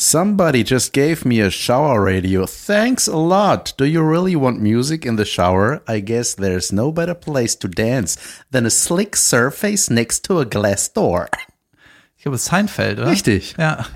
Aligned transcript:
Somebody 0.00 0.62
just 0.62 0.92
gave 0.92 1.24
me 1.24 1.40
a 1.40 1.50
shower 1.50 2.00
radio. 2.00 2.46
Thanks 2.46 3.08
a 3.08 3.16
lot. 3.16 3.72
Do 3.76 3.84
you 3.84 4.00
really 4.00 4.36
want 4.36 4.60
music 4.60 5.04
in 5.04 5.16
the 5.16 5.24
shower? 5.24 5.82
I 5.88 5.98
guess 5.98 6.34
there's 6.34 6.70
no 6.70 6.92
better 6.92 7.16
place 7.16 7.56
to 7.56 7.66
dance 7.66 8.16
than 8.52 8.64
a 8.64 8.70
slick 8.70 9.16
surface 9.16 9.90
next 9.90 10.22
to 10.26 10.38
a 10.38 10.44
glass 10.44 10.88
door. 10.88 11.28
Ich 12.16 12.22
glaube, 12.22 12.38
Seinfeld, 12.38 13.00
oder? 13.00 13.10
Richtig. 13.10 13.56
Ja. 13.58 13.86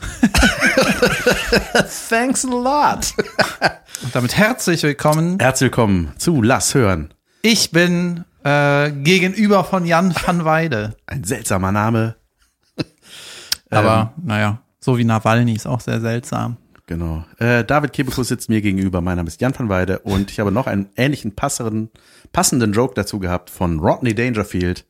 Thanks 2.08 2.46
a 2.46 2.48
lot. 2.48 3.12
Und 4.02 4.14
damit 4.14 4.34
herzlich 4.34 4.82
willkommen. 4.82 5.38
Herzlich 5.38 5.66
willkommen 5.66 6.14
zu 6.16 6.40
Lass 6.40 6.72
hören. 6.74 7.12
Ich 7.42 7.72
bin 7.72 8.24
äh, 8.42 8.90
gegenüber 8.90 9.64
von 9.64 9.84
Jan 9.84 10.14
van 10.14 10.46
Weide. 10.46 10.96
Ein 11.04 11.24
seltsamer 11.24 11.72
Name. 11.72 12.16
Aber 13.68 14.14
naja, 14.16 14.62
so 14.82 14.98
wie 14.98 15.04
Nawalny 15.04 15.54
ist 15.54 15.66
auch 15.66 15.80
sehr 15.80 16.00
seltsam. 16.00 16.56
Genau. 16.86 17.24
Äh, 17.38 17.64
David 17.64 17.92
Kebekus 17.92 18.28
sitzt 18.28 18.48
mir 18.48 18.60
gegenüber. 18.60 19.00
Mein 19.00 19.16
Name 19.16 19.28
ist 19.28 19.40
Jan 19.40 19.56
van 19.56 19.68
Weide 19.68 20.00
und 20.00 20.30
ich 20.30 20.40
habe 20.40 20.50
noch 20.50 20.66
einen 20.66 20.88
ähnlichen 20.96 21.34
passeren, 21.34 21.90
passenden 22.32 22.72
Joke 22.72 22.94
dazu 22.94 23.20
gehabt 23.20 23.50
von 23.50 23.78
Rodney 23.78 24.14
Dangerfield. 24.14 24.84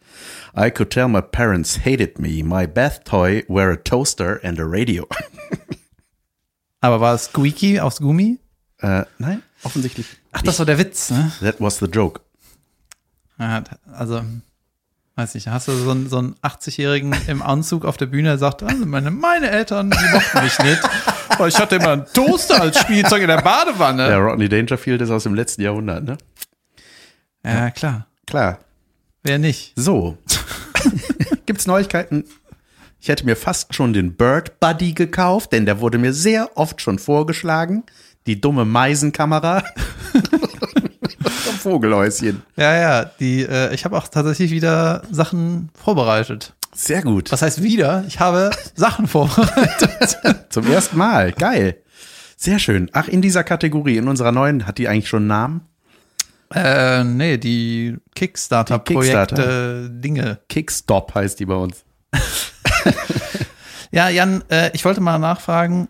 I 0.57 0.71
could 0.71 0.91
tell 0.91 1.09
my 1.09 1.21
parents 1.21 1.85
hated 1.85 2.19
me. 2.19 2.43
My 2.43 2.67
bath 2.67 3.05
toy 3.05 3.45
were 3.47 3.73
a 3.73 3.77
toaster 3.77 4.41
and 4.43 4.59
a 4.59 4.65
radio. 4.65 5.07
Aber 6.81 7.01
war 7.01 7.15
es 7.15 7.27
Squeaky 7.27 7.79
aus 7.79 7.99
Gummi? 8.01 8.39
äh, 8.83 9.05
nein, 9.19 9.43
offensichtlich. 9.63 10.07
Ach, 10.33 10.43
das 10.43 10.59
war 10.59 10.67
der 10.67 10.79
Witz, 10.79 11.11
ne? 11.11 11.31
That 11.41 11.61
was 11.61 11.79
the 11.79 11.87
joke. 11.87 12.21
Also, 13.39 14.23
weiß 15.17 15.35
nicht, 15.35 15.49
hast 15.49 15.69
du 15.69 15.73
so 15.73 15.91
einen, 15.91 16.09
so 16.09 16.19
einen 16.19 16.35
80-Jährigen 16.37 17.15
im 17.27 17.43
Anzug 17.43 17.85
auf 17.85 17.97
der 17.97 18.07
Bühne, 18.07 18.31
der 18.31 18.39
sagt, 18.39 18.63
also 18.63 18.87
meine, 18.87 19.11
meine 19.11 19.51
Eltern, 19.51 19.91
die 19.91 20.13
mochten 20.13 20.43
mich 20.43 20.59
nicht, 20.59 20.81
weil 21.39 21.49
ich 21.49 21.59
hatte 21.59 21.77
immer 21.77 21.91
einen 21.91 22.07
Toaster 22.13 22.61
als 22.61 22.79
Spielzeug 22.79 23.23
in 23.23 23.29
der 23.29 23.43
Badewanne. 23.43 24.09
Der 24.09 24.19
Rodney 24.19 24.49
Dangerfield 24.49 25.01
ist 25.03 25.11
aus 25.11 25.25
dem 25.25 25.35
letzten 25.35 25.63
Jahrhundert, 25.63 26.05
ne? 26.05 26.19
Ja, 27.45 27.71
klar. 27.71 28.07
Klar. 28.27 28.59
Wer 29.23 29.39
nicht? 29.39 29.73
So. 29.77 30.19
Gibt's 31.47 31.67
Neuigkeiten? 31.67 32.25
Ich 33.01 33.09
hätte 33.09 33.27
mir 33.27 33.37
fast 33.37 33.75
schon 33.75 33.93
den 33.93 34.15
Bird 34.15 34.61
Buddy 34.61 34.93
gekauft, 34.93 35.53
denn 35.53 35.67
der 35.67 35.81
wurde 35.81 35.99
mir 35.99 36.13
sehr 36.13 36.57
oft 36.57 36.81
schon 36.81 36.99
vorgeschlagen. 36.99 37.83
Die 38.27 38.41
dumme 38.41 38.65
Meisenkamera. 38.65 39.65
Vogelhäuschen. 41.63 42.43
Ja, 42.57 42.75
ja, 42.77 43.05
die, 43.21 43.43
äh, 43.43 43.73
ich 43.75 43.85
habe 43.85 43.97
auch 43.97 44.09
tatsächlich 44.09 44.51
wieder 44.51 45.03
Sachen 45.11 45.71
vorbereitet. 45.75 46.55
Sehr 46.75 47.03
gut. 47.03 47.31
Was 47.33 47.43
heißt 47.43 47.63
wieder? 47.63 48.05
Ich 48.09 48.19
habe 48.21 48.51
Sachen 48.75 49.07
vorbereitet. 49.07 50.19
Zum 50.51 50.67
ersten 50.71 50.97
Mal. 50.99 51.33
Geil. 51.33 51.77
Sehr 52.37 52.59
schön. 52.59 52.91
Ach, 52.93 53.09
in 53.09 53.23
dieser 53.23 53.45
Kategorie, 53.45 53.97
in 53.99 54.09
unserer 54.09 54.33
neuen, 54.33 54.67
hat 54.67 54.79
die 54.79 54.89
eigentlich 54.89 55.09
schon 55.09 55.23
einen 55.23 55.29
Namen? 55.29 55.61
äh, 56.55 57.03
nee, 57.05 57.39
die 57.39 57.97
Kickstarter-Projekte, 58.15 59.17
Kickstarter. 59.27 59.89
Dinge. 59.89 60.39
Kickstop 60.49 61.15
heißt 61.15 61.41
die 61.41 61.47
bei 61.47 61.55
uns. 61.55 61.85
Ja, 63.95 64.09
Jan, 64.09 64.43
äh, 64.51 64.71
ich 64.73 64.85
wollte 64.87 65.03
mal 65.03 65.19
nachfragen, 65.19 65.87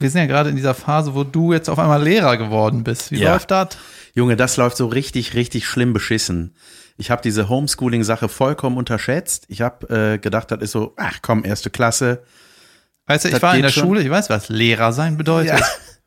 wir 0.00 0.10
sind 0.10 0.22
ja 0.22 0.26
gerade 0.26 0.50
in 0.50 0.56
dieser 0.56 0.74
Phase, 0.74 1.14
wo 1.14 1.22
du 1.22 1.52
jetzt 1.52 1.70
auf 1.70 1.78
einmal 1.78 2.02
Lehrer 2.02 2.36
geworden 2.36 2.82
bist. 2.82 3.12
Wie 3.12 3.20
Ja. 3.20 3.32
läuft 3.32 3.52
das? 3.52 3.68
Junge, 4.14 4.36
das 4.36 4.56
läuft 4.56 4.76
so 4.76 4.86
richtig, 4.86 5.34
richtig 5.34 5.66
schlimm 5.66 5.92
beschissen. 5.92 6.54
Ich 6.96 7.10
habe 7.10 7.20
diese 7.22 7.48
Homeschooling-Sache 7.48 8.28
vollkommen 8.28 8.76
unterschätzt. 8.76 9.46
Ich 9.48 9.60
habe 9.60 10.14
äh, 10.14 10.18
gedacht, 10.18 10.52
das 10.52 10.60
ist 10.60 10.70
so, 10.70 10.94
ach 10.96 11.18
komm, 11.20 11.44
erste 11.44 11.70
Klasse. 11.70 12.22
Weißt 13.06 13.24
du, 13.24 13.28
ich 13.28 13.34
Das 13.34 13.42
war 13.42 13.56
in 13.56 13.62
der 13.62 13.70
schon. 13.70 13.82
Schule, 13.84 14.02
ich 14.02 14.10
weiß, 14.10 14.30
was 14.30 14.48
Lehrer 14.48 14.92
sein 14.92 15.16
bedeutet. 15.16 15.60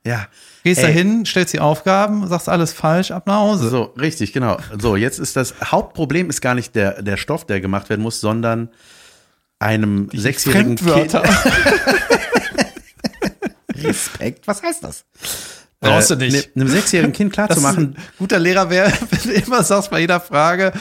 ja. 0.06 0.28
Gehst 0.64 0.80
Ey. 0.82 0.88
da 0.88 0.92
hin, 0.92 1.26
stellst 1.26 1.54
die 1.54 1.60
Aufgaben, 1.60 2.28
sagst 2.28 2.48
alles 2.48 2.72
falsch, 2.72 3.12
ab 3.12 3.28
nach 3.28 3.40
Hause. 3.40 3.70
So, 3.70 3.84
richtig, 4.00 4.32
genau. 4.32 4.58
So, 4.80 4.96
jetzt 4.96 5.20
ist 5.20 5.36
das 5.36 5.54
Hauptproblem 5.64 6.30
ist 6.30 6.40
gar 6.42 6.56
nicht 6.56 6.76
der, 6.76 7.02
der 7.02 7.18
Stoff, 7.18 7.46
der 7.46 7.60
gemacht 7.60 7.90
werden 7.90 8.02
muss, 8.02 8.22
sondern 8.22 8.70
einem 9.60 10.10
sechsjährigen 10.14 10.78
Kind. 10.78 11.14
Respekt, 13.76 14.48
was 14.48 14.64
heißt 14.64 14.84
das? 14.84 15.06
Brauchst 15.80 16.10
du 16.10 16.16
Äh, 16.16 16.18
nicht. 16.18 16.56
ne- 16.56 16.62
Einem 16.64 16.72
sechsjährigen 16.72 17.14
Kind 17.14 17.34
klarzumachen, 17.34 17.96
guter 18.18 18.40
Lehrer 18.40 18.70
wäre, 18.70 18.92
wenn 19.12 19.34
du 19.34 19.40
immer 19.40 19.64
sagst 19.64 19.90
bei 19.92 20.00
jeder 20.00 20.20
Frage, 20.20 20.72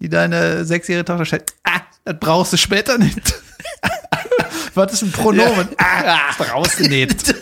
die 0.00 0.08
deine 0.08 0.64
sechsjährige 0.64 1.04
Tochter 1.04 1.24
stellt, 1.24 1.52
ah, 1.64 1.80
das 2.04 2.16
brauchst 2.20 2.52
du 2.52 2.56
später 2.56 2.98
nicht. 2.98 3.34
Was 4.74 4.92
ist 4.92 5.02
ein 5.02 5.12
Pronomen? 5.12 5.68
Ah, 5.78 6.32
brauchst 6.36 6.80
du 6.80 6.88
nicht. 6.88 7.32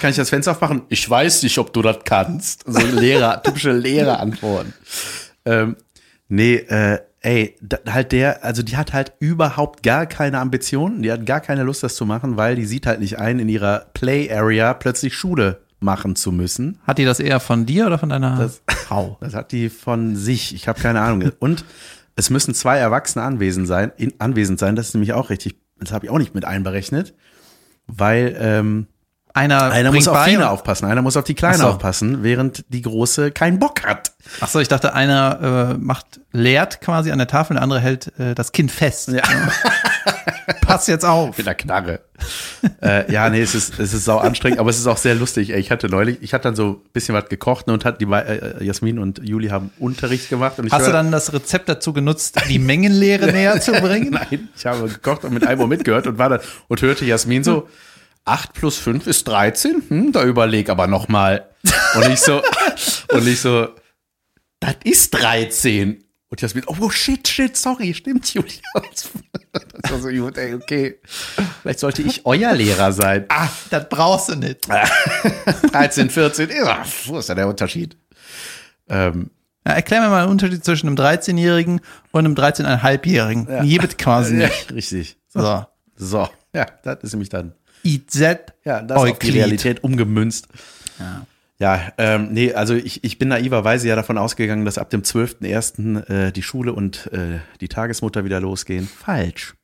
kann 0.00 0.10
ich 0.10 0.16
das 0.16 0.28
Fenster 0.30 0.52
aufmachen? 0.52 0.82
Ich 0.88 1.08
weiß 1.08 1.42
nicht, 1.44 1.58
ob 1.58 1.72
du 1.72 1.82
das 1.82 1.98
kannst. 2.04 2.64
So 2.66 2.80
Lehrer, 2.80 3.40
typische 3.42 3.70
Lehrerantworten. 3.72 4.72
Ähm, 5.44 5.76
nee, 6.28 6.54
äh, 6.56 6.98
ey, 7.20 7.56
da, 7.60 7.78
halt 7.92 8.12
der, 8.12 8.44
also 8.44 8.62
die 8.62 8.76
hat 8.76 8.92
halt 8.92 9.12
überhaupt 9.20 9.82
gar 9.82 10.06
keine 10.06 10.38
Ambitionen, 10.38 11.02
die 11.02 11.12
hat 11.12 11.26
gar 11.26 11.40
keine 11.40 11.62
Lust, 11.62 11.82
das 11.82 11.94
zu 11.94 12.06
machen, 12.06 12.36
weil 12.36 12.56
die 12.56 12.64
sieht 12.66 12.86
halt 12.86 13.00
nicht 13.00 13.18
ein, 13.18 13.38
in 13.38 13.48
ihrer 13.48 13.86
Play 13.94 14.30
Area 14.32 14.74
plötzlich 14.74 15.14
Schule 15.14 15.60
machen 15.80 16.16
zu 16.16 16.32
müssen. 16.32 16.78
Hat 16.86 16.98
die 16.98 17.04
das 17.04 17.20
eher 17.20 17.40
von 17.40 17.66
dir 17.66 17.86
oder 17.86 17.98
von 17.98 18.08
deiner 18.08 18.36
Das- 18.36 18.62
Frau? 18.68 19.16
Das 19.20 19.34
hat 19.34 19.52
die 19.52 19.68
von 19.70 20.16
sich. 20.16 20.54
Ich 20.54 20.68
habe 20.68 20.80
keine 20.80 21.00
Ahnung. 21.00 21.30
Und 21.38 21.64
es 22.16 22.28
müssen 22.30 22.54
zwei 22.54 22.76
Erwachsene 22.78 23.24
anwesend 23.24 23.66
sein. 23.66 23.92
In, 23.96 24.12
anwesend 24.18 24.58
sein. 24.58 24.76
Das 24.76 24.88
ist 24.88 24.94
nämlich 24.94 25.12
auch 25.14 25.30
richtig. 25.30 25.56
Das 25.78 25.92
habe 25.92 26.04
ich 26.06 26.10
auch 26.10 26.18
nicht 26.18 26.34
mit 26.34 26.44
einberechnet, 26.44 27.14
weil 27.86 28.36
ähm, 28.38 28.86
Einer, 29.32 29.70
einer 29.70 29.92
muss 29.92 30.08
auf 30.08 30.24
Fine 30.24 30.38
und- 30.38 30.44
aufpassen, 30.44 30.86
einer 30.86 31.02
muss 31.02 31.16
auf 31.16 31.24
die 31.24 31.34
Kleine 31.34 31.58
so. 31.58 31.66
aufpassen, 31.68 32.22
während 32.22 32.64
die 32.68 32.82
Große 32.82 33.30
keinen 33.30 33.58
Bock 33.58 33.84
hat. 33.86 34.12
Ach 34.40 34.48
so, 34.48 34.58
ich 34.60 34.68
dachte, 34.68 34.92
einer 34.94 35.74
äh, 35.74 35.78
macht, 35.78 36.20
lehrt 36.32 36.80
quasi 36.80 37.10
an 37.12 37.18
der 37.18 37.26
Tafel, 37.28 37.54
der 37.54 37.62
andere 37.62 37.80
hält 37.80 38.12
äh, 38.18 38.34
das 38.34 38.52
Kind 38.52 38.70
fest. 38.72 39.08
Ja. 39.08 39.22
Pass 40.62 40.86
jetzt 40.86 41.04
auf. 41.04 41.36
Mit 41.36 41.46
der 41.46 41.54
Knarre. 41.54 42.00
äh, 42.82 43.10
ja, 43.12 43.28
nee, 43.30 43.40
es 43.40 43.54
ist, 43.54 43.78
es 43.78 43.92
ist 43.94 44.04
sau 44.04 44.18
anstrengend, 44.18 44.58
aber 44.60 44.70
es 44.70 44.78
ist 44.78 44.86
auch 44.86 44.96
sehr 44.96 45.14
lustig. 45.14 45.50
Ey, 45.50 45.58
Ich 45.60 45.70
hatte 45.70 45.88
neulich, 45.88 46.18
ich 46.20 46.32
hatte 46.34 46.44
dann 46.44 46.56
so 46.56 46.68
ein 46.70 46.76
bisschen 46.92 47.14
was 47.14 47.28
gekocht 47.28 47.66
ne, 47.66 47.72
und 47.72 47.84
hat 47.84 48.00
die 48.00 48.06
bei- 48.06 48.22
äh, 48.22 48.64
Jasmin 48.64 48.98
und 48.98 49.20
Juli 49.26 49.48
haben 49.48 49.70
Unterricht 49.78 50.28
gemacht. 50.28 50.58
Und 50.58 50.66
ich 50.66 50.72
Hast 50.72 50.86
du 50.86 50.92
dann 50.92 51.10
das 51.10 51.32
Rezept 51.32 51.68
dazu 51.68 51.92
genutzt, 51.92 52.36
die 52.48 52.58
Mengenlehre 52.58 53.26
näher 53.32 53.60
zu 53.60 53.72
bringen? 53.72 54.10
Nein, 54.10 54.48
ich 54.56 54.66
habe 54.66 54.88
gekocht 54.88 55.24
und 55.24 55.32
mit 55.34 55.46
einem 55.46 55.60
Ohr 55.60 55.68
mitgehört 55.68 56.06
und 56.06 56.18
war 56.18 56.28
dann 56.28 56.40
und 56.68 56.82
hörte 56.82 57.04
Jasmin 57.04 57.42
so, 57.42 57.68
8 58.24 58.52
plus 58.52 58.76
5 58.78 59.06
ist 59.06 59.26
13? 59.28 59.82
Hm, 59.88 60.12
da 60.12 60.24
überleg 60.24 60.68
aber 60.68 60.86
noch 60.86 61.08
mal. 61.08 61.48
Und 61.94 62.08
ich 62.10 62.20
so, 62.20 62.42
und 63.12 63.26
ich 63.26 63.40
so, 63.40 63.68
das 64.60 64.76
ist 64.84 65.10
13. 65.14 66.04
Und 66.28 66.40
Jasmin, 66.40 66.62
oh 66.68 66.90
shit, 66.90 67.26
shit, 67.26 67.56
sorry, 67.56 67.92
stimmt, 67.94 68.32
Julia. 68.32 68.50
Das 69.82 69.90
war 69.92 69.98
so 69.98 70.08
gut, 70.10 70.38
ey, 70.38 70.54
okay. 70.54 71.00
Vielleicht 71.62 71.80
sollte 71.80 72.02
ich 72.02 72.24
euer 72.24 72.52
Lehrer 72.52 72.92
sein. 72.92 73.24
Ah, 73.30 73.48
das 73.70 73.88
brauchst 73.88 74.28
du 74.28 74.36
nicht. 74.36 74.68
13, 75.72 76.08
14, 76.08 76.50
ja, 76.50 76.84
wo 77.06 77.18
ist 77.18 77.28
da 77.30 77.34
der 77.34 77.48
Unterschied? 77.48 77.96
Ähm, 78.88 79.30
Ja, 79.66 79.72
erklär 79.72 80.02
mir 80.02 80.08
mal 80.10 80.24
den 80.24 80.30
Unterschied 80.30 80.64
zwischen 80.64 80.86
einem 80.86 80.96
13-Jährigen 80.96 81.80
und 82.12 82.24
einem 82.24 82.34
13,5-Jährigen. 82.34 83.48
Ja. 83.50 83.62
Jebet 83.64 83.98
quasi 83.98 84.36
ja, 84.36 84.46
nicht. 84.46 84.72
richtig. 84.72 85.16
So. 85.28 85.64
So, 85.96 86.28
ja, 86.54 86.66
das 86.84 86.98
ist 87.02 87.12
nämlich 87.12 87.28
dann. 87.28 87.54
IZ 87.84 88.20
Ja, 88.64 88.82
das 88.82 88.96
auf 88.98 89.04
die 89.04 89.12
Euklid. 89.12 89.34
Realität 89.34 89.84
umgemünzt. 89.84 90.48
Ja. 90.98 91.26
Ja, 91.60 91.92
ähm, 91.98 92.28
nee, 92.32 92.54
also 92.54 92.74
ich, 92.74 93.04
ich 93.04 93.18
bin 93.18 93.28
naiverweise 93.28 93.86
ja 93.86 93.94
davon 93.94 94.16
ausgegangen, 94.16 94.64
dass 94.64 94.78
ab 94.78 94.88
dem 94.88 95.02
12.01. 95.02 96.08
Äh, 96.08 96.32
die 96.32 96.42
Schule 96.42 96.72
und 96.72 97.12
äh, 97.12 97.40
die 97.60 97.68
Tagesmutter 97.68 98.24
wieder 98.24 98.40
losgehen. 98.40 98.88
Falsch. 98.88 99.54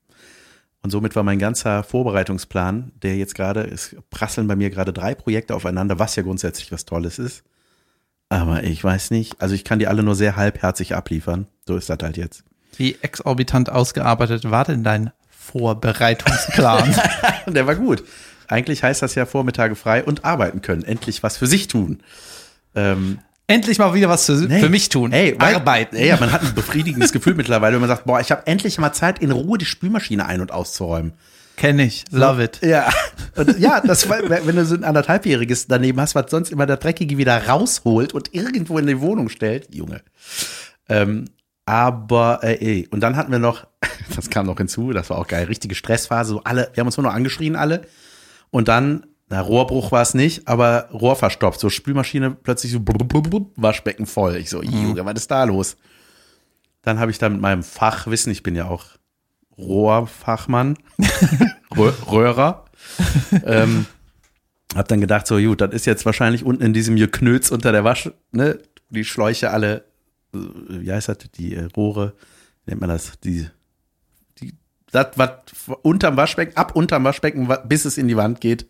Und 0.82 0.90
somit 0.90 1.16
war 1.16 1.22
mein 1.22 1.38
ganzer 1.38 1.82
Vorbereitungsplan, 1.82 2.92
der 3.02 3.16
jetzt 3.16 3.34
gerade, 3.34 3.62
es 3.62 3.96
prasseln 4.10 4.46
bei 4.46 4.56
mir 4.56 4.68
gerade 4.68 4.92
drei 4.92 5.14
Projekte 5.14 5.54
aufeinander, 5.54 5.98
was 5.98 6.16
ja 6.16 6.22
grundsätzlich 6.22 6.70
was 6.70 6.84
Tolles 6.84 7.18
ist. 7.18 7.44
Aber 8.28 8.62
ich 8.62 8.84
weiß 8.84 9.10
nicht, 9.10 9.40
also 9.40 9.54
ich 9.54 9.64
kann 9.64 9.78
die 9.78 9.86
alle 9.86 10.02
nur 10.02 10.14
sehr 10.14 10.36
halbherzig 10.36 10.94
abliefern. 10.94 11.46
So 11.66 11.76
ist 11.76 11.88
das 11.88 11.98
halt 12.02 12.18
jetzt. 12.18 12.44
Wie 12.76 12.98
exorbitant 13.00 13.70
ausgearbeitet 13.70 14.50
war 14.50 14.64
denn 14.64 14.84
dein 14.84 15.12
Vorbereitungsplan? 15.52 16.94
Der 17.46 17.66
war 17.66 17.74
gut. 17.74 18.04
Eigentlich 18.48 18.82
heißt 18.82 19.02
das 19.02 19.14
ja 19.14 19.26
Vormittage 19.26 19.74
frei 19.74 20.04
und 20.04 20.24
arbeiten 20.24 20.62
können. 20.62 20.82
Endlich 20.84 21.22
was 21.22 21.36
für 21.36 21.46
sich 21.46 21.68
tun. 21.68 22.00
Ähm, 22.74 23.18
Endlich 23.48 23.78
mal 23.78 23.94
wieder 23.94 24.08
was 24.08 24.26
für, 24.26 24.32
Nee. 24.32 24.58
für 24.60 24.68
mich 24.68 24.88
tun. 24.88 25.12
Ey, 25.12 25.36
Arbeiten. 25.38 25.94
Ey, 25.94 26.08
ja, 26.08 26.16
man 26.18 26.32
hat 26.32 26.42
ein 26.42 26.54
befriedigendes 26.54 27.12
Gefühl 27.12 27.34
mittlerweile, 27.36 27.74
wenn 27.74 27.80
man 27.80 27.88
sagt, 27.88 28.04
boah, 28.04 28.20
ich 28.20 28.32
habe 28.32 28.44
endlich 28.46 28.78
mal 28.78 28.92
Zeit, 28.92 29.20
in 29.20 29.30
Ruhe 29.30 29.56
die 29.56 29.64
Spülmaschine 29.64 30.26
ein- 30.26 30.40
und 30.40 30.50
auszuräumen. 30.50 31.12
Kenn 31.56 31.78
ich. 31.78 32.04
Love 32.10 32.42
it. 32.42 32.60
Ja, 32.62 32.92
und 33.36 33.58
ja, 33.58 33.80
das, 33.80 34.08
wenn 34.10 34.56
du 34.56 34.64
so 34.66 34.74
ein 34.74 34.84
anderthalbjähriges 34.84 35.68
daneben 35.68 36.00
hast, 36.00 36.14
was 36.14 36.30
sonst 36.30 36.50
immer 36.50 36.66
der 36.66 36.76
Dreckige 36.76 37.16
wieder 37.18 37.46
rausholt 37.46 38.12
und 38.12 38.34
irgendwo 38.34 38.78
in 38.78 38.86
die 38.86 39.00
Wohnung 39.00 39.28
stellt, 39.28 39.72
Junge. 39.74 40.02
Ähm, 40.88 41.26
aber, 41.66 42.40
äh, 42.42 42.54
ey, 42.64 42.88
und 42.90 43.00
dann 43.00 43.16
hatten 43.16 43.32
wir 43.32 43.40
noch, 43.40 43.66
das 44.16 44.30
kam 44.30 44.46
noch 44.46 44.56
hinzu, 44.56 44.92
das 44.92 45.10
war 45.10 45.18
auch 45.18 45.26
geil, 45.26 45.46
richtige 45.46 45.74
Stressphase, 45.74 46.30
so 46.30 46.44
alle, 46.44 46.70
wir 46.72 46.80
haben 46.80 46.86
uns 46.86 46.96
nur 46.96 47.04
noch 47.04 47.12
angeschrien 47.12 47.56
alle. 47.56 47.82
Und 48.50 48.68
dann, 48.68 49.06
na, 49.28 49.40
Rohrbruch 49.40 49.90
war 49.90 50.02
es 50.02 50.14
nicht, 50.14 50.46
aber 50.46 50.88
Rohr 50.92 51.16
verstopft. 51.16 51.58
So 51.58 51.68
Spülmaschine 51.68 52.30
plötzlich 52.30 52.70
so 52.70 52.80
blub, 52.80 53.08
blub, 53.08 53.28
blub, 53.28 53.52
Waschbecken 53.56 54.06
voll. 54.06 54.36
Ich 54.36 54.48
so, 54.48 54.62
Junge, 54.62 55.04
was 55.04 55.14
ist 55.14 55.30
da 55.30 55.42
los? 55.42 55.76
Dann 56.82 57.00
habe 57.00 57.10
ich 57.10 57.18
da 57.18 57.28
mit 57.28 57.40
meinem 57.40 57.64
Fachwissen, 57.64 58.30
ich 58.30 58.44
bin 58.44 58.54
ja 58.54 58.68
auch 58.68 58.84
Rohrfachmann, 59.58 60.78
Rö 61.76 61.92
Röhrer, 62.08 62.66
ähm, 63.44 63.86
hab 64.76 64.86
dann 64.86 65.00
gedacht, 65.00 65.26
so 65.26 65.38
gut, 65.38 65.60
das 65.60 65.72
ist 65.72 65.86
jetzt 65.86 66.06
wahrscheinlich 66.06 66.44
unten 66.44 66.62
in 66.62 66.72
diesem 66.72 66.94
Geknöts 66.94 67.50
unter 67.50 67.72
der 67.72 67.82
Wasch, 67.82 68.10
ne, 68.30 68.60
die 68.90 69.04
Schläuche 69.04 69.50
alle, 69.50 69.84
wie 70.68 70.92
heißt 70.92 71.08
das, 71.08 71.18
die 71.36 71.54
äh, 71.54 71.68
Rohre, 71.76 72.14
wie 72.64 72.70
nennt 72.72 72.80
man 72.80 72.90
das, 72.90 73.18
die, 73.20 73.46
die, 74.40 74.54
das, 74.90 75.08
was 75.16 75.30
unterm 75.82 76.16
Waschbecken, 76.16 76.56
ab 76.56 76.74
unterm 76.76 77.04
Waschbecken, 77.04 77.48
wa- 77.48 77.62
bis 77.66 77.84
es 77.84 77.98
in 77.98 78.08
die 78.08 78.16
Wand 78.16 78.40
geht, 78.40 78.66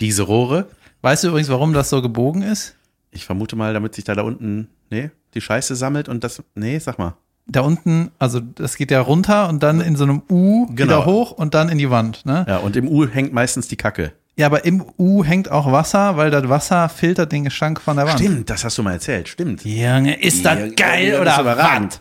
diese 0.00 0.22
Rohre. 0.22 0.68
Weißt 1.02 1.24
du 1.24 1.28
übrigens, 1.28 1.48
warum 1.48 1.72
das 1.72 1.90
so 1.90 2.00
gebogen 2.02 2.42
ist? 2.42 2.76
Ich 3.10 3.24
vermute 3.24 3.56
mal, 3.56 3.74
damit 3.74 3.94
sich 3.94 4.04
da 4.04 4.14
da 4.14 4.22
unten, 4.22 4.68
nee, 4.90 5.10
die 5.34 5.40
Scheiße 5.40 5.76
sammelt 5.76 6.08
und 6.08 6.24
das, 6.24 6.42
nee, 6.54 6.78
sag 6.78 6.98
mal. 6.98 7.16
Da 7.46 7.60
unten, 7.62 8.12
also 8.20 8.38
das 8.40 8.76
geht 8.76 8.90
ja 8.92 9.00
runter 9.00 9.48
und 9.48 9.62
dann 9.64 9.80
in 9.80 9.96
so 9.96 10.04
einem 10.04 10.22
U 10.30 10.66
Genau. 10.66 10.76
wieder 10.76 11.06
hoch 11.06 11.32
und 11.32 11.54
dann 11.54 11.68
in 11.68 11.78
die 11.78 11.90
Wand, 11.90 12.24
ne? 12.24 12.44
Ja, 12.48 12.58
und 12.58 12.76
im 12.76 12.86
U 12.88 13.04
hängt 13.06 13.32
meistens 13.32 13.66
die 13.66 13.76
Kacke. 13.76 14.12
Ja, 14.42 14.46
aber 14.46 14.64
im 14.64 14.84
U 14.98 15.22
hängt 15.22 15.52
auch 15.52 15.70
Wasser, 15.70 16.16
weil 16.16 16.32
das 16.32 16.48
Wasser 16.48 16.88
filtert 16.88 17.30
den 17.30 17.44
Gestank 17.44 17.80
von 17.80 17.96
der 17.96 18.06
Wand. 18.08 18.18
Stimmt, 18.18 18.50
das 18.50 18.64
hast 18.64 18.76
du 18.76 18.82
mal 18.82 18.94
erzählt, 18.94 19.28
stimmt. 19.28 19.64
Junge, 19.64 20.20
ist 20.20 20.44
das 20.44 20.58
Ja, 20.58 20.66
geil 20.66 21.12
das 21.12 21.20
oder 21.20 21.40
überragend. 21.42 22.00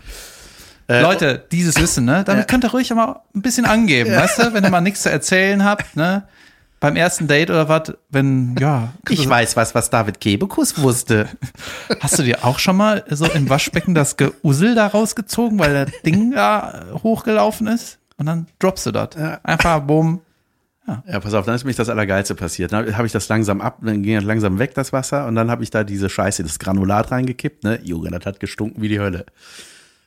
Äh, 0.87 1.03
Leute, 1.03 1.45
dieses 1.51 1.79
Wissen, 1.79 2.05
ne? 2.05 2.23
Damit 2.23 2.47
könnt 2.47 2.63
ihr 2.63 2.71
ruhig 2.71 2.91
mal 2.95 3.19
ein 3.35 3.43
bisschen 3.43 3.65
angeben, 3.65 4.09
weißt 4.11 4.39
du? 4.39 4.53
Wenn 4.55 4.63
ihr 4.63 4.71
mal 4.71 4.81
nichts 4.81 5.03
zu 5.03 5.11
erzählen 5.11 5.63
habt, 5.63 5.95
ne? 5.95 6.23
Beim 6.79 6.95
ersten 6.95 7.27
Date 7.27 7.51
oder 7.51 7.69
was, 7.69 7.93
wenn, 8.09 8.55
ja. 8.59 8.91
Ich 9.07 9.29
weiß 9.29 9.55
was, 9.55 9.75
was 9.75 9.91
David 9.91 10.19
Kebekus 10.19 10.81
wusste. 10.81 11.27
Hast 11.99 12.17
du 12.17 12.23
dir 12.23 12.43
auch 12.43 12.57
schon 12.57 12.75
mal 12.75 13.03
so 13.07 13.27
im 13.27 13.51
Waschbecken 13.51 13.93
das 13.93 14.17
Geussel 14.17 14.73
da 14.73 14.87
rausgezogen, 14.87 15.59
weil 15.59 15.85
das 15.85 15.93
Ding 16.03 16.31
da 16.31 16.85
hochgelaufen 17.03 17.67
ist? 17.67 17.99
Und 18.17 18.25
dann 18.25 18.47
droppst 18.57 18.87
du 18.87 18.91
das. 18.91 19.09
Einfach, 19.43 19.81
bumm. 19.81 20.21
Ja, 20.87 21.19
pass 21.19 21.33
auf, 21.33 21.45
dann 21.45 21.55
ist 21.55 21.63
nämlich 21.63 21.77
das 21.77 21.89
Allergeilste 21.89 22.35
passiert. 22.35 22.73
Dann 22.73 22.97
habe 22.97 23.05
ich 23.05 23.13
das 23.13 23.29
langsam 23.29 23.61
ab, 23.61 23.77
dann 23.81 24.01
ging 24.01 24.15
das 24.15 24.23
langsam 24.23 24.59
weg, 24.59 24.73
das 24.73 24.91
Wasser, 24.91 25.27
und 25.27 25.35
dann 25.35 25.51
habe 25.51 25.63
ich 25.63 25.69
da 25.69 25.83
diese 25.83 26.09
Scheiße, 26.09 26.43
das 26.43 26.59
Granulat 26.59 27.11
reingekippt, 27.11 27.63
ne? 27.63 27.79
Junge, 27.83 28.09
das 28.09 28.25
hat 28.25 28.39
gestunken 28.39 28.81
wie 28.81 28.89
die 28.89 28.99
Hölle. 28.99 29.25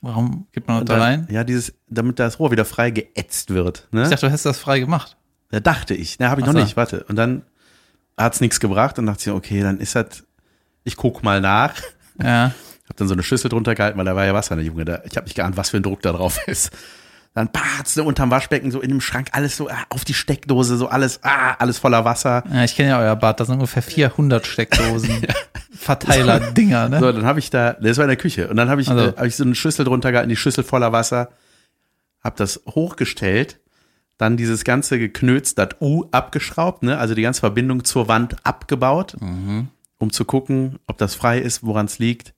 Warum 0.01 0.47
gibt 0.53 0.69
man 0.69 0.85
das 0.85 0.97
da 0.97 1.03
rein? 1.03 1.29
Ja, 1.31 1.45
dieses, 1.45 1.73
damit 1.89 2.19
das 2.19 2.39
Rohr 2.39 2.51
wieder 2.51 2.65
frei 2.65 2.91
geätzt 2.91 3.51
wird, 3.55 3.89
ne? 3.93 4.03
Ich 4.03 4.09
dachte, 4.09 4.27
du 4.27 4.31
hättest 4.31 4.47
das 4.47 4.59
frei 4.59 4.81
gemacht. 4.81 5.17
Da 5.51 5.61
dachte 5.61 5.95
ich, 5.95 6.19
ne, 6.19 6.29
habe 6.29 6.41
ich 6.41 6.47
Ach 6.47 6.53
noch 6.53 6.59
so. 6.59 6.65
nicht, 6.65 6.77
warte. 6.77 7.05
Und 7.05 7.17
dann 7.17 7.43
hat's 8.19 8.41
nichts 8.41 8.59
gebracht 8.59 8.99
und 8.99 9.07
dachte 9.07 9.31
ich, 9.31 9.35
okay, 9.35 9.63
dann 9.63 9.79
ist 9.79 9.95
das, 9.95 10.25
ich 10.83 10.97
guck 10.97 11.23
mal 11.23 11.41
nach. 11.41 11.75
Ja. 12.21 12.53
Hab 12.89 12.97
dann 12.99 13.09
so 13.09 13.15
eine 13.15 13.23
Schüssel 13.23 13.49
drunter 13.49 13.75
gehalten, 13.75 13.97
weil 13.97 14.05
da 14.05 14.15
war 14.15 14.27
ja 14.27 14.35
Wasser, 14.35 14.57
ne, 14.57 14.63
Junge. 14.63 14.85
Da, 14.85 15.03
ich 15.05 15.17
habe 15.17 15.25
nicht 15.25 15.37
geahnt, 15.37 15.57
was 15.57 15.71
für 15.71 15.79
ein 15.79 15.83
Druck 15.83 16.03
da 16.03 16.13
drauf 16.13 16.39
ist. 16.49 16.71
Dann 17.35 17.49
patz, 17.49 17.97
ne, 17.97 18.05
unterm 18.05 18.31
Waschbecken, 18.31 18.71
so 18.71 18.81
in 18.81 18.91
dem 18.91 19.01
Schrank, 19.01 19.29
alles 19.33 19.57
so 19.57 19.69
ah, 19.69 19.85
auf 19.89 20.05
die 20.05 20.15
Steckdose, 20.15 20.77
so 20.77 20.87
alles, 20.87 21.19
ah, 21.25 21.55
alles 21.59 21.79
voller 21.79 22.05
Wasser. 22.05 22.45
ja 22.53 22.63
ich 22.63 22.77
kenne 22.77 22.91
ja 22.91 23.01
euer 23.01 23.17
Bad, 23.17 23.41
da 23.41 23.45
sind 23.45 23.55
ungefähr 23.55 23.83
400 23.83 24.47
Steckdosen. 24.47 25.27
Verteiler-Dinger, 25.73 26.89
ne? 26.89 27.01
So, 27.01 27.13
dann 27.13 27.25
habe 27.25 27.39
ich 27.41 27.51
da, 27.51 27.73
das 27.75 27.97
war 27.97 28.05
in 28.05 28.09
der 28.09 28.17
Küche, 28.17 28.49
und 28.49 28.57
dann 28.57 28.69
habe 28.71 28.81
ich, 28.81 28.89
Also. 28.89 29.07
äh, 29.09 29.13
hab 29.17 29.25
ich 29.27 29.37
so 29.37 29.45
eine 29.45 29.55
Schüssel 29.55 29.85
drunter 29.85 30.13
gehalten, 30.13 30.29
die 30.29 30.37
Schüssel 30.37 30.65
voller 30.65 30.93
Wasser, 30.93 31.31
hab 32.23 32.37
das 32.37 32.63
hochgestellt, 32.69 33.59
dann 34.17 34.37
dieses 34.37 34.63
ganze 34.65 34.99
geknözt, 35.01 35.59
das 35.59 35.71
U 35.81 36.05
abgeschraubt, 36.13 36.85
ne, 36.85 36.99
also 36.99 37.15
die 37.15 37.23
ganze 37.23 37.41
Verbindung 37.41 37.85
zur 37.85 38.07
Wand 38.09 38.37
abgebaut, 38.45 39.17
um 39.99 40.13
zu 40.13 40.25
gucken, 40.25 40.79
ob 40.87 40.99
das 40.99 41.15
frei 41.17 41.39
ist, 41.41 41.65
woran 41.65 41.87
es 41.87 41.99
liegt. 41.99 42.34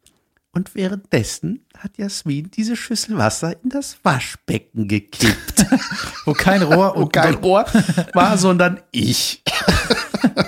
Und 0.57 0.75
währenddessen 0.75 1.67
hat 1.77 1.99
Jasmin 1.99 2.51
diese 2.51 2.77
Schüssel 2.77 3.19
Wasser 3.19 3.63
in 3.63 3.69
das 3.69 3.99
Waschbecken 4.03 4.89
gekippt. 4.89 5.67
Wo 6.25 6.33
kein 6.33 6.63
Rohr 6.63 6.97
Und 6.97 7.13
kein 7.13 7.35
Rohr 7.35 7.67
war, 8.15 8.39
sondern 8.39 8.81
ich. 8.91 9.43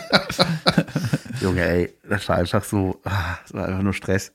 Junge, 1.43 1.62
ey, 1.62 1.94
das 2.08 2.26
war 2.26 2.38
einfach 2.38 2.64
so, 2.64 2.99
ah, 3.05 3.37
das 3.43 3.52
war 3.52 3.69
einfach 3.69 3.82
nur 3.82 3.93
Stress. 3.93 4.32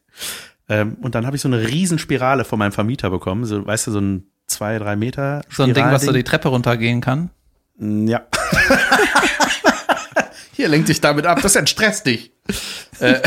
Ähm, 0.69 0.95
und 1.01 1.15
dann 1.15 1.25
habe 1.25 1.37
ich 1.37 1.41
so 1.41 1.47
eine 1.47 1.67
Riesenspirale 1.67 2.45
von 2.45 2.59
meinem 2.59 2.71
Vermieter 2.71 3.09
bekommen, 3.09 3.45
so, 3.45 3.65
weißt 3.65 3.87
du, 3.87 3.91
so 3.93 3.99
ein 3.99 4.27
zwei, 4.45 4.77
drei 4.77 4.95
Meter 4.95 5.41
So 5.49 5.63
ein 5.63 5.73
Ding, 5.73 5.85
was 5.85 6.03
so 6.03 6.11
die 6.11 6.23
Treppe 6.23 6.49
runtergehen 6.49 7.01
kann. 7.01 7.31
Ja. 7.79 8.21
Hier 10.51 10.67
lenkt 10.67 10.89
dich 10.89 11.01
damit 11.01 11.25
ab, 11.25 11.41
das 11.41 11.55
entstresst 11.55 12.05
dich. 12.05 12.31
äh, 12.99 13.19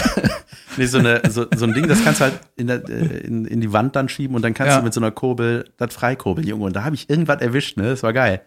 nee, 0.77 0.87
so, 0.87 0.99
eine, 0.99 1.23
so, 1.29 1.47
so 1.55 1.65
ein 1.65 1.75
Ding, 1.75 1.87
das 1.89 2.03
kannst 2.05 2.21
du 2.21 2.25
halt 2.25 2.39
in, 2.57 2.67
der, 2.67 2.89
äh, 2.89 3.19
in, 3.27 3.45
in 3.45 3.61
die 3.61 3.73
Wand 3.73 3.97
dann 3.97 4.09
schieben 4.09 4.37
und 4.37 4.43
dann 4.43 4.55
kannst 4.55 4.73
Ja. 4.73 4.79
du 4.79 4.85
mit 4.85 4.95
so 4.95 5.01
einer 5.01 5.11
Kurbel 5.11 5.71
das 5.77 5.95
freikurbeln, 5.95 6.47
Junge. 6.47 6.65
Und 6.65 6.77
da 6.77 6.85
habe 6.85 6.95
ich 6.95 7.09
irgendwas 7.11 7.41
erwischt, 7.41 7.77
ne? 7.77 7.85
Das 7.91 8.03
war 8.03 8.13
geil. 8.13 8.43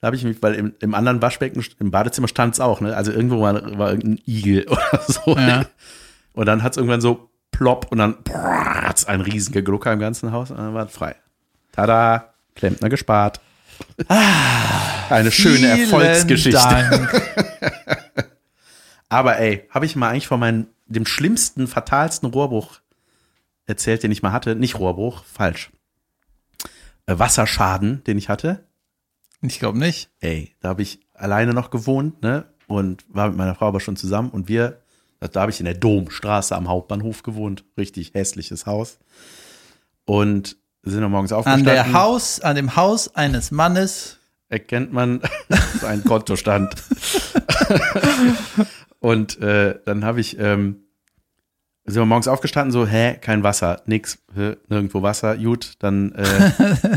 Da 0.00 0.06
habe 0.06 0.16
ich 0.16 0.24
mich, 0.24 0.42
weil 0.42 0.54
im, 0.54 0.74
im 0.80 0.94
anderen 0.94 1.20
Waschbecken, 1.20 1.62
im 1.78 1.90
Badezimmer 1.90 2.28
stand 2.28 2.54
es 2.54 2.60
auch, 2.60 2.80
ne? 2.80 2.96
Also 2.96 3.12
irgendwo 3.12 3.40
war, 3.40 3.78
war 3.78 3.90
irgendein 3.90 4.20
Igel 4.26 4.66
oder 4.68 5.00
so. 5.06 5.36
Ja. 5.36 5.64
Und 6.32 6.46
dann 6.46 6.62
hat 6.62 6.72
es 6.72 6.76
irgendwann 6.78 7.00
so 7.00 7.28
plopp 7.50 7.88
und 7.90 7.98
dann 7.98 8.16
hat 8.32 9.06
ein 9.08 9.20
riesen 9.20 9.52
Geglucker 9.52 9.92
im 9.92 9.98
ganzen 10.00 10.32
Haus 10.32 10.50
und 10.50 10.56
dann 10.58 10.72
war 10.72 10.86
es 10.86 10.92
frei. 10.92 11.16
Tada, 11.72 12.32
Klempner 12.54 12.88
gespart. 12.88 13.40
Eine 15.08 15.30
schöne 15.30 15.66
Erfolgsgeschichte. 15.68 16.58
Aber 19.08 19.38
ey, 19.38 19.66
habe 19.70 19.86
ich 19.86 19.96
mal 19.96 20.10
eigentlich 20.10 20.28
von 20.28 20.38
meinem, 20.40 20.66
dem 20.94 21.06
schlimmsten, 21.06 21.66
fatalsten 21.66 22.28
Rohrbruch 22.30 22.80
erzählt, 23.66 24.02
den 24.02 24.12
ich 24.12 24.22
mal 24.22 24.32
hatte? 24.32 24.56
Nicht 24.56 24.78
Rohrbruch, 24.78 25.24
falsch. 25.24 25.70
Äh, 27.06 27.18
Wasserschaden, 27.18 28.04
den 28.04 28.18
ich 28.18 28.28
hatte. 28.28 28.66
Ich 29.42 29.58
glaube 29.58 29.78
nicht. 29.78 30.10
Ey, 30.20 30.54
da 30.60 30.68
habe 30.70 30.82
ich 30.82 31.00
alleine 31.14 31.54
noch 31.54 31.70
gewohnt, 31.70 32.22
ne? 32.22 32.44
Und 32.66 33.04
war 33.08 33.28
mit 33.28 33.38
meiner 33.38 33.54
Frau 33.54 33.68
aber 33.68 33.80
schon 33.80 33.96
zusammen 33.96 34.30
und 34.30 34.48
wir, 34.48 34.82
da 35.18 35.40
habe 35.40 35.50
ich 35.50 35.58
in 35.60 35.64
der 35.64 35.74
Domstraße 35.74 36.54
am 36.54 36.68
Hauptbahnhof 36.68 37.22
gewohnt. 37.22 37.64
Richtig 37.76 38.14
hässliches 38.14 38.66
Haus. 38.66 38.98
Und 40.04 40.56
sind 40.82 41.00
wir 41.00 41.08
morgens 41.08 41.32
An 41.32 41.38
aufgestanden. 41.38 41.66
der 41.66 41.92
Haus, 41.92 42.40
an 42.40 42.56
dem 42.56 42.76
Haus 42.76 43.14
eines 43.14 43.50
Mannes. 43.50 44.18
erkennt 44.48 44.92
man 44.92 45.20
seinen 45.80 46.04
Kontostand. 46.04 46.74
und 49.00 49.40
äh, 49.40 49.78
dann 49.86 50.04
habe 50.04 50.20
ich, 50.20 50.38
ähm, 50.38 50.84
sind 51.86 52.02
wir 52.02 52.06
morgens 52.06 52.28
aufgestanden, 52.28 52.70
so, 52.70 52.86
hä, 52.86 53.16
kein 53.20 53.42
Wasser, 53.42 53.82
nix, 53.86 54.18
hä, 54.34 54.56
nirgendwo 54.68 55.02
Wasser, 55.02 55.36
gut. 55.36 55.72
Dann 55.80 56.12
äh, 56.12 56.50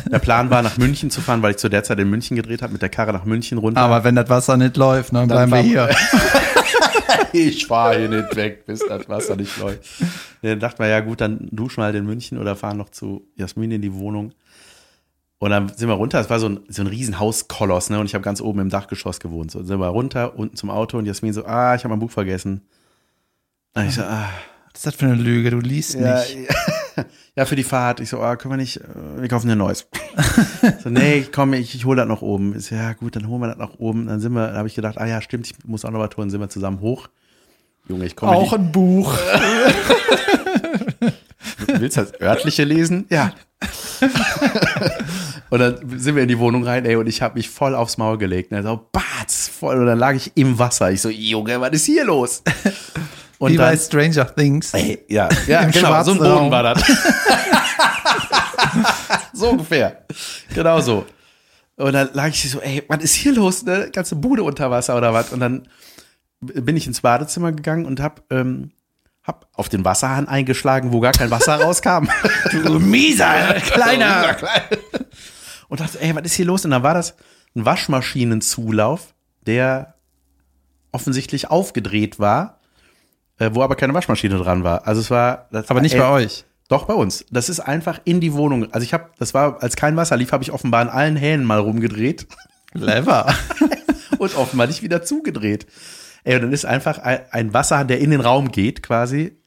der 0.11 0.19
Plan 0.19 0.49
war, 0.49 0.61
nach 0.61 0.77
München 0.77 1.09
zu 1.09 1.21
fahren, 1.21 1.41
weil 1.41 1.51
ich 1.51 1.57
zu 1.57 1.69
der 1.69 1.83
Zeit 1.83 1.99
in 1.99 2.09
München 2.09 2.35
gedreht 2.35 2.61
habe, 2.61 2.73
mit 2.73 2.81
der 2.81 2.89
Karre 2.89 3.13
nach 3.13 3.23
München 3.23 3.57
runter. 3.57 3.81
Aber 3.81 4.03
wenn 4.03 4.15
das 4.15 4.29
Wasser 4.29 4.57
nicht 4.57 4.75
läuft, 4.75 5.13
dann 5.13 5.27
bleiben 5.27 5.51
wir 5.51 5.59
hier. 5.59 5.89
ich 7.33 7.65
fahre 7.65 7.99
hier 7.99 8.09
nicht 8.09 8.35
weg, 8.35 8.65
bis 8.65 8.85
das 8.85 9.07
Wasser 9.07 9.37
nicht 9.37 9.57
läuft. 9.57 9.89
Dann 10.41 10.59
dachten 10.59 10.79
wir, 10.79 10.89
ja 10.89 10.99
gut, 10.99 11.21
dann 11.21 11.47
duschen 11.51 11.81
wir 11.81 11.85
halt 11.85 11.95
in 11.95 12.05
München 12.05 12.37
oder 12.37 12.57
fahren 12.57 12.77
noch 12.77 12.89
zu 12.89 13.25
Jasmin 13.35 13.71
in 13.71 13.81
die 13.81 13.93
Wohnung. 13.93 14.33
Und 15.43 15.49
dann 15.49 15.67
sind 15.75 15.89
wir 15.89 15.95
runter, 15.95 16.21
es 16.21 16.29
war 16.29 16.39
so 16.39 16.47
ein, 16.47 16.61
so 16.69 16.83
ein 16.83 16.87
riesen 16.87 17.19
Hauskoloss, 17.19 17.89
ne? 17.89 17.99
Und 17.99 18.05
ich 18.05 18.13
habe 18.13 18.23
ganz 18.23 18.39
oben 18.39 18.61
im 18.61 18.69
Dachgeschoss 18.69 19.19
gewohnt. 19.19 19.51
So 19.51 19.61
sind 19.61 19.77
wir 19.77 19.87
runter, 19.87 20.39
unten 20.39 20.55
zum 20.55 20.69
Auto 20.69 20.97
und 20.97 21.05
Jasmin 21.05 21.33
so, 21.33 21.43
ah, 21.43 21.75
ich 21.75 21.83
habe 21.83 21.89
mein 21.89 21.99
Buch 21.99 22.11
vergessen. 22.11 22.61
Und 23.75 23.85
ich 23.85 23.95
so, 23.95 24.03
ah, 24.03 24.29
Was 24.67 24.75
ist 24.75 24.85
das 24.85 24.95
für 24.95 25.07
eine 25.07 25.15
Lüge? 25.15 25.51
Du 25.51 25.59
liest 25.59 25.95
ja, 25.95 26.19
nicht. 26.19 26.37
ja, 27.35 27.43
für 27.45 27.57
die 27.57 27.65
Fahrt. 27.65 27.99
Ich 27.99 28.07
so, 28.07 28.21
ah, 28.21 28.37
können 28.37 28.53
wir 28.53 28.57
nicht, 28.57 28.77
äh, 28.77 28.83
wir 29.19 29.27
kaufen 29.27 29.47
dir 29.47 29.55
ein 29.55 29.57
neues. 29.57 29.85
so, 30.81 30.89
nee, 30.89 31.25
komm, 31.29 31.51
ich, 31.51 31.75
ich 31.75 31.83
hole 31.83 31.97
das 31.97 32.07
noch 32.07 32.21
oben. 32.21 32.55
Ich 32.55 32.67
so, 32.67 32.75
ja, 32.75 32.93
gut, 32.93 33.17
dann 33.17 33.27
holen 33.27 33.41
wir 33.41 33.49
das 33.49 33.57
noch 33.57 33.77
oben. 33.79 34.07
Dann 34.07 34.21
sind 34.21 34.31
wir, 34.31 34.47
dann 34.47 34.55
habe 34.55 34.69
ich 34.69 34.75
gedacht, 34.75 34.97
ah 34.97 35.07
ja, 35.07 35.21
stimmt, 35.21 35.47
ich 35.47 35.65
muss 35.65 35.83
auch 35.83 35.91
noch 35.91 35.99
was 35.99 36.11
tun, 36.11 36.29
sind 36.29 36.39
wir 36.39 36.47
zusammen 36.47 36.79
hoch. 36.79 37.09
Junge, 37.89 38.05
ich 38.05 38.15
komme 38.15 38.31
Auch 38.31 38.53
ein 38.53 38.71
Buch. 38.71 39.13
Du 41.67 41.81
willst 41.81 41.97
das 41.97 42.19
örtliche 42.21 42.63
lesen? 42.63 43.05
Ja. 43.09 43.33
Und 45.53 45.59
dann 45.59 45.99
sind 45.99 46.15
wir 46.15 46.23
in 46.23 46.27
die 46.27 46.39
Wohnung 46.39 46.63
rein, 46.63 46.83
ey, 46.83 46.95
und 46.95 47.05
ich 47.05 47.21
habe 47.21 47.35
mich 47.35 47.47
voll 47.47 47.75
aufs 47.75 47.99
Maul 47.99 48.17
gelegt. 48.17 48.49
Und 48.49 48.57
er 48.57 48.63
so, 48.63 48.89
batz, 48.91 49.49
voll. 49.49 49.77
Und 49.77 49.85
dann 49.85 49.99
lag 49.99 50.15
ich 50.15 50.31
im 50.33 50.57
Wasser. 50.57 50.89
Ich 50.89 50.99
so, 50.99 51.09
Junge, 51.09 51.61
was 51.61 51.69
ist 51.73 51.85
hier 51.85 52.05
los? 52.05 52.41
Und 53.37 53.51
Wie 53.51 53.57
bei 53.57 53.69
dann, 53.69 53.77
Stranger 53.77 54.35
Things. 54.35 54.73
ey, 54.73 55.05
ja, 55.09 55.29
ja 55.47 55.61
Im 55.61 55.69
genau, 55.69 56.01
so 56.01 56.13
ein 56.13 56.17
Boden 56.17 56.49
war 56.49 56.63
das. 56.63 56.81
so 59.33 59.49
ungefähr. 59.49 60.03
Genau 60.55 60.81
so. 60.81 61.05
Und 61.75 61.93
dann 61.93 62.09
lag 62.13 62.29
ich 62.29 62.49
so, 62.49 62.59
ey, 62.59 62.81
was 62.87 63.03
ist 63.03 63.13
hier 63.13 63.35
los? 63.35 63.63
Ne? 63.63 63.91
Ganze 63.93 64.15
Bude 64.15 64.41
unter 64.41 64.71
Wasser 64.71 64.97
oder 64.97 65.13
was? 65.13 65.31
Und 65.31 65.39
dann 65.39 65.67
bin 66.41 66.75
ich 66.75 66.87
ins 66.87 67.01
Badezimmer 67.01 67.51
gegangen 67.51 67.85
und 67.85 67.99
hab, 67.99 68.23
ähm, 68.31 68.71
hab 69.21 69.45
auf 69.53 69.69
den 69.69 69.85
Wasserhahn 69.85 70.27
eingeschlagen, 70.27 70.91
wo 70.91 70.99
gar 70.99 71.13
kein 71.13 71.29
Wasser 71.29 71.61
rauskam. 71.61 72.07
Du 72.49 72.79
mieser, 72.79 73.53
kleiner. 73.61 74.35
Und 75.73 75.79
dachte, 75.79 75.99
ey, 75.99 76.15
was 76.15 76.21
ist 76.21 76.35
hier 76.35 76.45
los? 76.45 76.65
Und 76.65 76.69
dann 76.69 76.83
war 76.83 76.93
das 76.93 77.15
ein 77.55 77.65
Waschmaschinenzulauf, 77.65 79.15
der 79.47 79.95
offensichtlich 80.91 81.49
aufgedreht 81.49 82.19
war, 82.19 82.59
äh, 83.39 83.49
wo 83.53 83.63
aber 83.63 83.75
keine 83.75 83.95
Waschmaschine 83.95 84.37
dran 84.37 84.63
war. 84.63 84.85
Also 84.85 85.01
es 85.01 85.09
war. 85.09 85.49
Aber 85.51 85.81
nicht 85.81 85.95
äh, 85.95 85.97
bei 85.97 86.09
euch. 86.11 86.45
Doch, 86.67 86.85
bei 86.85 86.93
uns. 86.93 87.25
Das 87.31 87.49
ist 87.49 87.59
einfach 87.59 87.99
in 88.03 88.21
die 88.21 88.33
Wohnung. 88.33 88.71
Also 88.71 88.85
ich 88.85 88.93
habe, 88.93 89.09
das 89.17 89.33
war, 89.33 89.63
als 89.63 89.75
kein 89.75 89.97
Wasser 89.97 90.15
lief, 90.15 90.31
habe 90.31 90.43
ich 90.43 90.51
offenbar 90.51 90.81
an 90.81 90.89
allen 90.89 91.15
Hähnen 91.15 91.43
mal 91.43 91.57
rumgedreht 91.57 92.27
Clever. 92.73 93.33
und 94.19 94.37
offenbar 94.37 94.67
nicht 94.67 94.83
wieder 94.83 95.01
zugedreht. 95.01 95.65
Ey, 96.23 96.35
und 96.35 96.43
dann 96.43 96.53
ist 96.53 96.67
einfach 96.67 96.99
ein, 96.99 97.21
ein 97.31 97.53
Wasserhahn, 97.55 97.87
der 97.87 97.97
in 97.99 98.11
den 98.11 98.21
Raum 98.21 98.51
geht, 98.51 98.83
quasi. 98.83 99.41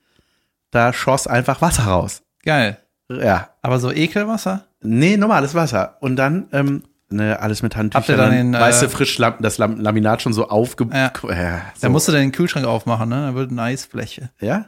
Da 0.72 0.92
schoss 0.92 1.28
einfach 1.28 1.60
Wasser 1.62 1.84
raus. 1.84 2.22
Geil. 2.42 2.78
Ja. 3.08 3.50
Aber 3.62 3.78
so 3.78 3.92
Ekelwasser? 3.92 4.64
Nee, 4.82 5.16
normales 5.16 5.54
Wasser. 5.54 5.96
Und 6.00 6.16
dann, 6.16 6.48
ähm, 6.52 6.82
ne, 7.08 7.38
alles 7.40 7.62
mit 7.62 7.76
Handtüchern. 7.76 8.02
Habt 8.02 8.08
ihr 8.08 8.16
dann 8.16 8.32
den, 8.32 8.52
weißt 8.52 8.82
du, 8.82 8.86
äh, 8.86 8.88
frisch 8.88 9.18
Lam 9.18 9.34
das 9.40 9.58
Lam 9.58 9.80
Laminat 9.80 10.22
schon 10.22 10.32
so 10.32 10.48
aufge... 10.48 10.88
Ja. 10.92 11.12
Ja, 11.28 11.62
so. 11.74 11.80
Da 11.82 11.88
musst 11.88 12.08
du 12.08 12.12
den 12.12 12.32
Kühlschrank 12.32 12.66
aufmachen, 12.66 13.08
ne? 13.08 13.28
Da 13.28 13.34
wird 13.34 13.50
eine 13.50 13.62
Eisfläche. 13.62 14.30
ja? 14.40 14.66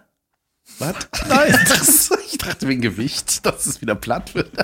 Was? 0.78 0.94
Nein. 1.28 1.58
Das, 1.68 2.10
ich 2.32 2.38
dachte 2.38 2.68
wegen 2.68 2.82
Gewicht, 2.82 3.44
dass 3.46 3.66
es 3.66 3.80
wieder 3.80 3.94
platt 3.94 4.34
wird. 4.34 4.50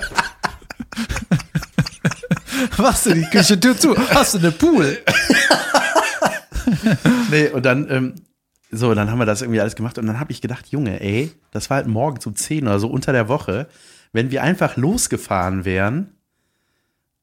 Machst 2.77 3.05
du 3.05 3.13
die 3.13 3.23
Küchentür 3.25 3.77
zu? 3.77 3.95
Hast 4.13 4.35
du 4.35 4.37
eine 4.39 4.51
Pool? 4.51 4.97
Nee, 7.29 7.49
und 7.49 7.65
dann, 7.65 7.89
ähm, 7.89 8.15
so, 8.71 8.93
dann 8.93 9.09
haben 9.11 9.19
wir 9.19 9.25
das 9.25 9.41
irgendwie 9.41 9.61
alles 9.61 9.75
gemacht 9.75 9.97
und 9.97 10.05
dann 10.07 10.19
habe 10.19 10.31
ich 10.31 10.41
gedacht, 10.41 10.67
Junge, 10.67 10.99
ey, 11.01 11.31
das 11.51 11.69
war 11.69 11.77
halt 11.77 11.87
morgens 11.87 12.25
um 12.25 12.35
10 12.35 12.67
oder 12.67 12.79
so 12.79 12.87
unter 12.89 13.11
der 13.13 13.27
Woche. 13.27 13.67
Wenn 14.11 14.31
wir 14.31 14.43
einfach 14.43 14.75
losgefahren 14.77 15.65
wären, 15.65 16.15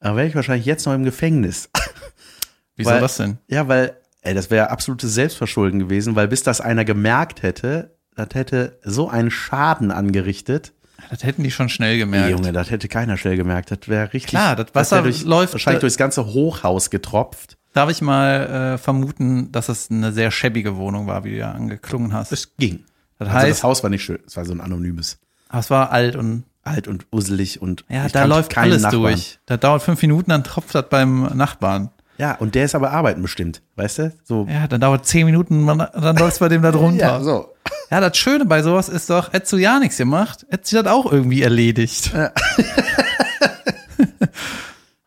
dann 0.01 0.17
wäre 0.17 0.27
ich 0.27 0.35
wahrscheinlich 0.35 0.67
jetzt 0.67 0.87
noch 0.87 0.95
im 0.95 1.05
Gefängnis. 1.05 1.71
Wieso 2.77 2.91
Weil- 2.91 3.01
das 3.01 3.17
denn? 3.17 3.39
Ja, 3.49 3.69
weil, 3.69 3.97
ey, 4.23 4.35
das 4.35 4.51
wäre 4.51 4.71
absolutes 4.71 5.13
Selbstverschulden 5.15 5.79
gewesen, 5.81 6.17
weil 6.17 6.29
bis 6.29 6.43
das 6.43 6.61
einer 6.61 6.85
gemerkt 6.85 7.43
hätte, 7.43 7.97
das 8.15 8.29
hätte 8.35 8.79
so 8.83 9.09
einen 9.09 9.31
Schaden 9.31 9.91
angerichtet. 9.91 10.73
Das 11.11 11.25
hätten 11.25 11.43
die 11.43 11.51
schon 11.51 11.69
schnell 11.69 11.99
gemerkt. 11.99 12.27
Nee, 12.27 12.33
Junge, 12.33 12.53
das 12.53 12.71
hätte 12.71 12.89
keiner 12.89 13.17
schnell 13.17 13.37
gemerkt. 13.37 13.71
Das 13.71 13.89
wäre 13.89 14.13
richtig. 14.13 14.31
Klar, 14.31 14.55
das 14.57 14.75
Wasser 14.75 15.03
durch, 15.03 15.25
läuft- 15.25 15.55
wahrscheinlich 15.55 15.81
durchs 15.81 15.97
ganze 15.97 16.25
Hochhaus 16.27 16.91
getropft. 16.91 17.59
Darf 17.73 17.89
ich 17.91 18.03
mal 18.03 18.75
äh, 18.75 18.79
vermuten, 18.79 19.51
dass 19.53 19.69
es 19.69 19.91
eine 19.91 20.13
sehr 20.13 20.31
schäbige 20.31 20.77
Wohnung 20.77 21.07
war, 21.07 21.25
wie 21.25 21.31
du 21.31 21.37
ja 21.39 21.53
angeklungen 21.53 22.13
hast? 22.13 22.33
Es 22.33 22.57
ging. 22.57 22.85
Das 23.19 23.29
Also 23.29 23.39
heißt, 23.41 23.51
das 23.51 23.63
Haus 23.65 23.83
war 23.83 23.91
nicht 23.91 24.03
schön. 24.05 24.19
Es 24.27 24.37
war 24.37 24.45
so 24.45 24.53
ein 24.53 24.61
anonymes. 24.61 25.19
aber 25.49 25.61
es 25.61 25.71
war 25.71 25.91
alt 25.91 26.17
und 26.17 26.45
Alt 26.65 26.87
und 26.87 27.07
usselig 27.11 27.61
und 27.61 27.85
ja, 27.89 28.07
da 28.09 28.25
läuft 28.25 28.57
alles 28.57 28.83
Nachbarn. 28.83 29.03
durch. 29.03 29.41
Da 29.47 29.57
dauert 29.57 29.83
fünf 29.83 30.01
Minuten, 30.01 30.31
dann 30.31 30.45
tropft 30.45 30.77
das 30.77 30.89
beim 30.89 31.23
Nachbarn. 31.37 31.91
Ja, 32.19 32.37
und 32.37 32.55
der 32.55 32.67
ist 32.67 32.77
aber 32.77 32.93
arbeiten 32.93 33.21
bestimmt, 33.21 33.63
weißt 33.75 33.99
du? 33.99 34.13
So. 34.23 34.47
Ja, 34.49 34.69
dann 34.69 34.81
dauert 34.81 35.05
zehn 35.05 35.27
Minuten, 35.27 35.67
dann 35.67 36.17
läuft 36.19 36.39
bei 36.39 36.49
dem 36.49 36.63
da 36.63 36.71
drunter. 36.73 36.99
Ja, 37.05 37.21
so. 37.21 37.53
Ja, 37.91 37.99
das 38.01 38.17
Schöne 38.17 38.45
bei 38.47 38.63
sowas 38.63 38.89
ist 38.89 39.11
doch, 39.11 39.33
hättest 39.33 39.53
du 39.55 39.57
ja 39.57 39.81
nichts 39.81 39.97
gemacht, 39.97 40.47
hättest 40.51 40.73
du 40.73 40.83
das 40.85 40.87
auch 40.93 41.11
irgendwie 41.11 41.43
erledigt. 41.43 42.13
Ja, 42.15 42.31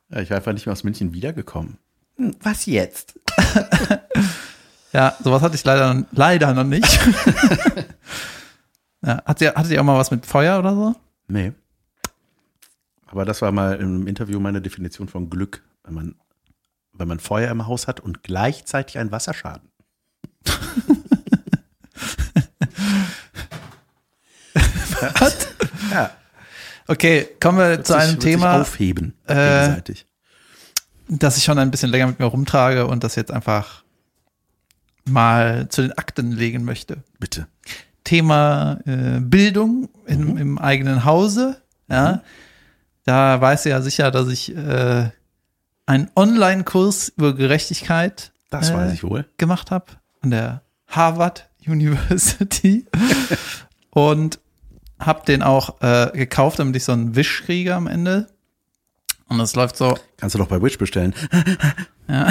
ich 0.22 0.30
war 0.30 0.38
einfach 0.38 0.52
nicht 0.54 0.66
mehr 0.66 0.74
aus 0.74 0.84
München 0.84 1.14
wiedergekommen. 1.14 1.78
Hm, 2.18 2.36
Was 2.42 2.66
jetzt? 2.66 3.20
Ja, 4.94 5.14
sowas 5.22 5.42
hatte 5.42 5.56
ich 5.56 5.64
leider, 5.66 6.06
leider 6.14 6.54
noch 6.54 6.64
nicht. 6.64 6.88
ja, 9.06 9.22
hat 9.26 9.40
sie, 9.40 9.50
hatte 9.50 9.68
sie 9.68 9.78
auch 9.78 9.84
mal 9.84 9.98
was 9.98 10.10
mit 10.10 10.26
Feuer 10.26 10.58
oder 10.58 10.74
so? 10.74 10.96
Nee. 11.28 11.52
Aber 13.08 13.26
das 13.26 13.42
war 13.42 13.52
mal 13.52 13.76
im 13.76 14.08
Interview 14.08 14.40
meine 14.40 14.62
Definition 14.62 15.10
von 15.10 15.30
Glück, 15.30 15.64
wenn 15.84 15.96
man, 15.96 16.16
wenn 16.94 17.10
man 17.10 17.20
Feuer 17.20 17.52
im 17.52 17.68
Haus 17.68 17.88
hat 17.90 18.00
und 18.00 18.24
gleichzeitig 18.24 18.98
einen 18.98 19.12
Wasserschaden. 19.12 19.70
Was? 25.20 25.48
Ja, 25.92 26.12
Okay, 26.88 27.28
kommen 27.42 27.58
wir 27.58 27.84
zu 27.84 27.94
sich- 27.94 28.02
einem 28.02 28.12
wird 28.14 28.22
sich 28.22 28.32
Thema, 28.32 28.62
aufheben 28.62 29.14
äh, 29.28 29.34
gegenseitig. 29.34 30.06
Das 31.08 31.38
ich 31.38 31.44
schon 31.44 31.60
ein 31.60 31.72
bisschen 31.72 31.92
länger 31.92 32.08
mit 32.08 32.20
mir 32.20 32.26
rumtrage 32.26 32.88
und 32.88 33.04
das 33.04 33.16
jetzt 33.16 33.32
einfach 33.32 33.84
mal 35.06 35.70
zu 35.70 35.82
den 35.82 35.92
Akten 35.94 36.32
legen 36.32 36.64
möchte. 36.66 37.04
Bitte. 37.20 37.48
Thema 38.04 38.80
äh, 38.86 39.20
Bildung 39.20 39.90
in, 40.06 40.38
im 40.38 40.58
eigenen 40.58 41.06
Hause. 41.06 41.62
Ja, 41.88 42.22
da 43.04 43.40
weißt 43.40 43.66
du 43.66 43.70
ja 43.70 43.82
sicher, 43.82 44.12
dass 44.12 44.28
ich 44.30 44.56
äh, 44.56 45.10
einen 45.86 46.10
Online-Kurs 46.16 47.10
über 47.10 47.36
Gerechtigkeit 47.36 48.32
Das 48.50 48.70
äh, 48.70 48.74
weiß 48.74 48.94
ich 48.94 49.04
wohl. 49.04 49.26
gemacht 49.38 49.72
habe 49.72 49.86
an 50.22 50.32
der 50.32 50.62
Harvard 50.88 51.50
University 51.66 52.86
und 53.92 54.40
habe 55.00 55.26
den 55.26 55.44
auch 55.44 55.82
äh, 55.82 56.12
gekauft, 56.14 56.60
damit 56.60 56.76
ich 56.76 56.84
so 56.84 56.94
einen 56.94 57.16
Wisch 57.16 57.44
kriege 57.44 57.76
am 57.76 57.88
Ende. 57.88 58.28
Und 59.28 59.40
es 59.40 59.56
läuft 59.56 59.78
so, 59.78 59.98
Kannst 60.18 60.36
du 60.36 60.40
doch 60.40 60.48
bei 60.48 60.62
Witch 60.62 60.78
bestellen. 60.78 61.14
ja. 62.08 62.28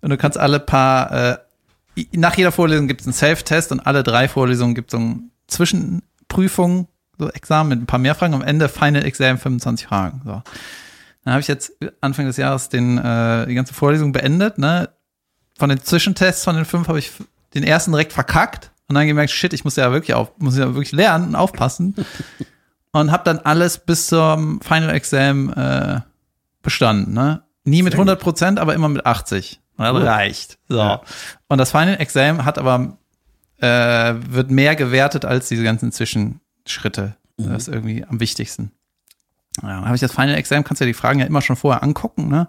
Und 0.00 0.10
du 0.10 0.16
kannst 0.16 0.38
alle 0.38 0.60
paar, 0.60 1.12
äh, 1.12 1.36
nach 2.12 2.36
jeder 2.36 2.52
Vorlesung 2.52 2.88
gibt 2.88 3.00
es 3.00 3.06
einen 3.06 3.14
Self-Test 3.14 3.72
und 3.72 3.80
alle 3.80 4.02
drei 4.02 4.28
Vorlesungen 4.28 4.74
gibt 4.74 4.92
es 4.92 4.92
so 4.92 4.98
eine 4.98 5.20
Zwischenprüfung, 5.48 6.88
so 7.18 7.28
Examen 7.30 7.68
mit 7.68 7.82
ein 7.82 7.86
paar 7.86 7.98
mehr 7.98 8.14
Fragen. 8.14 8.34
Am 8.34 8.42
Ende 8.42 8.68
Final 8.68 9.04
Exam 9.04 9.38
25 9.38 9.86
Fragen. 9.86 10.22
So. 10.24 10.42
Dann 11.24 11.34
habe 11.34 11.40
ich 11.40 11.48
jetzt 11.48 11.72
Anfang 12.00 12.26
des 12.26 12.36
Jahres 12.36 12.68
den, 12.68 12.98
äh, 12.98 13.46
die 13.46 13.54
ganze 13.54 13.74
Vorlesung 13.74 14.12
beendet. 14.12 14.58
Ne? 14.58 14.88
Von 15.58 15.68
den 15.68 15.82
Zwischentests 15.82 16.44
von 16.44 16.56
den 16.56 16.64
fünf 16.64 16.88
habe 16.88 16.98
ich 16.98 17.12
den 17.54 17.62
ersten 17.62 17.92
direkt 17.92 18.12
verkackt 18.12 18.72
und 18.88 18.94
dann 18.94 19.06
gemerkt, 19.06 19.30
shit, 19.30 19.52
ich 19.52 19.64
muss 19.64 19.76
ja 19.76 19.92
wirklich 19.92 20.14
auf, 20.14 20.32
muss 20.38 20.56
ja 20.56 20.66
wirklich 20.66 20.92
lernen 20.92 21.28
und 21.28 21.34
aufpassen. 21.34 21.94
und 22.92 23.12
habe 23.12 23.24
dann 23.24 23.38
alles 23.38 23.78
bis 23.78 24.06
zum 24.06 24.60
Final 24.60 24.90
Exam 24.90 25.52
äh, 25.52 26.00
bestanden. 26.62 27.12
Ne? 27.12 27.42
Nie 27.64 27.82
mit 27.82 27.92
Sehr 27.92 27.98
gut. 27.98 28.08
100 28.08 28.20
Prozent, 28.20 28.58
aber 28.58 28.74
immer 28.74 28.88
mit 28.88 29.06
80. 29.06 29.60
Und 29.76 29.84
das 29.84 29.94
Cool. 29.94 30.02
reicht. 30.02 30.58
So. 30.68 30.78
Ja. 30.78 31.00
Und 31.48 31.58
das 31.58 31.70
Final 31.70 32.00
Exam 32.00 32.44
hat 32.44 32.58
aber 32.58 32.96
äh, 33.58 34.14
wird 34.28 34.50
mehr 34.50 34.76
gewertet 34.76 35.24
als 35.24 35.48
diese 35.48 35.62
ganzen 35.62 35.92
Zwischenschritte. 35.92 37.16
Das 37.38 37.62
ist 37.62 37.74
irgendwie 37.74 38.04
am 38.04 38.20
wichtigsten. 38.20 38.72
Ja, 39.62 39.68
dann 39.68 39.84
habe 39.84 39.94
ich 39.94 40.00
das 40.00 40.12
Final 40.12 40.34
Exam, 40.34 40.64
kannst 40.64 40.80
du 40.80 40.84
ja 40.84 40.90
die 40.90 40.94
Fragen 40.94 41.18
ja 41.18 41.26
immer 41.26 41.42
schon 41.42 41.56
vorher 41.56 41.82
angucken, 41.82 42.28
ne? 42.28 42.48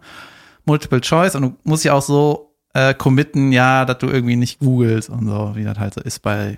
Multiple 0.65 1.01
Choice 1.01 1.35
und 1.35 1.41
du 1.41 1.55
musst 1.63 1.83
ja 1.83 1.93
auch 1.93 2.01
so 2.01 2.55
äh, 2.73 2.93
committen, 2.93 3.51
ja, 3.51 3.85
dass 3.85 3.97
du 3.97 4.07
irgendwie 4.07 4.35
nicht 4.35 4.59
googelst 4.59 5.09
und 5.09 5.27
so, 5.27 5.55
wie 5.55 5.63
das 5.63 5.77
halt 5.77 5.93
so 5.93 6.01
ist 6.01 6.19
bei 6.19 6.57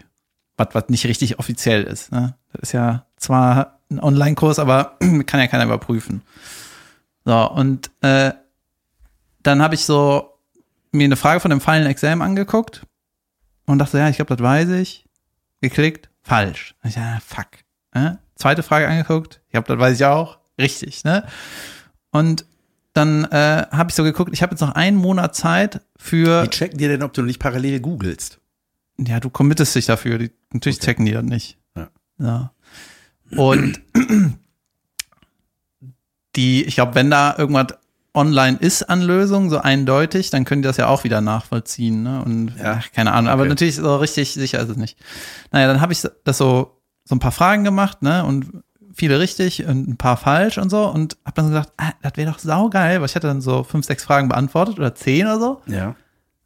was, 0.57 0.67
was 0.73 0.89
nicht 0.89 1.05
richtig 1.05 1.39
offiziell 1.39 1.83
ist. 1.83 2.11
Ne? 2.11 2.35
Das 2.53 2.63
ist 2.63 2.71
ja 2.71 3.05
zwar 3.17 3.79
ein 3.89 3.99
Online-Kurs, 3.99 4.59
aber 4.59 4.97
kann 5.25 5.39
ja 5.39 5.47
keiner 5.47 5.65
überprüfen. 5.65 6.21
So, 7.25 7.51
und 7.51 7.89
äh, 8.01 8.31
dann 9.43 9.61
habe 9.61 9.75
ich 9.75 9.83
so 9.85 10.37
mir 10.91 11.05
eine 11.05 11.15
Frage 11.15 11.39
von 11.39 11.49
dem 11.51 11.59
Final 11.61 11.87
Exam 11.87 12.21
angeguckt 12.21 12.85
und 13.65 13.79
dachte, 13.79 13.97
ja, 13.97 14.07
ich 14.09 14.15
glaube, 14.17 14.35
das 14.35 14.43
weiß 14.43 14.69
ich. 14.69 15.05
Geklickt, 15.61 16.09
falsch. 16.21 16.75
Und 16.83 16.89
ich, 16.91 16.95
ja, 16.95 17.19
fuck. 17.25 17.47
Ne? 17.93 18.19
Zweite 18.35 18.63
Frage 18.63 18.87
angeguckt, 18.87 19.41
ich 19.47 19.51
glaube, 19.51 19.67
das 19.67 19.79
weiß 19.79 19.95
ich 19.99 20.05
auch. 20.05 20.39
Richtig, 20.59 21.03
ne? 21.03 21.25
Und 22.11 22.45
dann 22.93 23.25
äh, 23.25 23.65
habe 23.71 23.89
ich 23.89 23.95
so 23.95 24.03
geguckt, 24.03 24.31
ich 24.33 24.41
habe 24.41 24.51
jetzt 24.53 24.61
noch 24.61 24.73
einen 24.75 24.95
Monat 24.97 25.35
Zeit 25.35 25.81
für, 25.97 26.43
Wie 26.43 26.49
checken 26.49 26.77
die 26.77 26.87
denn, 26.87 27.03
ob 27.03 27.11
du 27.13 27.23
nicht 27.23 27.39
parallel 27.39 27.79
googelst? 27.81 28.39
ja, 28.97 29.19
du 29.19 29.29
committest 29.29 29.75
dich 29.75 29.85
dafür. 29.87 30.17
Die, 30.17 30.31
natürlich 30.53 30.77
Okay. 30.77 30.85
checken 30.85 31.05
die 31.05 31.11
das 31.11 31.23
nicht. 31.23 31.57
Ja. 31.75 31.89
Ja. 32.19 32.51
Und 33.31 33.81
die, 36.35 36.63
ich 36.63 36.75
glaube, 36.75 36.95
wenn 36.95 37.09
da 37.09 37.35
irgendwas 37.37 37.67
online 38.13 38.57
ist 38.59 38.83
an 38.83 39.01
Lösungen, 39.01 39.49
so 39.49 39.59
eindeutig, 39.59 40.29
dann 40.29 40.45
können 40.45 40.61
die 40.61 40.67
das 40.67 40.77
ja 40.77 40.87
auch 40.87 41.03
wieder 41.03 41.19
nachvollziehen. 41.21 42.03
Ne? 42.03 42.23
Und 42.23 42.53
Ja. 42.57 42.79
keine 42.93 43.11
Ahnung, 43.13 43.29
aber 43.29 43.41
Okay. 43.43 43.49
natürlich 43.49 43.75
so 43.75 43.95
richtig 43.97 44.33
sicher 44.33 44.59
ist 44.59 44.69
es 44.69 44.77
nicht. 44.77 44.97
Naja, 45.51 45.67
dann 45.67 45.81
habe 45.81 45.91
ich 45.93 46.01
das 46.23 46.37
so, 46.37 46.79
so 47.03 47.15
ein 47.15 47.19
paar 47.19 47.33
Fragen 47.33 47.63
gemacht, 47.63 48.01
ne? 48.01 48.23
Und 48.25 48.63
viele 48.93 49.19
richtig 49.19 49.65
und 49.65 49.89
ein 49.89 49.97
paar 49.97 50.15
falsch 50.15 50.57
und 50.57 50.69
so. 50.69 50.85
Und 50.87 51.17
habe 51.25 51.35
dann 51.35 51.45
so 51.47 51.51
gedacht, 51.51 51.69
ah, 51.77 51.91
das 52.01 52.13
wäre 52.15 52.31
doch 52.31 52.39
saugeil, 52.39 52.99
weil 53.01 53.05
ich 53.07 53.15
hatte 53.15 53.27
dann 53.27 53.41
so 53.41 53.63
fünf, 53.63 53.85
sechs 53.85 54.05
Fragen 54.05 54.29
beantwortet 54.29 54.79
oder 54.79 54.95
zehn 54.95 55.25
oder 55.27 55.39
so. 55.39 55.61
Ja. 55.67 55.95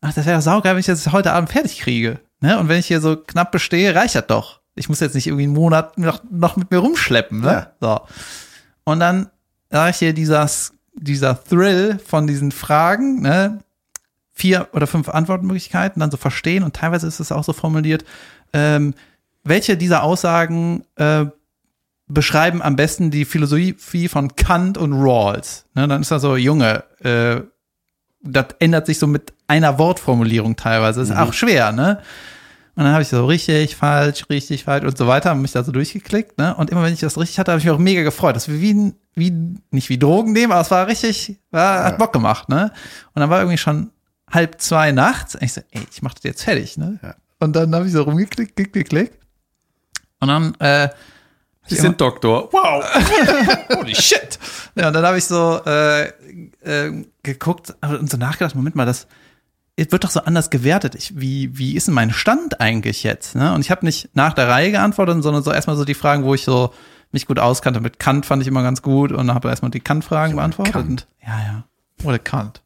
Ach, 0.01 0.13
das 0.13 0.25
wäre 0.25 0.38
doch 0.38 0.43
saugeil, 0.43 0.74
wenn 0.74 0.79
ich 0.79 0.86
das 0.88 1.12
heute 1.12 1.34
Abend 1.34 1.51
fertig 1.51 1.79
kriege. 1.79 2.19
Ne? 2.41 2.58
Und 2.58 2.67
wenn 2.67 2.79
ich 2.79 2.88
hier 2.88 3.00
so 3.01 3.15
knapp 3.17 3.51
bestehe, 3.51 3.93
reicht 3.93 4.15
das 4.15 4.25
doch. 4.27 4.62
Ich 4.75 4.89
muss 4.89 5.00
jetzt 5.01 5.13
nicht 5.13 5.27
irgendwie 5.27 5.43
einen 5.43 5.53
Monat 5.53 5.98
noch, 6.00 6.22
noch 6.31 6.55
mit 6.58 6.72
mir 6.72 6.77
rumschleppen. 6.79 7.41
Ne? 7.41 7.67
So. 7.79 8.00
Und 8.86 9.00
dann 9.00 9.29
sage 9.69 9.91
ich 9.91 9.97
hier 9.97 10.13
dieser, 10.13 10.49
dieser 10.93 11.43
Thrill 11.43 11.99
von 12.05 12.27
diesen 12.27 12.51
Fragen, 12.51 13.21
ne? 13.21 13.59
vier 14.33 14.69
oder 14.71 14.88
fünf 14.88 15.09
Antwortmöglichkeiten, 15.09 15.99
dann 15.99 16.11
so 16.11 16.17
verstehen 16.17 16.63
und 16.63 16.75
teilweise 16.75 17.07
ist 17.07 17.19
es 17.19 17.31
auch 17.31 17.43
so 17.43 17.51
formuliert, 17.51 18.05
ähm, 18.53 18.93
welche 19.43 19.75
dieser 19.75 20.03
Aussagen 20.03 20.85
äh, 20.95 21.25
beschreiben 22.07 22.61
am 22.61 22.75
besten 22.75 23.11
die 23.11 23.25
Philosophie 23.25 24.07
von 24.07 24.35
Kant 24.35 24.77
und 24.77 24.93
Rawls. 24.93 25.65
Ne, 25.75 25.88
dann 25.88 26.01
ist 26.01 26.11
da 26.11 26.19
so, 26.19 26.35
Junge, 26.35 26.83
äh, 27.01 27.41
das 28.21 28.47
ändert 28.59 28.85
sich 28.85 28.97
so 28.97 29.07
mit 29.07 29.33
einer 29.47 29.77
Wortformulierung 29.77 30.55
teilweise. 30.55 31.01
Das 31.01 31.09
ist 31.09 31.15
auch 31.15 31.33
schwer, 31.33 31.71
ne? 31.71 32.01
Und 32.79 32.86
dann 32.86 32.93
habe 32.93 33.01
ich 33.01 33.09
so 33.09 33.25
richtig, 33.25 33.75
falsch, 33.75 34.24
richtig, 34.29 34.63
falsch 34.63 34.86
und 34.86 34.98
so 34.98 35.05
weiter, 35.05 35.31
habe 35.31 35.39
mich 35.41 35.51
da 35.51 35.65
so 35.65 35.74
durchgeklickt, 35.74 36.38
ne? 36.38 36.55
Und 36.55 36.69
immer 36.69 36.81
wenn 36.81 36.93
ich 36.93 37.01
das 37.01 37.17
richtig 37.17 37.38
hatte, 37.38 37.51
habe 37.51 37.59
ich 37.59 37.65
mich 37.65 37.74
auch 37.74 37.77
mega 37.77 38.03
gefreut. 38.03 38.38
Das 38.38 38.48
war 38.48 38.55
wie, 38.55 38.74
ein- 38.74 38.95
wie, 39.15 39.33
nicht 39.71 39.89
wie 39.89 39.98
Drogen 40.00 40.31
nehmen, 40.31 40.53
aber 40.53 40.62
es 40.62 40.71
war 40.71 40.88
richtig, 40.88 41.41
war, 41.51 41.83
hat 41.83 41.98
Bock 41.98 42.13
gemacht, 42.13 42.48
ne? 42.48 42.71
Und 43.13 43.19
dann 43.19 43.29
war 43.29 43.39
irgendwie 43.39 43.57
schon 43.57 43.91
halb 44.31 44.62
zwei 44.62 44.93
nachts. 44.93 45.36
Und 45.36 45.43
ich 45.43 45.51
so, 45.51 45.62
ey, 45.71 45.81
ich 45.91 46.01
mach 46.01 46.13
das 46.13 46.24
jetzt 46.24 46.43
fertig, 46.45 46.77
ne? 46.77 47.00
Ja. 47.03 47.15
Und 47.41 47.53
dann 47.53 47.75
habe 47.75 47.86
ich 47.86 47.91
so 47.91 48.03
rumgeklickt, 48.03 48.55
geklickt, 48.55 48.74
geklickt. 48.74 49.19
Und 50.21 50.29
dann, 50.29 50.55
äh, 50.59 50.88
Sie 51.67 51.75
sind 51.75 52.00
Doktor. 52.00 52.48
Wow. 52.53 52.83
Holy 53.77 53.93
shit. 53.93 54.39
Ja, 54.75 54.88
und 54.88 54.93
dann 54.93 55.05
habe 55.05 55.17
ich 55.17 55.25
so 55.25 55.59
äh, 55.65 56.05
äh, 56.63 57.03
geguckt 57.24 57.75
und 57.81 58.09
so 58.09 58.15
nachgedacht, 58.15 58.55
Moment 58.55 58.75
mal, 58.77 58.86
das 58.86 59.05
wird 59.89 60.03
doch 60.03 60.09
so 60.09 60.21
anders 60.21 60.50
gewertet. 60.50 60.95
Ich, 60.95 61.19
wie, 61.19 61.57
wie 61.57 61.75
ist 61.75 61.88
denn 61.88 61.93
mein 61.93 62.12
Stand 62.12 62.59
eigentlich 62.59 63.03
jetzt? 63.03 63.36
Ne? 63.36 63.53
Und 63.53 63.62
ich 63.62 63.71
habe 63.71 63.86
nicht 63.86 64.09
nach 64.13 64.33
der 64.33 64.48
Reihe 64.48 64.71
geantwortet, 64.71 65.24
sondern 65.24 65.43
so 65.43 65.51
erstmal 65.51 65.75
so 65.75 65.86
die 65.86 65.93
Fragen, 65.93 66.24
wo 66.24 66.33
ich 66.33 66.43
so 66.43 66.74
mich 67.12 67.25
gut 67.25 67.39
auskannte. 67.39 67.79
Mit 67.79 68.00
Kant 68.00 68.25
fand 68.25 68.41
ich 68.41 68.48
immer 68.48 68.63
ganz 68.63 68.81
gut 68.81 69.12
und 69.12 69.33
habe 69.33 69.50
erstmal 69.50 69.71
die 69.71 69.79
Kant-Fragen 69.79 70.36
beantwortet. 70.36 70.74
Kant. 70.74 71.07
Ja, 71.25 71.39
ja. 71.39 71.63
Oder 72.03 72.19
Kant. 72.19 72.62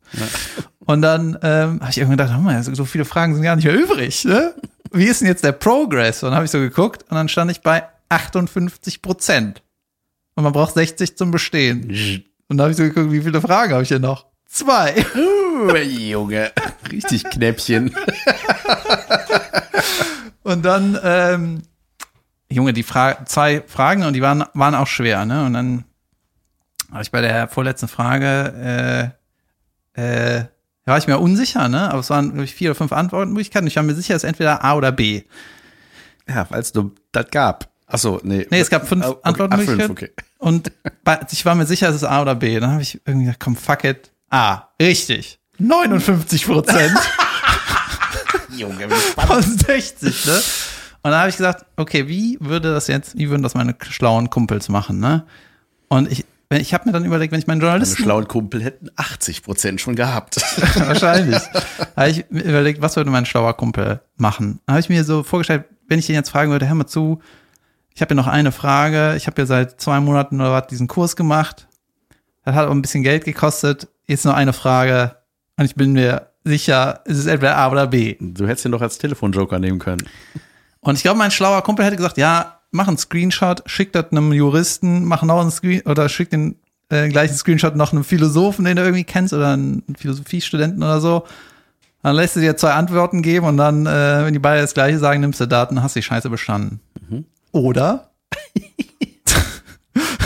Und 0.79 1.01
dann 1.01 1.37
ähm, 1.41 1.79
habe 1.79 1.89
ich 1.89 1.97
irgendwann 1.97 2.17
gedacht, 2.17 2.35
oh 2.37 2.41
mal, 2.41 2.61
so 2.61 2.85
viele 2.85 3.05
Fragen 3.05 3.33
sind 3.33 3.43
gar 3.43 3.55
nicht 3.55 3.65
mehr 3.65 3.75
übrig. 3.75 4.25
Ne? 4.25 4.53
Wie 4.91 5.05
ist 5.05 5.21
denn 5.21 5.27
jetzt 5.27 5.43
der 5.43 5.53
Progress? 5.53 6.23
Und 6.23 6.29
dann 6.29 6.35
habe 6.35 6.45
ich 6.45 6.51
so 6.51 6.59
geguckt 6.59 7.03
und 7.09 7.15
dann 7.15 7.29
stand 7.29 7.49
ich 7.51 7.61
bei 7.61 7.83
58 8.09 9.01
Prozent. 9.01 9.63
Und 10.35 10.43
man 10.43 10.53
braucht 10.53 10.73
60 10.73 11.17
zum 11.17 11.31
Bestehen. 11.31 12.25
Und 12.47 12.57
da 12.57 12.63
habe 12.63 12.71
ich 12.71 12.77
so 12.77 12.83
geguckt, 12.83 13.11
wie 13.11 13.21
viele 13.21 13.41
Fragen 13.41 13.73
habe 13.73 13.83
ich 13.83 13.89
denn 13.89 14.01
noch? 14.01 14.25
Zwei. 14.45 15.05
Junge. 15.83 16.51
Richtig 16.91 17.23
Knäppchen. 17.25 17.95
Und 20.43 20.63
dann, 20.63 20.99
ähm, 21.03 21.61
Junge, 22.49 22.73
die 22.73 22.83
Fra 22.83 23.25
zwei 23.25 23.63
Fragen 23.65 24.03
und 24.03 24.13
die 24.13 24.21
waren, 24.21 24.43
waren 24.53 24.75
auch 24.75 24.87
schwer, 24.87 25.25
ne? 25.25 25.45
Und 25.45 25.53
dann 25.53 25.85
habe 26.91 27.01
ich 27.03 27.11
bei 27.11 27.21
der 27.21 27.47
vorletzten 27.47 27.87
Frage, 27.87 29.13
äh, 29.95 30.01
äh, 30.39 30.45
war 30.85 30.97
ich 30.97 31.07
mir 31.07 31.17
unsicher, 31.19 31.69
ne? 31.69 31.89
Aber 31.89 31.99
es 31.99 32.09
waren, 32.09 32.31
glaube 32.31 32.43
ich, 32.43 32.53
vier 32.53 32.71
oder 32.71 32.77
fünf 32.77 32.91
Antwortmöglichkeiten. 32.91 33.67
Ich 33.67 33.75
war 33.77 33.83
mir 33.83 33.95
sicher, 33.95 34.15
es 34.15 34.23
ist 34.23 34.29
entweder 34.29 34.63
A 34.63 34.75
oder 34.75 34.91
B. 34.91 35.23
Ja, 36.27 36.45
weil 36.49 36.59
es 36.59 36.73
nur 36.73 36.91
das 37.11 37.31
gab. 37.31 37.69
Ach 37.87 37.97
so, 37.97 38.19
nee. 38.23 38.45
Nee, 38.49 38.59
es 38.59 38.69
gab 38.69 38.87
fünf 38.87 39.05
Ah, 39.05 39.09
okay. 39.09 39.19
Antwortmöglichkeiten. 39.23 39.91
Okay. 39.91 40.11
Und 40.39 40.71
ich 41.31 41.45
war 41.45 41.55
mir 41.55 41.65
sicher, 41.65 41.89
es 41.89 41.95
ist 41.95 42.03
A 42.03 42.21
oder 42.21 42.35
B. 42.35 42.59
Dann 42.59 42.71
habe 42.71 42.81
ich 42.81 43.01
irgendwie 43.05 43.25
gesagt, 43.25 43.39
komm, 43.39 43.55
fuck 43.55 43.83
it. 43.85 44.11
A. 44.29 44.69
Richtig. 44.81 45.39
59 45.63 46.45
Prozent. 46.45 46.91
Junge, 48.49 48.89
wie 48.89 48.95
spannend. 48.95 49.45
von 49.45 49.57
60, 49.57 50.25
ne? 50.25 50.41
Und 51.03 51.11
da 51.11 51.19
habe 51.19 51.29
ich 51.29 51.37
gesagt, 51.37 51.65
okay, 51.75 52.07
wie 52.07 52.37
würde 52.39 52.73
das 52.73 52.87
jetzt, 52.87 53.17
wie 53.17 53.29
würden 53.29 53.43
das 53.43 53.55
meine 53.55 53.75
schlauen 53.81 54.29
Kumpels 54.29 54.69
machen, 54.69 54.99
ne? 54.99 55.25
Und 55.87 56.11
ich, 56.11 56.25
ich 56.49 56.73
habe 56.73 56.85
mir 56.85 56.91
dann 56.91 57.05
überlegt, 57.05 57.31
wenn 57.31 57.39
ich 57.39 57.47
meinen 57.47 57.59
Meine 57.59 57.69
Journalisten 57.69 58.03
schlauen 58.03 58.27
Kumpel 58.27 58.63
hätten 58.63 58.89
80 58.95 59.43
Prozent 59.43 59.81
schon 59.81 59.95
gehabt. 59.95 60.35
wahrscheinlich, 60.75 61.41
habe 61.95 62.09
ich 62.09 62.25
mir 62.29 62.43
überlegt, 62.43 62.81
was 62.81 62.95
würde 62.95 63.09
mein 63.09 63.25
schlauer 63.25 63.55
Kumpel 63.55 64.01
machen? 64.17 64.59
Da 64.65 64.73
habe 64.73 64.81
ich 64.81 64.89
mir 64.89 65.03
so 65.03 65.23
vorgestellt, 65.23 65.65
wenn 65.87 65.99
ich 65.99 66.05
den 66.05 66.15
jetzt 66.15 66.29
fragen 66.29 66.51
würde, 66.51 66.67
hör 66.67 66.75
mal 66.75 66.87
zu, 66.87 67.21
ich 67.93 68.01
habe 68.01 68.11
ja 68.11 68.15
noch 68.15 68.27
eine 68.27 68.51
Frage, 68.51 69.15
ich 69.15 69.27
habe 69.27 69.41
ja 69.41 69.45
seit 69.45 69.79
zwei 69.79 69.99
Monaten 69.99 70.41
oder 70.41 70.51
was 70.51 70.67
diesen 70.67 70.87
Kurs 70.87 71.15
gemacht, 71.15 71.67
das 72.45 72.55
hat 72.55 72.67
auch 72.67 72.71
ein 72.71 72.81
bisschen 72.81 73.03
Geld 73.03 73.25
gekostet, 73.25 73.87
jetzt 74.07 74.25
nur 74.25 74.35
eine 74.35 74.53
Frage 74.53 75.15
und 75.57 75.65
ich 75.65 75.75
bin 75.75 75.93
mir 75.93 76.27
sicher, 76.43 77.01
es 77.05 77.17
ist 77.17 77.27
entweder 77.27 77.57
A 77.57 77.71
oder 77.71 77.87
B. 77.87 78.15
Du 78.19 78.47
hättest 78.47 78.65
ihn 78.65 78.71
doch 78.71 78.81
als 78.81 78.97
Telefonjoker 78.97 79.59
nehmen 79.59 79.79
können. 79.79 80.03
Und 80.81 80.95
ich 80.95 81.03
glaube, 81.03 81.17
mein 81.17 81.31
schlauer 81.31 81.61
Kumpel 81.61 81.85
hätte 81.85 81.95
gesagt, 81.95 82.17
ja, 82.17 82.59
mach 82.71 82.87
einen 82.87 82.97
Screenshot, 82.97 83.63
schick 83.65 83.93
das 83.93 84.11
einem 84.11 84.33
Juristen, 84.33 85.05
mach 85.05 85.23
noch 85.23 85.39
einen 85.39 85.51
Screen 85.51 85.81
oder 85.81 86.09
schick 86.09 86.29
den 86.29 86.55
äh, 86.89 87.07
gleichen 87.07 87.35
Screenshot 87.35 87.75
noch 87.75 87.93
einem 87.93 88.03
Philosophen, 88.03 88.65
den 88.65 88.75
du 88.75 88.83
irgendwie 88.83 89.03
kennst, 89.05 89.33
oder 89.33 89.53
einen 89.53 89.83
Philosophiestudenten 89.97 90.83
oder 90.83 90.99
so. 90.99 91.25
Dann 92.01 92.15
lässt 92.15 92.35
du 92.35 92.41
dir 92.41 92.57
zwei 92.57 92.73
Antworten 92.73 93.21
geben 93.21 93.45
und 93.45 93.57
dann, 93.57 93.85
äh, 93.85 94.25
wenn 94.25 94.33
die 94.33 94.39
beide 94.39 94.61
das 94.61 94.73
gleiche 94.73 94.99
sagen, 94.99 95.21
nimmst 95.21 95.39
du 95.39 95.47
Daten, 95.47 95.81
hast 95.81 95.95
die 95.95 96.01
Scheiße 96.01 96.29
bestanden. 96.29 96.81
Oder? 97.51 98.09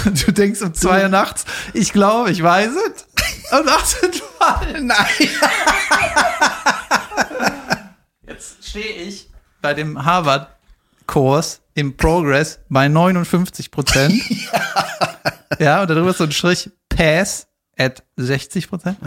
du 0.25 0.31
denkst 0.31 0.61
um 0.61 0.73
zwei 0.73 1.03
Uhr 1.03 1.09
nachts, 1.09 1.45
ich 1.73 1.93
glaube, 1.93 2.31
ich 2.31 2.41
weiß 2.41 2.69
es. 2.69 3.06
Und 3.51 3.65
machst 3.65 4.01
den 4.01 4.13
Fall. 4.13 4.81
Nein. 4.81 5.05
Jetzt 8.27 8.67
stehe 8.67 8.93
ich 8.93 9.29
bei 9.61 9.73
dem 9.73 10.03
Harvard-Kurs 10.03 11.61
im 11.73 11.95
Progress 11.95 12.59
bei 12.69 12.87
59 12.87 13.71
Prozent. 13.71 14.21
ja. 15.59 15.81
und 15.81 15.89
darüber 15.89 16.09
ist 16.09 16.17
so 16.17 16.25
ein 16.25 16.31
Strich 16.31 16.69
Pass 16.89 17.47
at 17.77 18.03
60 18.17 18.67
Prozent. 18.69 18.97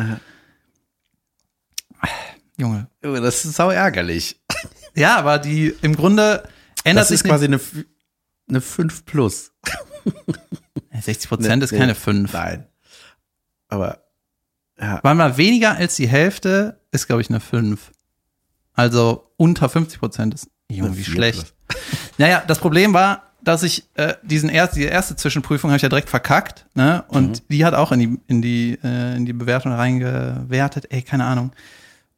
Junge. 2.57 2.89
Junge, 3.03 3.21
das 3.21 3.45
ist 3.45 3.57
sau 3.57 3.71
ärgerlich. 3.71 4.41
Ja, 4.95 5.17
aber 5.17 5.39
die 5.39 5.75
im 5.83 5.97
Grunde 5.97 6.49
ändert 6.85 7.03
Das 7.03 7.09
sich 7.09 7.17
ist 7.17 7.25
quasi 7.25 7.47
eine, 7.47 7.61
eine 8.49 8.61
5 8.61 9.05
plus. 9.05 9.53
nicht. 10.05 11.05
60 11.05 11.29
Prozent 11.29 11.63
ist 11.63 11.71
keine 11.71 11.95
5. 11.95 12.33
Nein. 12.33 12.67
Aber, 13.69 14.03
ja. 14.95 15.01
War 15.03 15.15
mal 15.15 15.37
weniger 15.37 15.77
als 15.77 15.97
die 15.97 16.09
Hälfte 16.09 16.81
ist, 16.91 17.07
glaube 17.07 17.23
ich, 17.23 17.31
eine 17.31 17.41
5. 17.41 17.93
Also 18.75 19.31
unter 19.37 19.69
50 19.69 20.01
Prozent 20.01 20.35
ist 20.35 20.49
Junge, 20.71 20.97
wie 20.97 21.05
vier 21.05 21.15
schlecht. 21.15 21.55
Naja, 22.19 22.43
das 22.47 22.59
Problem 22.59 22.93
war, 22.93 23.23
dass 23.43 23.63
ich 23.63 23.85
äh, 23.95 24.15
diesen 24.23 24.51
erst, 24.51 24.77
die 24.77 24.83
erste 24.83 25.17
Zwischenprüfung 25.17 25.71
habe 25.71 25.77
ich 25.77 25.83
ja 25.83 25.89
direkt 25.89 26.11
verkackt, 26.11 26.67
ne? 26.75 27.05
Und 27.09 27.45
die 27.51 27.65
hat 27.65 27.73
auch 27.73 27.93
in 27.93 28.01
die 28.01 28.21
in 28.27 28.43
die 28.43 28.79
äh, 28.83 29.17
in 29.17 29.25
die 29.25 29.33
Bewertung 29.33 29.73
reingewertet. 29.73 30.87
Ey, 30.91 31.01
keine 31.01 31.25
Ahnung. 31.25 31.53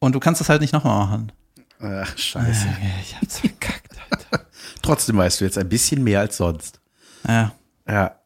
Und 0.01 0.15
du 0.15 0.21
kannst 0.21 0.41
das 0.41 0.49
halt 0.49 0.61
nicht 0.61 0.73
nochmal 0.73 1.07
machen. 1.07 1.33
Ach, 1.81 2.19
scheiße. 2.19 2.67
Ich 3.03 3.17
hab's 3.21 3.39
verkackt. 3.39 3.97
Alter. 4.11 4.47
Trotzdem 4.83 5.17
weißt 5.17 5.41
du 5.41 5.45
jetzt 5.45 5.59
ein 5.59 5.69
bisschen 5.69 6.03
mehr 6.03 6.21
als 6.21 6.39
sonst. 6.39 6.81
Ja. 7.29 7.53
Ja. 7.87 8.17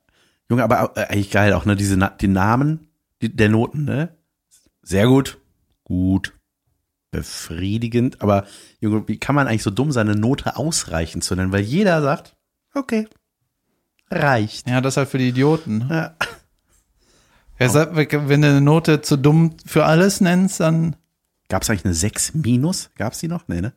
Junge, 0.48 0.62
aber 0.64 0.92
äh, 0.96 1.06
eigentlich 1.08 1.30
geil 1.30 1.52
auch, 1.52 1.66
ne? 1.66 1.76
Diese 1.76 1.96
Na 1.96 2.08
die 2.08 2.28
Namen 2.28 2.88
die, 3.20 3.34
der 3.34 3.48
Noten, 3.48 3.84
ne? 3.84 4.10
Sehr 4.86 5.06
gut. 5.08 5.38
Gut. 5.84 6.32
Befriedigend. 7.10 8.22
Aber, 8.22 8.46
Junge, 8.80 9.06
wie 9.08 9.18
kann 9.18 9.34
man 9.34 9.48
eigentlich 9.48 9.62
so 9.64 9.70
dumm 9.70 9.90
sein, 9.90 10.08
eine 10.08 10.18
Note 10.18 10.56
ausreichend 10.56 11.24
zu 11.24 11.34
nennen? 11.34 11.50
Weil 11.52 11.62
jeder 11.62 12.00
sagt, 12.02 12.36
okay. 12.74 13.08
Reicht. 14.10 14.68
Ja, 14.68 14.80
das 14.80 14.94
ist 14.94 14.96
halt 14.98 15.08
für 15.08 15.18
die 15.18 15.28
Idioten. 15.28 15.78
ne? 15.78 15.86
Ja. 15.90 16.26
Ja, 17.58 17.68
sag, 17.70 17.96
wenn 17.96 18.42
du 18.42 18.48
eine 18.48 18.60
Note 18.60 19.00
zu 19.00 19.16
dumm 19.16 19.56
für 19.64 19.86
alles 19.86 20.20
nennst, 20.20 20.60
dann 20.60 20.94
Gab 21.48 21.62
es 21.62 21.70
eigentlich 21.70 21.84
eine 21.84 21.94
6 21.94 22.34
minus? 22.34 22.90
Gab's 22.96 23.20
die 23.20 23.28
noch? 23.28 23.48
Nee, 23.48 23.60
ne? 23.60 23.72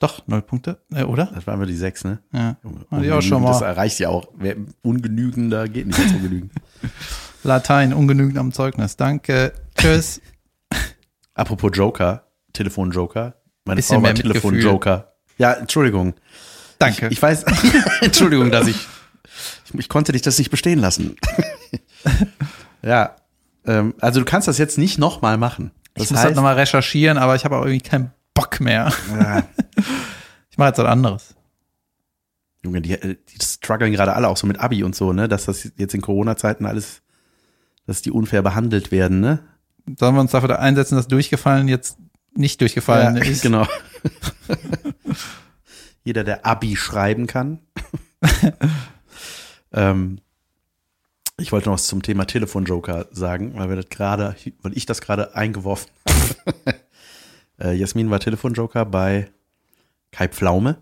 doch 0.00 0.26
null 0.28 0.42
Punkte, 0.42 0.80
äh, 0.94 1.02
oder? 1.02 1.26
Das 1.34 1.46
waren 1.46 1.58
wir 1.58 1.66
die 1.66 1.76
6, 1.76 2.04
ne? 2.04 2.18
Ja. 2.32 2.56
Hatte 2.90 3.04
ich 3.04 3.12
auch 3.12 3.20
schon 3.20 3.38
ungenügend, 3.38 3.48
Das 3.48 3.60
mal. 3.60 3.66
erreicht 3.66 3.98
ja 3.98 4.08
auch. 4.08 4.28
Wer 4.36 4.56
ungenügender 4.82 5.68
geht 5.68 5.88
nicht 5.88 5.98
als 5.98 6.12
ungenügend. 6.12 6.52
Latein 7.42 7.92
ungenügend 7.92 8.38
am 8.38 8.52
Zeugnis. 8.52 8.96
Danke. 8.96 9.52
Tschüss. 9.76 10.20
Apropos 11.38 11.70
Joker, 11.72 12.24
Telefon-Joker. 12.52 13.34
Meine 13.64 13.76
Bisschen 13.76 13.94
Frau 13.96 14.02
war 14.02 14.12
mehr 14.12 14.24
Mitgefühl. 14.24 14.50
Telefon-Joker. 14.58 15.12
Ja, 15.38 15.52
Entschuldigung. 15.52 16.14
Danke. 16.80 17.06
Ich, 17.06 17.12
ich 17.12 17.22
weiß, 17.22 17.44
Entschuldigung, 18.00 18.50
dass 18.50 18.66
ich, 18.66 18.76
ich, 19.66 19.74
ich 19.78 19.88
konnte 19.88 20.10
dich 20.10 20.22
das 20.22 20.36
nicht 20.38 20.50
bestehen 20.50 20.80
lassen. 20.80 21.16
ja, 22.82 23.14
ähm, 23.66 23.94
also 24.00 24.18
du 24.18 24.26
kannst 24.26 24.48
das 24.48 24.58
jetzt 24.58 24.78
nicht 24.78 24.98
nochmal 24.98 25.38
machen. 25.38 25.70
Das 25.94 26.06
ich 26.06 26.10
muss 26.10 26.22
das 26.22 26.34
nochmal 26.34 26.56
recherchieren, 26.56 27.18
aber 27.18 27.36
ich 27.36 27.44
habe 27.44 27.56
auch 27.56 27.64
irgendwie 27.64 27.88
keinen 27.88 28.10
Bock 28.34 28.58
mehr. 28.60 28.92
ja, 29.16 29.44
Ich 30.50 30.58
mache 30.58 30.70
jetzt 30.70 30.78
was 30.78 30.86
anderes. 30.86 31.36
Junge, 32.64 32.80
die, 32.80 32.94
äh, 32.94 33.14
die 33.28 33.38
strugglen 33.40 33.92
gerade 33.92 34.14
alle 34.14 34.26
auch 34.26 34.36
so 34.36 34.48
mit 34.48 34.58
Abi 34.58 34.82
und 34.82 34.96
so, 34.96 35.12
ne, 35.12 35.28
dass 35.28 35.44
das 35.44 35.70
jetzt 35.76 35.94
in 35.94 36.00
Corona-Zeiten 36.00 36.66
alles, 36.66 37.02
dass 37.86 38.02
die 38.02 38.10
unfair 38.10 38.42
behandelt 38.42 38.90
werden, 38.90 39.20
ne? 39.20 39.44
Sollen 39.96 40.14
wir 40.14 40.20
uns 40.20 40.32
dafür 40.32 40.58
einsetzen, 40.58 40.96
dass 40.96 41.08
durchgefallen 41.08 41.68
jetzt 41.68 41.98
nicht 42.34 42.60
durchgefallen 42.60 43.16
ja, 43.16 43.22
ist? 43.22 43.42
Genau. 43.42 43.66
Jeder, 46.04 46.24
der 46.24 46.46
Abi 46.46 46.76
schreiben 46.76 47.26
kann. 47.26 47.60
ähm, 49.72 50.20
ich 51.40 51.52
wollte 51.52 51.68
noch 51.68 51.74
was 51.74 51.86
zum 51.86 52.02
Thema 52.02 52.26
Telefonjoker 52.26 53.06
sagen, 53.12 53.54
weil 53.56 53.68
wir 53.68 53.76
das 53.76 53.88
gerade, 53.88 54.34
weil 54.62 54.76
ich 54.76 54.86
das 54.86 55.00
gerade 55.00 55.34
eingeworfen 55.36 55.90
habe. 56.08 56.78
äh, 57.60 57.74
Jasmin 57.74 58.10
war 58.10 58.20
Telefonjoker 58.20 58.84
bei 58.84 59.30
Kai 60.10 60.28
Pflaume 60.28 60.78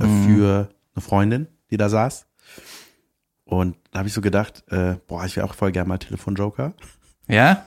äh, 0.00 0.04
für 0.04 0.70
eine 0.94 1.02
Freundin, 1.02 1.48
die 1.70 1.76
da 1.76 1.88
saß. 1.88 2.26
Und 3.44 3.76
da 3.90 3.98
habe 3.98 4.08
ich 4.08 4.14
so 4.14 4.20
gedacht, 4.20 4.64
äh, 4.70 4.96
boah, 5.06 5.24
ich 5.24 5.36
wäre 5.36 5.46
auch 5.46 5.54
voll 5.54 5.70
gerne 5.70 5.88
mal 5.88 5.98
Telefonjoker. 5.98 6.72
Ja? 7.28 7.66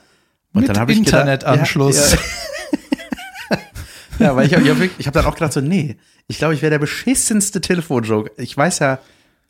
Und 0.58 0.62
Mit 0.64 0.70
dann 0.70 0.80
habe 0.80 0.92
ich 0.92 0.98
Internetanschluss. 0.98 2.14
Ja, 2.14 2.18
Ja, 4.20 4.36
weil 4.36 4.48
ich 4.48 4.54
habe 4.56 4.68
hab, 4.70 4.80
wirklich- 4.80 5.00
ich 5.00 5.06
hab 5.08 5.14
dann 5.14 5.26
auch 5.26 5.36
gedacht 5.36 5.54
so, 5.54 5.62
nee, 5.62 5.98
ich 6.28 6.40
glaube, 6.40 6.54
ich 6.56 6.62
wäre 6.64 6.72
der 6.72 6.80
beschissenste 6.80 7.62
Telefonjoker. 7.62 8.32
Ich 8.38 8.58
weiß 8.58 8.80
ja, 8.80 8.98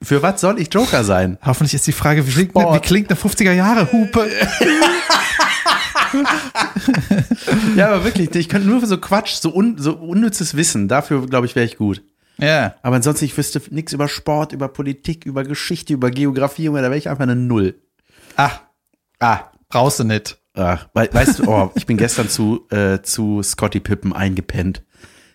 für 0.04 0.22
was 0.22 0.42
soll 0.42 0.60
ich 0.60 0.72
Joker 0.74 1.04
sein? 1.04 1.38
Hoffentlich 1.46 1.74
ist 1.74 1.88
die 1.88 1.92
Frage, 1.94 2.28
wie 2.28 2.32
klingt, 2.32 2.52
Sport. 2.52 2.76
wie 2.76 2.80
klingt 2.86 3.10
eine 3.10 3.18
50er-Jahre-Hupe? 3.20 4.30
Ja, 7.76 7.88
aber 7.90 8.04
wirklich, 8.04 8.34
ich 8.36 8.50
könnte 8.50 8.68
nur 8.68 8.80
für 8.80 8.88
so 8.88 8.98
Quatsch, 8.98 9.36
so, 9.36 9.54
un, 9.54 9.78
so 9.78 9.94
unnützes 9.94 10.56
Wissen, 10.56 10.88
dafür, 10.88 11.26
glaube 11.28 11.46
ich, 11.48 11.56
wäre 11.56 11.66
ich 11.66 11.78
gut. 11.78 12.04
Ja. 12.38 12.76
Aber 12.84 12.98
ansonsten, 12.98 13.26
ich 13.26 13.36
wüsste 13.38 13.62
nichts 13.72 13.94
über 13.94 14.08
Sport, 14.08 14.52
über 14.54 14.68
Politik, 14.68 15.26
über 15.26 15.44
Geschichte, 15.44 15.94
über 15.94 16.12
Geografie, 16.12 16.66
da 16.68 16.74
wäre 16.74 16.98
ich 16.98 17.10
einfach 17.10 17.24
eine 17.24 17.36
Null. 17.36 17.76
Ach, 18.36 18.62
Ah, 19.20 19.46
brauchst 19.70 20.00
du 20.00 20.04
nicht. 20.04 20.38
Ach, 20.58 20.90
wei- 20.94 21.10
weißt 21.12 21.40
du, 21.40 21.44
oh, 21.50 21.72
ich 21.76 21.86
bin 21.86 21.98
gestern 21.98 22.30
zu, 22.30 22.66
äh, 22.72 23.02
zu 23.02 23.42
Scotty 23.44 23.80
Pippen 23.80 24.12
eingepennt. 24.14 24.84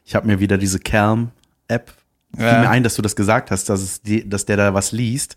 Ich 0.04 0.14
habe 0.14 0.26
mir 0.26 0.40
wieder 0.40 0.58
diese 0.58 0.78
Calm-App. 0.80 1.92
Fiel 2.34 2.44
Ja. 2.46 2.60
mir 2.60 2.70
ein, 2.70 2.82
dass 2.82 2.94
du 2.96 3.02
das 3.02 3.14
gesagt 3.14 3.50
hast, 3.50 3.68
dass, 3.68 3.80
es 3.82 4.02
die, 4.02 4.28
dass 4.28 4.46
der 4.46 4.56
da 4.56 4.74
was 4.74 4.90
liest. 4.92 5.36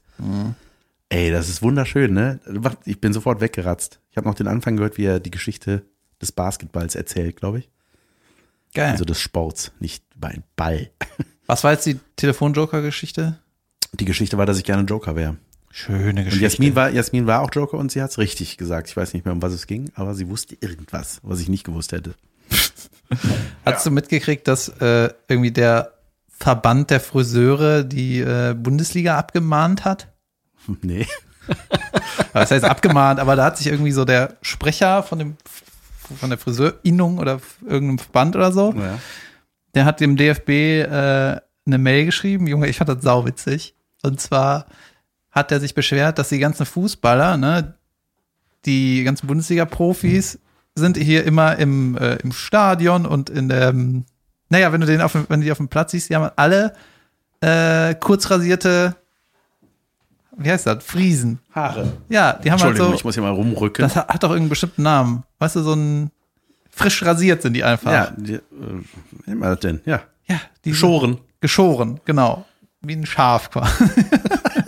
Ey, 1.10 1.30
das 1.30 1.50
ist 1.50 1.62
wunderschön, 1.62 2.13
ne? 2.13 2.39
Ich 2.86 3.00
bin 3.00 3.13
sofort 3.13 3.41
weggeratzt. 3.41 4.00
Ich 4.12 4.17
habe 4.17 4.28
noch 4.28 4.34
den 4.36 4.48
Anfang 4.48 4.76
gehört, 4.78 4.98
wie 4.98 5.06
er 5.06 5.19
die 5.19 5.30
Geschichte 5.32 5.84
des 6.21 6.32
Basketballs 6.32 6.95
erzählt, 6.95 7.36
glaube 7.36 7.60
ich. 7.60 7.69
Geil. 8.74 8.91
Also 8.91 9.06
des 9.06 9.19
Sports, 9.19 9.71
nicht 9.80 10.04
einen 10.21 10.43
Ball. 10.56 10.89
Was 11.48 11.63
war 11.63 11.74
jetzt 11.74 11.86
die 11.86 12.00
Telefon-Joker-Geschichte? 12.15 13.39
Die 13.93 14.06
Geschichte 14.06 14.38
war, 14.38 14.45
dass 14.48 14.58
ich 14.58 14.63
gerne 14.63 14.84
Joker 14.84 15.15
wäre. 15.15 15.38
Schöne 15.77 16.21
Und 16.21 16.39
Jasmin 16.39 16.73
war, 16.73 16.89
Jasmin 16.89 17.27
war 17.27 17.41
auch 17.41 17.49
Joker 17.51 17.77
und 17.77 17.91
sie 17.91 18.01
hat's 18.01 18.17
richtig 18.17 18.55
gesagt. 18.55 18.88
Ich 18.88 18.95
weiß 18.95 19.13
nicht 19.13 19.25
mehr, 19.25 19.33
um 19.33 19.41
was 19.41 19.51
es 19.51 19.67
ging, 19.67 19.91
aber 19.95 20.15
sie 20.15 20.29
wusste 20.29 20.55
irgendwas, 20.61 21.19
was 21.21 21.41
ich 21.41 21.49
nicht 21.49 21.65
gewusst 21.65 21.91
hätte. 21.91 22.15
Hast 23.65 23.85
du 23.85 23.91
mitgekriegt, 23.91 24.47
dass 24.47 24.69
äh, 24.69 25.09
irgendwie 25.27 25.51
der 25.51 25.91
Verband 26.29 26.91
der 26.91 27.01
Friseure 27.01 27.83
die 27.83 28.21
äh, 28.21 28.53
Bundesliga 28.57 29.17
abgemahnt 29.17 29.83
hat? 29.83 30.07
Nee. 30.81 31.05
Das 32.33 32.51
heißt 32.51 32.63
abgemahnt, 32.63 33.19
aber 33.19 33.35
da 33.35 33.43
hat 33.45 33.57
sich 33.57 33.67
irgendwie 33.67 33.91
so 33.91 34.03
der 34.05 34.38
Sprecher 34.41 35.03
von 35.03 35.19
dem 35.19 35.38
von 36.19 36.29
der 36.29 36.39
Friseurinnung 36.39 37.17
oder 37.17 37.39
irgendeinem 37.65 37.99
Verband 37.99 38.35
oder 38.38 38.51
so, 38.53 38.73
Ja. 38.77 38.99
der 39.73 39.85
hat 39.85 39.99
dem 39.99 40.15
DFB 40.17 40.49
äh, 40.49 40.85
eine 41.65 41.77
Mail 41.77 42.05
geschrieben. 42.05 42.47
Junge, 42.47 42.67
ich 42.67 42.77
fand 42.77 42.89
das 42.89 43.01
sauwitzig. 43.03 43.75
Und 44.03 44.21
zwar 44.21 44.65
hat 45.36 45.52
er 45.52 45.60
sich 45.60 45.76
beschwert, 45.76 46.17
dass 46.17 46.30
die 46.30 46.39
ganzen 46.39 46.65
Fußballer, 46.65 47.36
ne, 47.36 47.76
die 48.65 49.04
ganzen 49.04 49.28
Bundesliga-Profis 49.28 50.39
sind 50.76 50.98
hier 50.98 51.26
immer 51.26 51.58
im, 51.58 51.98
äh, 51.98 52.15
im 52.15 52.32
Stadion 52.32 53.06
und 53.06 53.30
in 53.30 53.50
der, 53.50 53.74
naja, 54.50 54.71
wenn 54.71 54.82
du 54.82 54.88
den 54.88 55.02
auf 55.02 55.12
dem, 55.12 55.26
wenn 55.30 55.41
du 55.41 55.45
die 55.45 55.52
auf 55.52 55.58
dem 55.58 55.67
Platz 55.67 55.91
siehst, 55.91 56.10
die 56.10 56.15
haben 56.15 56.32
alle 56.38 56.74
äh, 57.41 57.93
kurz 57.95 58.30
rasierte, 58.32 58.95
wie 60.38 60.50
heißt 60.50 60.67
das, 60.67 60.84
Friesen. 60.84 61.39
Haare. 61.54 61.93
Ja, 62.10 62.34
die 62.34 62.52
haben 62.52 62.60
halt 62.60 62.71
Entschuldigung, 62.71 62.89
so, 62.89 62.95
ich 62.95 63.04
muss 63.04 63.13
hier 63.15 63.24
mal 63.24 63.32
rumrücken. 63.32 63.84
das 63.84 63.95
hat, 63.95 64.08
hat 64.08 64.24
doch 64.24 64.30
irgendeinen 64.30 64.50
bestimmten 64.50 64.84
Namen. 64.84 65.24
Weißt 65.39 65.58
du, 65.58 65.62
so 65.62 65.74
ein 65.74 66.12
frisch 66.71 67.04
rasiert 67.04 67.41
sind 67.41 67.54
die 67.54 67.63
einfach. 67.63 67.91
ja, 67.91 68.12
die, 68.17 68.34
äh, 68.34 68.41
wie 68.52 69.30
nennt 69.30 69.39
man 69.39 69.50
das 69.52 69.60
denn? 69.60 69.82
Ja. 69.86 70.02
ja 70.28 70.39
die 70.63 70.74
Schoren. 70.74 71.19
Geschoren, 71.41 72.00
genau. 72.06 72.45
Wie 72.82 72.95
ein 72.95 73.06
Schaf 73.06 73.50
quasi. 73.50 73.86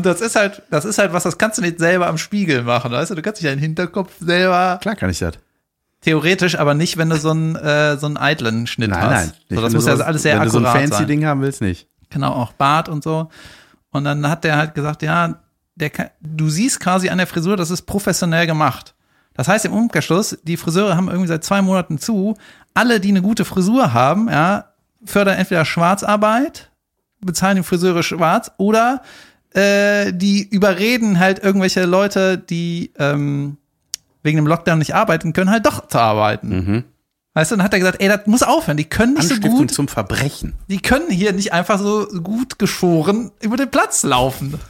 Und 0.00 0.06
das 0.06 0.22
ist 0.22 0.34
halt, 0.34 0.62
das 0.70 0.86
ist 0.86 0.96
halt 0.98 1.12
was, 1.12 1.24
das 1.24 1.36
kannst 1.36 1.58
du 1.58 1.62
nicht 1.62 1.78
selber 1.78 2.06
am 2.06 2.16
Spiegel 2.16 2.62
machen, 2.62 2.90
weißt 2.90 3.10
du? 3.10 3.16
Du 3.16 3.20
kannst 3.22 3.42
dich 3.42 3.48
deinen 3.50 3.58
Hinterkopf 3.58 4.12
selber, 4.18 4.78
Klar 4.80 4.96
kann 4.96 5.10
ich 5.10 5.18
das. 5.18 5.34
theoretisch, 6.00 6.58
aber 6.58 6.72
nicht, 6.72 6.96
wenn 6.96 7.10
du 7.10 7.18
so 7.18 7.30
einen, 7.32 7.54
äh, 7.56 7.98
so 7.98 8.06
einen 8.06 8.16
eitlen 8.16 8.66
Schnitt 8.66 8.92
hast. 8.92 9.34
So, 9.50 9.56
das 9.56 9.64
Wenn 9.64 9.70
du 9.72 9.76
muss 9.76 9.86
ja 9.86 9.94
alles 9.96 10.22
sehr 10.22 10.36
Wenn 10.38 10.44
du 10.44 10.50
so 10.50 10.58
ein 10.58 10.64
akkurat 10.64 10.82
fancy 10.82 10.96
sein. 11.00 11.06
Ding 11.06 11.26
haben 11.26 11.42
willst, 11.42 11.60
nicht. 11.60 11.86
Genau, 12.08 12.32
auch 12.32 12.52
Bart 12.54 12.88
und 12.88 13.04
so. 13.04 13.28
Und 13.90 14.04
dann 14.04 14.26
hat 14.26 14.44
der 14.44 14.56
halt 14.56 14.74
gesagt, 14.74 15.02
ja, 15.02 15.34
der 15.74 15.90
kann, 15.90 16.08
du 16.22 16.48
siehst 16.48 16.80
quasi 16.80 17.10
an 17.10 17.18
der 17.18 17.26
Frisur, 17.26 17.58
das 17.58 17.70
ist 17.70 17.82
professionell 17.82 18.46
gemacht. 18.46 18.94
Das 19.34 19.48
heißt 19.48 19.66
im 19.66 19.72
Umkehrschluss, 19.74 20.38
die 20.44 20.56
Friseure 20.56 20.96
haben 20.96 21.08
irgendwie 21.08 21.28
seit 21.28 21.44
zwei 21.44 21.60
Monaten 21.60 21.98
zu. 21.98 22.36
Alle, 22.72 23.00
die 23.00 23.10
eine 23.10 23.20
gute 23.20 23.44
Frisur 23.44 23.92
haben, 23.92 24.30
ja, 24.30 24.64
fördern 25.04 25.36
entweder 25.36 25.66
Schwarzarbeit, 25.66 26.70
bezahlen 27.20 27.56
die 27.56 27.62
Friseure 27.62 28.02
schwarz 28.02 28.50
oder 28.56 29.02
äh, 29.54 30.12
die 30.12 30.48
überreden 30.48 31.18
halt 31.18 31.42
irgendwelche 31.42 31.84
Leute, 31.84 32.38
die 32.38 32.92
ähm, 32.98 33.56
wegen 34.22 34.36
dem 34.36 34.46
Lockdown 34.46 34.78
nicht 34.78 34.94
arbeiten 34.94 35.32
können, 35.32 35.50
halt 35.50 35.66
doch 35.66 35.88
zu 35.88 35.98
arbeiten. 35.98 36.84
Weißt 37.34 37.52
du, 37.52 37.56
dann 37.56 37.64
hat 37.64 37.72
er 37.72 37.78
gesagt, 37.78 38.02
ey, 38.02 38.08
das 38.08 38.26
muss 38.26 38.42
aufhören. 38.42 38.76
Die 38.76 38.84
können 38.84 39.14
nicht 39.14 39.28
so 39.28 39.34
Anstiftung 39.34 39.58
gut 39.58 39.70
zum 39.72 39.88
Verbrechen. 39.88 40.54
die 40.68 40.80
können 40.80 41.10
hier 41.10 41.32
nicht 41.32 41.52
einfach 41.52 41.78
so 41.78 42.06
gut 42.22 42.58
geschoren 42.58 43.30
über 43.40 43.56
den 43.56 43.70
Platz 43.70 44.02
laufen. 44.02 44.54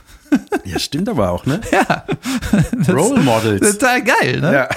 Ja, 0.64 0.79
stimmt 0.79 1.09
aber 1.09 1.31
auch, 1.31 1.45
ne? 1.45 1.61
Ja. 1.73 2.05
Role 2.88 3.21
Models. 3.21 3.73
Total 3.73 4.01
geil, 4.05 4.40
ne? 4.40 4.53
Ja. 4.53 4.69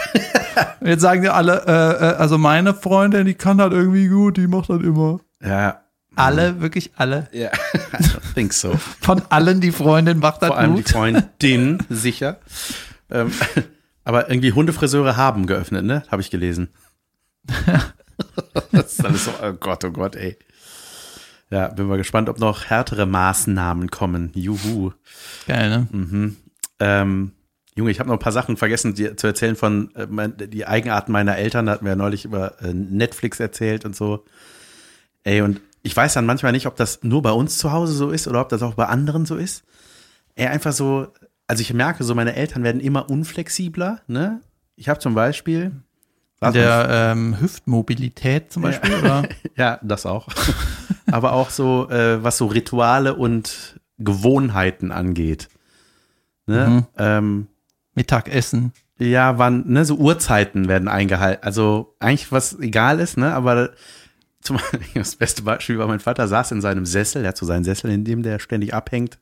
Jetzt 0.81 1.01
sagen 1.01 1.21
die 1.21 1.29
alle, 1.29 1.63
äh, 1.67 1.71
äh, 1.71 2.15
also 2.15 2.39
meine 2.39 2.73
Freundin, 2.73 3.27
die 3.27 3.35
kann 3.35 3.59
das 3.59 3.71
irgendwie 3.71 4.07
gut, 4.07 4.37
die 4.37 4.47
macht 4.47 4.71
das 4.71 4.81
immer. 4.81 5.19
Ja. 5.45 5.81
Alle, 6.15 6.59
wirklich 6.59 6.93
alle. 6.95 7.27
Ja. 7.33 7.49
Don't 7.51 8.17
think 8.33 8.53
so. 8.53 8.73
Von 9.01 9.21
allen 9.29 9.61
die 9.61 9.71
Freundin 9.71 10.19
macht 10.19 10.41
das 10.41 10.49
Vor 10.49 10.57
allem 10.57 10.75
die 10.75 10.83
gut. 10.83 10.91
Freundin, 10.91 11.79
sicher. 11.89 12.39
Ähm, 13.09 13.31
aber 14.03 14.29
irgendwie 14.29 14.53
Hundefriseure 14.53 15.17
haben 15.17 15.47
geöffnet, 15.47 15.85
ne? 15.85 16.03
Habe 16.09 16.21
ich 16.21 16.29
gelesen. 16.29 16.69
das 18.71 18.93
ist 18.93 19.05
alles 19.05 19.25
so, 19.25 19.31
oh 19.41 19.53
Gott, 19.53 19.83
oh 19.85 19.91
Gott, 19.91 20.15
ey. 20.15 20.37
Ja, 21.49 21.67
bin 21.67 21.87
mal 21.87 21.97
gespannt, 21.97 22.29
ob 22.29 22.39
noch 22.39 22.65
härtere 22.65 23.05
Maßnahmen 23.05 23.91
kommen. 23.91 24.31
Juhu. 24.33 24.91
Geil, 25.47 25.69
ne? 25.91 26.33
Ähm, 26.79 27.31
Junge, 27.75 27.91
ich 27.91 27.99
habe 27.99 28.09
noch 28.09 28.15
ein 28.15 28.19
paar 28.19 28.31
Sachen 28.31 28.57
vergessen 28.57 28.93
dir 28.93 29.17
zu 29.17 29.27
erzählen 29.27 29.55
von 29.55 29.93
äh, 29.95 30.07
mein, 30.09 30.35
die 30.37 30.65
Eigenarten 30.65 31.11
meiner 31.11 31.37
Eltern. 31.37 31.65
Da 31.65 31.73
hatten 31.73 31.85
wir 31.85 31.91
ja 31.91 31.95
neulich 31.95 32.25
über 32.25 32.61
äh, 32.61 32.73
Netflix 32.73 33.39
erzählt 33.39 33.85
und 33.85 33.95
so. 33.95 34.25
Ey, 35.23 35.41
und 35.41 35.61
ich 35.83 35.95
weiß 35.95 36.13
dann 36.13 36.25
manchmal 36.25 36.53
nicht, 36.53 36.65
ob 36.65 36.75
das 36.77 37.03
nur 37.03 37.21
bei 37.21 37.31
uns 37.31 37.57
zu 37.57 37.71
Hause 37.71 37.93
so 37.93 38.09
ist 38.09 38.27
oder 38.27 38.41
ob 38.41 38.49
das 38.49 38.63
auch 38.63 38.73
bei 38.73 38.85
anderen 38.85 39.25
so 39.25 39.35
ist. 39.35 39.63
Ey, 40.35 40.47
einfach 40.47 40.71
so, 40.71 41.07
also 41.45 41.61
ich 41.61 41.73
merke 41.73 42.03
so, 42.03 42.15
meine 42.15 42.35
Eltern 42.35 42.63
werden 42.63 42.81
immer 42.81 43.09
unflexibler, 43.09 44.01
ne? 44.07 44.41
Ich 44.75 44.89
habe 44.89 44.99
zum 44.99 45.13
Beispiel. 45.13 45.71
Der 46.41 46.87
ähm, 46.89 47.39
Hüftmobilität 47.39 48.51
zum 48.51 48.63
Beispiel, 48.63 48.95
oder? 48.95 49.23
Ja, 49.55 49.79
das 49.81 50.05
auch. 50.05 50.27
Aber 51.11 51.33
auch 51.33 51.49
so, 51.49 51.89
äh, 51.89 52.21
was 52.23 52.37
so 52.37 52.47
Rituale 52.47 53.15
und 53.15 53.79
Gewohnheiten 53.97 54.91
angeht. 54.91 55.47
Ne? 56.47 56.67
Mhm. 56.67 56.85
Ähm, 56.97 57.47
Mittagessen. 57.93 58.73
Ja, 58.97 59.37
wann, 59.37 59.67
ne, 59.67 59.85
so 59.85 59.95
Uhrzeiten 59.95 60.67
werden 60.67 60.87
eingehalten. 60.87 61.43
Also 61.43 61.95
eigentlich 61.99 62.31
was 62.31 62.59
egal 62.59 62.99
ist, 62.99 63.17
ne, 63.17 63.33
aber 63.33 63.71
zum 64.43 64.59
das 64.93 65.15
beste 65.15 65.41
Beispiel 65.43 65.77
war, 65.79 65.87
mein 65.87 65.99
Vater 65.99 66.27
saß 66.27 66.51
in 66.51 66.61
seinem 66.61 66.85
Sessel, 66.85 67.23
er 67.23 67.29
hat 67.29 67.37
so 67.37 67.45
seinen 67.45 67.63
Sessel, 67.63 67.91
in 67.91 68.03
dem 68.05 68.23
der 68.23 68.39
ständig 68.39 68.73
abhängt 68.73 69.19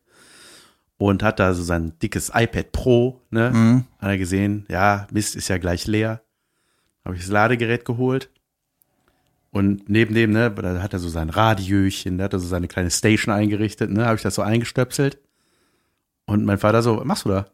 und 0.97 1.23
hat 1.23 1.39
da 1.39 1.53
so 1.53 1.63
sein 1.63 1.93
dickes 2.01 2.31
iPad 2.33 2.71
Pro, 2.71 3.21
ne, 3.29 3.51
Mhm. 3.51 3.85
hat 3.99 4.09
er 4.09 4.17
gesehen, 4.17 4.65
ja, 4.69 5.07
Mist 5.11 5.35
ist 5.35 5.47
ja 5.47 5.57
gleich 5.57 5.87
leer. 5.87 6.21
Habe 7.05 7.15
ich 7.15 7.21
das 7.21 7.31
Ladegerät 7.31 7.83
geholt 7.85 8.29
und 9.51 9.89
neben 9.89 10.13
dem, 10.13 10.31
ne, 10.31 10.51
da 10.51 10.81
hat 10.81 10.93
er 10.93 10.99
so 10.99 11.09
sein 11.09 11.29
Radiochen, 11.29 12.17
da 12.17 12.25
hat 12.25 12.33
er 12.33 12.39
so 12.39 12.47
seine 12.47 12.67
kleine 12.67 12.91
Station 12.91 13.33
eingerichtet, 13.33 13.89
ne, 13.91 14.05
habe 14.05 14.15
ich 14.15 14.21
das 14.21 14.35
so 14.35 14.41
eingestöpselt 14.43 15.19
und 16.25 16.45
mein 16.45 16.57
Vater 16.59 16.81
so, 16.83 16.97
was 16.97 17.05
machst 17.05 17.25
du 17.25 17.29
da? 17.29 17.47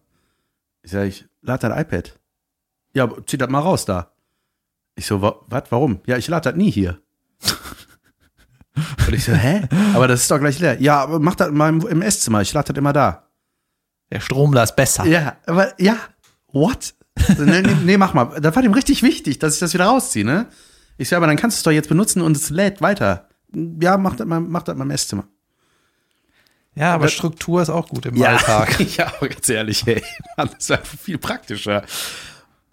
Ich 0.84 0.92
sage, 0.92 1.08
ich 1.08 1.26
lade 1.42 1.68
dein 1.70 1.80
iPad. 1.82 2.20
Ja, 2.94 3.10
zieh 3.26 3.38
das 3.38 3.50
mal 3.50 3.60
raus 3.60 3.86
da. 3.86 4.12
Ich 4.96 5.06
so, 5.06 5.22
wa- 5.22 5.40
was, 5.48 5.64
warum? 5.70 6.00
Ja, 6.06 6.18
ich 6.18 6.28
lade 6.28 6.50
das 6.50 6.58
nie 6.58 6.72
hier. 6.72 7.00
Und 9.08 9.14
ich 9.14 9.24
so, 9.26 9.34
hä? 9.34 9.68
Aber 9.94 10.08
das 10.08 10.22
ist 10.22 10.32
doch 10.32 10.40
gleich 10.40 10.60
leer. 10.60 10.80
Ja, 10.82 11.02
aber 11.02 11.20
mach 11.20 11.36
das 11.36 11.52
mal 11.52 11.70
im, 11.70 11.82
im 11.88 12.02
Esszimmer, 12.02 12.42
ich 12.42 12.54
lade 12.54 12.72
das 12.74 12.78
immer 12.78 12.94
da. 12.94 13.28
Der 14.12 14.20
Strom 14.20 14.54
da 14.54 14.64
ist 14.64 14.76
besser. 14.76 15.06
Ja, 15.06 15.36
aber, 15.46 15.74
ja, 15.82 15.98
what? 16.52 16.94
nee, 17.40 17.62
nee, 17.62 17.76
nee, 17.84 17.98
mach 17.98 18.14
mal. 18.14 18.40
Das 18.40 18.56
war 18.56 18.62
dem 18.64 18.74
richtig 18.74 19.04
wichtig, 19.04 19.40
dass 19.40 19.56
ich 19.56 19.60
das 19.60 19.74
wieder 19.74 19.86
rausziehe, 19.86 20.24
ne? 20.26 20.48
Ich 20.98 21.10
so, 21.10 21.16
aber 21.16 21.28
dann 21.28 21.36
kannst 21.38 21.58
du 21.58 21.60
es 21.60 21.64
doch 21.64 21.72
jetzt 21.72 21.90
benutzen 21.90 22.22
und 22.22 22.36
es 22.38 22.50
lädt 22.50 22.82
weiter. 22.82 23.28
Ja, 23.54 23.98
mach 23.98 24.16
das 24.16 24.28
mal, 24.28 24.40
mach 24.40 24.64
das 24.64 24.76
mal 24.76 24.84
im 24.84 24.92
Esszimmer. 24.92 25.26
Ja, 26.76 26.94
aber 26.94 27.06
Das- 27.06 27.14
Struktur 27.14 27.62
ist 27.62 27.70
auch 27.70 27.88
gut 27.90 28.06
im 28.06 28.22
Alltag. 28.22 28.80
ja, 28.98 29.08
aber 29.18 29.30
ganz 29.30 29.50
ehrlich, 29.50 29.86
ey, 29.88 30.04
Mann, 30.38 30.50
das 30.56 30.70
wäre 30.70 30.84
viel 30.86 31.18
praktischer. 31.18 31.84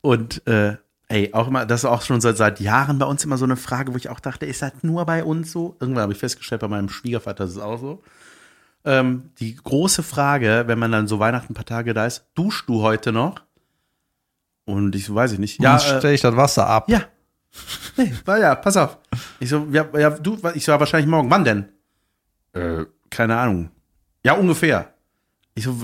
Und 0.02 0.46
äh, 0.46 0.76
ey, 1.08 1.32
auch 1.32 1.48
immer, 1.48 1.66
das 1.66 1.80
ist 1.80 1.84
auch 1.84 2.02
schon 2.02 2.20
seit, 2.20 2.36
seit 2.36 2.60
Jahren 2.60 2.98
bei 2.98 3.06
uns 3.06 3.24
immer 3.24 3.36
so 3.36 3.44
eine 3.44 3.56
Frage, 3.56 3.92
wo 3.92 3.96
ich 3.96 4.08
auch 4.08 4.20
dachte, 4.20 4.46
ist 4.46 4.62
das 4.62 4.72
nur 4.82 5.04
bei 5.06 5.24
uns 5.24 5.52
so? 5.52 5.76
Irgendwann 5.80 6.04
habe 6.04 6.12
ich 6.12 6.18
festgestellt, 6.18 6.60
bei 6.60 6.68
meinem 6.68 6.88
Schwiegervater 6.88 7.44
ist 7.44 7.52
es 7.52 7.58
auch 7.58 7.78
so. 7.78 8.02
Ähm, 8.84 9.30
die 9.38 9.56
große 9.56 10.02
Frage, 10.02 10.64
wenn 10.66 10.78
man 10.78 10.92
dann 10.92 11.08
so 11.08 11.18
Weihnachten 11.18 11.52
ein 11.52 11.54
paar 11.54 11.64
Tage 11.64 11.94
da 11.94 12.06
ist, 12.06 12.26
duschst 12.34 12.68
du 12.68 12.82
heute 12.82 13.12
noch? 13.12 13.40
Und 14.66 14.94
ich 14.94 15.06
so, 15.06 15.14
weiß 15.14 15.32
ich 15.32 15.38
nicht. 15.38 15.60
Ja, 15.60 15.76
äh, 15.76 15.80
stelle 15.80 16.14
ich 16.14 16.20
das 16.20 16.36
Wasser 16.36 16.66
ab. 16.66 16.88
ja. 16.88 17.02
Nee, 17.96 18.12
war 18.24 18.38
ja, 18.38 18.56
pass 18.56 18.76
auf. 18.76 18.98
Ich 19.38 19.48
so, 19.48 19.68
ja, 19.70 19.86
ja, 19.96 20.10
du, 20.10 20.36
ich 20.54 20.64
so, 20.64 20.72
ja, 20.72 20.80
wahrscheinlich 20.80 21.08
morgen. 21.08 21.30
Wann 21.30 21.44
denn? 21.44 21.68
Äh, 22.52 22.84
keine 23.10 23.36
Ahnung. 23.36 23.70
Ja, 24.24 24.32
ungefähr. 24.32 24.92
Ich 25.54 25.62
so, 25.62 25.76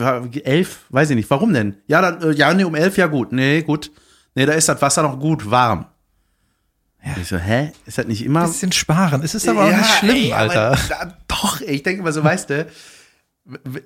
elf, 0.42 0.86
weiß 0.88 1.10
ich 1.10 1.16
nicht. 1.16 1.30
Warum 1.30 1.52
denn? 1.52 1.76
Ja, 1.86 2.00
dann, 2.00 2.22
äh, 2.22 2.32
ja, 2.32 2.52
nee, 2.52 2.64
um 2.64 2.74
elf, 2.74 2.96
ja 2.96 3.06
gut. 3.06 3.30
Nee, 3.30 3.62
gut. 3.62 3.92
Nee, 4.34 4.46
da 4.46 4.52
ist 4.52 4.68
das 4.68 4.80
Wasser 4.80 5.02
noch 5.02 5.18
gut 5.18 5.50
warm. 5.50 5.86
Ja. 7.04 7.12
Ich 7.20 7.28
so, 7.28 7.38
hä? 7.38 7.72
Ist 7.86 7.98
das 7.98 8.06
nicht 8.06 8.24
immer. 8.24 8.46
Bisschen 8.46 8.72
sparen. 8.72 9.22
Es 9.22 9.34
ist 9.34 9.48
aber 9.48 9.64
auch 9.64 9.70
Ja, 9.70 9.78
nicht 9.78 9.90
schlimm, 9.98 10.16
ey, 10.16 10.32
Alter. 10.32 10.76
doch, 11.28 11.60
ich 11.62 11.82
denke 11.82 12.02
immer 12.02 12.12
so, 12.12 12.22
weißt 12.22 12.50
du, 12.50 12.66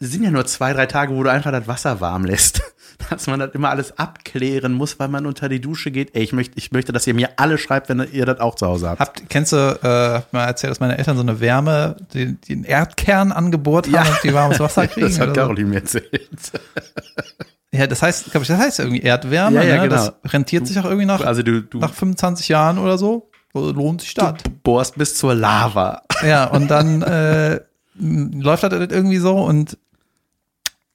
sind 0.00 0.24
ja 0.24 0.30
nur 0.30 0.44
zwei, 0.46 0.72
drei 0.72 0.87
Tage, 0.87 1.14
wo 1.14 1.22
du 1.22 1.30
einfach 1.30 1.52
das 1.52 1.68
Wasser 1.68 2.00
warm 2.00 2.24
lässt. 2.24 2.61
Dass 3.11 3.27
man 3.27 3.40
das 3.40 3.51
immer 3.55 3.70
alles 3.70 3.99
abklären 3.99 4.73
muss, 4.73 4.99
weil 4.99 5.09
man 5.09 5.27
unter 5.27 5.49
die 5.49 5.61
Dusche 5.61 5.90
geht. 5.90 6.14
Ey, 6.14 6.23
ich 6.23 6.33
möchte, 6.33 6.57
ich 6.59 6.70
möchte, 6.73 6.92
dass 6.92 7.07
ihr 7.07 7.14
mir 7.14 7.31
alle 7.37 7.59
schreibt, 7.59 7.88
wenn 7.88 8.07
ihr 8.12 8.25
das 8.27 8.40
auch 8.40 8.55
zu 8.55 8.66
Hause 8.66 8.88
habt. 8.90 9.01
Habt, 9.01 9.29
kennst 9.29 9.53
du, 9.53 9.57
äh, 9.57 9.87
hab 10.18 10.33
mal 10.33 10.44
erzählt, 10.44 10.70
dass 10.70 10.81
meine 10.81 10.97
Eltern 10.97 11.16
so 11.16 11.23
eine 11.23 11.40
Wärme, 11.40 11.97
die, 12.12 12.35
die 12.35 12.55
den 12.55 12.64
Erdkern 12.64 13.33
angebohrt 13.33 13.87
haben, 13.87 13.94
Ja. 13.94 14.05
damit 14.05 14.23
die 14.23 14.33
warmes 14.35 14.61
Wasser 14.61 14.87
kriegen? 14.88 15.07
das 15.09 15.18
hat 15.18 15.29
oder 15.29 15.35
so? 15.35 15.40
Caroline 15.40 15.68
mir 15.70 15.77
erzählt. 15.77 16.11
Ja, 17.73 17.88
das 17.88 18.03
heißt, 18.03 18.31
glaube 18.31 18.42
ich, 18.42 18.49
das 18.49 18.59
heißt 18.61 18.79
irgendwie 18.79 19.01
Erdwärme. 19.03 19.57
Ja, 19.57 19.62
ja, 19.64 19.77
ne? 19.83 19.88
genau. 19.88 19.97
Das 20.23 20.33
rentiert 20.33 20.64
sich 20.68 20.79
auch 20.79 20.85
irgendwie 20.85 21.07
nach, 21.07 21.20
Also 21.23 21.42
du, 21.42 21.61
du, 21.61 21.79
nach 21.79 21.92
25 21.92 22.47
Jahren 22.49 22.79
oder 22.79 22.99
so. 22.99 23.31
Lohnt 23.53 24.01
sich 24.01 24.14
das. 24.14 24.35
du 24.44 24.51
bohrst 24.62 24.97
bis 24.97 25.16
zur 25.16 25.35
Lava. 25.35 26.03
Ja, 26.25 26.44
und 26.44 26.68
dann 26.70 27.03
äh, 27.03 27.61
läuft 27.99 28.62
das 28.62 28.73
irgendwie 28.73 29.18
so 29.18 29.38
und 29.38 29.77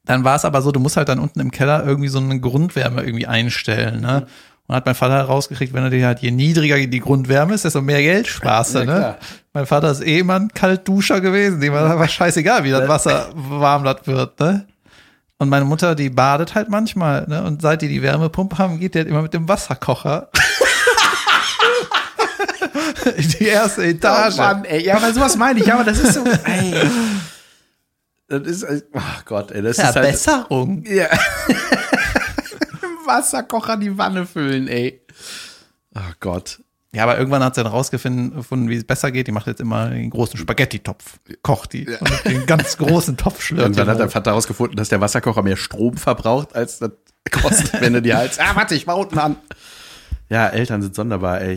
dann 0.10 0.24
war 0.24 0.36
es 0.36 0.44
aber 0.44 0.64
so, 0.64 0.72
du 0.72 0.80
musst 0.80 0.98
halt 0.98 1.08
dann 1.08 1.20
unten 1.20 1.40
im 1.40 1.52
Keller 1.52 1.86
irgendwie 1.86 2.10
so 2.10 2.18
eine 2.18 2.40
Grundwärme 2.40 3.04
irgendwie 3.04 3.28
einstellen, 3.28 4.02
ne? 4.02 4.26
Und 4.66 4.76
hat 4.76 4.88
mein 4.88 4.96
Vater 4.96 5.18
herausgekriegt, 5.18 5.72
wenn 5.72 5.84
er 5.84 5.92
dir 5.92 6.08
halt, 6.08 6.18
je 6.20 6.32
niedriger 6.32 6.78
die 6.78 7.00
Grundwärme 7.00 7.54
ist, 7.54 7.64
desto 7.64 7.84
mehr 7.84 8.02
Geld 8.02 8.26
sparst 8.26 8.74
du, 8.74 8.80
Ja, 8.80 8.86
ne? 8.86 9.16
Mein 9.54 9.68
Vater 9.68 9.92
ist 9.92 10.02
eh 10.02 10.18
immer 10.18 10.34
ein 10.34 10.48
Kaltduscher 10.48 11.22
gewesen, 11.22 11.62
dem 11.62 11.74
war 11.74 12.00
war 12.00 12.08
scheißegal, 12.08 12.64
wie 12.64 12.72
das 12.72 12.88
Wasser 12.88 13.30
warm 13.36 13.84
das 13.84 13.98
wird, 14.06 14.40
ne? 14.40 14.66
Und 15.38 15.50
meine 15.50 15.66
Mutter, 15.66 15.94
die 15.94 16.10
badet 16.10 16.56
halt 16.56 16.70
manchmal, 16.70 17.28
ne? 17.28 17.44
Und 17.44 17.62
seit 17.62 17.84
die 17.84 17.88
die 17.88 18.02
Wärmepumpe 18.02 18.58
haben, 18.58 18.80
geht 18.80 18.96
die 18.96 19.00
halt 19.00 19.10
immer 19.10 19.22
mit 19.22 19.36
dem 19.36 19.48
Wasserkocher. 19.48 20.30
In 23.16 23.28
die 23.30 23.46
erste 23.46 23.84
Etage. 23.86 24.36
Oh 24.36 24.42
Mann, 24.42 24.66
ey, 24.66 24.84
ja, 24.86 24.96
aber 24.96 25.14
sowas 25.14 25.38
meine 25.38 25.60
ich. 25.60 25.68
Ja, 25.68 25.76
aber 25.76 25.84
das 25.84 26.00
ist 26.00 26.14
so, 26.14 26.24
ey. 26.46 26.74
Das 28.30 28.42
ist, 28.62 28.86
oh 28.94 29.00
Gott, 29.26 29.52
ey, 29.52 29.62
das 29.62 29.78
ist 29.78 29.84
halt. 29.84 29.94
Verbesserung. 29.94 30.84
Ja. 30.86 31.08
Wasserkocher 33.06 33.78
die 33.78 33.98
Wanne 33.98 34.26
füllen, 34.26 34.68
ey. 34.68 35.02
Oh 35.96 36.12
Gott. 36.20 36.62
Ja, 36.92 37.04
aber 37.04 37.18
irgendwann 37.20 37.44
hat 37.44 37.54
sie 37.56 37.64
dann 37.64 37.72
rausgefunden, 37.72 38.70
wie 38.70 38.76
es 38.76 38.84
besser 38.84 39.12
geht. 39.12 39.28
Die 39.28 39.32
macht 39.32 39.46
jetzt 39.48 39.62
immer 39.62 39.90
den 39.90 40.10
großen 40.10 40.40
Spaghetti-Topf. 40.40 41.20
Kocht 41.44 41.74
die. 41.74 41.88
Und 41.88 42.26
den 42.26 42.46
ganz 42.48 42.78
großen 42.78 43.16
Topf 43.16 43.42
schlürft. 43.44 43.64
Irgendwann 43.64 43.86
die 43.86 43.92
hat 43.92 44.00
der. 44.00 44.10
Vater 44.10 44.32
herausgefunden, 44.32 44.76
dass 44.76 44.90
der 44.90 45.00
Wasserkocher 45.02 45.44
mehr 45.44 45.58
Strom 45.58 45.98
verbraucht, 45.98 46.56
als 46.56 46.80
das 46.80 46.92
kostet, 47.32 47.82
wenn 47.82 47.94
du 47.94 48.02
dir 48.02 48.18
halt. 48.18 48.40
Ah, 48.40 48.56
warte, 48.56 48.74
ich 48.74 48.88
mach 48.88 48.96
unten 48.96 49.20
an. 49.20 49.36
Ja, 50.30 50.48
Eltern 50.48 50.82
sind 50.82 50.96
sonderbar, 50.96 51.42
ey. 51.42 51.56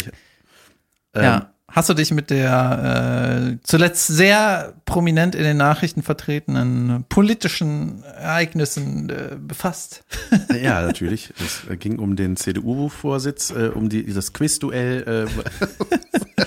Ähm, 1.15 1.23
ja. 1.23 1.52
Hast 1.73 1.89
du 1.89 1.95
dich 1.95 2.11
mit 2.11 2.29
der 2.29 3.55
äh, 3.55 3.59
zuletzt 3.63 4.07
sehr 4.07 4.75
prominent 4.85 5.35
in 5.35 5.43
den 5.43 5.57
Nachrichten 5.57 6.03
vertretenen 6.03 7.07
politischen 7.09 8.03
Ereignissen 8.03 9.09
äh, 9.09 9.37
befasst? 9.41 10.05
Ja, 10.63 10.83
natürlich. 10.83 11.33
Es 11.43 11.63
ging 11.79 11.99
um 11.99 12.15
den 12.15 12.37
CDU-Vorsitz, 12.37 13.53
äh, 13.53 13.71
um 13.75 13.89
die, 13.89 14.05
das 14.13 14.35
Quizduell. 14.35 15.27
Äh. 15.27 16.45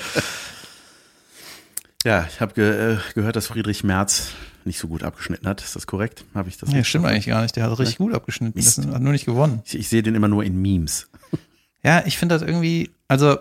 ja, 2.08 2.28
ich 2.30 2.40
habe 2.40 2.54
ge 2.54 2.94
äh, 2.94 2.98
gehört, 3.16 3.36
dass 3.36 3.48
Friedrich 3.48 3.84
Merz 3.84 4.30
nicht 4.64 4.78
so 4.78 4.88
gut 4.88 5.02
abgeschnitten 5.02 5.48
hat. 5.48 5.64
Ist 5.64 5.76
das 5.76 5.88
korrekt? 5.88 6.24
Habe 6.36 6.50
ich 6.50 6.58
das? 6.60 6.70
Richtig 6.70 6.88
stimmt 6.88 7.08
eigentlich 7.08 7.26
gar 7.26 7.42
nicht. 7.42 7.56
Der 7.56 7.64
hat 7.64 7.80
richtig 7.80 7.98
gut 7.98 8.14
abgeschnitten. 8.14 8.56
Mist. 8.56 8.78
Das 8.78 8.86
hat 8.86 9.02
nur 9.02 9.12
nicht 9.12 9.26
gewonnen. 9.26 9.64
Ich, 9.66 9.76
ich 9.76 9.90
sehe 9.90 10.04
den 10.04 10.14
immer 10.14 10.28
nur 10.28 10.44
in 10.44 10.62
Memes. 10.62 11.10
Ja, 11.84 12.04
ich 12.06 12.18
finde 12.20 12.36
das 12.36 12.44
irgendwie, 12.44 12.92
also 13.08 13.38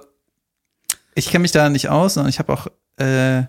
ich 1.14 1.30
kenne 1.30 1.42
mich 1.42 1.52
da 1.52 1.68
nicht 1.68 1.88
aus 1.88 2.16
und 2.16 2.28
ich 2.28 2.38
habe 2.38 2.52
auch, 2.52 2.66
äh, 2.98 3.42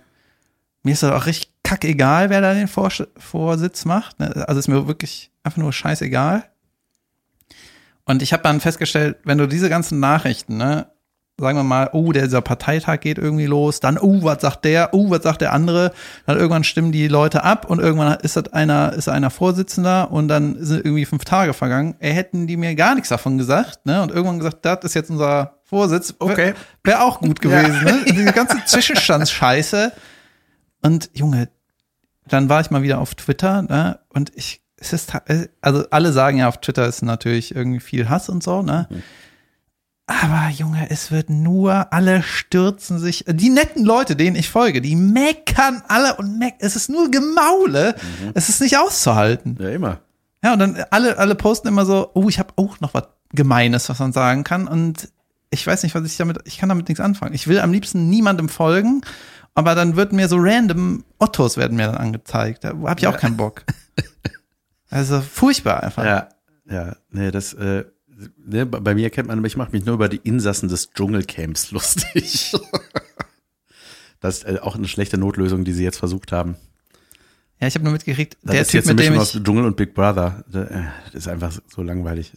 mir 0.84 0.93
ist 0.93 1.04
das 1.04 1.12
auch 1.12 1.25
richtig 1.25 1.51
kackegal, 1.63 2.30
wer 2.30 2.41
da 2.41 2.54
den 2.54 2.67
Vors 2.67 3.04
Vorsitz 3.17 3.86
macht. 3.86 4.19
Ne? 4.19 4.45
Also 4.47 4.60
ist 4.60 4.67
mir 4.67 4.88
wirklich 4.88 5.32
einfach 5.43 5.58
nur 5.58 5.73
scheißegal. 5.73 6.43
Und 8.06 8.21
ich 8.21 8.34
habe 8.34 8.43
dann 8.43 8.62
festgestellt, 8.62 9.17
wenn 9.23 9.39
du 9.39 9.47
diese 9.47 9.67
ganzen 9.67 9.99
Nachrichten, 9.99 10.58
ne, 10.58 10.88
sagen 11.38 11.58
wir 11.58 11.63
mal, 11.63 11.89
oh, 11.91 12.12
dieser 12.12 12.41
Parteitag 12.41 12.99
geht 12.99 13.17
irgendwie 13.17 13.47
los, 13.47 13.80
dann, 13.80 13.97
oh, 13.97 14.23
was 14.23 14.41
sagt 14.41 14.63
der, 14.63 14.93
oh, 14.93 15.10
was 15.10 15.23
sagt 15.23 15.41
der 15.41 15.54
andere, 15.54 15.91
dann 16.28 16.38
irgendwann 16.38 16.63
stimmen 16.63 16.91
die 16.91 17.08
Leute 17.08 17.43
ab 17.43 17.69
und 17.69 17.80
irgendwann 17.80 18.19
ist 18.21 18.38
das 18.38 18.54
einer, 18.54 18.93
ist 18.93 19.10
einer 19.10 19.32
Vorsitzender 19.32 20.12
und 20.12 20.28
dann 20.28 20.63
sind 20.63 20.86
irgendwie 20.86 21.06
fünf 21.06 21.25
Tage 21.25 21.54
vergangen. 21.54 21.95
Ey, 21.99 22.13
hätten 22.13 22.47
die 22.47 22.58
mir 22.58 22.75
gar 22.75 22.93
nichts 22.93 23.10
davon 23.10 23.38
gesagt, 23.38 23.86
ne, 23.86 24.01
und 24.04 24.12
irgendwann 24.12 24.38
gesagt, 24.38 24.63
das 24.63 24.84
ist 24.84 24.93
jetzt 24.93 25.10
unser 25.10 25.54
Vorsitz. 25.67 26.13
Okay. 26.19 26.54
Wäre 26.84 27.01
auch 27.01 27.19
gut 27.19 27.41
gewesen, 27.41 27.84
ne? 27.84 28.06
Diese 28.08 28.32
ganze 28.32 28.63
Zwischenstandsscheiße. 28.65 29.91
Und 30.82 31.10
Junge, 31.13 31.49
dann 32.28 32.49
war 32.49 32.62
ich 32.62 32.69
mal 32.71 32.84
wieder 32.84 32.99
auf 32.99 33.15
Twitter, 33.15 33.63
ne? 33.63 33.99
Und 34.10 34.32
ich, 34.36 34.62
es 34.78 34.93
ist, 34.93 35.10
ta- 35.10 35.23
also 35.62 35.86
alle 35.89 36.12
sagen 36.13 36.38
ja, 36.38 36.47
auf 36.47 36.62
Twitter 36.62 36.88
ist 36.88 37.01
natürlich 37.01 37.56
irgendwie 37.56 37.80
viel 37.80 38.10
Hass 38.10 38.30
und 38.30 38.43
so, 38.43 38.62
ne? 38.62 38.88
Aber 40.08 40.49
Junge, 40.51 40.88
es 40.91 41.10
wird 41.10 41.32
nur, 41.32 41.91
alle 41.91 42.21
stürzen 42.21 42.99
sich, 42.99 43.25
die 43.28 43.49
netten 43.49 43.84
Leute, 43.84 44.15
denen 44.15 44.36
ich 44.36 44.49
folge, 44.51 44.80
die 44.80 44.95
meckern 44.95 45.82
alle 45.88 46.15
und 46.17 46.38
meck, 46.38 46.56
es 46.60 46.75
ist 46.75 46.89
nur 46.89 47.10
Gemaule, 47.10 47.95
es 48.36 48.49
ist 48.49 48.62
nicht 48.62 48.78
auszuhalten. 48.78 49.58
Ja, 49.60 49.69
immer. 49.69 50.01
Ja, 50.43 50.54
und 50.54 50.60
dann 50.60 50.86
alle, 50.91 51.17
alle 51.17 51.34
posten 51.34 51.67
immer 51.69 51.88
so, 51.88 52.12
oh, 52.13 52.30
ich 52.30 52.38
habe 52.38 52.54
auch 52.56 52.80
noch 52.82 52.93
was 52.93 53.06
Gemeines, 53.32 53.89
was 53.89 53.97
man 53.97 54.13
sagen 54.13 54.43
kann. 54.43 54.67
Und 54.67 55.10
ich 55.55 55.65
weiß 55.65 55.83
nicht, 55.83 55.95
was 55.95 56.05
ich 56.05 56.17
damit, 56.17 56.39
ich 56.45 56.57
kann 56.57 56.69
damit 56.69 56.87
nichts 56.87 56.99
anfangen. 56.99 57.33
Ich 57.33 57.47
will 57.47 57.59
am 57.59 57.71
liebsten 57.71 58.09
niemandem 58.09 58.49
folgen, 58.49 59.01
aber 59.53 59.73
dann 59.73 59.95
wird 59.95 60.11
mir 60.13 60.27
so 60.27 60.35
random 60.37 61.03
Ottos 61.17 61.57
werden 61.57 61.77
mir 61.77 61.87
dann 61.87 61.97
angezeigt. 61.97 62.63
Da 62.63 62.69
habe 62.69 62.99
ich 62.99 63.07
auch 63.07 63.17
keinen 63.17 63.37
Bock. 63.37 63.63
Also 64.91 65.19
furchtbar 65.19 65.83
einfach. 65.83 66.05
Ja, 66.05 66.29
ja, 66.69 66.95
nee, 67.09 67.29
das, 67.29 67.53
äh, 67.53 67.83
ne, 68.37 68.65
bei 68.65 68.93
mir 68.95 69.09
kennt 69.09 69.27
man, 69.27 69.43
ich 69.43 69.57
mache 69.57 69.71
mich 69.71 69.83
nur 69.83 69.95
über 69.95 70.07
die 70.07 70.21
Insassen 70.23 70.69
des 70.69 70.91
Dschungelcamps 70.91 71.71
lustig. 71.71 72.53
das 74.21 74.37
ist 74.37 74.43
äh, 74.45 74.59
auch 74.59 74.75
eine 74.75 74.87
schlechte 74.87 75.17
Notlösung, 75.17 75.65
die 75.65 75.73
sie 75.73 75.83
jetzt 75.83 75.97
versucht 75.97 76.31
haben. 76.31 76.55
Ja, 77.59 77.67
ich 77.67 77.75
habe 77.75 77.83
nur 77.83 77.91
mitgekriegt, 77.91 78.37
Das 78.43 78.51
der 78.53 78.61
ist 78.61 78.67
Typ, 78.69 78.85
jetzt 78.85 78.87
mit 78.87 78.99
dem 78.99 79.19
ich, 79.19 79.43
Dschungel 79.43 79.65
und 79.65 79.75
Big 79.75 79.93
Brother. 79.93 80.45
Das 80.49 80.69
äh, 80.69 80.83
das 81.05 81.15
ist 81.15 81.27
einfach 81.27 81.51
so 81.67 81.81
langweilig. 81.81 82.31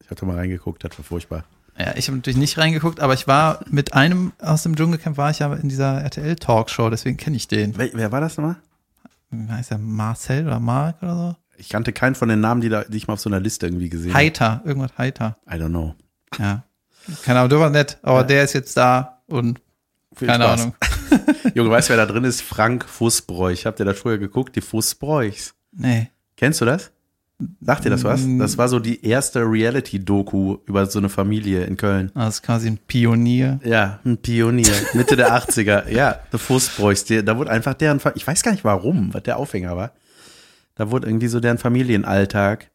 Ich 0.00 0.08
hatte 0.10 0.24
mal 0.24 0.36
reingeguckt, 0.36 0.82
das 0.84 0.96
war 0.96 1.04
furchtbar. 1.04 1.44
Ja, 1.78 1.94
ich 1.96 2.08
habe 2.08 2.16
natürlich 2.16 2.36
nicht 2.38 2.58
reingeguckt, 2.58 3.00
aber 3.00 3.14
ich 3.14 3.26
war 3.26 3.60
mit 3.70 3.94
einem 3.94 4.32
aus 4.40 4.62
dem 4.64 4.74
Dschungelcamp 4.76 5.16
war 5.16 5.30
ich 5.30 5.38
ja 5.40 5.52
in 5.54 5.68
dieser 5.68 6.00
RTL 6.02 6.36
Talkshow, 6.36 6.90
deswegen 6.90 7.16
kenne 7.16 7.36
ich 7.36 7.48
den. 7.48 7.76
Wer, 7.76 7.90
wer 7.94 8.12
war 8.12 8.20
das 8.20 8.36
nochmal? 8.36 8.56
Wie 9.30 9.50
heißt 9.52 9.70
der 9.70 9.78
Marcel 9.78 10.46
oder 10.46 10.58
Mark 10.60 11.02
oder 11.02 11.14
so? 11.16 11.36
Ich 11.56 11.68
kannte 11.68 11.92
keinen 11.92 12.14
von 12.14 12.28
den 12.28 12.40
Namen, 12.40 12.60
die, 12.60 12.68
da, 12.68 12.84
die 12.84 12.96
ich 12.96 13.08
mal 13.08 13.14
auf 13.14 13.20
so 13.20 13.28
einer 13.28 13.40
Liste 13.40 13.66
irgendwie 13.66 13.88
gesehen 13.88 14.12
habe. 14.12 14.18
Heiter, 14.24 14.62
irgendwas 14.64 14.96
Heiter. 14.96 15.36
I 15.50 15.54
don't 15.54 15.68
know. 15.68 15.94
Ja. 16.38 16.62
Keine 17.24 17.40
Ahnung, 17.40 17.50
der 17.50 17.60
war 17.60 17.70
nett, 17.70 17.98
aber 18.02 18.20
Ja. 18.20 18.24
der 18.24 18.44
ist 18.44 18.52
jetzt 18.52 18.76
da 18.76 19.22
und 19.26 19.60
Viel 20.14 20.28
keine 20.28 20.44
Spaß. 20.44 20.60
Ahnung. 20.60 20.74
Junge, 21.54 21.70
weißt 21.70 21.88
du, 21.88 21.94
wer 21.94 22.06
da 22.06 22.10
drin 22.12 22.24
ist? 22.24 22.42
Frank 22.42 22.84
Fußbräuch. 22.88 23.66
Habt 23.66 23.78
ihr 23.80 23.86
das 23.86 23.98
früher 23.98 24.18
geguckt? 24.18 24.56
Die 24.56 24.60
Fußbräuchs. 24.60 25.54
Nee. 25.72 26.10
Kennst 26.36 26.60
du 26.60 26.64
das? 26.64 26.90
Sagt 27.60 27.84
dir 27.84 27.90
das 27.90 28.02
was? 28.02 28.22
Mm. 28.22 28.40
Das 28.40 28.58
war 28.58 28.68
so 28.68 28.80
die 28.80 29.04
erste 29.06 29.40
Reality-Doku 29.40 30.58
über 30.66 30.86
so 30.86 30.98
eine 30.98 31.08
Familie 31.08 31.64
in 31.64 31.76
Köln. 31.76 32.10
Das 32.14 32.36
ist 32.36 32.42
quasi 32.42 32.68
ein 32.68 32.78
Pionier. 32.78 33.60
Ja, 33.64 34.00
ein 34.04 34.18
Pionier. 34.18 34.72
Mitte 34.94 35.14
der 35.16 35.32
80er. 35.36 35.88
Ja, 35.90 36.18
The 36.32 36.38
Fußbräuchs. 36.38 37.04
Da 37.24 37.36
wurde 37.36 37.50
einfach 37.50 37.74
deren, 37.74 38.00
ich 38.16 38.26
weiß 38.26 38.42
gar 38.42 38.52
nicht 38.52 38.64
warum, 38.64 39.14
was 39.14 39.22
der 39.22 39.36
Aufhänger 39.36 39.76
war. 39.76 39.92
Da 40.74 40.90
wurde 40.90 41.08
irgendwie 41.08 41.28
so 41.28 41.38
deren 41.38 41.58
Familienalltag 41.58 42.70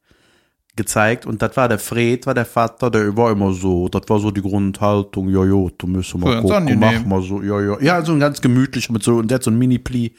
gezeigt 0.76 1.26
und 1.26 1.42
das 1.42 1.56
war 1.56 1.70
der 1.70 1.78
Fred, 1.78 2.26
war 2.26 2.34
der 2.34 2.46
Vater, 2.46 2.90
der 2.90 3.16
war 3.16 3.32
immer 3.32 3.54
so, 3.54 3.90
das 3.90 4.04
war 4.08 4.20
so 4.20 4.32
die 4.32 4.42
Grundhaltung, 4.42 5.30
ja, 5.30 5.46
ja, 5.46 5.68
du 5.78 5.88
müssen 5.88 6.20
mal 6.20 6.42
gucken, 6.42 6.80
mach 6.80 7.06
mal 7.06 7.22
so, 7.22 7.44
ja, 7.44 7.62
ja. 7.62 7.80
Ja, 7.80 8.04
so 8.04 8.12
ein 8.14 8.20
ganz 8.20 8.42
gemütlicher 8.42 8.92
mit 8.92 9.04
so, 9.04 9.18
und 9.18 9.30
der 9.30 9.36
hat 9.36 9.44
so 9.44 9.52
ein 9.52 9.58
Mini-Pli, 9.58 10.16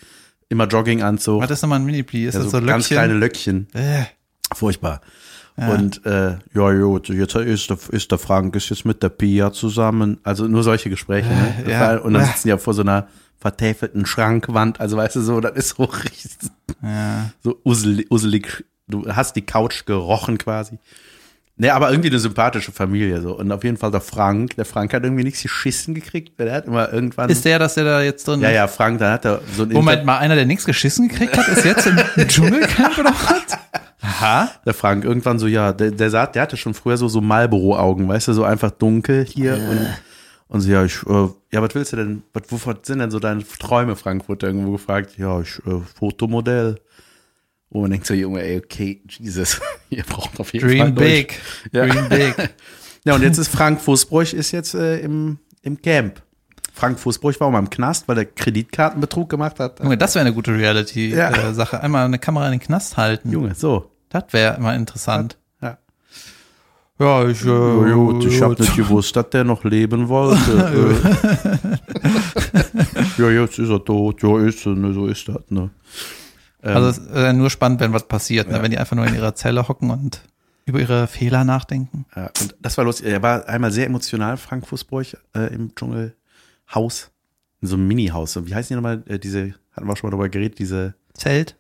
immer 0.49 0.69
Jogginganzug. 0.69 1.43
Was 1.43 1.51
ist 1.51 1.63
nochmal 1.63 1.81
ein 1.81 1.87
Mini-Pli? 1.87 2.27
Ist 2.27 2.35
ja, 2.35 2.41
das 2.41 2.53
so 2.53 2.61
so 2.61 2.65
ganz 2.65 2.89
Löckchen? 2.89 2.97
kleine 2.97 3.15
Löckchen. 3.15 3.67
Äh, 3.75 4.05
Furchtbar. 4.53 5.01
Und 5.57 6.05
äh, 6.05 6.37
ja, 6.53 6.73
gut, 6.73 7.09
jetzt 7.09 7.37
ist 7.37 7.71
der, 7.71 7.79
ist 7.91 8.11
der 8.11 8.19
Frank 8.19 8.57
ist 8.57 8.71
jetzt 8.71 8.85
mit 8.85 9.03
der 9.03 9.09
Pia 9.09 9.53
zusammen. 9.53 10.19
Also 10.25 10.49
nur 10.49 10.65
solche 10.65 10.91
Gespräche. 10.91 11.29
Ne? 11.29 11.55
Das 11.61 11.69
ja. 11.71 11.97
Und 11.99 12.15
dann 12.15 12.25
sitzen 12.25 12.43
die 12.45 12.49
ja 12.49 12.59
vor 12.59 12.75
so 12.75 12.83
einer 12.83 13.07
vertäfelten 13.39 14.05
Schrankwand. 14.05 14.81
Also 14.81 14.97
weißt 14.97 15.17
du 15.17 15.21
so, 15.21 15.41
das 15.41 15.57
ist 15.57 15.77
so 15.77 15.85
richtig 16.05 16.33
ja. 16.83 17.31
so 17.43 17.61
uselig, 17.65 18.11
uselig. 18.11 18.65
Du 18.89 19.07
hast 19.07 19.37
die 19.37 19.47
Couch 19.47 19.87
gerochen 19.87 20.39
quasi. 20.39 20.79
Ne, 21.57 21.73
aber 21.73 21.91
irgendwie 21.91 22.09
eine 22.09 22.19
sympathische 22.19 22.73
Familie 22.73 23.21
so. 23.21 23.39
Und 23.39 23.53
auf 23.53 23.63
jeden 23.63 23.77
Fall 23.77 23.93
der 23.93 24.01
Frank. 24.01 24.57
Der 24.57 24.65
Frank 24.65 24.93
hat 24.93 25.05
irgendwie 25.05 25.23
nichts 25.23 25.41
geschissen 25.41 25.95
gekriegt, 25.95 26.37
weil 26.37 26.47
der 26.47 26.57
hat 26.57 26.67
immer 26.67 26.93
irgendwann. 26.93 27.31
Ist 27.31 27.45
der, 27.45 27.61
dass 27.61 27.75
der 27.75 27.85
da 27.85 28.03
jetzt 28.03 28.27
drin 28.27 28.41
ja, 28.41 28.49
ist? 28.49 28.55
ja, 28.57 28.67
Frank, 28.67 28.99
dann 28.99 29.13
hat 29.13 29.25
er 29.25 29.41
so 29.55 29.63
ein 29.63 29.69
Moment 29.69 30.05
mal, 30.05 30.19
einer, 30.19 30.35
der 30.35 30.47
nichts 30.47 30.65
geschissen 30.65 31.09
gekriegt 31.09 31.37
hat, 31.37 31.47
ist 31.47 31.65
jetzt 31.65 31.87
im 31.87 31.97
Dschungelcamp 32.29 32.99
oder 32.99 33.11
was? 33.11 33.59
Aha. 34.03 34.51
Der 34.67 34.75
Frank 34.75 35.05
irgendwann 35.05 35.39
so, 35.39 35.47
ja, 35.47 35.73
der, 35.73 35.93
der 35.93 36.11
sagt, 36.11 36.35
der 36.35 36.43
hatte 36.43 36.57
schon 36.57 36.75
früher 36.75 36.97
so, 36.97 37.07
so 37.07 37.21
Marlboro-Augen, 37.21 38.09
weißt 38.09 38.29
du, 38.29 38.33
so 38.33 38.43
einfach 38.43 38.73
dunkel 38.73 39.25
hier 39.25 39.55
und, 39.55 39.87
und 40.49 40.61
so, 40.61 40.71
ja, 40.71 40.85
ich, 40.85 41.03
äh, 41.07 41.29
ja, 41.53 41.63
was 41.63 41.75
willst 41.75 41.93
du 41.93 41.97
denn, 41.97 42.23
was, 42.33 42.43
wovon 42.49 42.79
sind 42.83 42.99
denn 42.99 43.13
so 43.13 43.21
deine 43.21 43.45
Träume, 43.47 43.95
Frank, 43.95 44.29
wurde 44.29 44.47
irgendwo 44.47 44.73
gefragt, 44.73 45.17
ja, 45.19 45.41
ich, 45.41 45.59
äh, 45.67 45.81
Fotomodell. 45.99 46.81
Und 47.75 47.83
man 47.83 47.91
denkt 47.91 48.07
so, 48.07 48.15
Junge, 48.15 48.41
ey, 48.41 48.59
okay, 48.59 49.03
Jesus, 49.09 49.61
ihr 49.91 50.05
braucht 50.05 50.39
auf 50.39 50.53
jeden 50.53 50.69
Fall 50.69 50.77
Dream 50.79 50.95
Deutsch. 50.95 51.05
big. 51.09 51.41
Ja. 51.73 51.87
Dream 51.87 52.09
big. 52.09 52.35
Ja, 53.07 53.15
und 53.17 53.23
jetzt 53.23 53.37
ist 53.37 53.49
Frank 53.49 53.83
Fußbräuch 53.83 54.33
ist 54.33 54.51
jetzt 54.53 54.73
äh, 54.75 55.01
im, 55.01 55.37
im 55.61 55.83
Camp. 55.83 56.23
Frank 56.73 56.99
Fußbräuch 56.99 57.39
war 57.39 57.49
auch 57.49 57.53
mal 57.53 57.59
im 57.59 57.69
Knast, 57.69 58.09
weil 58.09 58.17
er 58.17 58.25
Kreditkartenbetrug 58.25 59.29
gemacht 59.29 59.61
hat. 59.61 59.81
Junge, 59.81 59.99
das 59.99 60.15
wäre 60.15 60.25
eine 60.25 60.33
gute 60.35 60.53
Ja. 60.53 60.57
Reality-Sache. 60.57 61.83
Einmal 61.83 62.07
eine 62.07 62.19
Kamera 62.19 62.47
in 62.47 62.53
den 62.53 62.61
Knast 62.61 62.97
halten. 62.97 63.31
Junge, 63.31 63.55
so. 63.55 63.91
Das 64.09 64.25
wäre 64.31 64.57
immer 64.57 64.75
interessant. 64.75 65.37
Ja. 65.61 65.77
Ja, 66.99 67.29
ich, 67.29 67.43
äh, 67.45 67.93
gut, 67.93 68.25
ich 68.25 68.41
habe 68.41 68.55
nicht 68.59 68.75
gewusst, 68.77 69.15
dass 69.17 69.29
der 69.29 69.45
noch 69.45 69.65
leben 69.65 70.09
wollte. 70.09 70.97
Äh. 73.19 73.23
ja, 73.23 73.29
jetzt 73.43 73.59
ist 73.59 73.69
er 73.69 73.85
tot. 73.85 74.23
Ja, 74.23 74.39
ist 74.41 74.65
er, 74.65 74.73
ne, 74.77 74.95
so 74.95 75.07
ist 75.09 75.29
das. 75.29 75.43
Ne. 75.51 75.69
Ähm, 76.65 76.77
Also 76.77 76.89
es 76.89 76.99
ist 76.99 77.37
nur 77.37 77.51
spannend, 77.51 77.81
wenn 77.81 77.93
was 77.93 78.09
passiert, 78.09 78.49
ne? 78.51 78.63
wenn 78.63 78.71
die 78.71 78.79
einfach 78.79 78.97
nur 78.97 79.07
in 79.07 79.15
ihrer 79.15 79.35
Zelle 79.35 79.69
hocken 79.69 79.91
und 79.91 80.23
über 80.67 80.81
ihre 80.81 81.07
Fehler 81.07 81.45
nachdenken. 81.45 82.07
ja, 82.17 82.31
und 82.41 82.57
das 82.61 82.77
war 82.79 82.85
lustig. 82.85 83.07
Er 83.07 83.23
war 83.23 83.47
einmal 83.49 83.71
sehr 83.71 83.87
emotional, 83.87 84.37
Frank 84.39 84.67
Fußbräuch, 84.67 85.17
äh, 85.37 85.53
im 85.55 85.75
Dschungelhaus. 85.75 87.11
In 87.61 87.69
so 87.69 87.77
einem 87.77 87.87
Mini-Haus. 87.89 88.39
Wie 88.47 88.55
heißen 88.55 88.69
die 88.69 88.75
nochmal? 88.75 89.03
Äh, 89.07 89.19
diese, 89.19 89.55
hatten 89.73 89.87
wir 89.87 89.97
schon 89.97 90.09
mal 90.09 90.17
drüber 90.17 90.29
geredet, 90.29 90.59
diese, 90.59 90.95
Zelt? 91.15 91.57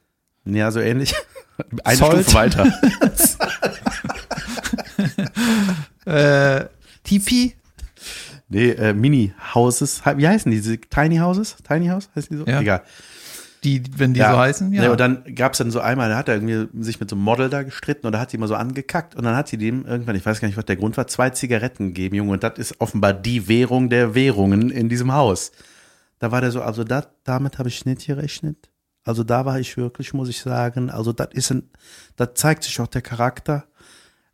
ja, 0.47 0.71
so 0.71 0.81
ähnlich. 0.81 1.14
Eine 1.85 1.99
Zolt. 1.99 2.23
Stufe 2.25 2.35
weiter. 2.35 2.67
Äh, 6.07 6.67
Tipi? 7.03 7.55
Nee, 8.49 8.71
äh, 8.71 8.93
Mini-Houses. 8.93 10.03
Wie 10.17 10.29
heißen 10.29 10.51
die? 10.51 10.59
Diese 10.59 10.79
Tiny 10.79 11.17
Houses? 11.17 11.57
Tiny 11.67 11.87
House? 11.88 12.11
Heißen 12.14 12.29
die 12.37 12.45
so? 12.45 12.47
Ja. 12.51 12.61
Egal. 12.61 12.83
Die, 13.64 13.83
wenn 13.96 14.12
die 14.12 14.20
so 14.20 14.27
heißen? 14.27 14.72
Ja. 14.72 14.85
Ja. 14.85 14.90
und 14.92 15.00
dann 15.00 15.24
gab's 15.35 15.59
dann 15.59 15.70
so 15.70 15.81
einmal, 15.81 16.11
da 16.11 16.16
hat 16.16 16.29
er 16.29 16.35
irgendwie 16.37 16.85
sich 16.85 17.00
mit 17.00 17.09
so 17.09 17.16
einem 17.16 17.24
Model 17.24 17.48
da 17.48 17.62
gestritten 17.62 18.07
und 18.07 18.12
da 18.12 18.20
hat 18.20 18.31
sie 18.31 18.37
immer 18.37 18.46
so 18.46 18.55
angekackt 18.55 19.14
und 19.14 19.24
dann 19.24 19.35
hat 19.35 19.48
sie 19.48 19.57
dem 19.57 19.87
irgendwann, 19.87 20.14
ich 20.16 20.24
weiß 20.24 20.40
gar 20.40 20.48
nicht, 20.48 20.57
was 20.57 20.66
der 20.66 20.77
Grund 20.77 20.96
war, 20.96 21.07
zwei 21.07 21.31
Zigaretten 21.31 21.88
gegeben, 21.88 22.16
Junge. 22.16 22.33
Und 22.33 22.42
das 22.42 22.59
ist 22.59 22.81
offenbar 22.81 23.14
die 23.14 23.48
Währung 23.48 23.88
der 23.88 24.14
Währungen 24.14 24.70
in 24.70 24.88
diesem 24.88 25.12
Haus. 25.12 25.50
Da 26.18 26.31
war 26.31 26.40
der 26.40 26.50
so, 26.50 26.62
also 26.62 26.85
dat, 26.85 27.11
damit 27.24 27.59
habe 27.59 27.68
ich 27.68 27.85
nicht 27.87 28.07
gerechnet. 28.07 28.70
Also 29.05 29.24
da 29.24 29.44
war 29.44 29.59
ich 29.59 29.77
wirklich, 29.77 30.14
muss 30.14 30.29
ich 30.29 30.40
sagen, 30.40 30.90
also 30.90 31.12
das 31.12 31.29
ist 31.33 31.50
ein, 31.50 31.70
da 32.16 32.35
zeigt 32.35 32.64
sich 32.64 32.81
auch 32.81 32.87
der 32.87 33.03
Charakter. 33.03 33.66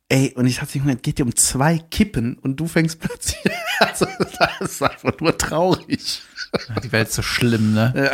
Ey, 0.09 0.33
und 0.37 0.47
ich 0.47 0.59
dachte, 0.59 0.79
Junge, 0.79 0.95
es 0.95 1.03
geht 1.03 1.19
dir 1.19 1.25
um 1.25 1.35
zwei 1.37 1.79
Kippen 1.79 2.37
und 2.39 2.59
du 2.59 2.67
fängst 2.67 3.01
plötzlich, 3.01 3.55
also 3.81 4.07
das 4.39 4.73
ist 4.73 4.83
einfach 4.83 5.19
nur 5.21 5.37
traurig. 5.39 6.23
die 6.83 6.93
Welt 6.93 7.09
ist 7.09 7.15
so 7.15 7.23
schlimm, 7.23 7.73
ne? 7.75 8.11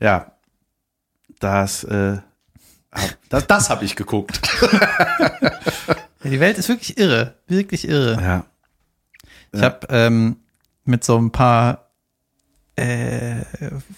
Ja, 0.00 0.32
das, 1.40 1.84
äh, 1.84 2.18
hab, 2.92 3.10
das, 3.28 3.46
das 3.46 3.70
habe 3.70 3.84
ich 3.84 3.96
geguckt. 3.96 4.40
Ja, 6.24 6.30
die 6.30 6.38
Welt 6.38 6.56
ist 6.56 6.68
wirklich 6.68 6.98
irre. 6.98 7.34
Wirklich 7.48 7.88
irre. 7.88 8.16
Ja. 8.22 8.44
Ich 9.50 9.58
Ja. 9.58 9.66
habe 9.66 9.88
ähm, 9.90 10.36
mit 10.84 11.02
so 11.02 11.18
ein 11.18 11.32
paar 11.32 11.90
äh, 12.76 13.40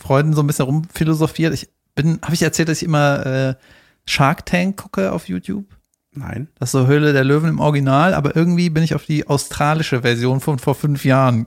Freunden 0.01 0.33
so 0.33 0.43
ein 0.43 0.47
bisschen 0.47 0.65
rumphilosophiert. 0.65 1.53
Ich 1.53 1.69
bin, 1.95 2.19
habe 2.23 2.33
ich 2.33 2.41
erzählt, 2.41 2.71
dass 2.71 2.79
ich 2.79 2.85
immer 2.89 3.27
äh, 3.27 3.55
Shark 4.07 4.47
Tank 4.47 4.79
gucke 4.79 5.13
auf 5.13 5.29
YouTube? 5.29 5.67
Nein. 6.13 6.49
Das 6.59 6.69
ist 6.69 6.73
so 6.73 6.87
Höhle 6.87 7.13
der 7.13 7.25
Löwen 7.25 7.51
im 7.51 7.61
Original, 7.61 8.15
aber 8.15 8.35
irgendwie 8.35 8.71
bin 8.71 8.83
ich 8.83 8.95
auf 8.95 9.05
die 9.05 9.27
australische 9.27 10.01
Version 10.01 10.41
von 10.41 10.59
vor 10.59 10.75
fünf 10.75 11.05
Jahren 11.05 11.45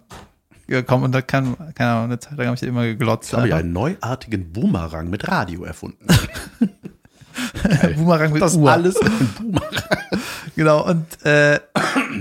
gekommen 0.67 1.05
und 1.05 1.11
da 1.13 1.21
kann, 1.21 1.55
keine 1.75 1.91
Ahnung, 1.91 2.03
eine 2.05 2.19
Zeit 2.19 2.37
lang 2.37 2.47
habe 2.47 2.55
ich 2.55 2.63
immer 2.63 2.83
geglotzt. 2.83 3.33
Habe 3.33 3.47
ich 3.47 3.53
einfach. 3.53 3.63
einen 3.63 3.73
neuartigen 3.73 4.51
Boomerang 4.51 5.09
mit 5.09 5.27
Radio 5.27 5.63
erfunden. 5.63 6.05
Boomerang 7.95 8.33
mit 8.33 8.41
Das 8.41 8.55
Uhr. 8.55 8.71
alles 8.71 8.99
ein 9.01 9.29
Boomerang. 9.37 9.71
Genau, 10.55 10.83
und 10.89 11.05
äh, 11.23 11.59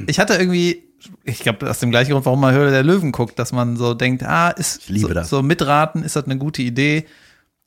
ich 0.07 0.21
hatte 0.21 0.35
irgendwie, 0.35 0.83
ich 1.25 1.39
glaube, 1.39 1.71
aus 1.71 1.79
dem 1.79 1.91
gleichen 1.91 2.13
Grund, 2.13 2.27
warum 2.27 2.39
man 2.39 2.55
Höhle 2.55 2.71
der 2.71 2.83
Löwen 2.83 3.11
guckt, 3.11 3.39
dass 3.39 3.51
man 3.51 3.79
so 3.79 3.95
denkt, 3.95 4.23
ah, 4.25 4.51
ist 4.51 4.83
so, 4.89 5.23
so 5.23 5.43
mitraten, 5.43 6.03
ist 6.03 6.17
das 6.17 6.27
eine 6.27 6.37
gute 6.37 6.61
Idee. 6.61 7.07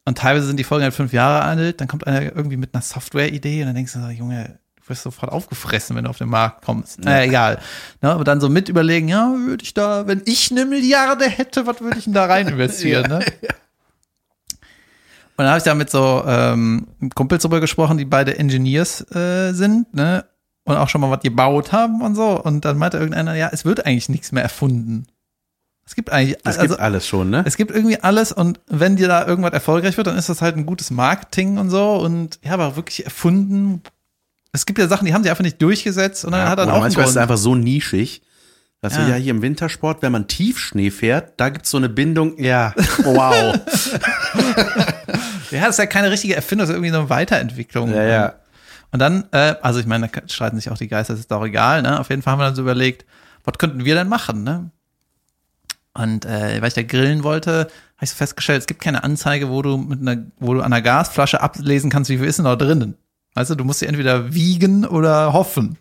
Und 0.06 0.20
teilweise 0.20 0.46
sind 0.46 0.58
die 0.58 0.63
Folgen 0.63 0.84
halt 0.84 0.94
fünf 0.94 1.12
Jahre 1.12 1.42
alt, 1.44 1.82
dann 1.82 1.88
kommt 1.88 2.06
einer 2.06 2.22
irgendwie 2.36 2.58
mit 2.58 2.76
einer 2.76 2.84
Software-Idee 2.84 3.62
und 3.62 3.65
dann 3.68 3.76
denkst 3.76 3.94
du 3.94 4.00
so, 4.00 4.10
Junge, 4.10 4.60
wirst 4.89 5.04
sofort 5.04 5.32
aufgefressen, 5.32 5.95
wenn 5.95 6.06
du 6.06 6.10
auf 6.10 6.17
den 6.17 6.30
Markt 6.30 6.63
kommst. 6.63 6.99
Naja, 6.99 7.23
egal. 7.23 7.60
Ne, 8.02 8.12
aber 8.12 8.23
dann 8.23 8.41
so 8.41 8.49
mit 8.49 8.69
überlegen, 8.69 9.08
ja, 9.08 9.34
würde 9.36 9.63
ich 9.63 9.73
da, 9.73 10.08
wenn 10.08 10.21
ich 10.25 10.52
eine 10.52 10.65
Milliarde 10.65 11.25
hätte, 11.25 11.65
was 11.67 11.82
würde 11.82 11.97
ich 11.97 12.06
denn 12.06 12.13
da 12.13 12.25
rein 12.25 12.47
investieren? 12.49 13.10
ne? 13.10 13.19
Und 15.39 15.45
dann 15.45 15.47
habe 15.47 15.60
ich 15.60 15.63
da 15.63 15.73
mit 15.73 15.89
so 15.89 16.23
ähm, 16.28 16.88
Kumpels 17.15 17.43
drüber 17.43 17.62
gesprochen, 17.62 17.97
die 17.97 18.06
beide 18.06 18.38
Engineers 18.38 19.10
äh, 19.15 19.54
sind, 19.54 19.93
ne? 19.93 20.25
Und 20.65 20.75
auch 20.75 20.89
schon 20.89 21.02
mal 21.02 21.10
was 21.10 21.21
gebaut 21.21 21.71
haben 21.71 22.02
und 22.02 22.13
so. 22.13 22.43
Und 22.43 22.65
dann 22.65 22.78
meinte 22.78 22.97
irgendeiner, 22.97 23.34
ja, 23.36 23.49
es 23.52 23.63
wird 23.63 23.86
eigentlich 23.86 24.10
nichts 24.10 24.32
mehr 24.32 24.43
erfunden. 24.43 25.08
Es 25.89 25.95
gibt 25.95 26.12
eigentlich, 26.12 26.38
Es 26.43 26.60
also, 26.60 26.75
gibt 26.75 26.80
alles 26.82 27.08
schon, 27.08 27.32
ne? 27.32 27.43
es 27.47 27.58
gibt 27.58 27.71
irgendwie 27.71 27.99
alles 27.99 28.32
und 28.32 28.60
wenn 28.67 28.95
dir 28.95 29.08
da 29.08 29.25
irgendwas 29.25 29.54
erfolgreich 29.54 29.97
wird, 29.97 30.06
dann 30.06 30.17
ist 30.17 30.30
das 30.30 30.39
halt 30.39 30.56
ein 30.56 30.67
gutes 30.67 30.91
Marketing 30.91 31.58
und 31.58 31.71
so. 31.71 31.95
Und 31.95 32.39
ja, 32.43 32.52
aber 32.52 32.75
wirklich 32.75 33.06
erfunden. 33.06 33.82
Es 34.52 34.66
gibt 34.66 34.80
ja 34.80 34.88
Sachen, 34.88 35.06
die 35.06 35.14
haben 35.14 35.24
sie 35.24 35.30
einfach 35.30 35.44
nicht 35.44 35.62
durchgesetzt 35.62 36.26
und 36.26 36.32
dann 36.32 36.48
hat 36.50 36.58
dann 36.60 36.70
Oder 36.70 36.78
auch 36.78 36.82
manchmal 36.82 37.06
ist 37.06 37.12
es 37.12 37.18
einfach 37.18 37.38
so 37.38 37.56
nischig. 37.56 38.22
Dass 38.82 38.96
Ja. 38.96 39.04
du 39.06 39.12
ja 39.12 39.16
hier 39.18 39.32
im 39.32 39.42
Wintersport, 39.42 40.02
wenn 40.02 40.12
man 40.14 40.28
Tiefschnee 40.28 40.90
fährt, 40.90 41.34
da 41.38 41.50
gibt's 41.50 41.70
so 41.70 41.76
eine 41.78 41.90
Bindung, 41.90 42.40
ja, 42.42 42.74
wow. 43.04 43.54
Ja, 45.52 45.62
das 45.62 45.72
ist 45.72 45.78
ja 45.80 45.86
keine 45.88 46.12
richtige 46.12 46.36
Erfindung, 46.36 46.64
das 46.64 46.70
ist 46.70 46.76
irgendwie 46.76 46.92
so 46.94 47.00
eine 47.00 47.10
Weiterentwicklung. 47.10 47.94
ja, 47.94 48.04
ja. 48.04 48.34
Und 48.92 49.00
dann, 49.00 49.26
äh, 49.32 49.56
also 49.62 49.80
ich 49.80 49.86
meine, 49.86 50.08
da 50.08 50.22
streiten 50.28 50.56
sich 50.58 50.72
auch 50.72 50.78
die 50.78 50.88
Geister, 50.88 51.14
das 51.14 51.20
ist 51.20 51.32
auch 51.32 51.46
egal, 51.46 51.82
ne? 51.84 52.00
Auf 52.00 52.10
jeden 52.10 52.22
Fall 52.24 52.32
haben 52.34 52.40
wir 52.40 52.46
dann 52.46 52.56
so 52.56 52.62
überlegt, 52.64 53.06
was 53.44 53.58
könnten 53.60 53.86
wir 53.86 53.94
denn 53.96 54.08
machen, 54.08 54.44
ne? 54.44 54.72
Und 55.94 56.26
äh, 56.26 56.60
weil 56.62 56.70
ich 56.70 56.74
da 56.74 56.82
grillen 56.84 57.24
wollte, 57.24 57.52
habe 57.98 58.04
ich 58.04 58.10
so 58.12 58.16
festgestellt, 58.16 58.62
es 58.62 58.66
gibt 58.68 58.82
keine 58.82 59.04
Anzeige, 59.04 59.50
wo 59.50 59.62
du 59.62 59.78
mit 59.78 60.00
einer, 60.02 60.24
wo 60.40 60.54
du 60.56 60.62
an 60.62 60.68
einer 60.74 60.82
Gasflasche 60.82 61.42
ablesen 61.42 61.90
kannst, 61.92 62.10
wie 62.10 62.18
viel 62.18 62.26
ist 62.28 62.38
denn 62.38 62.46
da 62.46 62.56
drinnen. 62.56 62.96
Weißt 63.39 63.52
du, 63.58 63.63
musst 63.63 63.80
sie 63.80 63.86
entweder 63.86 64.34
wiegen 64.34 64.86
oder 64.86 65.32
hoffen. 65.32 65.78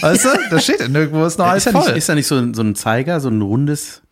Weißt 0.00 0.24
du? 0.24 0.28
Da 0.50 0.58
steht 0.58 0.80
ja 0.80 0.88
nirgendwo, 0.88 1.24
ist 1.24 1.38
noch 1.38 1.46
alles 1.50 1.64
Ist 1.64 1.72
da, 1.72 1.78
nicht, 1.78 1.88
voll. 1.88 1.96
ist 1.96 2.08
da 2.08 2.14
nicht 2.16 2.26
so 2.26 2.34
ein, 2.36 2.54
so 2.54 2.62
ein 2.62 2.74
Zeiger, 2.74 3.20
so 3.20 3.28
ein 3.28 3.40
rundes, 3.40 4.02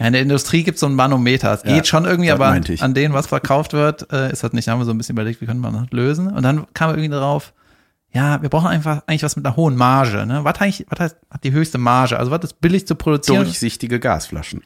Ja, 0.00 0.06
in 0.08 0.12
der 0.12 0.22
Industrie 0.22 0.64
gibt 0.64 0.74
es 0.74 0.80
so 0.80 0.86
ein 0.86 0.94
Manometer. 0.94 1.52
Es 1.54 1.62
Ja, 1.64 1.74
geht 1.76 1.86
schon 1.86 2.04
irgendwie, 2.04 2.32
aber 2.32 2.56
ich. 2.68 2.82
an 2.82 2.94
denen, 2.94 3.14
was 3.14 3.28
verkauft 3.28 3.74
wird, 3.74 4.12
äh, 4.12 4.32
ist 4.32 4.42
das 4.42 4.52
nicht. 4.52 4.66
Da 4.66 4.72
haben 4.72 4.80
wir 4.80 4.84
so 4.86 4.90
ein 4.90 4.98
bisschen 4.98 5.14
überlegt, 5.14 5.40
wie 5.40 5.46
könnte 5.46 5.62
man 5.62 5.72
das 5.72 5.86
lösen. 5.92 6.26
Und 6.32 6.42
dann 6.42 6.66
kam 6.74 6.90
irgendwie 6.90 7.08
drauf, 7.08 7.52
ja, 8.12 8.42
wir 8.42 8.48
brauchen 8.48 8.66
einfach 8.66 9.02
eigentlich 9.06 9.22
was 9.22 9.36
mit 9.36 9.46
einer 9.46 9.54
hohen 9.54 9.76
Marge. 9.76 10.26
Ne? 10.26 10.42
Was, 10.42 10.60
eigentlich, 10.60 10.84
was 10.90 10.98
heißt, 10.98 11.16
hat 11.30 11.44
die 11.44 11.52
höchste 11.52 11.78
Marge? 11.78 12.18
Also 12.18 12.32
was 12.32 12.42
ist 12.42 12.60
billig 12.60 12.86
zu 12.88 12.96
produzieren? 12.96 13.44
durchsichtige 13.44 14.00
Gasflaschen. 14.00 14.62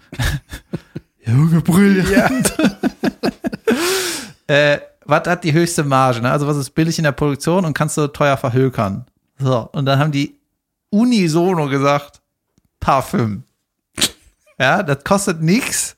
Junge, 1.26 1.60
brillant. 1.60 2.54
äh, 4.46 4.78
was 5.06 5.26
hat 5.26 5.44
die 5.44 5.52
höchste 5.52 5.84
Marge? 5.84 6.20
Ne? 6.20 6.30
Also 6.30 6.46
was 6.46 6.56
ist 6.56 6.70
billig 6.70 6.98
in 6.98 7.04
der 7.04 7.12
Produktion 7.12 7.64
und 7.64 7.74
kannst 7.74 7.96
du 7.96 8.06
teuer 8.08 8.36
verhökern? 8.36 9.06
So, 9.38 9.68
und 9.72 9.86
dann 9.86 9.98
haben 9.98 10.12
die 10.12 10.38
unisono 10.90 11.68
gesagt, 11.68 12.20
Parfüm. 12.80 13.44
Ja, 14.58 14.82
das 14.82 15.04
kostet 15.04 15.42
nix. 15.42 15.96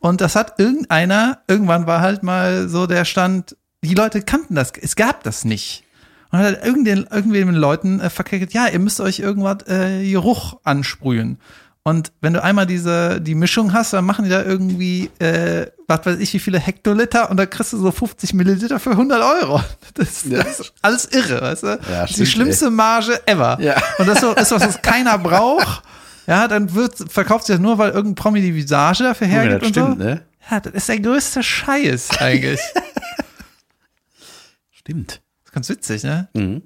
Und 0.00 0.20
das 0.20 0.34
hat 0.34 0.58
irgendeiner, 0.58 1.38
irgendwann 1.46 1.86
war 1.86 2.00
halt 2.00 2.24
mal 2.24 2.68
so 2.68 2.86
der 2.86 3.04
Stand, 3.04 3.56
die 3.82 3.94
Leute 3.94 4.22
kannten 4.22 4.56
das, 4.56 4.72
es 4.80 4.96
gab 4.96 5.22
das 5.22 5.44
nicht. 5.44 5.84
Und 6.30 6.40
hat 6.40 6.46
halt 6.46 6.64
irgendwen, 6.64 7.06
irgendwem 7.10 7.50
Leuten 7.50 8.00
äh, 8.00 8.10
verkehrt, 8.10 8.52
ja, 8.52 8.66
ihr 8.66 8.80
müsst 8.80 9.00
euch 9.00 9.20
irgendwas 9.20 9.68
äh, 9.68 10.10
Geruch 10.10 10.58
ansprühen. 10.64 11.38
Und 11.86 12.10
wenn 12.20 12.32
du 12.32 12.42
einmal 12.42 12.66
diese, 12.66 13.20
die 13.20 13.36
Mischung 13.36 13.72
hast, 13.72 13.92
dann 13.92 14.04
machen 14.04 14.24
die 14.24 14.30
da 14.30 14.42
irgendwie, 14.42 15.08
äh, 15.20 15.70
was 15.86 16.04
weiß 16.04 16.18
ich, 16.18 16.34
wie 16.34 16.40
viele 16.40 16.58
Hektoliter 16.58 17.30
und 17.30 17.36
da 17.36 17.46
kriegst 17.46 17.72
du 17.72 17.78
so 17.78 17.92
50 17.92 18.34
Milliliter 18.34 18.80
für 18.80 18.90
100 18.90 19.22
Euro. 19.22 19.62
Das, 19.94 20.24
Ja. 20.24 20.42
das 20.42 20.58
ist 20.58 20.72
alles 20.82 21.04
irre, 21.12 21.40
weißt 21.40 21.62
du? 21.62 21.78
Ja, 21.88 22.02
ist 22.02 22.08
die 22.10 22.14
stimmt, 22.14 22.28
schlimmste 22.30 22.70
Marge 22.70 23.24
ever. 23.28 23.56
Ja. 23.60 23.80
Und 23.98 24.08
das 24.08 24.20
so, 24.20 24.32
ist 24.32 24.50
was, 24.50 24.62
was 24.66 24.82
keiner 24.82 25.16
braucht. 25.16 25.84
Ja, 26.26 26.48
dann 26.48 26.74
wird, 26.74 26.96
verkauft 27.08 27.46
sich 27.46 27.54
das 27.54 27.62
nur, 27.62 27.78
weil 27.78 27.90
irgendein 27.90 28.16
Promi 28.16 28.40
die 28.40 28.52
Visage 28.52 29.04
dafür 29.04 29.28
Ja, 29.28 29.34
hergibt 29.34 29.62
das 29.62 29.66
und 29.68 29.72
stimmt, 29.74 29.98
so. 30.00 30.04
ne? 30.04 30.22
Ja, 30.50 30.58
das 30.58 30.72
ist 30.72 30.88
der 30.88 30.98
größte 30.98 31.40
Scheiß 31.44 32.18
eigentlich. 32.18 32.58
Stimmt. 34.72 35.22
Das 35.44 35.50
ist 35.50 35.52
ganz 35.52 35.68
witzig, 35.68 36.02
ne? 36.02 36.26
Mhm. 36.34 36.62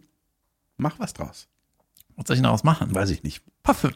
Mach 0.79 0.99
was 0.99 1.13
draus. 1.13 1.47
Was 2.17 2.27
soll 2.27 2.37
ich 2.37 2.43
daraus 2.43 2.65
machen? 2.65 2.95
Weiß 2.95 3.11
ich 3.11 3.23
nicht. 3.23 3.43
Parfüm. 3.63 3.93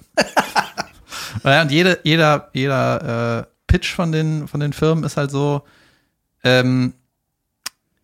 Naja, 1.43 1.63
und 1.63 1.71
jede, 1.71 2.01
jeder, 2.05 2.51
jeder 2.53 3.41
äh, 3.41 3.45
Pitch 3.67 3.95
von 3.95 4.13
den, 4.13 4.47
von 4.49 4.61
den 4.61 4.73
Firmen 4.73 5.05
ist 5.05 5.17
halt 5.17 5.31
so, 5.31 5.63
ähm, 6.45 6.95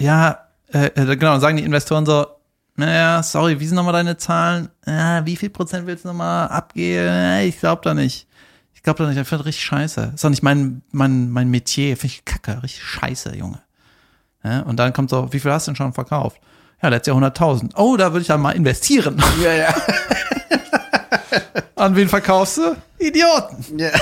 ja, 0.01 0.47
äh, 0.73 0.87
äh, 0.87 1.17
genau, 1.17 1.33
dann 1.33 1.41
sagen 1.41 1.57
die 1.57 1.65
Investoren 1.65 2.07
so, 2.07 2.27
naja, 2.77 3.23
sorry, 3.23 3.61
wie 3.61 3.67
sind 3.67 3.77
nochmal 3.77 3.93
deine 3.93 4.17
Zahlen? 4.17 4.71
Ja, 4.87 5.25
wie 5.27 5.37
viel 5.37 5.51
Prozent 5.51 5.87
willst 5.87 6.05
du 6.05 6.09
nochmal 6.09 6.49
abgeben? 6.49 7.05
Ja, 7.05 7.41
ich 7.41 7.61
glaube 7.61 7.83
da 7.85 7.93
nicht. 7.95 8.27
Ich 8.75 8.83
glaube 8.83 9.03
da 9.03 9.09
nicht, 9.09 9.21
ich 9.21 9.29
finde 9.29 9.45
richtig 9.45 9.65
scheiße. 9.65 10.13
Ist 10.15 10.25
doch 10.25 10.31
nicht 10.31 10.43
mein, 10.43 10.81
mein, 10.91 11.29
mein 11.31 11.51
Metier, 11.51 11.97
finde 11.97 12.15
ich 12.15 12.25
kacke, 12.25 12.63
richtig 12.63 12.83
scheiße, 12.83 13.37
Junge. 13.37 13.61
Ja, 14.43 14.61
und 14.61 14.79
dann 14.79 14.95
kommt 14.95 15.11
so, 15.11 15.31
wie 15.33 15.41
viel 15.41 15.53
hast 15.53 15.67
du 15.67 15.73
denn 15.73 15.77
schon 15.77 15.93
verkauft? 15.93 16.41
Ja, 16.83 16.89
letztes 16.89 17.13
Jahr 17.13 17.23
100.000. 17.23 17.73
Oh, 17.77 17.99
da 17.99 18.13
würde 18.13 18.23
ich 18.23 18.29
dann 18.29 18.41
mal 18.41 18.53
investieren. 18.53 19.23
Ja, 19.43 19.53
ja. 19.53 19.75
An 21.81 21.97
wen 21.97 22.09
verkaufst 22.09 22.59
du? 22.59 22.77
Idioten. 22.99 23.79
ja. 23.79 23.91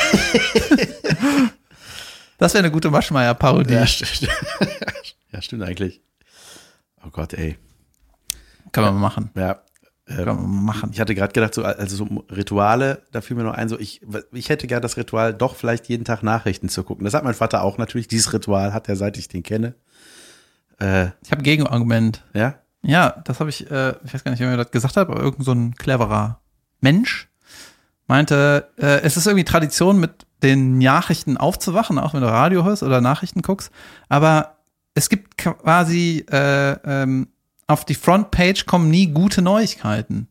Das 2.41 2.55
wäre 2.55 2.63
eine 2.63 2.71
gute 2.71 2.89
Maschmeyer-Parodie. 2.89 3.75
Ja, 3.75 3.85
stimmt. 3.85 4.31
ja, 5.33 5.43
stimmt 5.43 5.65
eigentlich. 5.65 6.01
Oh 7.05 7.11
Gott, 7.11 7.35
ey. 7.35 7.59
Kann 8.71 8.85
man 8.85 8.95
mal 8.95 9.01
machen. 9.01 9.31
Ja. 9.35 9.59
ähm, 10.09 10.17
Kann 10.25 10.37
man 10.37 10.43
mal 10.49 10.73
machen. 10.75 10.91
Ich 10.93 11.01
hatte 11.01 11.17
gerade 11.17 11.33
gedacht, 11.33 11.53
so, 11.55 11.65
also 11.65 11.97
so 11.97 12.05
Rituale, 12.31 13.03
da 13.11 13.23
fiel 13.23 13.37
mir 13.37 13.43
noch 13.43 13.55
ein, 13.55 13.69
so 13.69 13.77
ich, 13.77 14.03
ich 14.31 14.51
hätte 14.51 14.69
gern 14.69 14.83
das 14.83 14.97
Ritual, 14.97 15.35
doch 15.35 15.57
vielleicht 15.57 15.89
jeden 15.89 16.05
Tag 16.05 16.23
Nachrichten 16.23 16.69
zu 16.69 16.85
gucken. 16.85 17.05
Das 17.05 17.15
hat 17.15 17.25
mein 17.25 17.35
Vater 17.35 17.65
auch 17.65 17.77
natürlich. 17.77 18.07
Dieses 18.07 18.33
Ritual 18.33 18.73
hat 18.73 18.89
er, 18.89 18.95
seit 18.95 19.17
ich 19.19 19.27
den 19.27 19.43
kenne. 19.43 19.75
Äh, 20.79 21.07
Ich 21.25 21.33
habe 21.33 21.41
ein 21.41 21.43
Gegenargument. 21.43 22.23
ja, 22.35 22.55
Ja, 22.83 23.21
das 23.25 23.41
habe 23.41 23.51
ich, 23.51 23.69
äh, 23.69 23.95
ich 24.05 24.15
weiß 24.15 24.23
gar 24.23 24.31
nicht, 24.31 24.39
wer 24.41 24.49
mir 24.49 24.57
das 24.59 24.71
gesagt 24.71 24.97
hat, 24.97 25.09
aber 25.09 25.21
irgend 25.21 25.45
so 25.45 25.51
ein 25.51 25.75
cleverer 25.75 26.41
Mensch 26.81 27.29
meinte, 28.09 28.71
äh, 28.77 29.03
es 29.03 29.17
ist 29.17 29.27
irgendwie 29.27 29.45
Tradition, 29.45 30.01
mit 30.01 30.27
den 30.43 30.79
Nachrichten 30.79 31.37
aufzuwachen, 31.37 31.99
auch 31.99 32.15
wenn 32.15 32.23
du 32.23 32.29
Radio 32.29 32.65
hörst 32.65 32.83
oder 32.83 33.01
Nachrichten 33.01 33.43
guckst. 33.43 33.71
Aber 34.09 34.57
es 34.95 35.09
gibt 35.09 35.39
quasi 35.39 36.25
äh, 36.31 36.73
ähm, 36.85 37.29
auf 37.67 37.85
die 37.85 37.95
Frontpage 37.95 38.67
kommen 38.67 38.91
nie 38.91 39.09
gute 39.09 39.43
Neuigkeiten. 39.43 40.29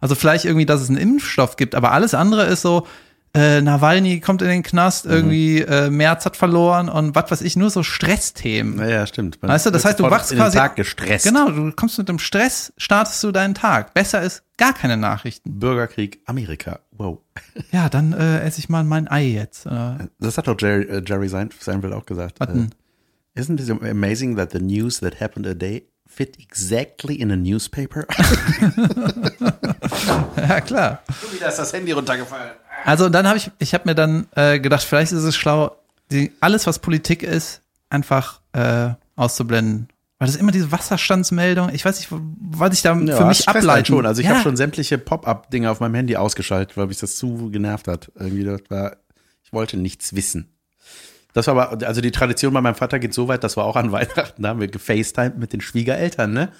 Also 0.00 0.14
vielleicht 0.14 0.46
irgendwie, 0.46 0.66
dass 0.66 0.80
es 0.80 0.88
einen 0.88 0.98
Impfstoff 0.98 1.56
gibt, 1.56 1.74
aber 1.74 1.92
alles 1.92 2.14
andere 2.14 2.44
ist 2.46 2.62
so, 2.62 2.86
äh, 3.34 3.60
Nawalny 3.60 4.20
kommt 4.20 4.42
in 4.42 4.48
den 4.48 4.62
Knast, 4.62 5.06
irgendwie 5.06 5.60
äh, 5.60 5.88
Merz 5.90 6.26
hat 6.26 6.36
verloren 6.36 6.88
und 6.88 7.14
was 7.14 7.30
weiß 7.30 7.42
ich, 7.42 7.56
nur 7.56 7.70
so 7.70 7.82
Stressthemen. 7.82 8.76
naja, 8.76 9.06
stimmt. 9.06 9.40
Man 9.40 9.50
Weißt 9.52 9.66
du, 9.66 9.70
das 9.70 9.84
heißt, 9.84 10.00
du 10.00 10.04
wachst 10.04 10.34
quasi- 10.34 10.58
Tag 10.58 10.76
gestresst. 10.76 11.26
Genau, 11.26 11.48
du 11.50 11.72
kommst 11.72 11.96
mit 11.98 12.08
dem 12.08 12.18
Stress, 12.18 12.72
startest 12.76 13.22
du 13.22 13.30
deinen 13.32 13.54
Tag. 13.54 13.94
Besser 13.94 14.22
ist 14.22 14.42
gar 14.56 14.74
keine 14.74 14.96
Nachrichten. 14.96 15.58
Bürgerkrieg, 15.60 16.20
Amerika. 16.26 16.80
Wow. 16.92 17.18
Ja, 17.72 17.88
dann 17.88 18.12
äh, 18.12 18.40
esse 18.40 18.58
ich 18.58 18.68
mal 18.68 18.84
mein 18.84 19.08
Ei 19.10 19.24
jetzt. 19.26 19.64
Äh, 19.66 19.92
Das 20.18 20.36
hat 20.36 20.46
doch 20.48 20.56
Jerry, 20.58 20.82
äh, 20.84 21.02
Jerry 21.06 21.28
Sein- 21.28 21.50
Seinfeld 21.58 21.92
auch 21.94 22.04
gesagt. 22.06 22.40
was 22.40 22.48
denn? 22.48 22.70
Äh, 23.36 23.40
Isn't 23.40 23.60
it 23.62 23.70
amazing 23.70 24.36
that 24.36 24.50
the 24.52 24.58
news 24.58 25.00
that 25.00 25.20
happened 25.20 25.46
a 25.46 25.54
day 25.54 25.84
fit 26.06 26.36
exactly 26.40 27.14
in 27.14 27.30
a 27.30 27.36
newspaper? 27.36 28.04
ja, 30.36 30.60
klar. 30.60 31.02
Wieder 31.32 31.48
ist 31.48 31.58
das 31.58 31.72
Handy 31.72 31.92
runtergefallen. 31.92 32.50
Also 32.84 33.08
dann 33.08 33.26
habe 33.26 33.38
ich, 33.38 33.50
ich 33.58 33.74
habe 33.74 33.88
mir 33.88 33.94
dann 33.94 34.26
äh, 34.34 34.58
gedacht, 34.58 34.82
vielleicht 34.82 35.12
ist 35.12 35.22
es 35.22 35.36
schlau, 35.36 35.76
die, 36.10 36.32
alles, 36.40 36.66
was 36.66 36.78
Politik 36.78 37.22
ist, 37.22 37.62
einfach 37.88 38.40
äh, 38.52 38.90
auszublenden. 39.16 39.88
Weil 40.18 40.26
das 40.26 40.34
ist 40.34 40.40
immer 40.40 40.52
diese 40.52 40.70
Wasserstandsmeldung. 40.70 41.70
Ich 41.72 41.84
weiß 41.84 41.98
nicht, 41.98 42.08
was 42.10 42.74
ich 42.74 42.82
da 42.82 42.94
für 42.94 43.04
das 43.06 43.26
mich 43.26 43.48
einen 43.48 43.56
ableiten. 43.56 43.86
schon. 43.86 44.04
Also 44.04 44.20
ich 44.20 44.26
ja. 44.26 44.34
habe 44.34 44.42
schon 44.42 44.56
sämtliche 44.56 44.98
Pop-up-Dinge 44.98 45.70
auf 45.70 45.80
meinem 45.80 45.94
Handy 45.94 46.16
ausgeschaltet, 46.16 46.76
weil 46.76 46.88
mich 46.88 46.98
das 46.98 47.16
zu 47.16 47.50
genervt 47.50 47.88
hat. 47.88 48.12
Irgendwie 48.16 48.44
das 48.44 48.60
war, 48.68 48.96
ich 49.42 49.52
wollte 49.52 49.78
nichts 49.78 50.14
wissen. 50.14 50.52
Das 51.32 51.46
war 51.46 51.56
aber, 51.56 51.86
also 51.86 52.00
die 52.00 52.10
Tradition 52.10 52.52
bei 52.52 52.60
meinem 52.60 52.74
Vater 52.74 52.98
geht 52.98 53.14
so 53.14 53.28
weit, 53.28 53.44
das 53.44 53.56
war 53.56 53.64
auch 53.64 53.76
an 53.76 53.92
Weihnachten, 53.92 54.42
da 54.42 54.50
haben 54.50 54.60
wir 54.60 54.68
gefacetimed 54.68 55.38
mit 55.38 55.52
den 55.52 55.60
Schwiegereltern, 55.60 56.32
ne? 56.32 56.50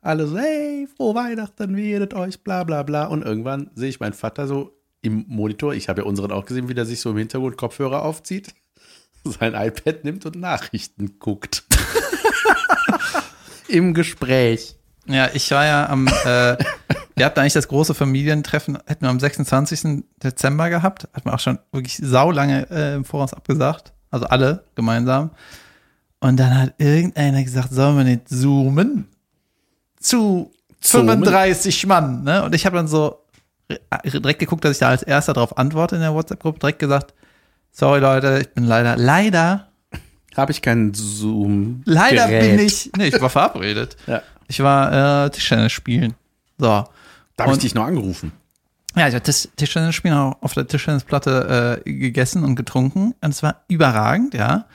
Alle 0.00 0.26
so, 0.26 0.36
hey, 0.36 0.88
frohe 0.96 1.14
Weihnachten, 1.14 1.76
wie 1.76 1.94
redet 1.94 2.14
euch, 2.14 2.42
bla 2.42 2.64
bla 2.64 2.82
bla. 2.82 3.06
Und 3.06 3.22
irgendwann 3.22 3.70
sehe 3.74 3.88
ich 3.88 4.00
meinen 4.00 4.12
Vater 4.12 4.46
so 4.46 4.76
im 5.04 5.24
Monitor, 5.28 5.74
ich 5.74 5.88
habe 5.88 6.02
ja 6.02 6.06
unseren 6.06 6.32
auch 6.32 6.46
gesehen, 6.46 6.68
wie 6.68 6.74
der 6.74 6.86
sich 6.86 7.00
so 7.00 7.10
im 7.10 7.18
Hintergrund 7.18 7.56
Kopfhörer 7.56 8.02
aufzieht, 8.02 8.54
sein 9.24 9.54
iPad 9.54 10.04
nimmt 10.04 10.26
und 10.26 10.36
Nachrichten 10.36 11.18
guckt. 11.18 11.64
Im 13.68 13.94
Gespräch. 13.94 14.76
Ja, 15.06 15.28
ich 15.34 15.50
war 15.50 15.64
ja 15.64 15.88
am, 15.88 16.06
äh, 16.06 16.56
wir 17.16 17.26
hatten 17.26 17.40
eigentlich 17.40 17.52
das 17.52 17.68
große 17.68 17.94
Familientreffen, 17.94 18.78
hätten 18.86 19.02
wir 19.02 19.10
am 19.10 19.20
26. 19.20 20.04
Dezember 20.22 20.70
gehabt, 20.70 21.08
hat 21.12 21.24
man 21.24 21.34
auch 21.34 21.40
schon 21.40 21.58
wirklich 21.72 21.96
saulange 21.96 22.68
äh, 22.70 22.94
im 22.94 23.04
Voraus 23.04 23.34
abgesagt, 23.34 23.92
also 24.10 24.26
alle 24.26 24.64
gemeinsam. 24.74 25.30
Und 26.20 26.38
dann 26.38 26.56
hat 26.56 26.74
irgendeiner 26.78 27.42
gesagt, 27.42 27.72
sollen 27.72 27.98
wir 27.98 28.04
nicht 28.04 28.28
zoomen? 28.28 29.08
Zu 29.98 30.52
Zoomen? 30.80 31.24
35 31.24 31.86
Mann, 31.86 32.24
ne? 32.24 32.44
Und 32.44 32.54
ich 32.54 32.64
habe 32.64 32.76
dann 32.76 32.88
so 32.88 33.23
direkt 34.04 34.40
geguckt, 34.40 34.64
dass 34.64 34.72
ich 34.72 34.78
da 34.78 34.88
als 34.88 35.02
erster 35.02 35.32
darauf 35.32 35.56
antworte 35.58 35.96
in 35.96 36.02
der 36.02 36.14
WhatsApp-Gruppe, 36.14 36.58
direkt 36.58 36.78
gesagt, 36.78 37.14
sorry 37.72 38.00
Leute, 38.00 38.38
ich 38.42 38.50
bin 38.50 38.64
leider, 38.64 38.96
leider, 38.96 39.68
Habe 40.36 40.52
ich 40.52 40.60
keinen 40.62 40.92
Zoom. 40.94 41.82
leider 41.84 42.26
Gerät. 42.28 42.56
bin 42.56 42.66
ich, 42.66 42.90
nee, 42.96 43.08
ich 43.08 43.20
war 43.20 43.30
verabredet. 43.30 43.96
Ja. 44.06 44.22
Ich 44.46 44.60
war 44.62 45.24
äh, 45.24 45.30
Tischtennis 45.30 45.72
spielen. 45.72 46.12
So. 46.58 46.84
Da 47.36 47.44
habe 47.44 47.52
ich 47.54 47.58
dich 47.60 47.74
noch 47.74 47.86
angerufen. 47.86 48.32
Ja, 48.94 49.08
ich 49.08 49.14
habe 49.14 49.22
Tisch 49.24 49.48
Tischtennis 49.56 49.94
spielen 49.94 50.14
auch 50.14 50.36
auf 50.42 50.52
der 50.52 50.66
Tischtennisplatte 50.66 51.80
äh, 51.84 51.90
gegessen 51.90 52.44
und 52.44 52.54
getrunken. 52.54 53.14
Und 53.22 53.30
es 53.30 53.42
war 53.42 53.64
überragend, 53.68 54.34
ja. 54.34 54.66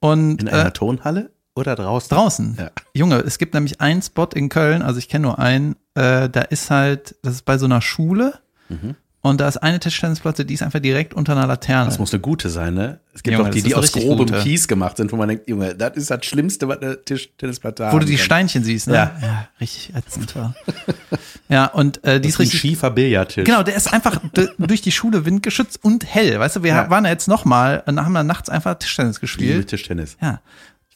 Und 0.00 0.42
In 0.42 0.48
einer 0.48 0.66
äh, 0.66 0.70
Turnhalle 0.72 1.30
oder 1.56 1.74
draußen? 1.74 2.08
draußen. 2.16 2.56
Ja. 2.58 2.70
Junge, 2.94 3.16
es 3.18 3.38
gibt 3.38 3.54
nämlich 3.54 3.80
einen 3.80 4.02
Spot 4.02 4.28
in 4.34 4.48
Köln, 4.48 4.82
also 4.82 4.98
ich 4.98 5.08
kenne 5.08 5.22
nur 5.24 5.38
einen, 5.40 5.74
äh, 5.94 6.28
da 6.28 6.42
ist 6.42 6.70
halt, 6.70 7.16
das 7.22 7.34
ist 7.34 7.44
bei 7.44 7.58
so 7.58 7.64
einer 7.66 7.80
Schule 7.82 8.34
Mhm. 8.68 8.94
und 9.22 9.40
da 9.40 9.48
ist 9.48 9.56
eine 9.58 9.80
Tischtennisplatte, 9.80 10.44
die 10.44 10.54
ist 10.54 10.62
einfach 10.62 10.80
direkt 10.80 11.14
unter 11.14 11.32
einer 11.32 11.46
Laterne. 11.46 11.86
Das 11.86 11.98
muss 11.98 12.12
eine 12.12 12.20
gute 12.20 12.50
sein, 12.50 12.74
ne? 12.74 13.00
Es 13.14 13.22
gibt 13.22 13.36
Junge, 13.36 13.48
auch 13.48 13.52
die, 13.52 13.62
die 13.62 13.74
aus 13.74 13.84
richtig 13.84 14.02
grobem 14.04 14.26
gute. 14.26 14.40
Kies 14.40 14.68
gemacht 14.68 14.96
sind, 14.98 15.10
wo 15.12 15.16
man 15.16 15.28
denkt, 15.28 15.48
Junge, 15.48 15.74
das 15.74 15.96
ist 15.96 16.10
das 16.10 16.24
Schlimmste, 16.26 16.68
was 16.68 16.82
eine 16.82 17.02
Tischtennisplatte 17.02 17.84
Wo 17.84 17.88
haben 17.88 18.00
du 18.00 18.06
die 18.06 18.16
kann. 18.16 18.24
Steinchen 18.24 18.62
siehst, 18.64 18.88
ne? 18.88 18.94
Ja. 18.94 19.48
richtig 19.60 19.94
ätzend. 19.96 20.34
war. 20.36 20.54
ja, 21.48 21.66
und 21.66 22.02
äh, 22.04 22.20
die 22.20 22.28
Das 22.28 22.28
ist 22.28 22.34
ist 22.34 22.38
ein 22.38 22.42
richtig 22.42 22.60
schiefer 22.60 22.90
Billardtisch. 22.90 23.44
Genau, 23.44 23.62
der 23.62 23.76
ist 23.76 23.92
einfach 23.92 24.20
durch 24.58 24.82
die 24.82 24.92
Schule 24.92 25.24
windgeschützt 25.24 25.82
und 25.82 26.04
hell. 26.12 26.38
Weißt 26.38 26.56
du, 26.56 26.62
wir 26.62 26.72
Ja. 26.72 26.90
waren 26.90 27.04
da 27.04 27.10
jetzt 27.10 27.28
nochmal 27.28 27.82
und 27.86 28.04
haben 28.04 28.14
dann 28.14 28.26
nachts 28.26 28.48
einfach 28.50 28.74
Tischtennis 28.78 29.16
Ich 29.16 29.22
liebe 29.22 29.26
gespielt. 29.62 29.68
Tischtennis. 29.68 30.16
Ja. 30.20 30.40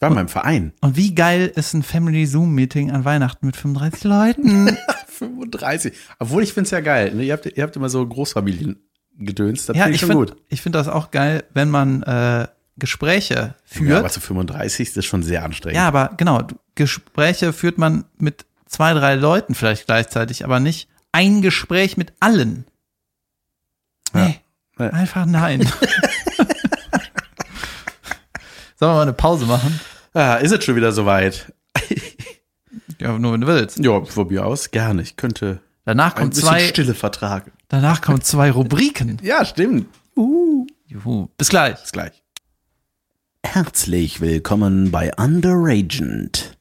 Ich 0.00 0.02
war 0.02 0.08
in 0.08 0.14
meinem 0.14 0.28
Verein. 0.28 0.72
Und 0.80 0.96
wie 0.96 1.14
geil 1.14 1.52
ist 1.54 1.74
ein 1.74 1.82
Family 1.82 2.24
Zoom 2.24 2.54
Meeting 2.54 2.90
an 2.90 3.04
Weihnachten 3.04 3.44
mit 3.44 3.54
35 3.54 4.04
Leuten? 4.04 4.74
35. 5.08 5.92
Obwohl 6.18 6.42
ich 6.42 6.54
finde 6.54 6.64
es 6.68 6.70
ja 6.70 6.80
geil. 6.80 7.14
Ne? 7.14 7.24
Ihr, 7.24 7.34
habt, 7.34 7.44
ihr 7.44 7.62
habt 7.62 7.76
immer 7.76 7.90
so 7.90 8.06
Großfamilien 8.06 8.80
gedönst. 9.18 9.68
Das 9.68 9.76
ja, 9.76 9.82
finde 9.82 9.96
ich 9.96 10.02
ich 10.02 10.08
schon 10.08 10.16
finde 10.16 10.32
gut. 10.32 10.42
ich 10.48 10.62
finde 10.62 10.78
das 10.78 10.88
auch 10.88 11.10
geil, 11.10 11.44
wenn 11.52 11.68
man 11.68 12.02
äh, 12.04 12.48
Gespräche 12.78 13.34
Ja, 13.34 13.54
führt. 13.66 13.98
aber 13.98 14.08
zu 14.08 14.20
35 14.20 14.88
ist 14.88 14.96
das 14.96 15.04
schon 15.04 15.22
sehr 15.22 15.44
anstrengend. 15.44 15.76
Ja, 15.76 15.86
aber 15.86 16.14
genau, 16.16 16.46
Gespräche 16.76 17.52
führt 17.52 17.76
man 17.76 18.06
mit 18.16 18.46
zwei, 18.64 18.94
drei 18.94 19.16
Leuten 19.16 19.54
vielleicht 19.54 19.84
gleichzeitig, 19.84 20.46
aber 20.46 20.60
nicht 20.60 20.88
ein 21.12 21.42
Gespräch 21.42 21.98
mit 21.98 22.14
allen. 22.20 22.64
Ja. 24.14 24.28
Nee, 24.28 24.40
Ja. 24.78 24.86
einfach 24.94 25.26
nein. 25.26 25.60
Sollen 28.78 28.92
wir 28.92 28.94
mal 28.96 29.02
eine 29.02 29.12
Pause 29.12 29.44
machen? 29.44 29.78
Ah, 30.12 30.34
ist 30.36 30.52
es 30.52 30.64
schon 30.64 30.76
wieder 30.76 30.92
soweit? 30.92 31.52
Ja, 33.00 33.18
nur 33.18 33.32
wenn 33.32 33.40
du 33.40 33.46
willst. 33.46 33.78
Ja, 33.78 34.04
von 34.04 34.28
mir 34.28 34.44
aus 34.44 34.70
gerne. 34.70 35.00
Ich 35.02 35.16
könnte 35.16 35.60
Danach 35.84 36.14
kommen 36.14 36.30
bisschen 36.30 36.48
zwei, 36.48 36.68
Stille 36.68 36.94
vertragen. 36.94 37.50
danach 37.68 38.00
kommen 38.02 38.20
zwei 38.20 38.50
Rubriken. 38.52 39.18
Ja, 39.22 39.44
stimmt. 39.44 39.86
Juhu. 40.16 41.28
Bis 41.38 41.48
gleich. 41.48 41.80
Bis 41.80 41.92
gleich. 41.92 42.22
Herzlich 43.44 44.20
willkommen 44.20 44.90
bei 44.90 45.12
Underagent. 45.16 46.58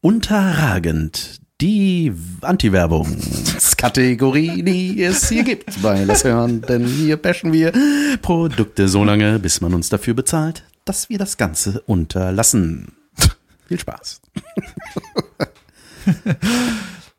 Unterragend. 0.00 1.40
Die 1.60 2.12
Anti-Werbung-Kategorie, 2.42 4.62
die 4.62 5.02
es 5.02 5.28
hier 5.30 5.42
gibt 5.42 5.82
bei 5.82 6.04
Lass 6.04 6.22
hören, 6.24 6.60
denn 6.60 6.84
hier 6.86 7.16
bashen 7.16 7.50
wir 7.52 7.72
Produkte 8.20 8.88
so 8.88 9.04
lange, 9.04 9.38
bis 9.38 9.62
man 9.62 9.72
uns 9.72 9.88
dafür 9.88 10.12
bezahlt, 10.12 10.64
dass 10.86 11.10
wir 11.10 11.18
das 11.18 11.36
Ganze 11.36 11.80
unterlassen. 11.82 12.92
Viel 13.68 13.78
Spaß. 13.78 14.22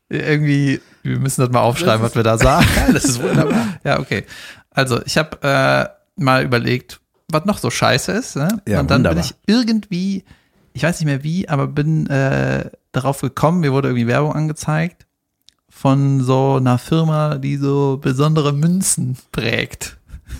Irgendwie, 0.09 0.81
wir 1.03 1.19
müssen 1.19 1.41
das 1.41 1.51
mal 1.51 1.61
aufschreiben, 1.61 2.01
was 2.01 2.15
wir 2.15 2.23
da 2.23 2.37
sagen. 2.37 2.65
Ja, 2.75 2.91
das 2.91 3.05
ist 3.05 3.21
wunderbar. 3.21 3.77
Ja, 3.83 3.99
okay. 3.99 4.25
Also, 4.71 5.01
ich 5.05 5.17
habe 5.17 5.37
äh, 5.43 6.21
mal 6.21 6.43
überlegt, 6.43 6.99
was 7.29 7.45
noch 7.45 7.57
so 7.57 7.69
scheiße 7.69 8.13
ist. 8.13 8.37
Ne? 8.37 8.61
Ja, 8.67 8.79
und 8.79 8.89
dann 8.89 9.01
wunderbar. 9.01 9.21
bin 9.21 9.23
ich 9.25 9.35
irgendwie, 9.45 10.23
ich 10.73 10.83
weiß 10.83 10.99
nicht 10.99 11.05
mehr 11.05 11.23
wie, 11.23 11.49
aber 11.49 11.67
bin 11.67 12.07
äh, 12.07 12.69
darauf 12.93 13.21
gekommen, 13.21 13.59
mir 13.59 13.73
wurde 13.73 13.89
irgendwie 13.89 14.07
Werbung 14.07 14.33
angezeigt 14.33 15.05
von 15.69 16.23
so 16.23 16.55
einer 16.55 16.77
Firma, 16.77 17.37
die 17.37 17.57
so 17.57 17.99
besondere 18.01 18.53
Münzen 18.53 19.17
prägt. 19.31 19.97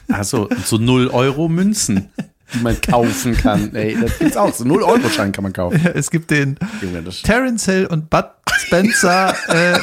Also 0.07 0.49
so 0.63 0.77
0 0.77 1.09
Euro 1.09 1.47
Münzen, 1.49 2.09
die 2.53 2.59
man 2.59 2.79
kaufen 2.81 3.35
kann. 3.35 3.75
Ey, 3.75 3.97
das 3.99 4.17
gibt's 4.19 4.37
auch. 4.37 4.53
So 4.53 4.63
0 4.63 4.83
Euro 4.83 5.09
Schein 5.09 5.31
kann 5.31 5.43
man 5.43 5.53
kaufen. 5.53 5.79
Es 5.93 6.09
gibt 6.11 6.31
den 6.31 6.57
Junge, 6.81 7.01
das 7.03 7.21
Terence 7.21 7.65
Hill 7.65 7.85
und 7.87 8.09
Bud 8.09 8.25
Spencer, 8.59 9.35
äh, 9.47 9.79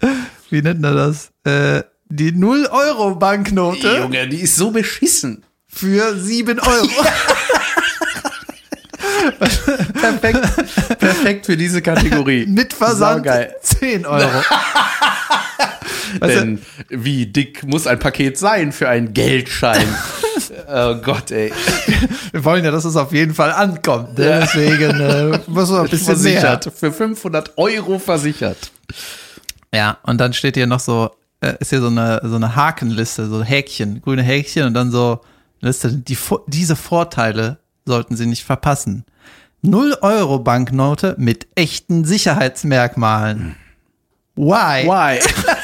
wie 0.50 0.62
nennt 0.62 0.80
man 0.80 0.96
das? 0.96 1.30
Äh, 1.44 1.82
die 2.08 2.32
0-Euro-Banknote 2.32 3.98
Junge, 3.98 4.28
die 4.28 4.40
ist 4.40 4.56
so 4.56 4.70
beschissen. 4.70 5.44
für 5.66 6.16
7 6.16 6.60
Euro. 6.60 6.88
Perfekt, 9.94 10.98
perfekt 10.98 11.46
für 11.46 11.56
diese 11.56 11.80
Kategorie. 11.82 12.46
Mit 12.46 12.72
Versand 12.72 13.24
Saugeil. 13.24 13.54
10 13.62 14.06
Euro. 14.06 14.42
Denn 16.20 16.60
wie 16.88 17.26
dick 17.26 17.64
muss 17.64 17.86
ein 17.86 17.98
Paket 17.98 18.38
sein 18.38 18.72
für 18.72 18.88
einen 18.88 19.14
Geldschein? 19.14 19.88
Oh 20.68 20.94
Gott, 20.96 21.30
ey. 21.30 21.52
wir 22.32 22.44
wollen 22.44 22.64
ja, 22.64 22.70
dass 22.70 22.84
es 22.84 22.96
auf 22.96 23.12
jeden 23.12 23.34
Fall 23.34 23.52
ankommt. 23.52 24.18
Ne? 24.18 24.40
Deswegen 24.42 25.00
äh, 25.00 25.40
muss 25.46 25.70
man 25.70 25.82
ein 25.82 25.88
bisschen 25.90 26.22
mehr. 26.22 26.40
Versichert. 26.40 26.72
Für 26.74 26.92
500 26.92 27.56
Euro 27.56 27.98
versichert. 27.98 28.72
Ja, 29.72 29.98
und 30.04 30.20
dann 30.20 30.32
steht 30.32 30.56
hier 30.56 30.66
noch 30.66 30.80
so, 30.80 31.10
äh, 31.40 31.54
ist 31.58 31.70
hier 31.70 31.80
so 31.80 31.88
eine, 31.88 32.20
so 32.24 32.36
eine 32.36 32.54
Hakenliste, 32.54 33.26
so 33.28 33.42
Häkchen, 33.42 34.02
grüne 34.02 34.22
Häkchen 34.22 34.64
und 34.66 34.74
dann 34.74 34.90
so 34.90 35.20
Liste, 35.60 35.92
die, 35.92 36.18
diese 36.46 36.76
Vorteile 36.76 37.58
sollten 37.84 38.16
Sie 38.16 38.26
nicht 38.26 38.44
verpassen. 38.44 39.04
0 39.62 39.96
Euro 40.02 40.38
Banknote 40.38 41.14
mit 41.18 41.46
echten 41.54 42.04
Sicherheitsmerkmalen. 42.04 43.56
Why? 44.36 44.86
Why? 44.86 45.20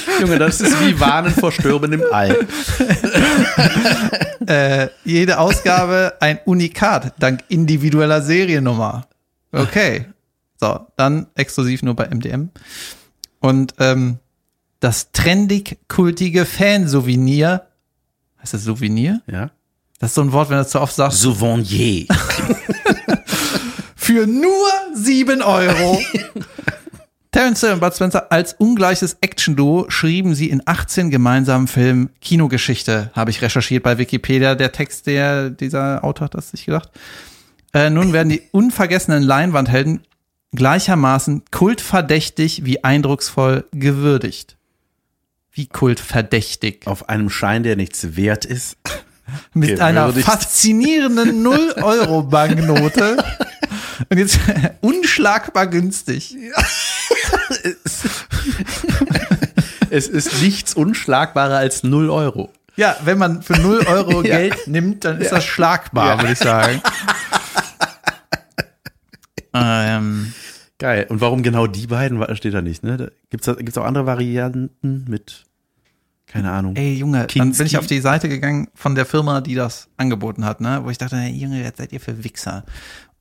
Junge, 0.20 0.38
das 0.38 0.60
ist 0.60 0.80
wie 0.80 0.98
Warnen 0.98 1.32
vor 1.32 1.52
Stürmen 1.52 1.92
im 1.92 2.02
All. 2.10 2.46
Äh, 4.44 4.88
jede 5.04 5.38
Ausgabe 5.38 6.14
ein 6.18 6.40
Unikat 6.46 7.14
dank 7.20 7.44
individueller 7.48 8.22
Seriennummer. 8.22 9.06
Okay. 9.52 10.06
So, 10.58 10.80
dann 10.96 11.28
exklusiv 11.36 11.84
nur 11.84 11.94
bei 11.94 12.08
MDM. 12.08 12.50
Und 13.38 13.74
ähm, 13.78 14.18
das 14.80 15.12
trendig-kultige 15.12 16.44
Fansouvenir. 16.44 17.68
Heißt 18.40 18.54
das 18.54 18.64
Souvenir? 18.64 19.22
Ja. 19.28 19.52
Das 20.00 20.10
ist 20.10 20.14
so 20.16 20.22
ein 20.22 20.32
Wort, 20.32 20.50
wenn 20.50 20.56
du 20.56 20.62
es 20.62 20.70
zu 20.70 20.80
oft 20.80 20.94
sagst. 20.94 21.20
Souvenir. 21.20 22.06
Für 23.94 24.26
nur 24.26 24.68
7 24.94 25.40
Euro. 25.42 26.00
Terence 27.32 27.60
Hill 27.60 27.72
und 27.72 27.80
Bud 27.80 27.94
Spencer 27.94 28.30
als 28.30 28.52
ungleiches 28.52 29.16
Action-Duo 29.22 29.86
schrieben 29.88 30.34
sie 30.34 30.50
in 30.50 30.62
18 30.66 31.10
gemeinsamen 31.10 31.66
Filmen 31.66 32.10
Kinogeschichte, 32.20 33.10
habe 33.14 33.30
ich 33.30 33.40
recherchiert 33.40 33.82
bei 33.82 33.96
Wikipedia. 33.96 34.54
Der 34.54 34.70
Text, 34.70 35.06
der 35.06 35.48
dieser 35.48 36.04
Autor 36.04 36.26
hat 36.26 36.34
das 36.34 36.50
sich 36.50 36.66
gedacht. 36.66 36.90
Äh, 37.72 37.88
nun 37.88 38.12
werden 38.12 38.28
die 38.28 38.42
unvergessenen 38.52 39.22
Leinwandhelden 39.22 40.02
gleichermaßen 40.54 41.44
kultverdächtig 41.50 42.66
wie 42.66 42.84
eindrucksvoll 42.84 43.64
gewürdigt. 43.72 44.58
Wie 45.52 45.66
kultverdächtig. 45.66 46.86
Auf 46.86 47.08
einem 47.08 47.30
Schein, 47.30 47.62
der 47.62 47.76
nichts 47.76 48.14
wert 48.14 48.44
ist. 48.44 48.76
Mit 49.54 49.80
einer 49.80 50.08
Gewürdigt. 50.08 50.26
faszinierenden 50.28 51.42
0-Euro-Banknote. 51.46 53.24
Und 54.10 54.18
jetzt 54.18 54.38
unschlagbar 54.82 55.66
günstig. 55.66 56.36
Es 59.90 60.08
ist 60.08 60.40
nichts 60.42 60.72
unschlagbarer 60.74 61.56
als 61.58 61.82
0 61.82 62.08
Euro. 62.08 62.50
Ja, 62.76 62.96
wenn 63.04 63.18
man 63.18 63.42
für 63.42 63.52
0 63.58 63.80
Euro 63.86 64.22
Ja. 64.24 64.38
Geld 64.38 64.66
nimmt, 64.66 65.04
dann 65.04 65.20
ist 65.20 65.32
das 65.32 65.44
schlagbar, 65.44 66.16
Ja. 66.16 66.22
würde 66.22 66.32
ich 66.32 66.38
sagen. 66.38 66.80
ähm, 69.54 70.32
Geil. 70.78 71.06
Und 71.10 71.20
warum 71.20 71.42
genau 71.42 71.66
die 71.66 71.86
beiden, 71.86 72.24
steht 72.36 72.54
da 72.54 72.62
nicht, 72.62 72.82
ne? 72.82 72.96
Da 72.96 73.06
Gibt's, 73.30 73.46
da, 73.46 73.52
gibt's 73.54 73.78
auch 73.78 73.84
andere 73.84 74.06
Varianten 74.06 75.04
mit, 75.08 75.44
keine 76.26 76.50
Ahnung. 76.50 76.74
ey, 76.76 76.94
Junge, 76.94 77.18
dann 77.18 77.26
Kinski. 77.28 77.58
bin 77.58 77.66
ich 77.66 77.78
auf 77.78 77.86
die 77.86 78.00
Seite 78.00 78.28
gegangen 78.28 78.68
von 78.74 78.94
der 78.94 79.06
Firma, 79.06 79.40
die 79.42 79.54
das 79.54 79.88
angeboten 79.96 80.44
hat, 80.44 80.60
ne? 80.60 80.80
Wo 80.84 80.90
ich 80.90 80.98
dachte, 80.98 81.16
hey, 81.16 81.30
Junge, 81.32 81.64
was 81.64 81.76
seid 81.76 81.92
ihr 81.92 82.00
für 82.00 82.24
Wichser? 82.24 82.64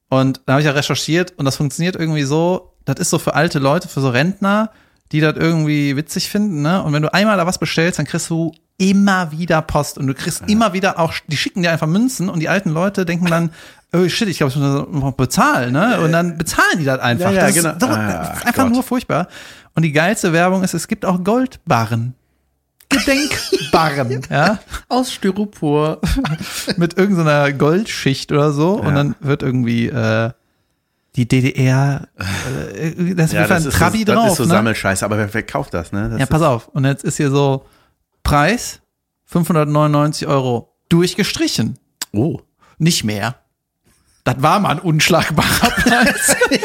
Und 0.10 0.42
da 0.46 0.54
habe 0.54 0.62
ich 0.62 0.66
ja 0.66 0.72
recherchiert 0.72 1.34
und 1.38 1.46
das 1.46 1.56
funktioniert 1.58 1.96
irgendwie 1.96 2.24
so, 2.24 2.71
das 2.94 3.00
ist 3.00 3.10
so 3.10 3.20
für 3.20 3.34
alte 3.36 3.60
Leute, 3.60 3.88
für 3.88 4.02
so 4.02 4.10
Rentner, 4.10 4.72
die 5.12 5.20
das 5.20 5.36
irgendwie 5.36 5.96
witzig 5.98 6.30
finden, 6.30 6.62
ne? 6.62 6.82
Und 6.84 6.94
wenn 6.94 7.02
du 7.02 7.14
einmal 7.14 7.38
da 7.38 7.46
was 7.46 7.58
bestellst, 7.58 8.00
dann 8.00 8.06
kriegst 8.06 8.30
du 8.30 8.54
immer 8.78 9.32
wieder 9.32 9.62
Post 9.62 9.98
und 9.98 10.08
du 10.08 10.14
kriegst 10.14 10.44
immer 10.48 10.74
wieder 10.74 10.98
auch, 11.00 11.14
die 11.28 11.38
schicken 11.38 11.62
dir 11.64 11.72
einfach 11.72 11.88
Münzen 11.88 12.30
und 12.30 12.40
die 12.40 12.50
alten 12.50 12.70
Leute 12.72 13.06
denken 13.06 13.26
dann, 13.28 13.52
oh 13.94 14.08
shit, 14.08 14.28
ich 14.30 14.38
glaube, 14.38 14.52
ich 14.52 14.58
muss 14.58 14.86
das 14.86 14.88
noch 15.02 15.12
bezahlen, 15.14 15.74
ne? 15.74 16.00
Und 16.02 16.12
dann 16.14 16.38
bezahlen 16.38 16.80
die 16.80 16.86
das 16.86 17.00
einfach. 17.00 17.32
Ja, 17.32 17.38
ja, 17.38 17.46
das 17.48 17.56
genau. 17.56 17.70
ist, 17.72 17.82
doch, 17.82 17.90
Ah, 17.90 18.08
das 18.30 18.38
ist 18.40 18.46
einfach 18.48 18.64
Gott. 18.64 18.72
nur 18.74 18.84
furchtbar. 18.84 19.28
Und 19.76 19.84
die 19.84 19.92
geilste 19.92 20.34
Werbung 20.34 20.64
ist, 20.64 20.74
es 20.74 20.88
gibt 20.88 21.06
auch 21.06 21.24
Goldbarren. 21.24 22.16
Gedenkbarren, 22.90 24.22
ja? 24.30 24.60
Aus 24.90 25.14
Styropor. 25.14 26.00
mit 26.78 26.98
irgendeiner 26.98 27.52
Goldschicht 27.54 28.32
oder 28.32 28.52
so 28.52 28.74
und 28.74 28.88
Ja. 28.90 28.94
dann 28.96 29.16
wird 29.20 29.44
irgendwie 29.44 29.88
äh, 29.88 30.32
die 31.16 31.28
DDR, 31.28 32.08
äh, 32.74 33.14
das 33.16 33.32
Ja, 33.34 33.42
wird 33.42 33.52
ein 33.52 33.58
das 33.58 33.66
ist, 33.66 33.78
Trabi 33.78 34.00
so, 34.00 34.06
das 34.06 34.16
drauf. 34.16 34.30
ist 34.32 34.38
so 34.38 34.44
ne? 34.44 34.50
Sammelscheiße, 34.50 35.04
aber 35.06 35.18
wer, 35.18 35.34
wer 35.34 35.44
kauft 35.44 35.74
das, 35.74 35.92
ne? 35.92 36.10
Das 36.10 36.18
Ja, 36.20 36.24
ist, 36.24 36.30
pass 36.30 36.42
auf. 36.42 36.68
Und 36.70 36.86
jetzt 36.86 37.04
ist 37.04 37.18
hier 37.18 37.30
so 37.32 37.66
Preis 38.24 38.82
599 39.26 40.28
Euro 40.28 40.74
durchgestrichen. 40.90 41.78
Oh. 42.14 42.40
Nicht 42.78 43.04
mehr. 43.04 43.36
Das 44.24 44.36
war 44.42 44.60
mal 44.60 44.70
ein 44.72 44.80
unschlagbarer 44.80 45.48
Preis. 45.72 46.36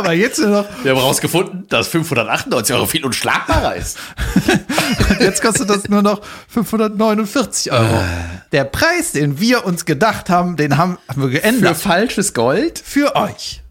Aber 0.00 0.12
jetzt 0.12 0.38
nur 0.38 0.48
noch, 0.48 0.66
Wir 0.82 0.92
haben 0.92 0.98
herausgefunden, 0.98 1.66
dass 1.68 1.88
598 1.88 2.74
Euro 2.74 2.86
viel 2.86 3.04
unschlagbarer 3.04 3.76
ist. 3.76 3.98
jetzt 5.20 5.42
kostet 5.42 5.68
das 5.70 5.88
nur 5.88 6.02
noch 6.02 6.22
549 6.48 7.70
Euro. 7.72 8.02
Der 8.52 8.64
Preis, 8.64 9.12
den 9.12 9.38
wir 9.38 9.64
uns 9.66 9.84
gedacht 9.84 10.30
haben, 10.30 10.56
den 10.56 10.76
haben, 10.76 10.98
haben 11.08 11.20
wir 11.22 11.28
Für 11.28 11.34
geändert. 11.40 11.76
falsches 11.76 12.34
Gold? 12.34 12.78
für 12.84 13.14
euch. 13.14 13.62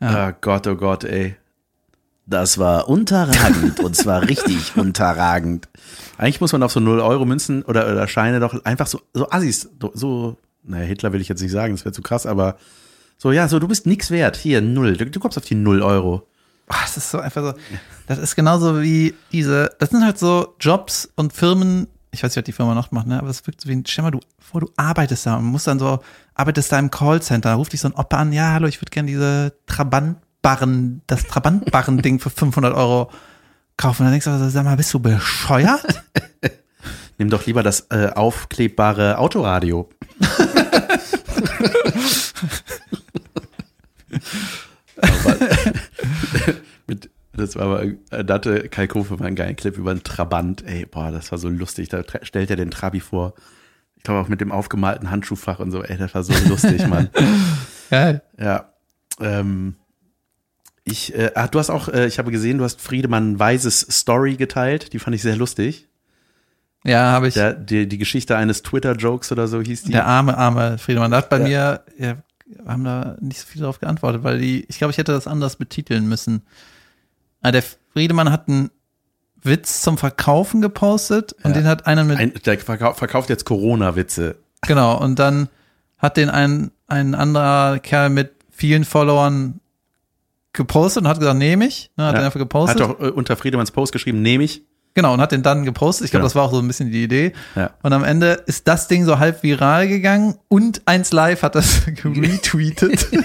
Oh 0.00 0.30
Gott, 0.40 0.66
oh 0.66 0.76
Gott, 0.76 1.04
ey. 1.04 1.36
Das 2.26 2.56
war 2.58 2.88
unterragend 2.88 3.80
und 3.80 3.94
zwar 3.96 4.22
richtig 4.22 4.76
unterragend. 4.76 5.68
Eigentlich 6.16 6.40
muss 6.40 6.52
man 6.52 6.62
auf 6.62 6.72
so 6.72 6.80
0-Euro-Münzen 6.80 7.62
oder, 7.64 7.90
oder 7.90 8.08
Scheine 8.08 8.40
doch 8.40 8.64
einfach 8.64 8.86
so, 8.86 9.00
so 9.12 9.28
Assis, 9.30 9.68
so, 9.80 9.90
so, 9.94 10.36
naja, 10.62 10.84
Hitler 10.86 11.12
will 11.12 11.20
ich 11.20 11.28
jetzt 11.28 11.42
nicht 11.42 11.50
sagen, 11.50 11.74
das 11.74 11.84
wäre 11.84 11.92
zu 11.92 12.00
krass, 12.02 12.24
aber 12.24 12.56
so, 13.18 13.32
ja, 13.32 13.48
so, 13.48 13.58
du 13.58 13.68
bist 13.68 13.86
nix 13.86 14.10
wert. 14.10 14.36
Hier, 14.36 14.60
null. 14.60 14.96
Du, 14.96 15.06
du 15.06 15.20
kommst 15.20 15.38
auf 15.38 15.44
die 15.44 15.54
0 15.54 15.82
Euro. 15.82 16.26
Boah, 16.66 16.78
das 16.82 16.96
ist 16.96 17.10
so 17.10 17.18
einfach 17.18 17.42
so. 17.42 17.54
Das 18.06 18.18
ist 18.18 18.36
genauso 18.36 18.82
wie 18.82 19.14
diese. 19.32 19.70
Das 19.78 19.90
sind 19.90 20.04
halt 20.04 20.18
so 20.18 20.54
Jobs 20.60 21.10
und 21.16 21.32
Firmen. 21.32 21.88
Ich 22.10 22.22
weiß 22.22 22.30
nicht, 22.30 22.36
was 22.36 22.44
die 22.44 22.52
Firma 22.52 22.74
noch 22.74 22.90
macht, 22.90 23.06
ne? 23.06 23.18
Aber 23.18 23.28
es 23.28 23.46
wirkt 23.46 23.60
so 23.60 23.68
wie 23.68 23.74
ein. 23.74 23.84
Stell 23.86 24.04
mal, 24.04 24.10
du, 24.10 24.20
vor 24.38 24.60
du 24.60 24.70
arbeitest 24.76 25.26
da 25.26 25.36
und 25.36 25.44
musst 25.44 25.66
dann 25.66 25.78
so, 25.78 26.00
arbeitest 26.34 26.72
da 26.72 26.78
im 26.78 26.90
Callcenter, 26.90 27.50
da 27.50 27.54
ruft 27.56 27.72
dich 27.72 27.80
so 27.80 27.88
ein 27.88 27.94
Opa 27.94 28.18
an, 28.18 28.32
ja, 28.32 28.52
hallo, 28.52 28.68
ich 28.68 28.80
würde 28.80 28.90
gerne 28.90 29.08
diese 29.08 29.52
Trabantbarren, 29.66 31.02
das 31.06 31.26
Trabantbarren-Ding 31.26 32.20
für 32.20 32.30
500 32.30 32.74
Euro 32.74 33.10
kaufen. 33.76 34.02
Und 34.02 34.06
dann 34.06 34.12
denkst 34.12 34.26
du, 34.26 34.30
also, 34.30 34.48
sag 34.48 34.64
mal, 34.64 34.76
bist 34.76 34.94
du 34.94 35.00
bescheuert? 35.00 36.02
Nimm 37.18 37.30
doch 37.30 37.46
lieber 37.46 37.62
das 37.62 37.86
äh, 37.90 38.10
aufklebbare 38.14 39.18
Autoradio. 39.18 39.88
aber, 44.96 45.36
mit, 46.86 47.10
das 47.32 47.56
war 47.56 47.62
aber, 47.64 47.82
äh, 47.82 48.24
da 48.24 48.34
hatte 48.34 48.68
Kai 48.68 48.86
Kofe 48.86 49.16
mal 49.16 49.26
einen 49.26 49.36
geilen 49.36 49.56
Clip 49.56 49.76
über 49.76 49.90
einen 49.90 50.02
Trabant. 50.04 50.64
Ey, 50.66 50.86
boah, 50.86 51.10
das 51.10 51.30
war 51.32 51.38
so 51.38 51.48
lustig. 51.48 51.88
Da 51.88 52.02
stellt 52.22 52.50
er 52.50 52.56
den 52.56 52.70
Trabi 52.70 53.00
vor. 53.00 53.34
Ich 53.96 54.02
glaube 54.04 54.20
auch 54.20 54.28
mit 54.28 54.40
dem 54.40 54.52
aufgemalten 54.52 55.10
Handschuhfach 55.10 55.58
und 55.60 55.70
so. 55.70 55.82
Ey, 55.82 55.96
das 55.96 56.14
war 56.14 56.22
so 56.22 56.34
lustig, 56.48 56.86
Mann. 56.86 57.08
Geil. 57.90 58.22
Ja. 58.38 58.72
Ähm, 59.20 59.76
ich, 60.84 61.14
äh, 61.14 61.30
ah, 61.34 61.48
du 61.48 61.58
hast 61.58 61.70
auch, 61.70 61.88
äh, 61.88 62.06
ich 62.06 62.18
habe 62.18 62.30
gesehen, 62.30 62.58
du 62.58 62.64
hast 62.64 62.80
Friedemann 62.82 63.38
Weises 63.38 63.80
Story 63.80 64.36
geteilt. 64.36 64.92
Die 64.92 64.98
fand 64.98 65.16
ich 65.16 65.22
sehr 65.22 65.36
lustig. 65.36 65.88
Ja, 66.84 67.12
habe 67.12 67.28
ich. 67.28 67.34
Der, 67.34 67.54
die, 67.54 67.88
die 67.88 67.96
Geschichte 67.96 68.36
eines 68.36 68.62
Twitter-Jokes 68.62 69.32
oder 69.32 69.48
so 69.48 69.62
hieß 69.62 69.84
die. 69.84 69.92
Der 69.92 70.06
arme, 70.06 70.36
arme 70.36 70.76
Friedemann. 70.76 71.10
Da 71.10 71.16
hat 71.18 71.30
bei 71.30 71.38
Ja. 71.48 71.80
mir, 71.96 72.22
haben 72.66 72.84
da 72.84 73.16
nicht 73.20 73.40
so 73.40 73.46
viel 73.46 73.62
drauf 73.62 73.80
geantwortet, 73.80 74.22
weil 74.22 74.38
die, 74.38 74.64
ich 74.68 74.78
glaube, 74.78 74.90
ich 74.90 74.98
hätte 74.98 75.12
das 75.12 75.26
anders 75.26 75.56
betiteln 75.56 76.08
müssen. 76.08 76.42
Ah, 77.42 77.52
der 77.52 77.62
Friedemann 77.92 78.30
hat 78.30 78.48
einen 78.48 78.70
Witz 79.42 79.82
zum 79.82 79.98
Verkaufen 79.98 80.60
gepostet 80.62 81.32
und 81.42 81.50
Ja. 81.50 81.52
den 81.60 81.66
hat 81.66 81.86
einer 81.86 82.04
mit, 82.04 82.18
Ein, 82.18 82.32
der 82.46 82.58
verkau 82.58 82.92
verkauft 82.94 83.28
jetzt 83.30 83.44
Corona-Witze. 83.44 84.36
genau, 84.62 84.98
und 85.00 85.18
dann 85.18 85.48
hat 85.98 86.16
den 86.16 86.30
ein, 86.30 86.70
ein 86.86 87.14
anderer 87.14 87.78
Kerl 87.78 88.10
mit 88.10 88.32
vielen 88.50 88.84
Followern 88.84 89.60
gepostet 90.52 91.02
und 91.02 91.08
hat 91.08 91.18
gesagt, 91.18 91.38
nehme 91.38 91.66
ich. 91.66 91.90
Ne, 91.96 92.04
hat 92.06 92.14
Ja. 92.14 92.20
er 92.20 92.26
einfach 92.26 92.38
gepostet. 92.40 92.80
Hat 92.80 92.88
doch 92.90 93.00
äh, 93.00 93.10
unter 93.10 93.36
Friedemanns 93.36 93.70
Post 93.72 93.92
geschrieben, 93.92 94.22
nehme 94.22 94.44
ich. 94.44 94.62
Genau, 94.94 95.12
und 95.14 95.20
hat 95.20 95.32
den 95.32 95.42
dann 95.42 95.64
gepostet. 95.64 96.04
Ich 96.04 96.10
glaube, 96.12 96.20
Genau. 96.22 96.26
das 96.28 96.34
war 96.36 96.44
auch 96.44 96.52
so 96.52 96.60
ein 96.60 96.66
bisschen 96.68 96.90
die 96.92 97.02
Idee. 97.02 97.32
Ja. 97.56 97.70
Und 97.82 97.92
am 97.92 98.04
Ende 98.04 98.42
ist 98.46 98.68
das 98.68 98.86
Ding 98.86 99.04
so 99.04 99.18
halb 99.18 99.42
viral 99.42 99.88
gegangen 99.88 100.36
und 100.48 100.82
eins 100.86 101.12
live 101.12 101.42
hat 101.42 101.54
das 101.56 101.82
retweetet. 102.04 103.08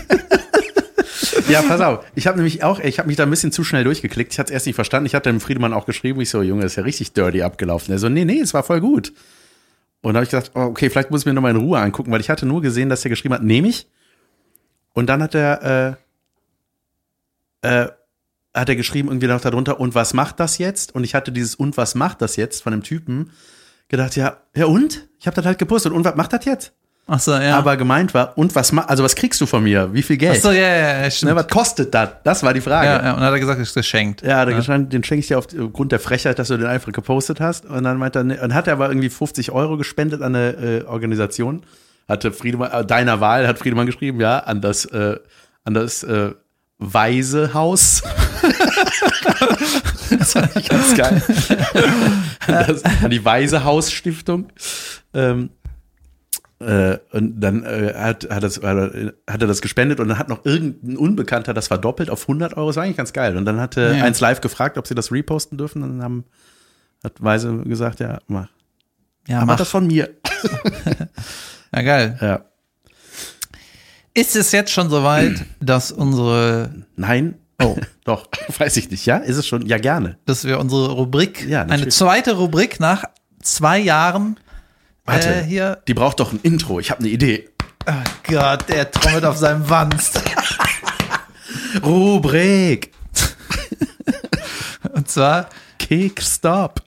Ja, 1.47 1.63
pass 1.63 1.81
auf. 1.81 2.05
Ich 2.13 2.27
habe 2.27 2.37
nämlich 2.37 2.63
auch, 2.63 2.79
ich 2.79 2.99
habe 2.99 3.07
mich 3.07 3.17
da 3.17 3.23
ein 3.23 3.29
bisschen 3.29 3.51
zu 3.51 3.63
schnell 3.63 3.83
durchgeklickt. 3.83 4.31
Ich 4.33 4.39
hatte 4.39 4.49
es 4.51 4.53
erst 4.53 4.65
nicht 4.67 4.75
verstanden. 4.75 5.07
Ich 5.07 5.15
hatte 5.15 5.29
dem 5.31 5.39
Friedemann 5.41 5.73
auch 5.73 5.85
geschrieben. 5.87 6.21
Ich 6.21 6.29
so, 6.29 6.43
Junge, 6.43 6.61
das 6.61 6.73
ist 6.73 6.75
ja 6.75 6.83
richtig 6.83 7.13
dirty 7.13 7.41
abgelaufen. 7.41 7.91
Er 7.91 7.97
so, 7.97 8.07
nee, 8.07 8.23
nee, 8.23 8.39
es 8.39 8.53
war 8.53 8.61
voll 8.63 8.79
gut. 8.81 9.13
Und 10.01 10.13
da 10.13 10.17
habe 10.19 10.25
ich 10.25 10.29
gedacht, 10.29 10.51
oh, 10.53 10.61
okay, 10.61 10.89
vielleicht 10.91 11.09
muss 11.09 11.21
ich 11.21 11.25
mir 11.25 11.33
nochmal 11.33 11.51
in 11.51 11.57
Ruhe 11.57 11.79
angucken, 11.79 12.11
weil 12.11 12.21
ich 12.21 12.29
hatte 12.29 12.45
nur 12.45 12.61
gesehen, 12.61 12.89
dass 12.89 13.03
er 13.03 13.09
geschrieben 13.09 13.33
hat, 13.33 13.43
nehme 13.43 13.67
ich. 13.67 13.87
Und 14.93 15.07
dann 15.07 15.23
hat 15.23 15.33
er, 15.35 15.97
äh, 17.63 17.83
äh, 17.83 17.89
hat 18.53 18.69
er 18.69 18.75
geschrieben 18.75 19.09
irgendwie 19.09 19.27
noch 19.27 19.41
darunter, 19.41 19.79
und 19.79 19.95
was 19.95 20.13
macht 20.13 20.39
das 20.39 20.57
jetzt? 20.57 20.95
Und 20.95 21.03
ich 21.03 21.15
hatte 21.15 21.31
dieses 21.31 21.55
und 21.55 21.77
was 21.77 21.95
macht 21.95 22.21
das 22.21 22.35
jetzt 22.35 22.63
von 22.63 22.71
dem 22.71 22.83
Typen 22.83 23.31
gedacht, 23.89 24.15
ja, 24.15 24.37
ja 24.55 24.65
und? 24.65 25.07
Ich 25.19 25.27
habe 25.27 25.35
das 25.35 25.45
halt 25.45 25.57
gepostet. 25.59 25.91
Und 25.93 26.03
was 26.05 26.15
macht 26.15 26.33
das 26.33 26.45
jetzt? 26.45 26.73
Ach 27.11 27.19
so, 27.19 27.33
ja. 27.33 27.57
Aber 27.57 27.75
gemeint 27.75 28.13
war, 28.13 28.37
und 28.37 28.53
was 28.53 28.71
ma 28.71 28.81
also 28.83 29.03
was 29.03 29.15
kriegst 29.15 29.41
du 29.41 29.47
von 29.47 29.63
mir? 29.63 29.91
Wie 29.93 30.03
viel 30.03 30.17
Geld? 30.17 30.37
Ach 30.37 30.43
so, 30.43 30.51
ja, 30.51 30.61
ja, 30.61 30.77
ja, 30.97 31.01
Ne, 31.01 31.11
stimmt. 31.11 31.35
was 31.35 31.47
kostet 31.47 31.91
das? 31.93 32.09
Das 32.23 32.43
war 32.43 32.53
die 32.53 32.61
Frage. 32.61 32.85
ja, 32.85 32.97
Ja, 32.97 33.03
ja, 33.05 33.11
und 33.13 33.17
dann 33.21 33.25
hat 33.27 33.33
er 33.33 33.39
gesagt, 33.39 33.59
es 33.59 33.69
ist 33.69 33.73
geschenkt. 33.73 34.21
der 34.21 34.45
Geschein- 34.45 34.89
den 34.89 35.03
schenke 35.03 35.21
ich 35.21 35.27
dir 35.27 35.39
aufgrund 35.39 35.91
der 35.91 35.99
Frechheit, 35.99 36.37
dass 36.37 36.49
du 36.49 36.57
den 36.57 36.67
einfach 36.67 36.91
gepostet 36.91 37.39
hast. 37.39 37.65
Und 37.65 37.83
dann 37.83 37.97
meint 37.97 38.15
er, 38.15 38.23
ne, 38.23 38.39
und 38.41 38.53
hat 38.53 38.67
er 38.67 38.73
aber 38.73 38.89
irgendwie 38.89 39.09
50 39.09 39.51
Euro 39.51 39.77
gespendet 39.77 40.21
an 40.21 40.35
eine 40.35 40.49
äh, 40.51 40.83
Organisation. 40.85 41.63
Hatte 42.07 42.31
Friedemann, 42.31 42.71
äh, 42.71 42.85
deiner 42.85 43.19
Wahl, 43.19 43.47
hat 43.47 43.57
Friedemann 43.57 43.87
geschrieben, 43.87 44.19
ja, 44.21 44.37
an 44.39 44.61
das, 44.61 44.85
äh, 44.85 45.17
an 45.63 45.73
das 45.73 46.03
äh, 46.03 46.33
Waisehaus. 46.79 48.01
das 50.17 50.31
fand 50.31 50.55
ich 50.55 50.69
ganz 50.69 50.95
geil. 50.95 51.21
das, 52.47 52.83
an 52.83 53.09
die 53.11 53.23
Waisehaus-Stiftung. 53.23 54.47
Ähm, 55.13 55.49
äh, 56.59 56.97
und 57.11 57.39
dann 57.39 57.63
äh, 57.63 57.93
hat, 57.95 58.29
hat, 58.29 58.43
das, 58.43 58.57
hat, 58.57 58.63
er, 58.63 59.13
hat 59.29 59.41
er 59.41 59.47
das 59.47 59.61
gespendet 59.61 59.99
und 59.99 60.09
dann 60.09 60.17
hat 60.17 60.29
noch 60.29 60.45
irgendein 60.45 60.97
Unbekannter 60.97 61.53
das 61.53 61.67
verdoppelt 61.67 62.09
auf 62.09 62.23
100 62.23 62.55
Euro. 62.57 62.67
Das 62.67 62.75
war 62.77 62.83
eigentlich 62.83 62.97
ganz 62.97 63.13
geil. 63.13 63.37
Und 63.37 63.45
dann 63.45 63.59
hatte 63.59 63.93
Ja. 63.97 64.03
eins 64.03 64.19
live 64.19 64.41
gefragt, 64.41 64.77
ob 64.77 64.87
sie 64.87 64.95
das 64.95 65.11
reposten 65.11 65.57
dürfen. 65.57 65.83
Und 65.83 65.97
dann 65.97 66.03
haben, 66.03 66.23
hat 67.03 67.21
Weise 67.21 67.57
gesagt, 67.59 67.99
ja, 67.99 68.19
mach. 68.27 68.47
Ja, 69.27 69.37
Aber 69.37 69.45
mach. 69.53 69.57
das 69.57 69.69
von 69.69 69.85
mir. 69.87 70.09
Ja, 71.71 71.83
geil. 71.83 72.17
Ja. 72.19 72.45
Ist 74.19 74.35
es 74.35 74.51
jetzt 74.51 74.71
schon 74.71 74.89
soweit, 74.89 75.45
dass 75.61 75.93
unsere, 75.93 76.71
Nein. 76.97 77.35
Oh. 77.61 77.77
Doch, 78.03 78.27
weiß 78.57 78.75
ich 78.77 78.91
nicht. 78.91 79.05
Ja, 79.05 79.17
ist 79.17 79.37
es 79.37 79.47
schon? 79.47 79.65
Ja, 79.65 79.77
gerne. 79.77 80.17
dass 80.25 80.43
wir 80.43 80.59
unsere 80.59 80.91
Rubrik, 80.91 81.47
Ja, 81.47 81.61
eine 81.63 81.87
zweite 81.87 82.33
Rubrik 82.33 82.79
nach 82.81 83.05
zwei 83.41 83.79
Jahren 83.79 84.37
Warte, 85.05 85.29
äh, 85.29 85.43
hier. 85.43 85.81
die 85.87 85.93
braucht 85.93 86.19
doch 86.19 86.33
ein 86.33 86.39
Intro. 86.43 86.79
Ich 86.81 86.91
habe 86.91 86.99
eine 86.99 87.09
Idee. 87.09 87.49
Oh 87.87 87.93
Gott, 88.23 88.67
der 88.67 88.91
trommelt 88.91 89.23
auf 89.23 89.37
seinem 89.37 89.69
Wanst. 89.69 90.21
Rubrik. 91.85 92.91
Und 94.93 95.09
zwar 95.09 95.49
Kickstop. 95.77 96.81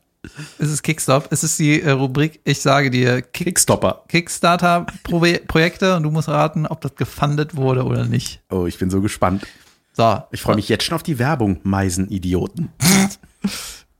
Ist 0.58 0.70
es 0.70 0.82
Kickstop. 0.82 1.28
Es 1.30 1.42
ist 1.42 1.58
die 1.58 1.82
äh, 1.82 1.90
Rubrik, 1.90 2.40
ich 2.44 2.60
sage 2.60 2.90
dir 2.90 3.22
Kick 3.22 3.48
Kickstopper. 3.48 4.04
Kickstarter-Projekte 4.08 5.96
und 5.96 6.02
du 6.04 6.10
musst 6.10 6.28
raten, 6.28 6.66
ob 6.66 6.80
das 6.80 6.94
gefundet 6.94 7.56
wurde 7.56 7.84
oder 7.84 8.04
nicht. 8.04 8.40
Oh, 8.50 8.66
ich 8.66 8.78
bin 8.78 8.90
so 8.90 9.00
gespannt. 9.00 9.46
So. 9.92 10.22
Ich 10.30 10.40
freue 10.40 10.56
mich 10.56 10.68
jetzt 10.68 10.84
schon 10.84 10.94
auf 10.94 11.02
die 11.02 11.18
Werbung, 11.18 11.60
Meisenidioten. 11.62 12.70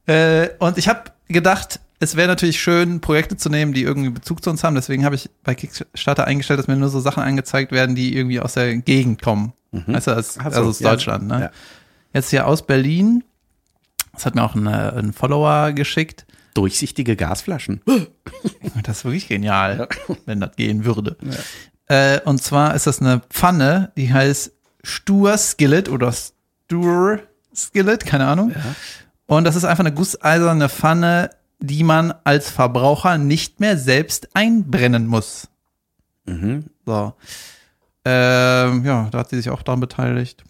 Äh, 0.05 0.49
und 0.59 0.79
ich 0.79 0.89
habe 0.89 1.12
gedacht, 1.29 1.79
es 2.01 2.16
wäre 2.16 2.27
natürlich 2.27 2.61
schön, 2.61 3.01
Projekte 3.01 3.37
zu 3.37 3.49
nehmen, 3.49 3.73
die 3.73 3.85
irgendwie 3.85 4.11
Bezug 4.11 4.43
zu 4.43 4.51
uns 4.51 4.64
haben. 4.64 4.75
Deswegen 4.75 5.05
habe 5.05 5.14
ich 5.14 5.31
bei 5.45 5.55
Kickstarter 5.55 6.25
eingestellt, 6.25 6.59
dass 6.59 6.66
mir 6.66 6.75
nur 6.75 6.89
so 6.89 6.99
Sachen 6.99 7.23
angezeigt 7.23 7.70
werden, 7.70 7.95
die 7.95 8.16
irgendwie 8.16 8.41
aus 8.41 8.55
der 8.55 8.77
Gegend 8.79 9.23
kommen. 9.23 9.53
Weißt 9.70 10.09
du, 10.09 10.11
als, 10.11 10.39
Ach 10.41 10.51
so, 10.51 10.59
also 10.59 10.70
aus 10.70 10.81
ja. 10.81 10.91
Deutschland. 10.91 11.29
Ne? 11.29 11.41
Ja. 11.41 11.51
Jetzt 12.12 12.31
hier 12.31 12.49
aus 12.49 12.66
Berlin. 12.66 13.23
Das 14.13 14.27
hat 14.27 14.35
mir 14.35 14.45
auch 14.45 14.55
ein, 14.55 14.67
äh, 14.67 14.93
ein 14.99 15.13
Follower 15.13 15.73
geschickt. 15.73 16.27
Durchsichtige 16.55 17.17
Gasflaschen. 17.17 17.81
Das 18.85 18.99
ist 18.99 19.05
wirklich 19.05 19.29
genial, 19.29 19.89
wenn 20.25 20.41
das 20.41 20.57
gehen 20.57 20.85
würde. 20.85 21.17
Äh, 21.87 22.21
und 22.21 22.43
zwar 22.43 22.75
ist 22.75 22.87
das 22.87 23.01
eine 23.01 23.21
Pfanne, 23.29 23.93
die 23.97 24.13
heißt 24.13 24.53
Stur 24.83 25.37
Skillet 25.37 25.89
oder 25.89 26.13
Stur 26.13 27.21
Skillet, 27.55 28.07
keine 28.07 28.27
Ahnung. 28.27 28.53
Und 29.27 29.45
das 29.45 29.57
ist 29.57 29.65
einfach 29.65 29.85
eine 29.85 29.93
gusseiserne 29.95 30.69
Pfanne, 30.69 31.31
die 31.61 31.85
man 31.85 32.13
als 32.25 32.51
Verbraucher 32.51 33.19
nicht 33.19 33.61
mehr 33.61 33.77
selbst 33.77 34.29
einbrennen 34.35 35.07
muss. 35.07 35.49
Mhm. 36.25 36.65
So. 36.87 37.15
Ähm, 38.05 38.85
ja, 38.85 39.09
da 39.11 39.19
hat 39.19 39.31
sie 39.31 39.37
sich 39.37 39.51
auch 39.51 39.63
daran 39.63 39.81
beteiligt. 39.81 40.43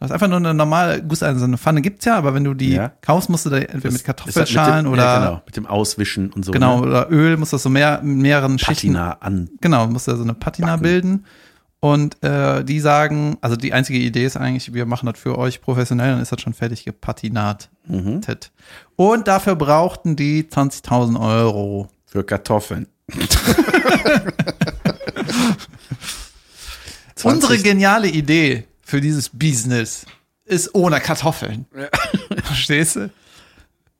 Das 0.00 0.08
ist 0.08 0.12
einfach 0.14 0.28
nur 0.28 0.38
eine 0.38 0.54
normale 0.54 1.02
gusseiserne 1.02 1.58
Pfanne, 1.58 1.82
gibt's 1.82 2.06
ja, 2.06 2.16
aber 2.16 2.32
wenn 2.34 2.42
du 2.42 2.54
die 2.54 2.72
Ja. 2.72 2.90
kaufst, 3.02 3.28
musst 3.28 3.44
du 3.44 3.50
da 3.50 3.58
entweder 3.58 3.92
mit 3.92 4.02
Kartoffelschalen 4.02 4.76
mit 4.76 4.86
dem, 4.86 4.92
oder 4.94 5.02
Ja, 5.04 5.18
genau, 5.26 5.42
mit 5.44 5.56
dem 5.58 5.66
Auswischen 5.66 6.32
und 6.32 6.42
so. 6.44 6.52
genau 6.52 6.80
Ne? 6.80 6.86
oder 6.86 7.10
Öl, 7.10 7.36
musst 7.36 7.52
das 7.52 7.62
so 7.62 7.68
mehr 7.68 8.00
mehreren 8.02 8.58
Schichten 8.58 8.94
Patina 8.94 9.12
an. 9.20 9.50
Genau, 9.60 9.86
muss 9.88 10.04
da 10.06 10.16
so 10.16 10.22
eine 10.22 10.32
Patina 10.34 10.68
Backen. 10.68 10.82
bilden. 10.82 11.26
Und 11.80 12.22
äh, 12.24 12.64
die 12.64 12.80
sagen, 12.80 13.36
also 13.42 13.56
die 13.56 13.72
einzige 13.74 13.98
Idee 13.98 14.24
ist 14.24 14.36
eigentlich, 14.38 14.72
wir 14.74 14.84
machen 14.86 15.04
das 15.06 15.18
für 15.18 15.36
euch 15.38 15.60
professionell, 15.60 16.12
dann 16.12 16.20
ist 16.22 16.32
das 16.32 16.40
schon 16.40 16.52
fertig 16.54 16.84
gepatinat. 16.84 17.68
Mhm. 17.86 18.20
Und 18.96 19.28
dafür 19.28 19.54
brauchten 19.54 20.16
die 20.16 20.44
20.000 20.44 21.20
Euro. 21.20 21.88
Für 22.06 22.24
Kartoffeln. 22.24 22.86
Unsere 27.22 27.58
geniale 27.58 28.08
Idee 28.08 28.64
für 28.90 29.00
dieses 29.00 29.28
Business 29.28 30.04
ist 30.44 30.74
ohne 30.74 31.00
Kartoffeln. 31.00 31.66
Verstehst 32.42 32.96
du? 32.96 33.10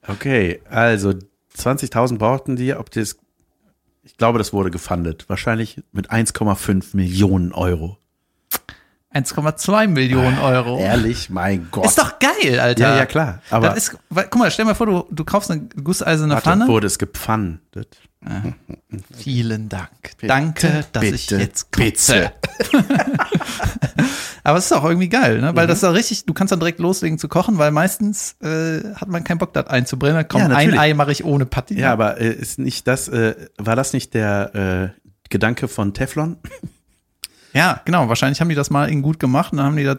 Okay, 0.09 0.61
also 0.69 1.15
20.000 1.57 2.19
brauchten 2.19 2.57
die, 2.57 2.75
ob 2.75 2.91
das, 2.91 3.17
ich 4.03 4.17
glaube, 4.17 4.39
das 4.39 4.53
wurde 4.53 4.73
gefundet. 4.73 5.29
Wahrscheinlich 5.29 5.81
mit 5.93 6.11
1,5 6.11 6.97
Millionen 6.97 7.53
Euro. 7.53 7.99
1,2 9.15 9.89
Millionen 9.89 10.39
Euro. 10.39 10.79
Ehrlich, 10.79 11.31
mein 11.31 11.69
Gott. 11.71 11.87
Ist 11.87 11.99
doch 11.99 12.19
geil, 12.21 12.61
Alter. 12.61 12.91
Ja, 12.91 12.97
ja, 12.97 13.07
klar. 13.07 13.43
Aber 13.51 13.71
das 13.71 13.79
ist, 13.89 13.97
guck 14.09 14.37
mal, 14.37 14.51
stell 14.51 14.65
dir 14.65 14.71
mal 14.71 14.75
vor, 14.75 14.87
du, 14.87 15.05
du 15.11 15.25
kaufst 15.25 15.51
eine 15.51 15.63
gusseiserne 15.83 16.35
warte, 16.35 16.45
Pfanne. 16.45 16.69
wurde 16.69 16.87
es 16.87 16.99
gepfandet. 16.99 17.99
Vielen 19.17 19.69
Dank. 19.69 19.89
Danke, 20.23 20.85
dass 20.93 21.03
ich 21.05 21.27
bitte, 21.27 21.41
jetzt 21.41 21.73
kotze. 21.73 22.33
bitte. 22.71 22.85
Aber 24.45 24.59
es 24.59 24.67
ist 24.67 24.73
auch 24.73 24.85
irgendwie 24.85 25.09
geil, 25.09 25.41
ne? 25.41 25.55
Weil 25.57 25.67
das 25.67 25.81
da 25.81 25.91
richtig, 25.91 26.25
du 26.25 26.33
kannst 26.33 26.53
dann 26.53 26.61
direkt 26.61 26.79
loslegen 26.81 27.19
zu 27.19 27.29
kochen, 27.29 27.59
weil 27.59 27.71
meistens 27.73 28.37
äh, 28.43 28.95
hat 28.95 29.09
man 29.09 29.25
keinen 29.25 29.39
Bock, 29.39 29.53
das 29.53 29.67
einzubrennen. 29.67 30.27
Komm, 30.29 30.43
Ja, 30.43 30.49
ein. 30.49 30.79
Ei 30.79 30.95
mache 30.95 31.13
ich 31.13 31.25
ohne 31.25 31.47
Patina. 31.47 31.81
Ja, 31.81 31.93
aber 31.93 32.21
äh, 32.21 32.33
ist 32.33 32.59
nicht 32.59 32.87
das, 32.87 33.09
äh, 33.09 33.35
war 33.59 33.77
das 33.77 33.93
nicht 33.93 34.15
der 34.15 34.93
äh, 34.95 35.09
Gedanke 35.31 35.69
von 35.69 35.95
Teflon? 35.95 36.37
Ja, 37.53 37.81
genau. 37.85 38.09
Wahrscheinlich 38.09 38.41
haben 38.41 38.49
die 38.49 38.55
das 38.55 38.71
mal 38.71 38.89
irgendwie 38.89 39.03
gut 39.03 39.19
gemacht 39.21 39.53
und 39.53 39.59
dann 39.59 39.67
haben 39.67 39.77
die 39.77 39.85
das 39.85 39.99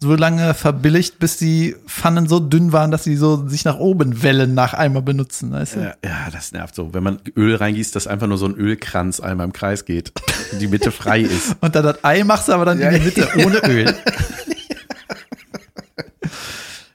so 0.00 0.14
lange 0.16 0.52
verbilligt, 0.54 1.18
bis 1.18 1.36
die 1.38 1.76
Pfannen 1.86 2.28
so 2.28 2.38
dünn 2.40 2.72
waren, 2.72 2.90
dass 2.90 3.04
sie 3.04 3.16
so 3.16 3.48
sich 3.48 3.64
nach 3.64 3.78
oben 3.78 4.22
wellen 4.22 4.52
nach 4.54 4.74
einmal 4.74 5.02
benutzen. 5.02 5.50
Weißt 5.52 5.76
du? 5.76 5.80
Ja, 5.80 5.94
ja, 6.04 6.30
das 6.30 6.52
nervt 6.52 6.74
so. 6.74 6.92
Wenn 6.92 7.02
man 7.02 7.20
Öl 7.36 7.54
reingießt, 7.56 7.94
dass 7.96 8.06
einfach 8.06 8.26
nur 8.26 8.36
so 8.36 8.46
ein 8.46 8.54
Ölkranz 8.54 9.20
einmal 9.20 9.46
im 9.46 9.52
Kreis 9.52 9.84
geht, 9.86 10.12
die 10.60 10.66
Mitte 10.68 10.90
frei 10.92 11.20
ist. 11.20 11.56
Und 11.60 11.74
dann 11.74 11.84
das 11.84 12.04
Ei 12.04 12.22
machst 12.24 12.48
du 12.48 12.52
aber 12.52 12.64
dann 12.66 12.80
Ja, 12.80 12.90
in 12.90 13.00
die 13.00 13.04
Mitte 13.06 13.28
ohne 13.44 13.58
Öl. 13.66 13.94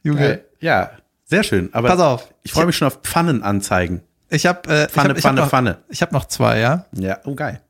Junge, 0.04 0.34
Äh, 0.34 0.40
ja, 0.60 0.92
sehr 1.26 1.44
schön. 1.44 1.70
Aber 1.74 1.90
pass 1.90 2.00
auf. 2.00 2.34
ich 2.44 2.52
freue 2.52 2.66
mich 2.66 2.78
schon 2.78 2.88
auf 2.88 3.00
Pfannenanzeigen. 3.04 4.02
Ich 4.30 4.46
habe 4.46 4.70
äh, 4.70 4.88
Pfanne, 4.88 4.90
ich 4.90 4.90
hab, 4.90 4.96
ich 5.00 5.08
hab 5.10 5.18
Pfanne, 5.22 5.42
noch, 5.42 5.50
Pfanne. 5.50 5.78
Ich 5.90 6.02
habe 6.02 6.14
noch 6.14 6.26
zwei, 6.26 6.60
ja. 6.60 6.86
Ja, 6.94 7.20
oh 7.26 7.34
geil. 7.36 7.62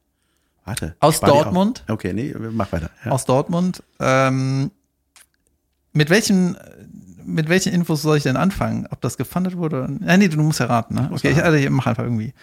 Warte. 0.70 0.96
Aus 1.00 1.20
Dortmund? 1.20 1.84
Okay, 1.88 2.14
nee, 2.14 2.32
mach 2.52 2.72
weiter. 2.72 2.92
Ja. 3.04 3.12
aus 3.12 3.26
Dortmund. 3.26 3.82
Ähm, 4.00 4.70
mit 5.94 6.12
welchen 6.12 6.56
mit 7.26 7.50
welchen 7.50 7.74
Infos 7.74 8.04
soll 8.04 8.18
ich 8.18 8.24
denn 8.24 8.38
anfangen? 8.38 8.88
Ob 8.92 9.02
das 9.02 9.18
gefundet 9.18 9.58
wurde? 9.58 9.90
Äh, 10.06 10.18
nee, 10.18 10.28
du 10.28 10.40
musst 10.42 10.60
ja 10.60 10.68
raten. 10.68 10.94
Ne? 10.94 11.10
Okay, 11.12 11.32
ich, 11.32 11.44
also 11.44 11.58
ich 11.58 11.68
mach 11.72 11.88
einfach 11.88 12.04
irgendwie. 12.04 12.34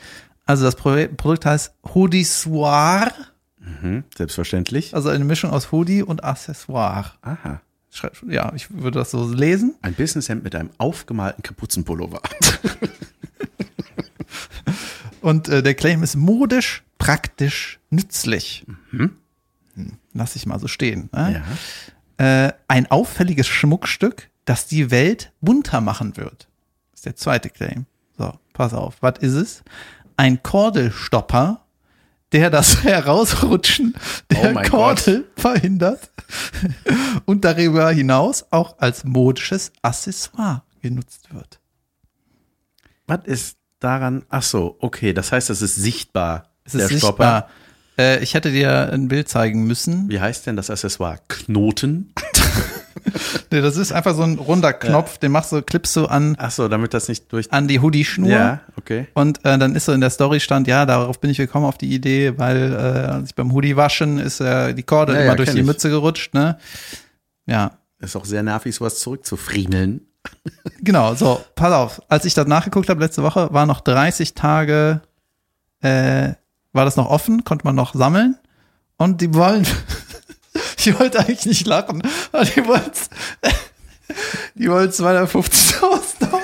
Also 0.45 0.65
das 0.65 0.75
Pro 0.75 0.97
Produkt 1.17 1.47
heißt 1.47 1.73
Hoodie 1.95 2.25
Soir, 2.25 3.13
Mhm, 3.59 4.03
selbstverständlich. 4.17 4.95
also 4.95 5.09
eine 5.09 5.25
Mischung 5.25 5.51
aus 5.51 5.71
Hoodie 5.73 6.03
und 6.03 6.23
Accessoire. 6.25 7.13
Aha. 7.23 7.61
Schrei- 7.93 8.11
Ja, 8.29 8.53
ich 8.57 8.71
würde 8.73 8.99
das 8.99 9.11
so 9.13 9.29
lesen. 9.33 9.75
Ein 9.83 9.95
Businesshemd 9.95 10.43
mit 10.45 10.55
einem 10.57 10.71
aufgemalten 10.79 11.43
Kapuzenpullover. 11.43 12.21
Und 15.21 15.49
äh, 15.49 15.63
der 15.63 15.75
Claim 15.75 16.03
ist 16.03 16.15
modisch, 16.17 16.85
praktisch, 16.99 17.81
nützlich. 17.91 18.67
Hm, 18.91 19.99
lass 20.13 20.37
ich 20.37 20.47
mal 20.47 20.59
so 20.59 20.69
stehen. 20.69 21.09
Ne? 21.13 21.43
Äh, 22.19 22.53
ein 22.69 22.91
auffälliges 22.91 23.47
Schmuckstück, 23.47 24.31
das 24.45 24.67
die 24.67 24.91
Welt 24.91 25.33
bunter 25.41 25.81
machen 25.81 26.17
wird. 26.17 26.49
Das 26.93 27.01
ist 27.01 27.07
der 27.07 27.17
zweite 27.17 27.51
Claim. 27.51 27.87
So, 28.17 28.33
pass 28.55 28.73
auf. 28.73 28.97
Was 29.01 29.19
ist 29.19 29.35
es? 29.35 29.65
Ein 30.17 30.43
Kordelstopper, 30.43 31.67
der 32.33 32.51
das 32.51 32.83
Herausrutschen 32.85 33.95
der 34.31 34.57
Oh 34.57 34.63
Kordel 34.63 35.27
verhindert 35.37 36.11
und 37.27 37.45
darüber 37.45 37.91
hinaus 37.91 38.47
auch 38.51 38.79
als 38.79 39.05
modisches 39.05 39.73
Accessoire 39.83 40.63
genutzt 40.81 41.33
wird. 41.35 41.61
Was 43.07 43.21
ist 43.25 43.59
daran? 43.79 44.25
Ach 44.29 44.43
so, 44.43 44.77
okay, 44.81 45.13
das 45.13 45.33
heißt, 45.33 45.51
es 45.51 45.63
ist 45.63 45.77
sichtbar. 45.77 46.51
Es 46.65 46.75
ist 46.75 46.89
sichtbar. 46.89 47.49
Äh, 47.99 48.23
ich 48.23 48.35
hätte 48.35 48.51
dir 48.53 48.93
ein 48.93 49.09
Bild 49.09 49.29
zeigen 49.29 49.65
müssen. 49.67 50.09
Wie 50.09 50.21
heißt 50.21 50.47
denn 50.47 50.57
das 50.57 50.71
Accessoire? 50.71 51.19
Knoten? 51.29 52.13
Nee, 53.53 53.61
das 53.61 53.77
ist 53.77 53.93
einfach 53.93 54.15
so 54.15 54.23
ein 54.23 54.37
runder 54.39 54.73
Knopf, 54.73 55.19
den 55.19 55.31
machst 55.31 55.53
du, 55.53 55.63
klippst 55.63 55.95
du 55.95 56.07
an, 56.07 56.35
Ach 56.39 56.51
so, 56.51 56.67
damit 56.69 56.93
das 56.93 57.09
nicht 57.09 57.33
durch. 57.33 57.53
an 57.53 57.69
die 57.69 57.81
Hoodie-Schnur. 57.81 58.29
Ja, 58.29 58.61
okay. 58.77 59.07
Und 59.15 59.45
äh, 59.45 59.57
dann 59.59 59.77
ist 59.77 59.85
so 59.85 59.93
in 59.93 60.01
der 60.01 60.11
Story 60.11 60.41
stand, 60.41 60.67
ja, 60.67 60.85
darauf 60.87 61.21
bin 61.21 61.31
ich 61.31 61.37
gekommen 61.37 61.67
auf 61.67 61.79
die 61.79 61.95
Idee, 61.95 62.37
weil 62.37 62.73
äh, 62.73 62.77
als 62.77 63.31
ich 63.31 63.35
beim 63.37 63.53
Hoodie 63.53 63.77
waschen 63.77 64.19
ist 64.19 64.41
äh, 64.41 64.75
die 64.75 64.83
Kordel 64.83 65.15
Ja, 65.15 65.21
immer 65.23 65.31
ja, 65.33 65.37
durch 65.37 65.51
die 65.51 65.61
ich. 65.61 65.65
Mütze 65.67 65.89
gerutscht, 65.89 66.35
ne? 66.35 66.59
Ja, 67.47 67.79
Ist 68.01 68.17
auch 68.17 68.25
sehr 68.25 68.43
nervig, 68.43 68.75
sowas 68.75 68.99
zurückzufriemeln. 68.99 70.01
genau. 70.83 71.15
So, 71.15 71.41
pass 71.55 71.73
auf. 71.73 72.03
Als 72.09 72.25
ich 72.25 72.35
das 72.35 72.49
nachgeguckt 72.49 72.91
habe 72.91 73.01
letzte 73.01 73.23
Woche, 73.23 73.49
war 73.53 73.67
noch 73.67 73.81
30 73.83 74.35
Tage, 74.35 75.01
äh, 75.81 76.33
war 76.77 76.85
das 76.85 76.97
noch 76.97 77.09
offen, 77.11 77.43
konnte 77.45 77.65
man 77.67 77.75
noch 77.75 77.95
sammeln. 77.95 78.37
Und 78.99 79.21
die 79.21 79.35
wollen, 79.35 79.67
ich 80.79 80.99
wollte 80.99 81.19
eigentlich 81.21 81.47
nicht 81.47 81.67
lachen, 81.67 82.03
aber 82.33 82.45
die 82.57 82.65
wollen, 82.67 82.91
die 84.55 84.71
wollen 84.71 84.91
250.000 84.91 85.83
Euro. 85.83 86.41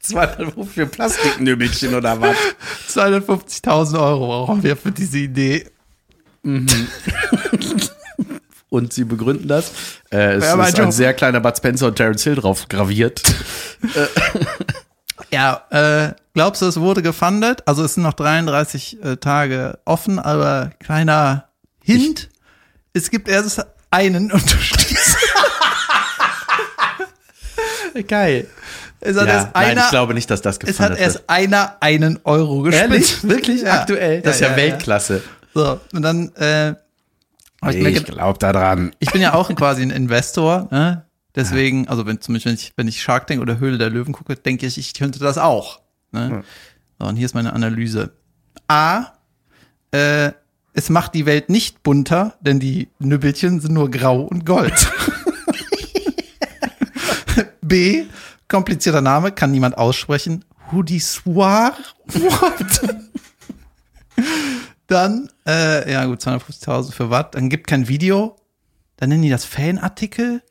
200 0.00 0.54
für 0.68 0.86
Plastiknübelchen 0.86 1.94
oder 1.94 2.20
was? 2.20 2.36
250.000 2.88 4.00
Euro 4.00 4.26
brauchen 4.46 4.62
wir 4.62 4.76
für 4.76 4.90
diese 4.92 5.18
Idee. 5.18 5.66
Und 8.68 8.92
sie 8.92 9.04
begründen 9.04 9.46
das. 9.48 9.70
Äh, 10.10 10.34
es 10.36 10.44
Ja, 10.44 10.54
ist 10.66 10.74
ein 10.78 10.84
Job. 10.86 10.92
sehr 10.92 11.14
kleiner 11.14 11.40
Bud 11.40 11.56
Spencer 11.56 11.86
und 11.86 11.94
Terence 11.96 12.24
Hill 12.24 12.34
drauf 12.34 12.66
graviert. 12.68 13.22
Ja, 15.32 15.62
äh, 15.70 16.12
glaubst 16.34 16.60
du, 16.62 16.66
es 16.66 16.78
wurde 16.78 17.02
gefundet? 17.02 17.62
Also 17.66 17.84
es 17.84 17.94
sind 17.94 18.02
noch 18.02 18.12
33 18.12 19.02
äh, 19.02 19.16
Tage 19.16 19.78
offen, 19.84 20.18
aber 20.18 20.70
kleiner 20.78 21.48
Hint, 21.82 22.28
es 22.92 23.10
gibt 23.10 23.28
erst 23.28 23.64
einen 23.90 24.30
Unterstützer. 24.32 25.18
Geil. 28.08 28.46
Es 29.00 29.16
hat 29.16 29.26
Ja, 29.26 29.34
erst 29.34 29.48
nein, 29.54 29.64
einer, 29.70 29.84
ich 29.84 29.90
glaube 29.90 30.14
nicht, 30.14 30.30
dass 30.30 30.42
das 30.42 30.58
es 30.64 30.78
hat 30.80 30.96
erst 30.96 31.28
einer 31.28 31.76
einen 31.80 32.20
Euro 32.24 32.62
gespendet. 32.62 32.92
Ehrlich? 32.92 33.22
Wirklich? 33.28 33.62
Ja. 33.62 33.80
Aktuell? 33.80 34.22
Das 34.22 34.36
ist 34.36 34.40
ja, 34.42 34.54
Weltklasse. 34.56 35.22
So, 35.54 35.80
und 35.92 36.02
dann 36.02 36.34
äh, 36.36 36.70
ich 37.70 37.76
Ich 37.76 38.04
glaube 38.04 38.38
da 38.38 38.52
dran. 38.52 38.92
ich 38.98 39.10
bin 39.10 39.20
ja 39.20 39.34
auch 39.34 39.54
quasi 39.54 39.82
ein 39.82 39.90
Investor, 39.90 40.68
ne? 40.70 41.04
Deswegen, 41.34 41.88
also 41.88 42.06
wenn 42.06 42.20
zum 42.20 42.34
Beispiel, 42.34 42.50
wenn 42.50 42.58
ich, 42.58 42.72
wenn 42.76 42.88
ich 42.88 43.02
Shark 43.02 43.26
Tank 43.26 43.40
oder 43.40 43.58
Höhle 43.58 43.78
der 43.78 43.90
Löwen 43.90 44.12
gucke, 44.12 44.36
denke 44.36 44.66
ich, 44.66 44.76
ich 44.76 44.94
könnte 44.94 45.18
das 45.18 45.38
auch. 45.38 45.80
Ne? 46.10 46.44
So, 46.98 47.06
und 47.06 47.16
hier 47.16 47.24
ist 47.24 47.34
meine 47.34 47.54
Analyse. 47.54 48.12
A, 48.68 49.12
äh, 49.92 50.32
es 50.74 50.90
macht 50.90 51.14
die 51.14 51.26
Welt 51.26 51.48
nicht 51.48 51.82
bunter, 51.82 52.34
denn 52.40 52.60
die 52.60 52.88
Nübbelchen 52.98 53.60
sind 53.60 53.72
nur 53.72 53.90
grau 53.90 54.22
und 54.22 54.44
gold. 54.46 54.90
B, 57.62 58.04
komplizierter 58.48 59.00
Name, 59.00 59.32
kann 59.32 59.50
niemand 59.50 59.78
aussprechen. 59.78 60.44
Hoodie-Soir? 60.70 61.74
What? 62.06 62.80
Dann, 64.86 65.30
äh, 65.46 65.90
ja 65.90 66.04
gut, 66.04 66.20
250.000 66.20 66.92
für 66.92 67.10
was? 67.10 67.26
Dann 67.32 67.48
gibt 67.48 67.66
kein 67.66 67.88
Video. 67.88 68.36
Dann 68.96 69.08
nennen 69.08 69.22
die 69.22 69.30
das 69.30 69.44
Fanartikel. 69.44 70.42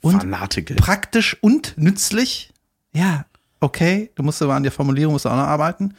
Und 0.00 0.20
Fanatikel. 0.20 0.76
praktisch 0.76 1.36
und 1.40 1.74
nützlich. 1.76 2.52
Ja, 2.92 3.26
okay. 3.60 4.10
Du 4.14 4.22
musst 4.22 4.40
aber 4.42 4.54
an 4.54 4.62
der 4.62 4.72
Formulierung 4.72 5.12
musst 5.12 5.24
du 5.26 5.28
auch 5.28 5.36
noch 5.36 5.42
arbeiten. 5.42 5.94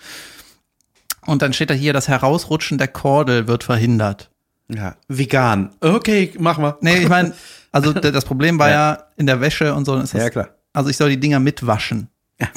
Und 1.26 1.42
dann 1.42 1.54
steht 1.54 1.70
da 1.70 1.74
hier, 1.74 1.94
das 1.94 2.08
Herausrutschen 2.08 2.78
der 2.78 2.88
Kordel 2.88 3.48
wird 3.48 3.64
verhindert. 3.64 4.32
Ja, 4.70 4.96
vegan. 5.08 5.72
Okay, 5.82 6.34
mach 6.40 6.58
mal. 6.58 6.78
Nee, 6.82 6.98
ich 7.04 7.10
meine, 7.10 7.34
also 7.72 7.94
das 7.94 8.26
Problem 8.26 8.58
war 8.58 8.70
ja. 8.70 9.04
in 9.18 9.28
der 9.28 9.42
Wäsche 9.42 9.76
und 9.76 9.86
so. 9.86 9.96
Ist 9.98 10.14
das, 10.14 10.22
Ja, 10.22 10.30
klar. 10.30 10.50
Also 10.74 10.90
ich 10.90 10.98
soll 10.98 11.10
die 11.10 11.20
Dinger 11.20 11.40
mitwaschen. 11.40 12.08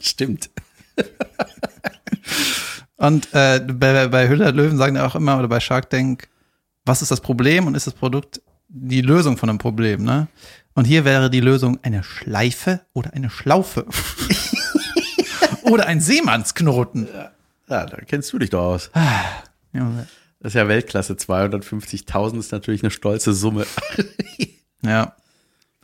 Stimmt. 0.00 0.50
Und 2.96 3.32
äh, 3.32 3.60
bei, 3.60 4.08
bei 4.08 4.28
Hülle 4.28 4.44
der 4.44 4.52
Löwen 4.52 4.76
sagen 4.76 4.96
ja 4.96 5.06
auch 5.06 5.14
immer, 5.14 5.38
oder 5.38 5.48
bei 5.48 5.58
Shark 5.60 5.88
Tank, 5.88 6.28
was 6.84 7.00
ist 7.00 7.10
das 7.10 7.22
Problem 7.22 7.66
und 7.66 7.74
ist 7.74 7.86
das 7.86 7.94
Produkt 7.94 8.42
die 8.72 9.02
Lösung 9.02 9.36
von 9.36 9.48
einem 9.48 9.58
Problem, 9.58 10.04
ne? 10.04 10.28
Und 10.74 10.84
hier 10.84 11.04
wäre 11.04 11.30
die 11.30 11.40
Lösung 11.40 11.78
eine 11.82 12.02
Schleife 12.02 12.80
oder 12.92 13.12
eine 13.12 13.28
Schlaufe. 13.28 13.86
oder 15.62 15.86
ein 15.86 16.00
Seemannsknoten. 16.00 17.08
Ja, 17.68 17.86
da 17.86 17.96
kennst 18.06 18.32
du 18.32 18.38
dich 18.38 18.50
doch 18.50 18.62
aus. 18.62 18.90
Junge. 19.72 20.06
Das 20.38 20.50
ist 20.50 20.54
ja 20.54 20.68
Weltklasse. 20.68 21.14
250.000 21.14 22.38
ist 22.38 22.52
natürlich 22.52 22.82
eine 22.82 22.90
stolze 22.90 23.34
Summe. 23.34 23.66
Ja. 24.82 25.14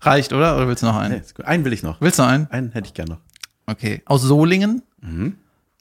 Reicht, 0.00 0.32
oder? 0.32 0.56
Oder 0.56 0.68
willst 0.68 0.82
du 0.82 0.86
noch 0.86 0.96
einen? 0.96 1.20
Nee. 1.20 1.44
Einen 1.44 1.66
will 1.66 1.74
ich 1.74 1.82
noch. 1.82 2.00
Willst 2.00 2.18
du 2.18 2.22
noch 2.22 2.30
einen? 2.30 2.46
Einen 2.50 2.72
hätte 2.72 2.86
ich 2.86 2.94
gerne 2.94 3.10
noch. 3.10 3.20
Okay. 3.66 4.00
Aus 4.06 4.22
Solingen. 4.22 4.80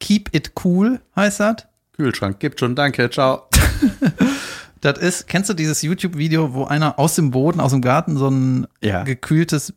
Keep 0.02 0.36
it 0.36 0.52
cool 0.66 1.00
heißt 1.16 1.40
das. 1.40 1.66
Kühlschrank 1.94 2.40
gibt 2.40 2.60
schon, 2.60 2.76
danke, 2.76 3.10
ciao. 3.10 3.48
Das 4.86 5.00
ist, 5.00 5.28
kennst 5.28 5.50
du 5.50 5.56
dieses 5.56 5.82
YouTube-Video, 5.82 6.54
wo 6.54 6.66
einer 6.66 7.00
aus 7.00 7.16
dem 7.16 7.32
Boden, 7.32 7.60
aus 7.60 7.72
dem 7.72 7.82
Garten 7.82 8.18
so 8.18 8.28
ein 8.30 8.68
Ja. 8.82 9.02
gekühltes 9.04 9.74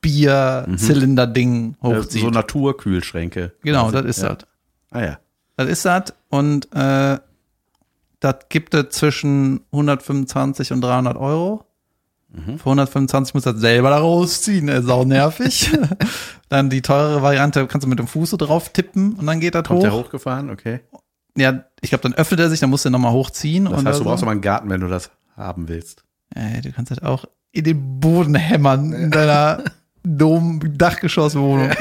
Bier-Zylinder-Ding 0.00 1.76
Äh, 1.82 1.86
hochzieht? 1.86 2.22
So 2.22 2.30
Naturkühlschränke. 2.30 3.52
genau, 3.62 3.84
quasi. 3.90 3.96
das 3.96 4.04
ist 4.16 4.22
ja. 4.22 4.34
das. 4.34 4.46
Ah 4.90 5.00
ja. 5.02 5.18
Das 5.56 5.68
ist 5.68 5.84
das. 5.84 6.14
Und 6.30 6.68
äh, 6.74 7.18
das 8.20 8.34
gibt 8.48 8.74
es 8.74 8.90
zwischen 8.90 9.60
125 9.72 10.72
und 10.72 10.80
300 10.80 11.16
Euro. 11.16 11.64
Mhm. 12.32 12.58
Für 12.58 12.64
125 12.70 13.34
muss 13.34 13.44
das 13.44 13.58
selber 13.60 13.90
da 13.90 13.98
rausziehen, 13.98 14.68
ist 14.68 14.88
auch 14.88 15.04
nervig. 15.04 15.70
dann 16.48 16.70
die 16.70 16.80
teurere 16.82 17.22
Variante 17.22 17.66
kannst 17.66 17.84
du 17.84 17.88
mit 17.88 17.98
dem 17.98 18.06
Fuß 18.06 18.30
so 18.30 18.36
drauf 18.36 18.68
tippen 18.70 19.14
und 19.14 19.26
dann 19.26 19.40
geht 19.40 19.54
das 19.54 19.64
Kommt 19.64 19.78
hoch. 19.80 19.82
der 19.84 19.92
hochgefahren? 19.94 20.50
Okay. 20.50 20.80
Ja, 21.36 21.64
ich 21.80 21.90
glaube, 21.90 22.02
dann 22.02 22.14
öffnet 22.14 22.40
er 22.40 22.50
sich, 22.50 22.60
dann 22.60 22.70
musst 22.70 22.84
du 22.84 22.88
ihn 22.88 22.92
nochmal 22.92 23.12
hochziehen. 23.12 23.64
Das 23.66 23.84
heißt, 23.84 23.86
du 23.86 23.94
so. 23.94 24.04
brauchst 24.04 24.22
aber 24.22 24.32
einen 24.32 24.40
Garten, 24.40 24.68
wenn 24.70 24.80
du 24.80 24.88
das 24.88 25.10
haben 25.36 25.68
willst. 25.68 26.04
Ey, 26.34 26.60
du 26.60 26.72
kannst 26.72 26.90
halt 26.90 27.02
auch 27.02 27.24
in 27.52 27.64
den 27.64 28.00
Boden 28.00 28.34
hämmern 28.34 28.92
in 28.92 29.10
deiner 29.10 29.64
Dom-Dachgeschosswohnung. 30.04 31.70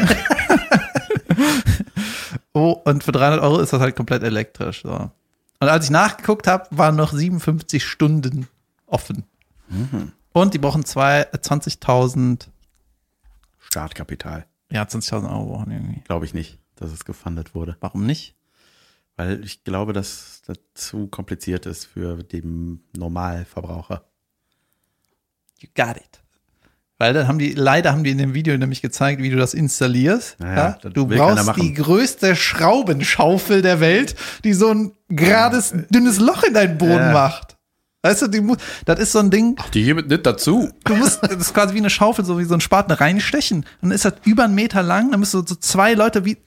oh, 2.54 2.72
und 2.86 3.04
für 3.04 3.12
300 3.12 3.41
Euro 3.41 3.60
ist 3.60 3.74
das 3.74 3.82
halt 3.82 3.95
komplett 3.95 4.24
elektrisch. 4.24 4.84
So. 4.84 5.12
Und 5.60 5.68
als 5.68 5.86
ich 5.86 5.91
nachgeguckt 5.91 6.47
habe, 6.47 6.66
waren 6.72 6.95
noch 6.95 7.14
57 7.14 7.84
Stunden 7.86 8.47
offen. 8.86 9.24
Und 10.34 10.54
die 10.54 10.58
brauchen 10.58 10.84
zwei- 10.86 11.28
äh, 11.32 11.38
20.000, 11.38 12.47
Startkapital. 13.60 14.45
ja, 14.72 14.84
20.000 14.84 15.30
Euro 15.30 15.45
brauchen 15.54 15.72
irgendwie. 15.72 16.02
Glaube 16.06 16.26
ich 16.26 16.34
nicht, 16.34 16.58
dass 16.76 16.91
es 16.91 17.06
gefundet 17.06 17.54
wurde. 17.54 17.78
Warum 17.82 18.06
nicht? 18.06 18.36
Weil 19.20 19.44
ich 19.44 19.66
glaube, 19.66 19.92
dass 19.92 20.42
das 20.48 20.56
zu 20.76 21.08
kompliziert 21.08 21.66
ist 21.66 21.84
für 21.86 22.24
den 22.24 22.80
Normalverbraucher. 22.96 24.06
You 25.60 25.68
got 25.76 25.98
it. 25.98 26.22
Weil 26.98 27.14
dann 27.14 27.28
haben 27.28 27.38
die, 27.38 27.52
leider 27.52 27.92
haben 27.92 28.06
die 28.06 28.12
in 28.12 28.18
dem 28.18 28.34
Video 28.34 28.58
nämlich 28.58 28.82
gezeigt, 28.82 29.22
wie 29.22 29.30
du 29.30 29.36
das 29.36 29.54
installierst. 29.54 30.40
Naja, 30.40 30.56
ja? 30.56 30.78
das 30.82 30.94
Du 30.94 31.06
brauchst 31.06 31.58
die 31.58 31.74
größte 31.74 32.34
Schraubenschaufel 32.38 33.62
der 33.62 33.82
Welt, 33.82 34.16
die 34.46 34.54
so 34.54 34.70
ein 34.74 34.94
gerades, 35.10 35.74
dünnes 35.90 36.20
Loch 36.20 36.44
in 36.44 36.54
deinen 36.54 36.78
Boden 36.78 36.94
Ja. 36.94 37.12
macht. 37.12 37.58
Weißt 38.02 38.22
du, 38.22 38.28
die, 38.30 38.40
mu- 38.40 38.56
das 38.86 39.00
ist 39.02 39.12
so 39.12 39.20
ein 39.20 39.30
Ding, 39.32 39.58
Die 39.74 39.84
hier 39.84 39.96
mit 39.96 40.08
nicht 40.08 40.26
dazu. 40.26 40.70
du 40.86 40.96
musst, 40.96 41.22
das 41.24 41.34
ist 41.36 41.54
quasi 41.54 41.74
wie 41.74 41.80
eine 41.80 41.90
Schaufel, 41.90 42.24
so 42.24 42.40
wie 42.40 42.46
so 42.46 42.54
ein 42.54 42.62
Spaten 42.62 42.94
reinstechen. 42.94 43.66
Dann 43.82 43.92
ist 43.92 44.06
das 44.06 44.14
über 44.24 44.46
einen 44.46 44.56
Meter 44.56 44.82
lang, 44.82 45.12
dann 45.12 45.20
müsst 45.20 45.34
du 45.34 45.46
so 45.46 45.56
zwei 45.56 45.94
Leute 45.94 46.24
wie, 46.24 46.38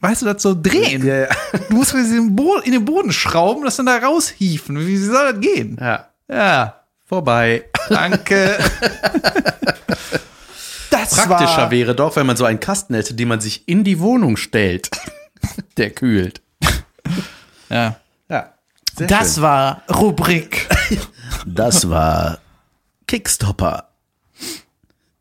weißt 0.00 0.22
du, 0.22 0.26
das 0.26 0.42
so 0.42 0.54
drehen. 0.60 1.04
Ja, 1.06 1.14
ja. 1.20 1.28
Du 1.68 1.74
musst 1.74 1.94
in 1.94 2.32
den 2.72 2.84
Boden 2.84 3.12
schrauben, 3.12 3.64
das 3.64 3.76
dann 3.76 3.86
da 3.86 3.98
raushieven. 3.98 4.86
Wie 4.86 4.96
soll 4.96 5.32
das 5.32 5.40
gehen? 5.40 5.76
ja. 5.80 6.06
Ja, 6.28 6.76
Vorbei. 7.06 7.64
danke. 7.88 8.56
Das 10.90 11.14
Praktischer 11.14 11.56
war, 11.56 11.70
wäre 11.70 11.94
doch, 11.94 12.16
wenn 12.16 12.26
man 12.26 12.36
so 12.36 12.44
einen 12.44 12.60
Kasten 12.60 12.94
hätte, 12.94 13.14
den 13.14 13.28
man 13.28 13.40
sich 13.40 13.66
in 13.68 13.84
die 13.84 14.00
Wohnung 14.00 14.36
stellt. 14.36 14.90
Der 15.76 15.90
kühlt. 15.90 16.40
Ja. 17.68 17.96
Ja. 18.28 18.52
Das 18.96 19.34
schön. 19.34 19.42
war 19.44 19.82
Rubrik. 19.88 20.68
Das 21.46 21.88
war 21.88 22.38
Kickstopper. 23.06 23.89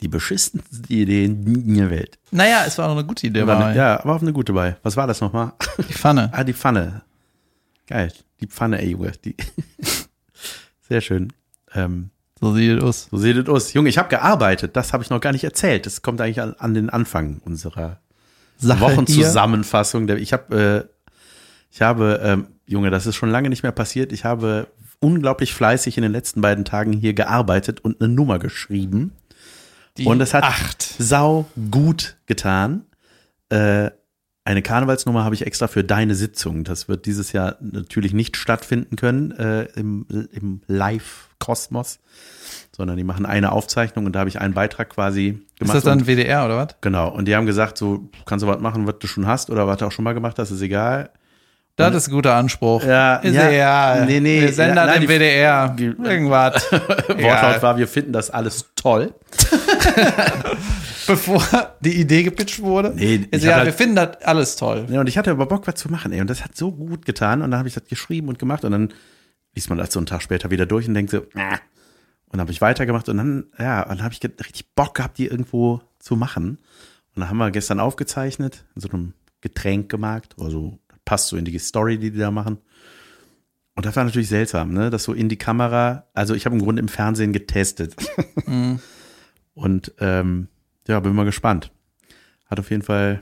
Die 0.01 0.07
beschissensten 0.07 0.85
Ideen 0.87 1.75
der 1.75 1.89
Welt. 1.89 2.17
Naja, 2.31 2.63
es 2.65 2.77
war 2.77 2.87
auch 2.87 2.93
eine 2.93 3.03
gute 3.05 3.27
Idee. 3.27 3.45
War 3.45 3.59
War 3.59 3.65
eine, 3.67 3.77
ja, 3.77 3.99
aber 3.99 4.15
auf 4.15 4.21
eine 4.21 4.31
gute 4.33 4.53
bei. 4.53 4.77
Was 4.83 4.95
war 4.95 5.07
das 5.07 5.19
nochmal? 5.19 5.51
Die 5.77 5.93
Pfanne. 5.93 6.29
ah, 6.33 6.43
die 6.43 6.53
Pfanne. 6.53 7.01
Geil. 7.87 8.11
Die 8.39 8.47
Pfanne, 8.47 8.81
ey, 8.81 8.91
Junge. 8.91 9.11
Die 9.25 9.35
Sehr 10.87 11.01
schön. 11.01 11.33
Ähm, 11.73 12.09
So 12.39 12.53
sieht 12.53 12.77
es 12.77 12.83
aus. 12.83 13.07
so 13.11 13.17
seht 13.17 13.37
es 13.37 13.47
aus. 13.49 13.73
Junge, 13.73 13.89
ich 13.89 13.97
habe 13.97 14.09
gearbeitet. 14.09 14.75
Das 14.75 14.93
habe 14.93 15.03
ich 15.03 15.09
noch 15.09 15.19
gar 15.21 15.31
nicht 15.33 15.43
erzählt. 15.43 15.85
Das 15.85 16.01
kommt 16.01 16.21
eigentlich 16.21 16.41
an, 16.41 16.55
an 16.57 16.73
den 16.73 16.89
Anfang 16.89 17.41
unserer 17.45 17.99
Sache 18.57 18.79
Wochenzusammenfassung. 18.81 20.07
Der- 20.07 20.17
Ich 20.17 20.33
habe, 20.33 20.87
äh, 20.89 20.93
ich 21.71 21.81
habe, 21.81 22.19
ähm, 22.23 22.47
Junge, 22.65 22.89
das 22.89 23.05
ist 23.05 23.15
schon 23.15 23.29
lange 23.29 23.49
nicht 23.49 23.63
mehr 23.63 23.71
passiert. 23.71 24.11
Ich 24.11 24.25
habe 24.25 24.67
unglaublich 24.99 25.53
fleißig 25.53 25.97
in 25.97 26.03
den 26.03 26.11
letzten 26.11 26.41
beiden 26.41 26.65
Tagen 26.65 26.93
hier 26.93 27.13
gearbeitet 27.13 27.81
und 27.81 28.01
eine 28.01 28.11
Nummer 28.13 28.39
geschrieben. 28.39 29.11
Die 29.99 30.05
und 30.05 30.19
es 30.21 30.33
hat 30.33 30.43
acht. 30.43 30.81
sau 30.97 31.45
gut 31.71 32.17
getan. 32.25 32.85
Äh, 33.49 33.91
eine 34.45 34.61
Karnevalsnummer 34.63 35.23
habe 35.23 35.35
ich 35.35 35.45
extra 35.45 35.67
für 35.67 35.83
deine 35.83 36.15
Sitzung. 36.15 36.63
Das 36.63 36.87
wird 36.87 37.05
dieses 37.05 37.33
Jahr 37.33 37.57
natürlich 37.59 38.13
nicht 38.13 38.35
stattfinden 38.35 38.95
können 38.95 39.29
äh, 39.31 39.63
im, 39.75 40.07
im 40.31 40.61
Live-Kosmos, 40.65 41.99
sondern 42.75 42.97
die 42.97 43.03
machen 43.03 43.25
eine 43.27 43.51
Aufzeichnung 43.51 44.05
und 44.07 44.13
da 44.13 44.19
habe 44.19 44.29
ich 44.29 44.39
einen 44.41 44.53
Beitrag 44.55 44.89
quasi 44.89 45.27
Ist 45.53 45.59
gemacht. 45.59 45.77
das 45.77 45.83
dann 45.83 45.99
und, 45.99 46.07
WDR 46.07 46.45
oder 46.45 46.57
was? 46.57 46.75
genau. 46.81 47.09
Und 47.09 47.25
die 47.27 47.35
haben 47.35 47.45
gesagt, 47.45 47.77
so 47.77 48.09
kannst 48.25 48.41
du 48.43 48.47
was 48.47 48.59
machen, 48.59 48.87
was 48.87 48.95
du 48.99 49.05
schon 49.07 49.27
hast 49.27 49.51
oder 49.51 49.67
was 49.67 49.77
du 49.77 49.85
auch 49.85 49.91
schon 49.91 50.03
mal 50.03 50.13
gemacht 50.13 50.39
hast, 50.39 50.49
ist 50.51 50.61
egal. 50.61 51.11
Das 51.75 51.95
ist 51.95 52.07
ein 52.09 52.11
guter 52.11 52.33
Anspruch. 52.35 52.83
Ja, 52.83 53.17
ist 53.17 53.35
ja. 53.35 53.49
ja. 53.49 54.03
Nee, 54.05 54.19
nee, 54.19 54.41
Wir 54.41 54.51
senden 54.51 54.75
ja, 54.75 54.85
das 54.85 54.95
nein, 54.95 55.03
im 55.03 55.09
WDR. 55.09 55.69
die- 55.69 55.85
Irgendwas. 56.03 56.69
Wortlaut 56.71 57.61
war, 57.61 57.77
wir 57.77 57.87
finden 57.87 58.11
das 58.11 58.29
alles 58.31 58.65
toll. 58.75 59.13
Bevor 61.07 61.43
die 61.81 61.99
Idee 61.99 62.23
gepitcht 62.23 62.61
wurde. 62.61 62.93
Nee, 62.95 63.27
hab 63.33 63.41
ja, 63.41 63.55
halt- 63.55 63.65
wir 63.65 63.73
finden 63.73 63.95
das 63.95 64.21
alles 64.23 64.55
toll. 64.55 64.85
Ja, 64.89 64.99
und 65.01 65.07
ich 65.09 65.17
hatte 65.17 65.31
aber 65.31 65.45
Bock, 65.45 65.65
was 65.67 65.75
zu 65.75 65.89
machen, 65.89 66.11
ey. 66.11 66.21
Und 66.21 66.29
das 66.29 66.43
hat 66.43 66.55
so 66.55 66.71
gut 66.71 67.05
getan. 67.05 67.41
Und 67.41 67.51
dann 67.51 67.57
habe 67.57 67.67
ich 67.67 67.73
das 67.73 67.85
geschrieben 67.85 68.27
und 68.27 68.37
gemacht. 68.39 68.63
Und 68.63 68.71
dann 68.71 68.93
liest 69.55 69.69
man 69.69 69.77
das 69.77 69.91
so 69.91 69.99
einen 69.99 70.05
Tag 70.05 70.21
später 70.21 70.51
wieder 70.51 70.65
durch 70.65 70.87
und 70.87 70.93
denkt 70.93 71.11
so, 71.11 71.17
äh. 71.17 71.57
Und 72.31 72.33
dann 72.33 72.41
habe 72.41 72.51
ich 72.51 72.61
weitergemacht. 72.61 73.09
Und 73.09 73.17
dann, 73.17 73.45
ja, 73.57 73.81
und 73.83 73.89
dann 73.97 74.03
habe 74.03 74.13
ich 74.13 74.23
richtig 74.23 74.73
Bock 74.75 74.95
gehabt, 74.95 75.17
die 75.17 75.25
irgendwo 75.27 75.81
zu 75.97 76.15
machen. 76.15 76.59
Und 77.15 77.21
dann 77.21 77.29
haben 77.29 77.37
wir 77.37 77.49
gestern 77.51 77.79
aufgezeichnet, 77.79 78.65
in 78.75 78.81
so 78.81 78.89
einem 78.89 79.13
Getränkmarkt. 79.41 80.35
Also 80.39 80.77
passt 81.05 81.27
so 81.29 81.37
in 81.37 81.45
die 81.45 81.57
Story, 81.57 81.97
die 81.97 82.11
die 82.11 82.19
da 82.19 82.29
machen. 82.29 82.59
Und 83.75 83.85
das 83.85 83.95
war 83.95 84.03
natürlich 84.03 84.27
seltsam, 84.27 84.73
ne? 84.73 84.89
Das 84.89 85.05
so 85.05 85.13
in 85.13 85.29
die 85.29 85.37
Kamera, 85.37 86.03
also 86.13 86.35
ich 86.35 86.45
habe 86.45 86.55
im 86.55 86.61
Grunde 86.61 86.81
im 86.81 86.89
Fernsehen 86.89 87.31
getestet. 87.33 87.95
Und 89.59 89.93
ähm, 89.99 90.47
ja, 90.87 90.99
bin 91.01 91.13
mal 91.13 91.25
gespannt. 91.25 91.71
Hat 92.49 92.59
auf 92.59 92.69
jeden 92.71 92.81
Fall, 92.81 93.21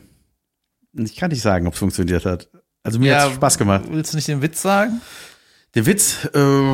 ich 0.93 1.15
kann 1.15 1.31
nicht 1.31 1.41
sagen, 1.41 1.65
ob 1.67 1.73
es 1.73 1.79
funktioniert 1.79 2.25
hat. 2.25 2.49
Also 2.83 2.99
mir 2.99 3.07
Ja, 3.11 3.23
hat 3.23 3.33
Spaß 3.33 3.57
gemacht. 3.57 3.85
Willst 3.89 4.13
du 4.13 4.17
nicht 4.17 4.27
den 4.27 4.41
Witz 4.41 4.61
sagen? 4.61 5.01
Der 5.75 5.85
Witz, 5.85 6.29
äh, 6.33 6.73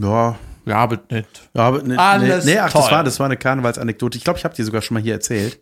ja, 0.00 0.38
Ja, 0.64 0.76
aber 0.76 1.00
nicht. 1.10 1.50
ja, 1.54 1.60
aber 1.62 1.82
ne, 1.82 1.98
Alles 1.98 2.44
nee, 2.44 2.52
nee, 2.54 2.58
ach, 2.58 2.72
toll. 2.72 2.82
das 2.82 2.90
war, 2.92 3.04
das 3.04 3.18
war 3.20 3.26
eine 3.26 3.36
Karnevalsanekdote. 3.36 4.16
Ich 4.16 4.24
glaube, 4.24 4.38
ich 4.38 4.44
habe 4.44 4.54
die 4.54 4.62
sogar 4.62 4.82
schon 4.82 4.94
mal 4.94 5.02
hier 5.02 5.14
erzählt. 5.14 5.60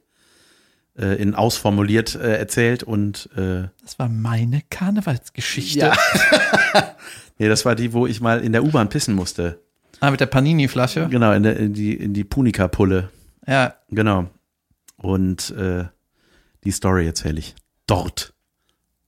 Äh, 0.97 1.21
in 1.21 1.35
ausformuliert 1.35 2.15
äh, 2.15 2.37
erzählt 2.37 2.85
und 2.85 3.29
äh, 3.37 3.69
Das 3.83 3.99
war 3.99 4.09
meine 4.09 4.63
Karnevalsgeschichte. 4.71 5.81
Ja. 5.81 5.97
nee, 7.39 7.49
das 7.49 7.65
war 7.65 7.75
die, 7.75 7.93
wo 7.93 8.07
ich 8.07 8.21
mal 8.21 8.41
in 8.41 8.53
der 8.53 8.63
U-Bahn 8.63 8.89
pissen 8.91 9.15
musste. 9.15 9.64
Ah, 10.01 10.11
mit 10.11 10.21
der 10.21 10.27
Panini-Flasche. 10.27 11.09
Genau, 11.09 11.33
in, 11.33 11.43
der, 11.43 11.57
in 11.57 11.73
die, 11.73 11.95
in 11.95 12.15
die 12.15 12.25
Punika-Pulle. 12.25 13.11
Ja. 13.47 13.75
Genau. 13.91 14.29
Und 14.97 15.51
äh, 15.51 15.85
die 16.65 16.71
Story 16.71 17.07
erzähle 17.07 17.39
ich 17.39 17.55
dort. 17.87 18.33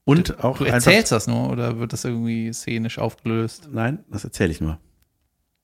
Und 0.05 0.41
auch 0.43 0.57
Du 0.57 0.63
erzählst 0.65 1.11
das 1.11 1.27
nur 1.27 1.49
oder 1.49 1.79
wird 1.79 1.91
das 1.91 2.05
irgendwie 2.05 2.53
szenisch 2.53 2.97
aufgelöst? 2.97 3.67
Nein, 3.71 3.99
das 4.09 4.23
erzähle 4.23 4.51
ich 4.51 4.61
nur. 4.61 4.77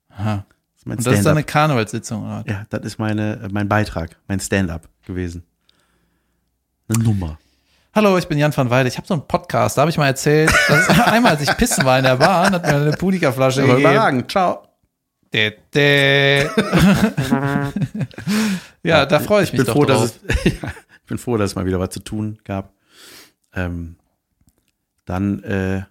Aha. 0.09 0.45
Das 0.73 0.79
ist 0.81 0.85
mein 0.87 0.97
Und 0.97 1.07
das 1.07 1.13
ist 1.19 1.25
deine 1.25 1.43
Karnevalssitzung, 1.43 2.23
oder? 2.25 2.43
Ja, 2.45 2.65
das 2.69 2.81
ist 2.83 2.99
meine, 2.99 3.39
äh, 3.43 3.47
mein 3.51 3.69
Beitrag, 3.69 4.17
mein 4.27 4.39
Stand-up 4.41 4.89
gewesen. 5.05 5.43
Eine 6.89 7.03
Nummer. 7.03 7.37
Hallo, 7.95 8.17
ich 8.17 8.27
bin 8.27 8.37
Jan 8.37 8.55
van 8.55 8.69
Weide. 8.69 8.89
Ich 8.89 8.97
habe 8.97 9.07
so 9.07 9.13
einen 9.13 9.27
Podcast, 9.27 9.77
da 9.77 9.81
habe 9.83 9.91
ich 9.91 9.97
mal 9.97 10.07
erzählt, 10.07 10.51
dass 10.67 10.89
einmal, 11.07 11.33
als 11.33 11.41
ich 11.41 11.55
pissen 11.57 11.85
war 11.85 11.97
in 11.99 12.03
der 12.03 12.17
Bahn, 12.17 12.51
hat 12.53 12.63
mir 12.65 12.75
eine 12.75 12.91
Punika-Flasche 12.91 13.61
gegeben. 13.61 13.79
überragend. 13.79 14.31
Ciao. 14.31 14.67
Dä, 15.33 15.51
dä. 15.73 16.43
ja, 18.83 19.05
da 19.05 19.19
freue 19.19 19.43
ich 19.43 19.49
Ich 19.53 19.53
mich 19.53 19.59
bin 19.59 19.65
doch 19.65 19.73
froh, 19.73 19.85
drauf. 19.85 20.13
dass 20.25 20.35
es, 20.37 20.45
ich 20.53 21.07
bin 21.07 21.17
froh, 21.17 21.37
dass 21.37 21.51
es 21.51 21.55
mal 21.55 21.65
wieder 21.65 21.79
was 21.79 21.89
zu 21.89 21.99
tun 22.01 22.37
gab. 22.43 22.71
Ähm, 23.55 23.95
dann, 25.05 25.43
äh, 25.43 25.83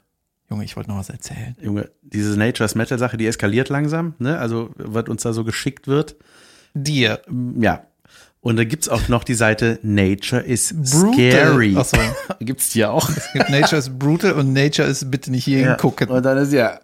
Junge, 0.48 0.64
ich 0.64 0.76
wollte 0.76 0.90
noch 0.90 0.98
was 0.98 1.10
erzählen. 1.10 1.56
Junge, 1.60 1.90
diese 2.02 2.38
Nature's 2.38 2.74
Metal 2.74 2.98
Sache, 2.98 3.16
die 3.16 3.26
eskaliert 3.26 3.68
langsam, 3.68 4.14
ne? 4.18 4.38
Also, 4.38 4.70
was 4.76 5.08
uns 5.08 5.22
da 5.22 5.32
so 5.32 5.44
geschickt 5.44 5.88
wird. 5.88 6.16
Dir. 6.74 7.20
Ja. 7.58 7.86
Und 8.40 8.56
da 8.56 8.64
gibt's 8.64 8.88
auch 8.88 9.08
noch 9.08 9.22
die 9.24 9.34
Seite 9.34 9.78
Nature 9.82 10.42
is 10.42 10.74
Scary. 10.84 11.76
Achso. 11.76 11.96
Gibt's 12.40 12.70
die 12.70 12.84
auch? 12.84 13.08
Es 13.08 13.32
gibt 13.32 13.50
Nature 13.50 13.76
is 13.76 13.88
brutal 13.88 14.32
und 14.32 14.52
Nature 14.52 14.88
ist 14.88 15.10
bitte 15.12 15.30
nicht 15.30 15.44
hier 15.44 15.64
hingucken. 15.68 16.08
Und 16.08 16.24
dann 16.24 16.38
ist 16.38 16.52
ja. 16.52 16.80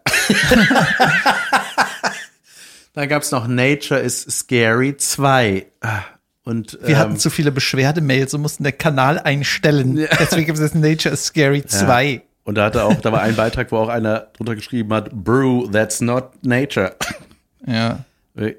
Dann 2.99 3.09
gab's 3.09 3.31
noch 3.31 3.47
Nature 3.47 4.01
is 4.01 4.23
Scary 4.23 4.97
2. 4.97 5.67
Ah, 5.83 6.03
Und 6.43 6.79
Wir 6.83 6.91
ähm, 6.91 6.97
hatten 6.97 7.17
zu 7.17 7.31
viele 7.31 7.53
Beschwerdemails 7.53 8.35
und 8.35 8.43
mussten 8.43 8.65
den 8.65 8.77
Kanal 8.77 9.21
einstellen. 9.21 9.95
Deswegen 10.19 10.47
gibt 10.47 10.59
es 10.59 10.65
jetzt 10.65 10.75
Nature 10.75 11.15
is 11.15 11.27
Scary 11.27 11.65
2. 11.65 12.23
und 12.43 12.57
da 12.57 12.65
hatte 12.65 12.83
auch, 12.83 13.01
da 13.01 13.13
war 13.13 13.23
ein 13.23 13.37
Beitrag, 13.37 13.71
wo 13.71 13.77
auch 13.77 13.89
einer 13.89 14.29
drunter 14.37 14.57
geschrieben 14.57 14.93
hat, 14.93 15.13
Brew, 15.13 15.69
that's 15.69 16.01
not 16.01 16.45
nature. 16.45 16.97
Ja. 17.67 18.05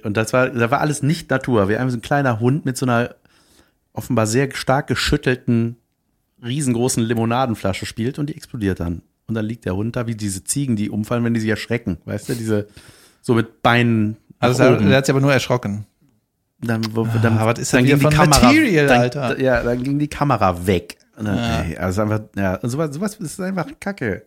Und 0.03 0.15
das 0.15 0.31
war, 0.31 0.49
da 0.49 0.71
war 0.71 0.79
alles 0.81 1.03
nicht 1.03 1.29
Natur. 1.29 1.67
Wir 1.67 1.79
haben 1.79 1.89
so 1.89 1.97
ein 1.97 2.01
kleiner 2.01 2.39
Hund 2.39 2.65
mit 2.65 2.77
so 2.77 2.85
einer 2.85 3.15
offenbar 3.91 4.27
sehr 4.27 4.53
stark 4.55 4.87
geschüttelten, 4.87 5.77
riesengroßen 6.43 7.03
Limonadenflasche 7.03 7.85
spielt 7.85 8.19
und 8.19 8.29
die 8.29 8.35
explodiert 8.35 8.79
dann. 8.79 9.01
Und 9.27 9.35
dann 9.35 9.45
liegt 9.45 9.65
der 9.65 9.75
Hund 9.75 9.97
da 9.97 10.07
wie 10.07 10.15
diese 10.15 10.45
Ziegen, 10.45 10.77
die 10.77 10.89
umfallen, 10.89 11.25
wenn 11.25 11.33
die 11.33 11.39
sich 11.41 11.49
erschrecken. 11.49 11.97
Weißt 12.05 12.29
du, 12.29 12.35
diese, 12.35 12.67
so 13.21 13.33
mit 13.33 13.61
Beinen. 13.61 14.17
Also 14.39 14.63
er, 14.63 14.79
er 14.81 14.97
hat 14.97 15.05
sich 15.05 15.13
aber 15.13 15.21
nur 15.21 15.33
erschrocken. 15.33 15.85
dann, 16.61 16.83
wo, 16.95 17.05
dann, 17.21 17.37
Ah, 17.37 17.45
was 17.45 17.59
ist 17.59 17.73
dann 17.73 17.83
ging 17.85 17.97
die 17.97 18.01
von 18.01 18.13
Kamera, 18.13 18.41
Material, 18.47 18.87
dann, 18.87 19.01
Alter? 19.01 19.39
Ja, 19.39 19.63
dann 19.63 19.83
ging 19.83 19.99
die 19.99 20.07
Kamera 20.07 20.65
weg. 20.65 20.97
Dann, 21.17 21.35
Ja. 21.35 21.61
ey, 21.61 21.77
also 21.77 22.01
einfach, 22.01 22.21
ja, 22.35 22.55
und 22.55 22.69
sowas, 22.69 22.93
sowas 22.93 23.15
ist 23.15 23.39
einfach 23.41 23.67
Kacke. 23.79 24.25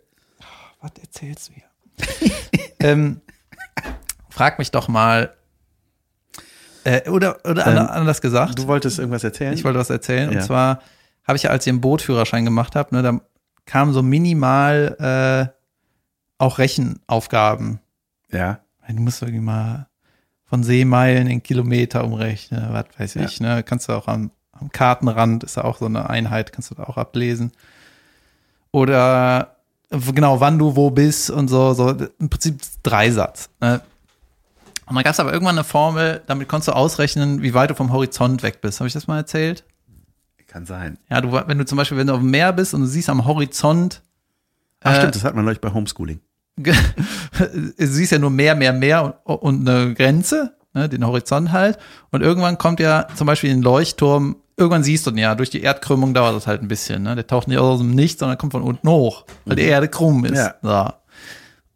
Was 0.81 0.91
erzählst 1.01 1.49
du 1.49 1.53
hier? 1.55 2.31
ähm, 2.81 3.21
frag 4.29 4.59
mich 4.59 4.71
doch 4.71 4.89
mal. 4.89 5.35
Äh, 6.85 7.09
oder 7.09 7.39
oder 7.49 7.67
Ähm, 7.67 7.79
anders 7.79 8.21
gesagt. 8.21 8.59
Du 8.59 8.67
wolltest 8.67 8.99
irgendwas 8.99 9.23
erzählen? 9.25 9.53
Ich 9.55 9.63
wollte 9.65 9.79
was 9.79 9.89
erzählen. 9.91 10.31
Ja. 10.33 10.39
Und 10.41 10.45
zwar 10.45 10.83
habe 11.25 11.37
ich 11.37 11.45
ja, 11.45 11.51
als 11.51 11.65
ich 11.67 11.71
den 11.73 11.81
Bootführerschein 11.81 12.45
gemacht 12.45 12.75
habe, 12.75 12.95
ne, 12.97 13.03
da 13.03 13.21
kamen 13.67 13.93
so 13.93 14.03
minimal 14.03 14.97
äh, 14.99 15.53
auch 16.39 16.59
Rechenaufgaben. 16.59 17.81
ja. 18.31 18.59
Du 18.89 19.01
musst 19.01 19.23
irgendwie 19.23 19.41
mal 19.41 19.87
von 20.53 20.63
Seemeilen 20.63 21.29
in 21.29 21.43
Kilometer 21.43 22.05
umrechnen, 22.05 22.67
was 22.75 22.85
weiß 22.99 23.15
Ja. 23.15 23.23
ich. 23.23 23.41
Ne? 23.41 23.63
Kannst 23.63 23.89
du 23.89 23.95
auch 23.95 24.07
am, 24.07 24.31
am 24.53 24.71
Kartenrand, 24.71 25.45
ist 25.45 25.57
da 25.57 25.63
auch 25.63 25.79
so 25.79 25.87
eine 25.87 26.11
Einheit, 26.11 26.53
kannst 26.53 26.71
du 26.71 26.75
da 26.75 26.83
auch 26.83 26.99
ablesen. 26.99 27.53
Oder 28.71 29.57
genau, 29.91 30.41
wann 30.41 30.59
du 30.59 30.77
wo 30.77 30.91
bist 30.91 31.31
und 31.31 31.49
so, 31.49 31.73
so 31.73 31.89
im 32.19 32.29
Prinzip 32.29 32.61
Dreisatz. 32.83 33.49
Ne? 33.63 33.81
Und 34.85 34.95
dann 34.97 35.05
gab 35.05 35.15
es 35.15 35.21
aber 35.21 35.33
irgendwann 35.33 35.57
eine 35.57 35.65
Formel, 35.65 36.21
damit 36.27 36.49
konntest 36.49 36.69
du 36.69 36.73
ausrechnen, 36.73 37.41
wie 37.41 37.55
weit 37.55 37.71
du 37.71 37.75
vom 37.75 37.91
Horizont 37.91 38.43
weg 38.43 38.61
bist. 38.61 38.79
Habe 38.81 38.89
ich 38.89 38.93
das 38.93 39.07
mal 39.07 39.17
erzählt? 39.17 39.65
Kann 40.49 40.67
sein. 40.67 40.99
Ja, 41.09 41.23
du, 41.23 41.33
wenn 41.33 41.57
du 41.57 41.65
zum 41.65 41.79
Beispiel, 41.79 41.97
wenn 41.97 42.09
du 42.09 42.13
auf 42.13 42.21
dem 42.21 42.31
Meer 42.31 42.53
bist 42.53 42.75
und 42.75 42.83
du 42.83 42.87
siehst 42.87 43.09
am 43.09 43.25
Horizont, 43.25 44.03
Ach, 44.83 44.93
Äh, 44.93 44.97
stimmt, 44.99 45.15
das 45.15 45.25
hat 45.25 45.35
man 45.35 45.47
neulich 45.47 45.63
bei 45.63 45.73
Homeschooling. 45.73 46.21
siehst 47.77 48.13
ja 48.13 48.19
nur 48.19 48.31
mehr, 48.31 48.55
mehr, 48.55 48.73
mehr 48.73 49.15
und, 49.25 49.37
und 49.37 49.69
eine 49.69 49.95
Grenze, 49.95 50.55
ne, 50.75 50.89
den 50.89 51.07
Horizont 51.07 51.53
halt. 51.53 51.79
Und 52.11 52.23
irgendwann 52.23 52.59
kommt 52.59 52.81
ja 52.81 53.07
zum 53.15 53.27
Beispiel 53.27 53.51
ein 53.51 53.63
Leuchtturm, 53.63 54.37
irgendwann 54.57 54.85
siehst 54.85 55.07
du 55.07 55.11
ihn 55.11 55.19
ja, 55.19 55.35
durch 55.35 55.51
die 55.51 55.63
Erdkrümmung 55.63 56.15
dauert 56.15 56.37
das 56.37 56.47
halt 56.47 56.63
ein 56.63 56.69
bisschen. 56.69 57.03
Ne? 57.03 57.15
Der 57.15 57.27
taucht 57.27 57.49
nicht 57.49 57.59
aus 57.59 57.79
dem 57.81 57.91
Nichts, 57.95 58.21
sondern 58.21 58.39
kommt 58.39 58.53
von 58.53 58.63
unten 58.63 58.89
hoch, 58.89 59.25
weil 59.45 59.57
die 59.57 59.63
Erde 59.63 59.89
krumm 59.89 60.25
ist. 60.25 60.37
Ja. 60.37 60.55
So. 60.63 60.93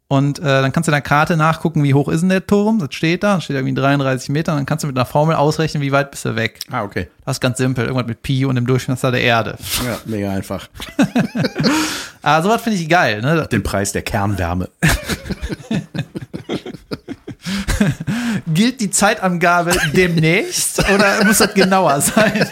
Und 0.09 0.39
äh, 0.39 0.43
dann 0.43 0.71
kannst 0.71 0.87
du 0.87 0.91
in 0.91 0.93
der 0.93 1.01
Karte 1.01 1.35
nachgucken, 1.35 1.83
wie 1.83 1.93
hoch 1.93 2.07
ist 2.07 2.21
denn 2.21 2.29
der 2.29 2.47
Turm? 2.47 2.79
Das 2.79 2.93
steht 2.93 3.23
da, 3.23 3.35
das 3.35 3.43
steht 3.43 3.57
irgendwie 3.57 3.73
33 3.73 4.29
Meter. 4.29 4.55
Dann 4.55 4.65
kannst 4.65 4.83
du 4.83 4.87
mit 4.87 4.97
einer 4.97 5.05
Formel 5.05 5.35
ausrechnen, 5.35 5.83
wie 5.83 5.91
weit 5.91 6.11
bist 6.11 6.23
du 6.23 6.37
weg. 6.37 6.61
Ah, 6.71 6.83
okay. 6.83 7.09
Das 7.25 7.37
ist 7.37 7.41
ganz 7.41 7.57
simpel, 7.57 7.83
irgendwas 7.83 8.07
mit 8.07 8.21
Pi 8.21 8.45
und 8.45 8.55
dem 8.55 8.65
Durchmesser 8.65 9.11
der 9.11 9.21
Erde. 9.21 9.57
Ja, 9.85 9.97
mega 10.05 10.31
einfach. 10.31 10.69
Aber 12.27 12.43
sowas 12.43 12.61
finde 12.61 12.77
ich 12.77 12.89
geil, 12.89 13.21
ne? 13.21 13.47
Den 13.49 13.63
Preis 13.63 13.93
der 13.93 14.01
Kernwärme. 14.01 14.69
Gilt 18.53 18.81
die 18.81 18.91
Zeitangabe 18.91 19.71
demnächst 19.93 20.79
oder 20.89 21.23
muss 21.23 21.37
das 21.37 21.53
genauer 21.53 22.01
sein? 22.01 22.45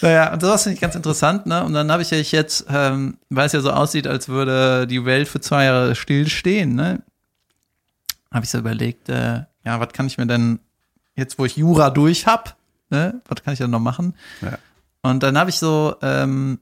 naja, 0.01 0.33
und 0.33 0.41
sowas 0.41 0.63
finde 0.63 0.73
ich 0.73 0.81
ganz 0.81 0.95
interessant, 0.95 1.45
ne? 1.45 1.63
Und 1.63 1.71
dann 1.71 1.89
habe 1.89 2.01
ich 2.01 2.11
ja 2.11 2.17
jetzt, 2.17 2.65
ähm, 2.67 3.17
weil 3.29 3.45
es 3.45 3.53
ja 3.53 3.61
so 3.61 3.71
aussieht, 3.71 4.05
als 4.05 4.27
würde 4.27 4.87
die 4.87 5.05
Welt 5.05 5.29
für 5.29 5.39
zwei 5.39 5.63
Jahre 5.63 5.95
stillstehen, 5.95 6.75
ne? 6.75 7.01
Habe 8.33 8.43
ich 8.43 8.51
so 8.51 8.57
überlegt, 8.57 9.07
äh, 9.07 9.43
ja, 9.63 9.79
was 9.79 9.93
kann 9.93 10.07
ich 10.07 10.17
mir 10.17 10.27
denn 10.27 10.59
jetzt, 11.15 11.39
wo 11.39 11.45
ich 11.45 11.55
Jura 11.55 11.91
durch 11.91 12.27
hab, 12.27 12.57
ne? 12.89 13.21
Was 13.29 13.41
kann 13.41 13.53
ich 13.53 13.59
denn 13.59 13.71
noch 13.71 13.79
machen? 13.79 14.15
Ja. 14.41 14.57
Und 15.05 15.21
dann 15.21 15.37
habe 15.37 15.51
ich 15.51 15.59
so, 15.59 15.95
ähm, 16.01 16.57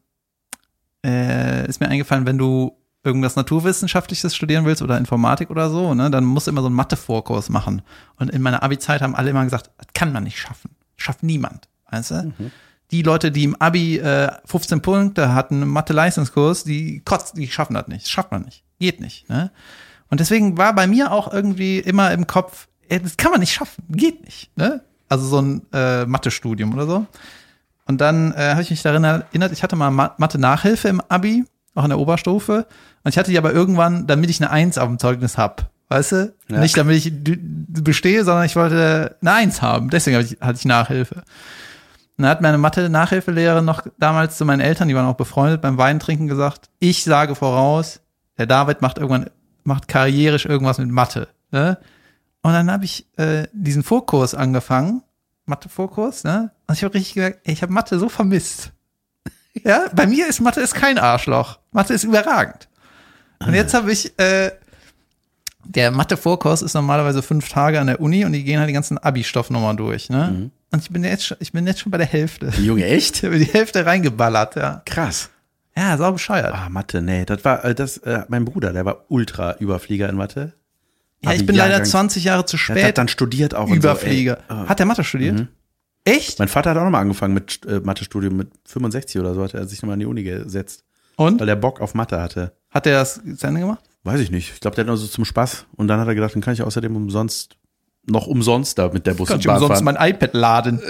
äh, 1.05 1.65
ist 1.65 1.79
mir 1.79 1.87
eingefallen, 1.87 2.25
wenn 2.25 2.37
du 2.37 2.77
irgendwas 3.01 3.37
Naturwissenschaftliches 3.37 4.35
studieren 4.35 4.65
willst 4.65 4.81
oder 4.81 4.97
Informatik 4.97 5.49
oder 5.49 5.69
so, 5.69 5.93
ne, 5.93 6.11
dann 6.11 6.25
musst 6.25 6.47
du 6.47 6.51
immer 6.51 6.59
so 6.59 6.67
einen 6.67 6.75
Mathe-Vorkurs 6.75 7.47
machen. 7.47 7.83
Und 8.17 8.31
in 8.31 8.41
meiner 8.41 8.61
Abi-Zeit 8.61 9.01
haben 9.01 9.15
alle 9.15 9.29
immer 9.29 9.45
gesagt, 9.45 9.71
das 9.77 9.87
kann 9.93 10.11
man 10.11 10.25
nicht 10.25 10.37
schaffen. 10.37 10.71
Schafft 10.97 11.23
niemand. 11.23 11.69
Weißt 11.89 12.11
du? 12.11 12.33
Mhm. 12.37 12.51
Die 12.91 13.01
Leute, 13.01 13.31
die 13.31 13.45
im 13.45 13.55
Abi 13.61 13.99
äh, 13.99 14.29
15 14.43 14.81
Punkte 14.81 15.33
hatten, 15.33 15.65
Mathe-Leistungskurs, 15.65 16.65
die 16.65 16.99
kotzen, 16.99 17.39
die 17.39 17.47
schaffen 17.47 17.75
das 17.75 17.87
nicht. 17.87 18.03
Das 18.03 18.11
schafft 18.11 18.31
man 18.33 18.41
nicht. 18.41 18.65
Geht 18.77 18.99
nicht. 18.99 19.29
Ne? 19.29 19.51
Und 20.09 20.19
deswegen 20.19 20.57
war 20.57 20.75
bei 20.75 20.85
mir 20.85 21.13
auch 21.13 21.31
irgendwie 21.31 21.79
immer 21.79 22.11
im 22.11 22.27
Kopf, 22.27 22.67
ey, 22.89 23.01
das 23.01 23.15
kann 23.15 23.31
man 23.31 23.39
nicht 23.39 23.53
schaffen. 23.53 23.85
Geht 23.89 24.25
nicht. 24.25 24.51
Ne? 24.57 24.81
Also 25.07 25.27
so 25.27 25.41
ein 25.41 25.61
äh, 25.71 26.05
Mathe-Studium 26.05 26.73
oder 26.73 26.87
so. 26.87 27.07
Und 27.85 27.99
dann 28.01 28.33
äh, 28.33 28.51
habe 28.51 28.61
ich 28.61 28.69
mich 28.69 28.81
daran 28.81 29.03
erinnert, 29.03 29.51
ich 29.51 29.63
hatte 29.63 29.75
mal 29.75 29.91
Ma- 29.91 30.15
Mathe-Nachhilfe 30.17 30.87
im 30.87 31.01
Abi, 31.09 31.45
auch 31.75 31.83
in 31.83 31.89
der 31.89 31.99
Oberstufe. 31.99 32.65
Und 33.03 33.09
ich 33.09 33.17
hatte 33.17 33.31
die 33.31 33.37
aber 33.37 33.51
irgendwann, 33.51 34.07
damit 34.07 34.29
ich 34.29 34.41
eine 34.41 34.51
Eins 34.51 34.77
auf 34.77 34.87
dem 34.87 34.99
Zeugnis 34.99 35.37
hab. 35.37 35.69
Weißt 35.89 36.11
du? 36.13 36.33
Ja. 36.49 36.59
Nicht 36.59 36.77
damit 36.77 36.95
ich 36.95 37.11
bestehe, 37.13 38.23
sondern 38.23 38.45
ich 38.45 38.55
wollte 38.55 39.17
eine 39.21 39.31
Eins 39.33 39.61
haben. 39.61 39.89
Deswegen 39.89 40.17
hab 40.17 40.23
ich, 40.23 40.37
hatte 40.39 40.57
ich 40.57 40.65
Nachhilfe. 40.65 41.15
Und 41.15 42.23
dann 42.23 42.29
hat 42.29 42.41
meine 42.41 42.57
Mathe-Nachhilfelehrerin 42.57 43.65
noch 43.65 43.85
damals 43.99 44.37
zu 44.37 44.45
meinen 44.45 44.61
Eltern, 44.61 44.87
die 44.87 44.95
waren 44.95 45.07
auch 45.07 45.15
befreundet, 45.15 45.61
beim 45.61 45.77
Weintrinken 45.77 46.27
gesagt, 46.27 46.69
ich 46.79 47.03
sage 47.03 47.35
voraus, 47.35 47.99
der 48.37 48.45
David 48.45 48.81
macht 48.81 48.97
irgendwann, 48.97 49.29
macht 49.63 49.87
karrierisch 49.87 50.45
irgendwas 50.45 50.77
mit 50.77 50.89
Mathe. 50.89 51.27
Ne? 51.51 51.77
Und 52.43 52.53
dann 52.53 52.71
habe 52.71 52.85
ich 52.85 53.07
äh, 53.17 53.47
diesen 53.51 53.83
Vorkurs 53.83 54.35
angefangen, 54.35 55.03
Mathe-Vorkurs, 55.45 56.23
ne? 56.23 56.51
Und 56.73 56.77
ich 56.79 56.83
habe 56.83 56.95
richtig 56.95 57.13
gemerkt, 57.13 57.41
ey, 57.43 57.53
ich 57.53 57.61
habe 57.61 57.71
Mathe 57.71 57.99
so 57.99 58.09
vermisst. 58.09 58.71
Ja, 59.63 59.85
bei 59.95 60.07
mir 60.07 60.27
ist 60.27 60.39
Mathe 60.41 60.59
ist 60.61 60.73
kein 60.73 60.97
Arschloch. 60.97 61.59
Mathe 61.71 61.93
ist 61.93 62.03
überragend. 62.03 62.67
Und 63.37 63.53
jetzt 63.53 63.75
habe 63.75 63.91
ich, 63.91 64.17
äh, 64.17 64.49
der 65.63 65.91
Mathe-Vorkurs 65.91 66.63
ist 66.63 66.73
normalerweise 66.73 67.21
fünf 67.21 67.47
Tage 67.49 67.79
an 67.79 67.85
der 67.85 68.01
Uni 68.01 68.25
und 68.25 68.31
die 68.33 68.43
gehen 68.43 68.57
halt 68.57 68.67
die 68.69 68.73
ganzen 68.73 68.97
Abi-Stoff 68.97 69.51
nochmal 69.51 69.75
durch, 69.75 70.09
ne? 70.09 70.49
Und 70.71 70.81
ich 70.81 70.89
bin 70.89 71.03
jetzt 71.03 71.27
schon, 71.27 71.37
ich 71.39 71.51
bin 71.51 71.67
jetzt 71.67 71.81
schon 71.81 71.91
bei 71.91 71.99
der 71.99 72.07
Hälfte. 72.07 72.51
Junge, 72.59 72.83
echt? 72.87 73.17
Ich 73.17 73.23
habe 73.25 73.37
die 73.37 73.45
Hälfte 73.45 73.85
reingeballert, 73.85 74.55
ja. 74.55 74.81
Krass. 74.85 75.29
Ja, 75.77 75.95
sau 75.97 76.11
bescheuert. 76.13 76.51
Ah, 76.51 76.69
Mathe, 76.69 77.03
nee, 77.03 77.23
das 77.23 77.45
war 77.45 77.63
äh, 77.63 77.75
das 77.75 77.97
äh, 77.99 78.23
mein 78.29 78.45
Bruder, 78.45 78.73
der 78.73 78.85
war 78.85 79.05
ultra 79.09 79.55
Überflieger 79.59 80.09
in 80.09 80.15
Mathe. 80.15 80.53
ja, 81.21 81.31
ich 81.31 81.37
Abi- 81.41 81.45
bin 81.45 81.55
leider 81.57 81.73
Jahrgang- 81.75 81.85
20 81.85 82.23
Jahre 82.23 82.45
zu 82.47 82.57
Der 82.57 82.73
hat 82.75 82.79
spät 82.81 82.97
dann 82.97 83.07
studiert 83.07 83.53
auch 83.53 83.69
Überflieger. 83.69 84.39
So, 84.49 84.55
ey. 84.55 84.61
Ah. 84.63 84.69
Hat 84.69 84.79
der 84.79 84.87
Mathe 84.87 85.03
studiert? 85.03 85.47
Echt? 86.05 86.39
Mein 86.39 86.47
Vater 86.49 86.71
hat 86.71 86.77
auch 86.77 86.83
nochmal 86.83 87.01
angefangen 87.01 87.33
mit 87.33 87.61
äh, 87.65 87.79
Mathe-Studium 87.79 88.35
mit 88.35 88.49
65 88.65 89.19
oder 89.21 89.33
so, 89.33 89.43
hat 89.43 89.53
er 89.53 89.65
sich 89.67 89.81
nochmal 89.81 89.93
in 89.95 90.01
die 90.01 90.05
Uni 90.05 90.23
gesetzt, 90.23 90.83
Und? 91.15 91.39
weil 91.39 91.47
er 91.49 91.55
Bock 91.55 91.79
auf 91.79 91.93
Mathe 91.93 92.19
hatte. 92.21 92.51
Hat 92.71 92.85
der 92.85 92.99
das 92.99 93.21
zu 93.37 93.47
Ende 93.47 93.61
gemacht? 93.61 93.83
Weiß 94.03 94.19
ich 94.19 94.29
nicht. 94.31 94.51
Ich 94.53 94.59
glaube, 94.59 94.75
der 94.75 94.81
hat 94.83 94.87
nur 94.87 94.97
so 94.97 95.07
zum 95.07 95.23
Spaß. 95.23 95.65
Und 95.77 95.87
dann 95.87 95.99
hat 95.99 96.07
er 96.07 96.15
gedacht, 96.15 96.35
dann 96.35 96.41
kann 96.41 96.53
ich 96.53 96.61
außerdem 96.61 96.93
umsonst, 96.95 97.55
noch 98.05 98.27
umsonst 98.27 98.77
da 98.77 98.89
mit 98.89 99.07
der 99.07 99.13
Bus 99.13 99.29
Kann 99.29 99.35
und 99.35 99.39
ich 99.41 99.47
Bahn 99.47 99.55
umsonst 99.61 99.81
fahren. 99.83 99.95
mein 99.97 100.09
iPad 100.09 100.33
laden. 100.33 100.81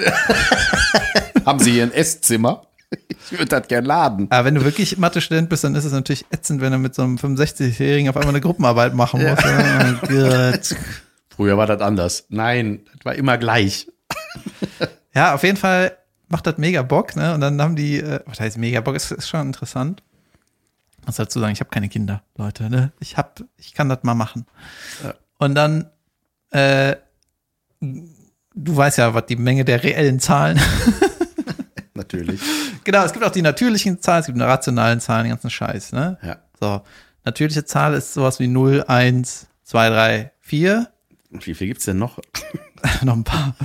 Haben 1.46 1.60
Sie 1.60 1.74
hier 1.74 1.84
ein 1.84 1.92
Esszimmer? 1.94 2.66
Ich 3.10 3.32
würde 3.34 3.46
das 3.46 3.68
gern 3.68 3.86
laden. 3.86 4.28
Aber 4.32 4.46
wenn 4.46 4.56
du 4.56 4.64
wirklich 4.64 4.98
Mathe-Student 4.98 5.50
bist, 5.50 5.64
dann 5.64 5.76
ist 5.76 5.84
es 5.86 5.92
natürlich 5.92 6.26
ätzend, 6.32 6.62
wenn 6.62 6.72
du 6.72 6.78
mit 6.80 6.96
so 6.96 7.04
einem 7.04 7.18
65-Jährigen 7.18 8.10
auf 8.10 8.16
einmal 8.18 8.30
eine 8.34 8.42
Gruppenarbeit 8.42 8.94
machen 8.96 9.22
musst. 9.22 9.44
Oh 9.46 10.08
Gott. 10.08 10.76
Früher 11.36 11.58
war 11.58 11.68
das 11.68 11.82
anders. 11.82 12.26
Nein, 12.30 12.82
das 12.96 13.06
war 13.06 13.16
immer 13.16 13.38
gleich. 13.38 13.88
Ja, 15.14 15.34
auf 15.34 15.44
jeden 15.44 15.58
Fall 15.58 15.98
macht 16.28 16.48
das 16.48 16.58
mega 16.58 16.82
Bock, 16.82 17.16
ne? 17.16 17.34
Und 17.34 17.42
dann 17.42 17.62
haben 17.62 17.76
die, 17.76 18.00
äh, 18.00 18.20
was 18.26 18.40
heißt 18.40 18.58
mega 18.58 18.82
Bock, 18.82 18.96
ist, 18.96 19.12
ist 19.12 19.30
schon 19.30 19.48
interessant. 19.48 20.04
Muss 21.06 21.18
dazu 21.18 21.40
sagen, 21.40 21.54
ich 21.54 21.60
habe 21.60 21.70
keine 21.70 21.90
Kinder, 21.90 22.24
Leute, 22.38 22.70
ne? 22.70 22.92
Ich 23.00 23.18
hab, 23.18 23.44
ich 23.58 23.74
kann 23.74 23.90
das 23.90 24.04
mal 24.04 24.16
machen. 24.16 24.46
Ja. 25.04 25.14
Und 25.38 25.56
dann, 25.56 25.90
äh, 26.52 26.96
du 27.82 28.76
weißt 28.76 28.98
ja, 28.98 29.14
was 29.14 29.26
die 29.26 29.36
Menge 29.36 29.66
der 29.66 29.84
reellen 29.84 30.20
Zahlen. 30.20 30.60
Natürlich. 31.96 32.42
genau, 32.84 33.04
es 33.04 33.14
gibt 33.14 33.24
auch 33.24 33.32
die 33.32 33.44
natürlichen 33.44 34.02
Zahlen, 34.02 34.22
es 34.22 34.26
gibt 34.26 34.38
eine 34.40 34.48
rationalen 34.48 35.00
Zahlen, 35.00 35.26
den 35.26 35.32
ganzen 35.32 35.52
Scheiß, 35.52 35.92
ne? 35.92 36.18
Ja. 36.24 36.38
So, 36.60 36.82
natürliche 37.24 37.66
Zahl 37.66 37.94
ist 37.94 38.14
sowas 38.14 38.40
wie 38.40 38.48
0, 38.48 38.86
1, 38.88 39.48
2, 39.64 39.90
3, 39.90 40.32
4. 40.40 40.90
Und 41.32 41.46
wie 41.46 41.54
viel 41.54 41.68
gibt's 41.68 41.86
denn 41.86 41.98
noch? 41.98 42.20
noch 43.04 43.16
ein 43.16 43.24
paar. 43.24 43.56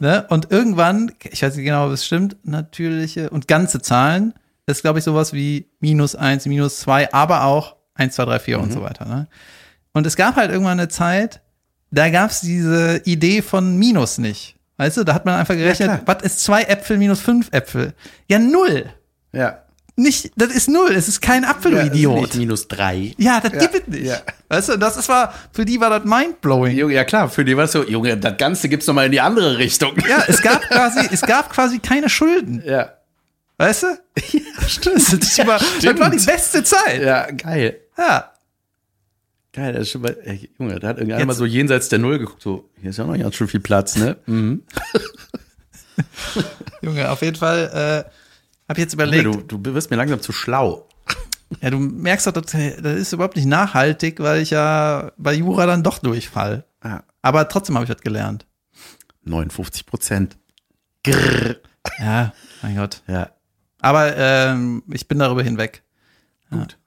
ne? 0.00 0.26
Und 0.28 0.50
irgendwann, 0.50 1.12
ich 1.30 1.42
weiß 1.42 1.56
nicht 1.56 1.64
genau, 1.64 1.86
ob 1.86 1.92
es 1.92 2.04
stimmt, 2.04 2.36
natürliche 2.44 3.30
und 3.30 3.48
ganze 3.48 3.80
Zahlen 3.80 4.34
ist, 4.66 4.82
glaube 4.82 4.98
ich, 4.98 5.04
sowas 5.04 5.32
wie 5.32 5.68
minus 5.80 6.16
eins, 6.16 6.46
minus 6.46 6.80
zwei, 6.80 7.12
aber 7.12 7.44
auch 7.44 7.76
eins, 7.94 8.14
zwei, 8.14 8.24
drei, 8.24 8.38
vier 8.38 8.60
und 8.60 8.72
so 8.72 8.82
weiter. 8.82 9.04
Ne? 9.04 9.28
Und 9.92 10.06
es 10.06 10.16
gab 10.16 10.36
halt 10.36 10.50
irgendwann 10.50 10.80
eine 10.80 10.88
Zeit, 10.88 11.42
da 11.90 12.10
gab 12.10 12.30
es 12.30 12.40
diese 12.40 13.02
Idee 13.04 13.42
von 13.42 13.76
Minus 13.76 14.18
nicht. 14.18 14.56
Weißt 14.76 14.96
du, 14.96 15.04
da 15.04 15.14
hat 15.14 15.24
man 15.24 15.38
einfach 15.38 15.54
gerechnet, 15.54 15.88
klar. 15.88 16.02
was 16.06 16.22
ist 16.24 16.40
zwei 16.40 16.62
Äpfel 16.62 16.98
minus 16.98 17.20
fünf 17.20 17.52
Äpfel? 17.52 17.94
Ja, 18.28 18.40
null. 18.40 18.90
Ja. 19.32 19.63
Nicht, 19.96 20.32
das 20.36 20.52
ist 20.52 20.68
null. 20.68 20.90
Es 20.92 21.06
ist 21.06 21.22
kein 21.22 21.44
Apfel, 21.44 21.70
du 21.70 21.96
Ja, 21.96 22.10
nicht 22.14 22.34
minus 22.34 22.66
drei. 22.66 23.14
Ja, 23.16 23.40
das 23.40 23.52
Ja, 23.52 23.58
gibt 23.60 23.74
es 23.74 23.86
nicht. 23.86 24.06
ja. 24.06 24.16
Weißt 24.48 24.70
du, 24.70 24.76
das 24.76 24.96
ist 24.96 25.08
war, 25.08 25.32
für 25.52 25.64
die 25.64 25.80
war 25.80 25.90
das 25.90 26.04
mindblowing. 26.04 26.76
Junge, 26.76 26.94
ja 26.94 27.04
klar, 27.04 27.28
für 27.28 27.44
die 27.44 27.56
war 27.56 27.64
es 27.64 27.72
so, 27.72 27.84
Junge, 27.84 28.16
das 28.16 28.36
Ganze 28.36 28.68
gibt's 28.68 28.88
noch 28.88 28.94
mal 28.94 29.06
in 29.06 29.12
die 29.12 29.20
andere 29.20 29.56
Richtung. 29.58 29.92
Ja, 30.08 30.24
es 30.26 30.42
gab 30.42 30.62
quasi, 30.68 31.08
es 31.12 31.20
gab 31.20 31.52
quasi 31.52 31.78
keine 31.78 32.08
Schulden. 32.08 32.60
Ja. 32.66 32.94
Weißt 33.56 33.84
du? 33.84 33.86
Ja, 34.32 34.68
stimmt. 34.68 34.96
Das, 34.96 35.12
ist 35.12 35.38
über, 35.38 35.60
das 35.82 35.98
war 36.00 36.10
die 36.10 36.18
beste 36.24 36.64
Zeit. 36.64 37.00
Ja. 37.00 37.28
Ja, 37.28 37.30
geil. 37.30 37.78
Geil, 39.52 39.72
das 39.74 39.82
ist 39.82 39.90
schon 39.90 40.02
mal, 40.02 40.16
ey, 40.24 40.50
Junge, 40.58 40.80
da 40.80 40.88
hat 40.88 40.96
irgendeiner 40.96 41.20
Jetzt- 41.20 41.26
mal 41.28 41.34
so 41.34 41.46
jenseits 41.46 41.88
der 41.88 42.00
Null 42.00 42.18
geguckt, 42.18 42.42
so, 42.42 42.68
hier 42.80 42.90
ist 42.90 42.96
ja 42.96 43.04
noch 43.04 43.16
ganz 43.16 43.36
schön 43.36 43.46
viel 43.46 43.60
Platz, 43.60 43.94
ne? 43.94 44.16
Mhm. 44.26 44.64
Junge, 46.82 47.10
auf 47.10 47.22
jeden 47.22 47.36
Fall 47.36 48.04
äh, 48.08 48.10
ich 48.72 48.78
jetzt 48.78 48.94
überlegt, 48.94 49.24
du, 49.52 49.58
du 49.58 49.74
wirst 49.74 49.90
mir 49.90 49.96
langsam 49.96 50.20
zu 50.20 50.32
schlau. 50.32 50.88
ja, 51.60 51.70
du 51.70 51.78
merkst 51.78 52.26
doch, 52.26 52.32
das, 52.32 52.52
das 52.52 52.96
ist 52.98 53.12
überhaupt 53.12 53.36
nicht 53.36 53.46
nachhaltig, 53.46 54.20
weil 54.20 54.40
ich 54.42 54.50
ja 54.50 55.12
bei 55.18 55.34
Jura 55.34 55.66
dann 55.66 55.82
doch 55.82 55.98
durchfall. 55.98 56.64
Ah, 56.80 57.02
Aber 57.22 57.48
trotzdem 57.48 57.74
habe 57.76 57.84
ich 57.84 57.90
das 57.90 58.00
gelernt. 58.02 58.46
59 59.24 59.86
Prozent. 59.86 60.36
Grrr. 61.02 61.56
Ja, 61.98 62.32
mein 62.62 62.76
Gott. 62.76 63.02
Ja, 63.06 63.30
Aber 63.80 64.16
ähm, 64.16 64.82
ich 64.90 65.06
bin 65.08 65.18
darüber 65.18 65.42
hinweg. 65.42 65.82
gut. 66.50 66.78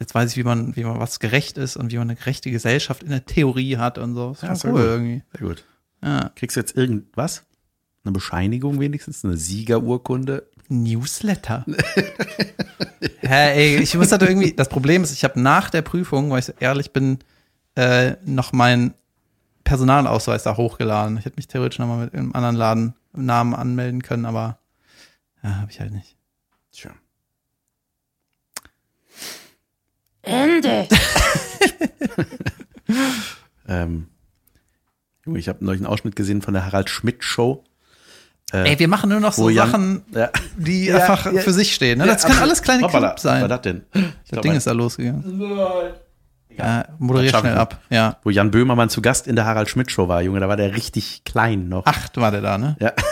Jetzt 0.00 0.14
weiß 0.16 0.32
ich, 0.32 0.36
wie 0.36 0.42
man, 0.42 0.74
wie 0.74 0.82
man 0.82 0.98
was 0.98 1.20
gerecht 1.20 1.56
ist 1.58 1.76
und 1.76 1.92
wie 1.92 1.98
man 1.98 2.10
eine 2.10 2.16
gerechte 2.16 2.50
Gesellschaft 2.50 3.04
in 3.04 3.10
der 3.10 3.24
Theorie 3.24 3.76
hat 3.76 3.98
und 3.98 4.14
so. 4.14 4.32
Ist 4.32 4.42
Ja, 4.42 4.54
sehr 4.56 4.72
cool 4.72 4.80
gut. 4.80 4.88
irgendwie. 4.90 5.22
Sehr 5.38 5.46
gut. 5.48 5.64
Ja. 6.02 6.30
Kriegst 6.34 6.56
du 6.56 6.60
jetzt 6.60 6.76
irgendwas? 6.76 7.44
Eine 8.04 8.10
Bescheinigung 8.12 8.80
wenigstens? 8.80 9.24
Eine 9.24 9.36
Siegerurkunde? 9.36 10.48
Newsletter. 10.68 11.64
Hä, 13.20 13.52
ey, 13.52 13.76
ich 13.78 13.94
muss 13.94 14.08
das 14.08 14.20
irgendwie. 14.22 14.52
Das 14.52 14.68
Problem 14.68 15.02
ist, 15.02 15.12
ich 15.12 15.24
habe 15.24 15.40
nach 15.40 15.70
der 15.70 15.82
Prüfung, 15.82 16.30
weil 16.30 16.40
ich 16.40 16.46
so 16.46 16.52
ehrlich 16.60 16.92
bin, 16.92 17.18
äh, 17.74 18.16
noch 18.24 18.52
meinen 18.52 18.94
Personalausweis 19.64 20.42
da 20.42 20.56
hochgeladen. 20.56 21.18
Ich 21.18 21.24
hätte 21.24 21.36
mich 21.36 21.48
theoretisch 21.48 21.78
nochmal 21.78 22.04
mit 22.04 22.14
einem 22.14 22.32
anderen 22.32 22.56
Laden 22.56 22.94
Namen 23.14 23.54
anmelden 23.54 24.02
können, 24.02 24.24
aber 24.24 24.58
ja, 25.42 25.56
habe 25.56 25.70
ich 25.70 25.80
halt 25.80 25.92
nicht. 25.92 26.16
Tja. 26.72 26.90
Ende. 30.22 30.88
Ähm, 33.68 34.08
ich 35.24 35.48
habe 35.48 35.64
neulich 35.64 35.80
einen 35.80 35.86
Ausschnitt 35.86 36.16
gesehen 36.16 36.42
von 36.42 36.54
der 36.54 36.66
Harald 36.66 36.90
Schmidt 36.90 37.24
Show. 37.24 37.64
Ey, 38.52 38.78
wir 38.78 38.88
machen 38.88 39.10
nur 39.10 39.20
noch 39.20 39.32
so 39.32 39.48
Jan- 39.48 39.70
Sachen, 39.70 40.02
Ja. 40.14 40.30
die 40.56 40.86
Ja, 40.86 40.96
einfach 40.96 41.32
ja. 41.32 41.40
für 41.40 41.52
sich 41.52 41.74
stehen. 41.74 41.98
Ne? 41.98 42.06
Das 42.06 42.22
Ja, 42.22 42.28
kann 42.30 42.38
alles 42.40 42.62
kleine 42.62 42.82
Hoppala, 42.82 43.08
Clips 43.08 43.22
sein. 43.22 43.34
Was 43.36 43.40
war 43.42 43.48
das 43.48 43.60
denn? 43.62 43.82
Ich 43.94 44.30
Das 44.30 44.40
Ding 44.42 44.52
ist 44.52 44.66
da 44.66 44.72
losgegangen. 44.72 45.24
Ja, 46.58 46.84
moderier 46.98 47.30
Das 47.30 47.32
schaffen 47.32 47.46
schnell 47.48 47.58
ab. 47.58 47.80
Ja. 47.88 48.18
wo 48.24 48.28
Jan 48.30 48.50
Böhmermann 48.50 48.90
zu 48.90 49.00
Gast 49.00 49.26
in 49.26 49.36
der 49.36 49.46
Harald 49.46 49.70
Schmidt 49.70 49.90
Show 49.90 50.08
war, 50.08 50.20
Junge, 50.20 50.38
da 50.40 50.48
war 50.48 50.58
der 50.58 50.76
richtig 50.76 51.22
klein 51.24 51.70
noch. 51.70 51.86
Acht 51.86 52.18
war 52.18 52.30
der 52.30 52.42
da, 52.42 52.58
ne? 52.58 52.76
Ja. 52.80 52.92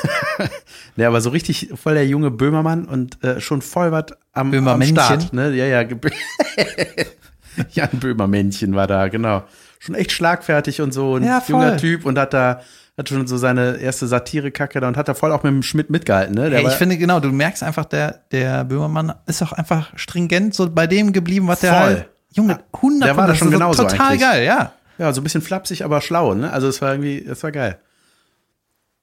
Ne, 0.97 1.07
aber 1.07 1.20
so 1.20 1.30
richtig 1.30 1.70
voll 1.74 1.95
der 1.95 2.07
junge 2.07 2.30
Böhmermann 2.30 2.86
und 2.86 3.22
äh, 3.22 3.41
schon 3.41 3.61
voll 3.62 3.93
was 3.93 4.07
am, 4.32 4.47
am 4.47 4.51
Böhmermännchen. 4.51 4.97
Start. 4.97 5.32
Ne? 5.32 5.51
Ja, 5.55 5.64
ja. 5.66 5.82
Jan 7.72 7.88
Böhmermännchen 7.93 8.74
war 8.74 8.86
da, 8.86 9.09
genau. 9.09 9.45
Schon 9.78 9.95
echt 9.95 10.12
schlagfertig 10.12 10.80
und 10.80 10.93
so. 10.93 11.16
Ein 11.16 11.30
junger 11.47 11.76
Typ 11.76 12.05
und 12.07 12.18
hat 12.18 12.32
da, 12.34 12.61
hat 13.01 13.09
schon 13.09 13.26
so 13.26 13.36
seine 13.36 13.78
erste 13.78 14.07
Satire-Kacke 14.07 14.78
da 14.78 14.88
und 14.88 14.96
hat 14.96 15.09
da 15.09 15.14
voll 15.14 15.32
auch 15.32 15.42
mit 15.42 15.53
dem 15.53 15.62
Schmidt 15.62 15.90
mitgehalten, 15.90 16.34
ne? 16.34 16.51
Der 16.51 16.61
Ey, 16.61 16.66
ich 16.68 16.74
finde 16.74 16.98
genau, 16.98 17.18
du 17.18 17.30
merkst 17.30 17.62
einfach, 17.62 17.86
der, 17.86 18.20
der 18.30 18.64
Böhmermann 18.64 19.14
ist 19.26 19.42
auch 19.42 19.53
einfach 19.53 19.90
stringent 19.96 20.55
so 20.55 20.70
bei 20.70 20.86
dem 20.86 21.12
geblieben, 21.12 21.48
was 21.48 21.61
der 21.61 21.72
Voll. 21.72 21.82
halt. 21.82 22.09
Junge, 22.32 22.61
100 22.74 23.09
Der 23.09 23.16
war 23.16 23.26
da 23.26 23.34
schon 23.34 23.51
genauso 23.51 23.82
Total 23.82 24.01
eigentlich. 24.09 24.20
geil, 24.20 24.44
ja. 24.44 24.72
Ja, 24.98 25.12
so 25.12 25.20
ein 25.20 25.24
bisschen 25.24 25.40
flapsig, 25.40 25.82
aber 25.84 26.01
schlau, 26.01 26.34
ne? 26.34 26.53
Also 26.53 26.68
es 26.68 26.80
war 26.82 26.92
irgendwie, 26.92 27.18
es 27.24 27.42
war 27.42 27.51
geil. 27.51 27.78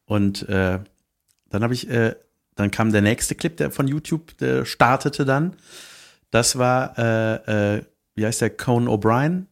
Und 0.05 0.47
äh, 0.47 0.79
dann 1.49 1.63
habe 1.63 1.73
ich, 1.73 1.89
äh, 1.89 2.15
dann 2.55 2.71
kam 2.71 2.91
der 2.91 3.01
nächste 3.01 3.35
Clip, 3.35 3.57
der 3.57 3.71
von 3.71 3.87
YouTube, 3.87 4.37
der 4.37 4.65
startete 4.65 5.25
dann. 5.25 5.55
Das 6.29 6.57
war, 6.57 6.97
äh, 6.99 7.77
äh, 7.77 7.81
wie 8.15 8.25
heißt 8.25 8.41
der, 8.41 8.51
Conan 8.51 8.87
O'Brien? 8.87 9.45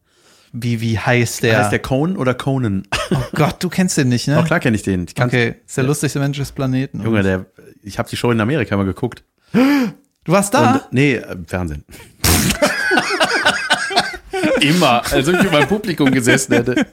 Wie, 0.58 0.80
wie 0.80 0.98
heißt 0.98 1.42
der? 1.42 1.58
Heißt 1.58 1.72
der 1.72 1.80
Conan 1.80 2.16
oder 2.16 2.32
Conan? 2.34 2.84
oh 3.10 3.16
Gott, 3.34 3.62
du 3.62 3.68
kennst 3.68 3.98
den 3.98 4.08
nicht, 4.08 4.26
ne? 4.26 4.38
Oh, 4.40 4.42
klar 4.42 4.58
kenne 4.60 4.76
ich 4.76 4.82
den. 4.82 5.04
Ich 5.04 5.22
Okay, 5.22 5.56
ist 5.66 5.76
der 5.76 5.84
lustigste 5.84 6.18
Mensch 6.18 6.38
des 6.38 6.50
Planeten. 6.52 7.02
Junge, 7.02 7.22
der, 7.22 7.46
ich 7.82 7.98
habe 7.98 8.08
die 8.08 8.16
Show 8.16 8.30
in 8.30 8.40
Amerika 8.40 8.76
mal 8.76 8.86
geguckt. 8.86 9.22
du 9.52 9.92
warst 10.26 10.54
da? 10.54 10.72
Und, 10.72 10.92
nee, 10.92 11.14
äh, 11.14 11.32
im 11.32 11.46
Fernsehen. 11.46 11.84
Immer, 14.60 15.02
als 15.12 15.28
ob 15.28 15.34
ich 15.34 15.44
über 15.44 15.58
ein 15.58 15.68
Publikum 15.68 16.10
gesessen 16.10 16.54
hätte. 16.54 16.86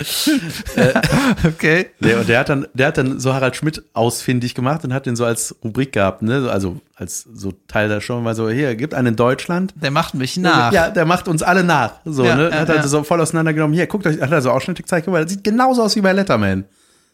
okay. 1.45 1.88
Der, 1.99 2.20
und 2.20 2.30
der 2.30 2.39
hat 2.39 2.49
dann, 2.49 2.68
der 2.74 2.88
hat 2.88 2.97
dann 2.97 3.20
so 3.20 3.34
Harald 3.34 3.55
Schmidt 3.55 3.84
ausfindig 3.93 4.55
gemacht 4.55 4.84
und 4.84 4.93
hat 4.93 5.05
den 5.05 5.16
so 5.16 5.26
als 5.26 5.55
Rubrik 5.64 5.91
gehabt, 5.93 6.22
ne? 6.22 6.49
Also 6.51 6.82
als 6.95 7.28
so 7.34 7.53
Teil 7.68 7.89
der 7.89 8.01
Show, 8.01 8.20
mal 8.22 8.36
so, 8.36 8.49
hier, 8.49 8.76
gibt 8.76 8.93
einen 8.93 9.07
in 9.09 9.16
Deutschland. 9.16 9.74
Der 9.82 9.91
macht 9.91 10.14
mich 10.14 10.38
nach. 10.38 10.72
Ja, 10.72 10.89
der 10.89 11.05
macht 11.05 11.28
uns 11.28 11.43
alle 11.43 11.64
nach. 11.64 11.93
So, 12.05 12.24
Ja, 12.26 12.36
ne? 12.36 12.49
ja, 12.49 12.59
Hat 12.59 12.70
er 12.70 12.76
ja. 12.78 12.88
so 12.88 13.03
voll 13.03 13.20
auseinandergenommen. 13.22 13.74
Hier, 13.76 13.88
guckt 13.88 14.05
euch, 14.07 14.22
hat 14.22 14.32
er 14.32 14.41
so 14.41 14.51
Ausschnitte 14.51 14.84
gezeigt, 14.84 15.05
guck 15.05 15.14
mal, 15.14 15.24
das 15.24 15.32
sieht 15.32 15.43
genauso 15.43 15.82
aus 15.84 15.95
wie 15.95 16.01
bei 16.01 16.14
Letterman. 16.14 16.66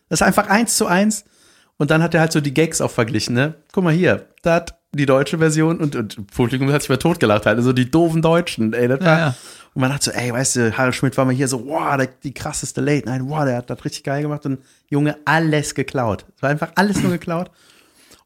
Das 0.09 0.21
ist 0.21 0.27
einfach 0.27 0.47
eins 0.47 0.75
zu 0.75 0.87
eins. 0.87 1.25
Und 1.77 1.91
dann 1.91 2.03
hat 2.03 2.13
er 2.13 2.19
halt 2.19 2.31
so 2.33 2.41
die 2.41 2.53
Gags 2.53 2.81
auch 2.81 2.91
verglichen, 2.91 3.35
ne? 3.35 3.53
Guck 3.71 3.85
mal 3.85 3.93
hier, 3.93 4.25
da 4.41 4.55
hat 4.55 4.75
die 4.91 5.05
deutsche 5.05 5.37
Version 5.37 5.77
und, 5.79 5.95
und 5.95 6.27
Publikum 6.27 6.71
hat 6.73 6.81
sich 6.81 6.89
mal 6.89 6.97
totgelacht 6.97 7.45
halt. 7.45 7.57
Also 7.57 7.71
die 7.73 7.89
doofen 7.89 8.21
Deutschen, 8.21 8.73
ey, 8.73 8.87
das 8.87 8.99
war. 8.99 9.07
Ja, 9.07 9.19
ja. 9.19 9.35
Und 9.73 9.81
man 9.81 9.93
hat 9.93 10.03
so, 10.03 10.11
ey, 10.11 10.33
weißt 10.33 10.55
du, 10.55 10.77
Harald 10.77 10.95
Schmidt 10.95 11.15
war 11.17 11.25
mal 11.25 11.33
hier 11.33 11.47
so, 11.47 11.65
wow, 11.67 11.95
der, 11.97 12.07
die 12.07 12.33
krasseste 12.33 12.81
Late 12.81 13.05
Night, 13.05 13.21
wow, 13.23 13.45
der 13.45 13.57
hat 13.57 13.69
das 13.69 13.85
richtig 13.85 14.03
geil 14.03 14.21
gemacht 14.21 14.45
und 14.45 14.59
Junge, 14.89 15.17
alles 15.25 15.75
geklaut. 15.75 16.25
Es 16.35 16.41
war 16.41 16.49
einfach 16.49 16.71
alles 16.75 17.01
nur 17.01 17.11
geklaut. 17.11 17.51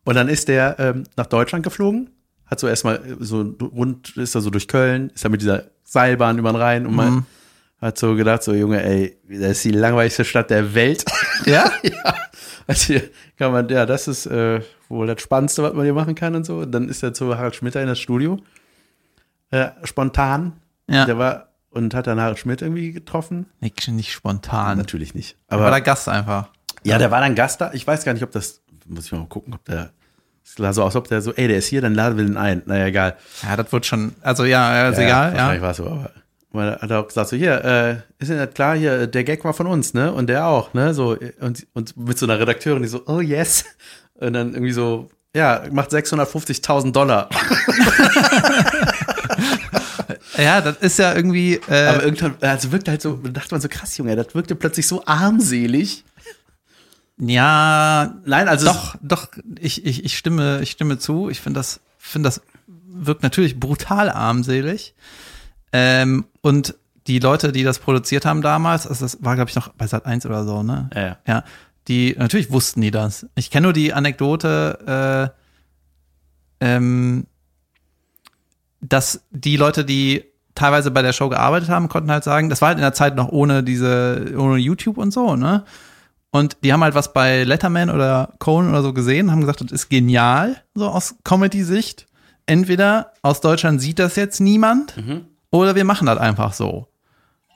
Und 0.06 0.16
dann 0.16 0.30
ist 0.30 0.48
der 0.48 0.78
ähm, 0.80 1.04
nach 1.16 1.28
Deutschland 1.28 1.64
geflogen, 1.64 2.10
hat 2.46 2.60
so 2.60 2.68
erstmal 2.68 3.02
so 3.20 3.42
rund, 3.62 4.16
ist 4.18 4.36
er 4.36 4.42
so 4.42 4.50
durch 4.50 4.68
Köln, 4.68 5.12
ist 5.14 5.24
er 5.24 5.30
mit 5.30 5.42
dieser 5.42 5.66
Seilbahn 5.84 6.38
über 6.38 6.52
den 6.52 6.58
Rhein 6.58 6.86
und 6.86 6.96
man 6.96 7.26
hat 7.84 7.98
so 7.98 8.16
gedacht, 8.16 8.44
so 8.44 8.54
Junge, 8.54 8.82
ey, 8.82 9.18
das 9.28 9.52
ist 9.52 9.66
die 9.66 9.72
langweiligste 9.72 10.24
Stadt 10.26 10.50
der 10.50 10.74
Welt. 10.74 11.06
Ja? 11.46 11.70
ja. 11.84 12.16
Also 12.68 12.94
hier 12.94 13.10
kann 13.38 13.52
man, 13.52 13.68
ja, 13.68 13.86
das 13.86 14.08
ist 14.08 14.28
äh, 14.28 14.62
wohl 14.88 15.08
das 15.08 15.20
Spannendste, 15.22 15.64
was 15.64 15.74
man 15.74 15.84
hier 15.84 15.94
machen 15.94 16.16
kann 16.16 16.36
und 16.36 16.46
so. 16.46 16.60
Und 16.60 16.72
dann 16.72 16.88
ist 16.88 17.04
er 17.04 17.14
zu 17.14 17.36
Harald 17.36 17.56
Schmidt 17.56 17.76
in 17.76 17.88
das 17.88 18.00
Studio. 18.00 18.40
Äh, 19.50 19.72
spontan. 19.84 20.54
Ja. 20.90 21.06
Der 21.06 21.18
war 21.18 21.50
und 21.70 21.96
hat 21.96 22.08
dann 22.08 22.20
Harald 22.20 22.38
Schmidt 22.38 22.62
irgendwie 22.62 22.92
getroffen. 22.92 23.48
Nicht, 23.60 23.88
nicht 23.88 24.12
spontan. 24.12 24.78
Natürlich 24.78 25.16
nicht. 25.16 25.38
war 25.48 25.60
Aber 25.60 25.72
der 25.72 25.82
Gast 25.82 26.08
einfach. 26.08 26.50
ja, 26.84 26.98
der 26.98 27.10
war 27.10 27.22
dann 27.22 27.36
Gast 27.36 27.62
da. 27.62 27.72
Ich 27.74 27.86
weiß 27.86 28.06
gar 28.06 28.14
nicht, 28.14 28.24
ob 28.24 28.32
das, 28.32 28.62
muss 28.86 29.06
ich 29.06 29.12
mal 29.12 29.26
gucken, 29.26 29.54
ob 29.56 29.66
der, 29.66 29.92
es 30.44 30.56
sah 30.56 30.72
so 30.74 30.84
aus, 30.84 30.96
ob 30.96 31.08
der 31.08 31.22
so, 31.22 31.34
ey, 31.34 31.48
der 31.48 31.58
ist 31.58 31.68
hier, 31.68 31.82
dann 31.82 31.96
laden 31.96 32.18
wir 32.18 32.26
den 32.26 32.38
ein. 32.38 32.62
Naja, 32.66 32.86
egal. 32.86 33.18
Ja, 33.42 33.56
das 33.56 33.72
wird 33.72 33.86
schon, 33.86 34.14
also 34.22 34.46
ja, 34.46 34.76
ja 34.76 34.90
ist 34.90 35.00
egal, 35.00 35.34
Wahrscheinlich 35.34 35.58
ja. 35.58 35.62
war 35.62 35.72
es 35.72 35.78
so, 35.78 35.86
aber 35.88 36.12
man 36.52 36.76
hat 36.76 36.92
auch 36.92 37.08
gesagt 37.08 37.30
so, 37.30 37.36
hier, 37.36 37.66
äh, 37.66 37.96
ist 38.20 38.30
ja 38.30 38.36
nicht 38.36 38.54
klar, 38.54 38.76
hier, 38.76 39.08
der 39.08 39.24
Gag 39.24 39.44
war 39.44 39.54
von 39.54 39.66
uns, 39.66 39.96
ne? 39.96 40.14
Und 40.14 40.28
der 40.28 40.46
auch, 40.46 40.74
ne? 40.76 40.94
So, 40.94 41.18
und, 41.40 41.66
und 41.74 41.98
mit 41.98 42.20
so 42.20 42.28
einer 42.28 42.40
Redakteurin, 42.40 42.84
die 42.84 42.88
so, 42.88 43.02
oh 43.08 43.20
yes. 43.20 43.66
Und 44.14 44.34
dann 44.34 44.54
irgendwie 44.54 44.72
so, 44.72 45.10
ja, 45.36 45.64
macht 45.72 45.90
650.000 45.90 46.92
Dollar. 46.92 47.30
Ja, 50.38 50.62
das 50.62 50.78
ist 50.78 51.00
ja 51.00 51.14
irgendwie, 51.14 51.56
äh, 51.68 51.88
Aber 51.88 52.04
irgendwann, 52.04 52.36
also 52.42 52.72
wirkte 52.72 52.92
halt 52.92 53.02
so, 53.02 53.16
dachte 53.16 53.54
man 53.54 53.62
so, 53.62 53.68
krass, 53.68 53.98
Junge, 53.98 54.16
das 54.16 54.34
wirkte 54.34 54.56
plötzlich 54.56 54.88
so 54.88 55.06
armselig. 55.06 56.04
ja, 57.18 58.16
Nein, 58.26 58.48
also 58.48 58.66
doch, 58.66 58.96
doch, 59.02 59.28
ich, 59.60 59.86
ich, 59.86 60.04
ich 60.06 60.18
stimme, 60.18 60.62
ich 60.62 60.72
stimme 60.72 60.98
zu. 60.98 61.30
Ich 61.30 61.42
finde 61.42 61.60
das, 61.60 61.80
finde 61.98 62.28
das 62.28 62.42
wirkt 62.68 63.24
natürlich 63.24 63.60
brutal 63.60 64.10
armselig. 64.10 64.94
Ähm, 65.72 66.26
und 66.42 66.76
die 67.08 67.20
Leute, 67.20 67.52
die 67.52 67.64
das 67.64 67.80
produziert 67.80 68.26
haben 68.26 68.42
damals, 68.42 68.88
also 68.88 69.06
das 69.06 69.18
war, 69.22 69.36
glaube 69.36 69.50
ich, 69.50 69.56
noch 69.56 69.70
bei 69.70 69.88
Sat 69.88 70.06
1 70.06 70.26
oder 70.26 70.46
so, 70.46 70.64
ne? 70.64 70.90
Ja, 70.94 71.02
ja. 71.02 71.18
Ja, 71.28 71.44
die, 71.88 72.16
natürlich 72.18 72.52
wussten 72.52 72.82
die 72.82 72.92
das. 72.92 73.26
Ich 73.36 73.50
kenne 73.52 73.66
nur 73.66 73.74
die 73.74 73.94
Anekdote, 73.94 75.32
äh, 76.62 76.66
ähm, 76.66 77.26
dass 78.84 79.24
die 79.32 79.58
Leute, 79.58 79.86
die 79.86 80.26
teilweise 80.56 80.92
bei 80.92 81.02
der 81.02 81.14
Show 81.14 81.30
gearbeitet 81.30 81.70
haben, 81.70 81.90
konnten 81.90 82.12
halt 82.12 82.24
sagen, 82.24 82.50
das 82.50 82.62
war 82.62 82.70
halt 82.70 82.78
in 82.78 82.84
der 82.84 82.94
Zeit 82.94 83.16
noch 83.16 83.30
ohne 83.30 83.64
diese, 83.64 84.34
ohne 84.38 84.58
YouTube 84.58 84.98
und 84.98 85.12
so, 85.12 85.36
ne? 85.36 85.64
Und 86.32 86.58
die 86.64 86.74
haben 86.74 86.84
halt 86.84 86.96
was 86.96 87.14
bei 87.14 87.44
Letterman 87.44 87.92
oder 87.92 88.34
Cohen 88.40 88.70
oder 88.70 88.82
so 88.82 88.92
gesehen, 88.92 89.32
haben 89.32 89.42
gesagt, 89.42 89.62
das 89.62 89.72
ist 89.72 89.90
genial, 89.90 90.58
so 90.74 90.88
aus 90.88 91.16
Comedy-Sicht. 91.24 92.08
Entweder 92.48 93.14
aus 93.22 93.40
Deutschland 93.40 93.82
sieht 93.82 94.00
das 94.00 94.16
jetzt 94.16 94.40
niemand 94.40 94.98
oder 95.52 95.76
wir 95.76 95.86
machen 95.86 96.08
das 96.08 96.18
einfach 96.18 96.54
so. 96.54 96.88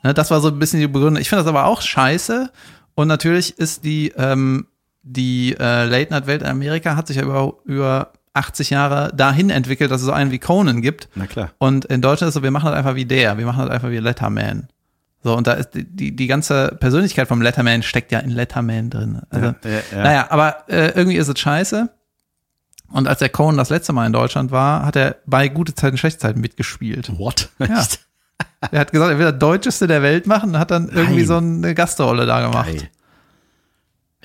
Ne, 0.04 0.14
das 0.14 0.30
war 0.30 0.42
so 0.42 0.50
ein 0.50 0.60
bisschen 0.60 0.80
die 0.80 0.88
Begründung. 0.88 1.20
Ich 1.20 1.30
finde 1.30 1.44
das 1.44 1.50
aber 1.50 1.66
auch 1.66 1.82
scheiße. 1.82 2.52
Und 2.94 3.08
natürlich 3.08 3.58
ist 3.58 3.84
die, 3.84 4.14
ähm, 4.16 4.68
die 5.02 5.56
äh, 5.60 5.86
Late-Night-Welt 5.86 6.42
in 6.44 6.48
Amerika 6.48 6.96
hat 6.96 7.08
sich 7.08 7.18
ja 7.18 7.24
über, 7.24 7.54
über 7.66 8.12
80 8.38 8.70
Jahre 8.70 9.12
dahin 9.16 9.50
entwickelt, 9.50 9.92
dass 9.92 10.02
es 10.02 10.08
so 10.08 10.14
einen 10.14 10.32
wie 10.32 10.40
Conan 10.40 10.82
gibt. 10.82 11.10
Na 11.16 11.28
klar. 11.28 11.52
Und 11.58 11.86
in 11.86 12.02
Deutschland 12.02 12.30
ist 12.30 12.36
so, 12.36 12.44
wir 12.44 12.52
machen 12.52 12.66
das 12.68 12.76
einfach 12.76 12.96
wie 12.96 13.06
der, 13.06 13.38
wir 13.38 13.46
machen 13.46 13.64
das 13.64 13.70
einfach 13.70 13.90
wie 13.90 13.98
Letterman. 13.98 14.68
So, 15.24 15.36
und 15.36 15.48
da 15.48 15.54
ist 15.54 15.72
die, 15.72 15.84
die, 15.84 16.16
die 16.16 16.28
ganze 16.28 16.78
Persönlichkeit 16.80 17.28
vom 17.28 17.42
Letterman 17.42 17.84
steckt 17.84 18.12
ja 18.12 18.20
in 18.20 18.30
Letterman 18.30 18.90
drin. 18.90 19.22
Also, 19.30 19.48
Ja, 19.48 19.56
ja, 19.64 19.82
ja. 19.92 20.04
Naja, 20.04 20.28
aber 20.30 20.64
äh, 20.68 20.92
irgendwie 20.96 21.18
ist 21.18 21.28
es 21.28 21.40
scheiße. 21.40 21.90
Und 22.90 23.08
als 23.08 23.20
der 23.20 23.30
Conan 23.30 23.58
das 23.58 23.70
letzte 23.70 23.92
Mal 23.94 24.06
in 24.06 24.14
Deutschland 24.14 24.52
war, 24.52 24.86
hat 24.86 24.96
er 24.96 25.18
bei 25.26 25.50
gute 25.50 25.76
Zeiten, 25.76 25.98
schlechte 25.98 26.20
Zeiten 26.20 26.40
mitgespielt. 26.40 27.18
What? 27.18 27.50
Ja. 27.60 27.86
Er 28.72 28.80
hat 28.80 28.92
gesagt, 28.92 29.12
er 29.12 29.20
will 29.20 29.32
das 29.32 29.40
Deutscheste 29.40 29.86
der 29.86 30.02
Welt 30.02 30.26
machen 30.26 30.52
und 30.52 30.60
hat 30.60 30.72
dann 30.72 30.90
irgendwie 30.90 31.26
Nein. 31.26 31.28
so 31.28 31.38
eine 31.38 31.76
Gastrolle 31.76 32.26
da 32.26 32.42
gemacht. 32.42 32.68
Geil. 32.68 32.90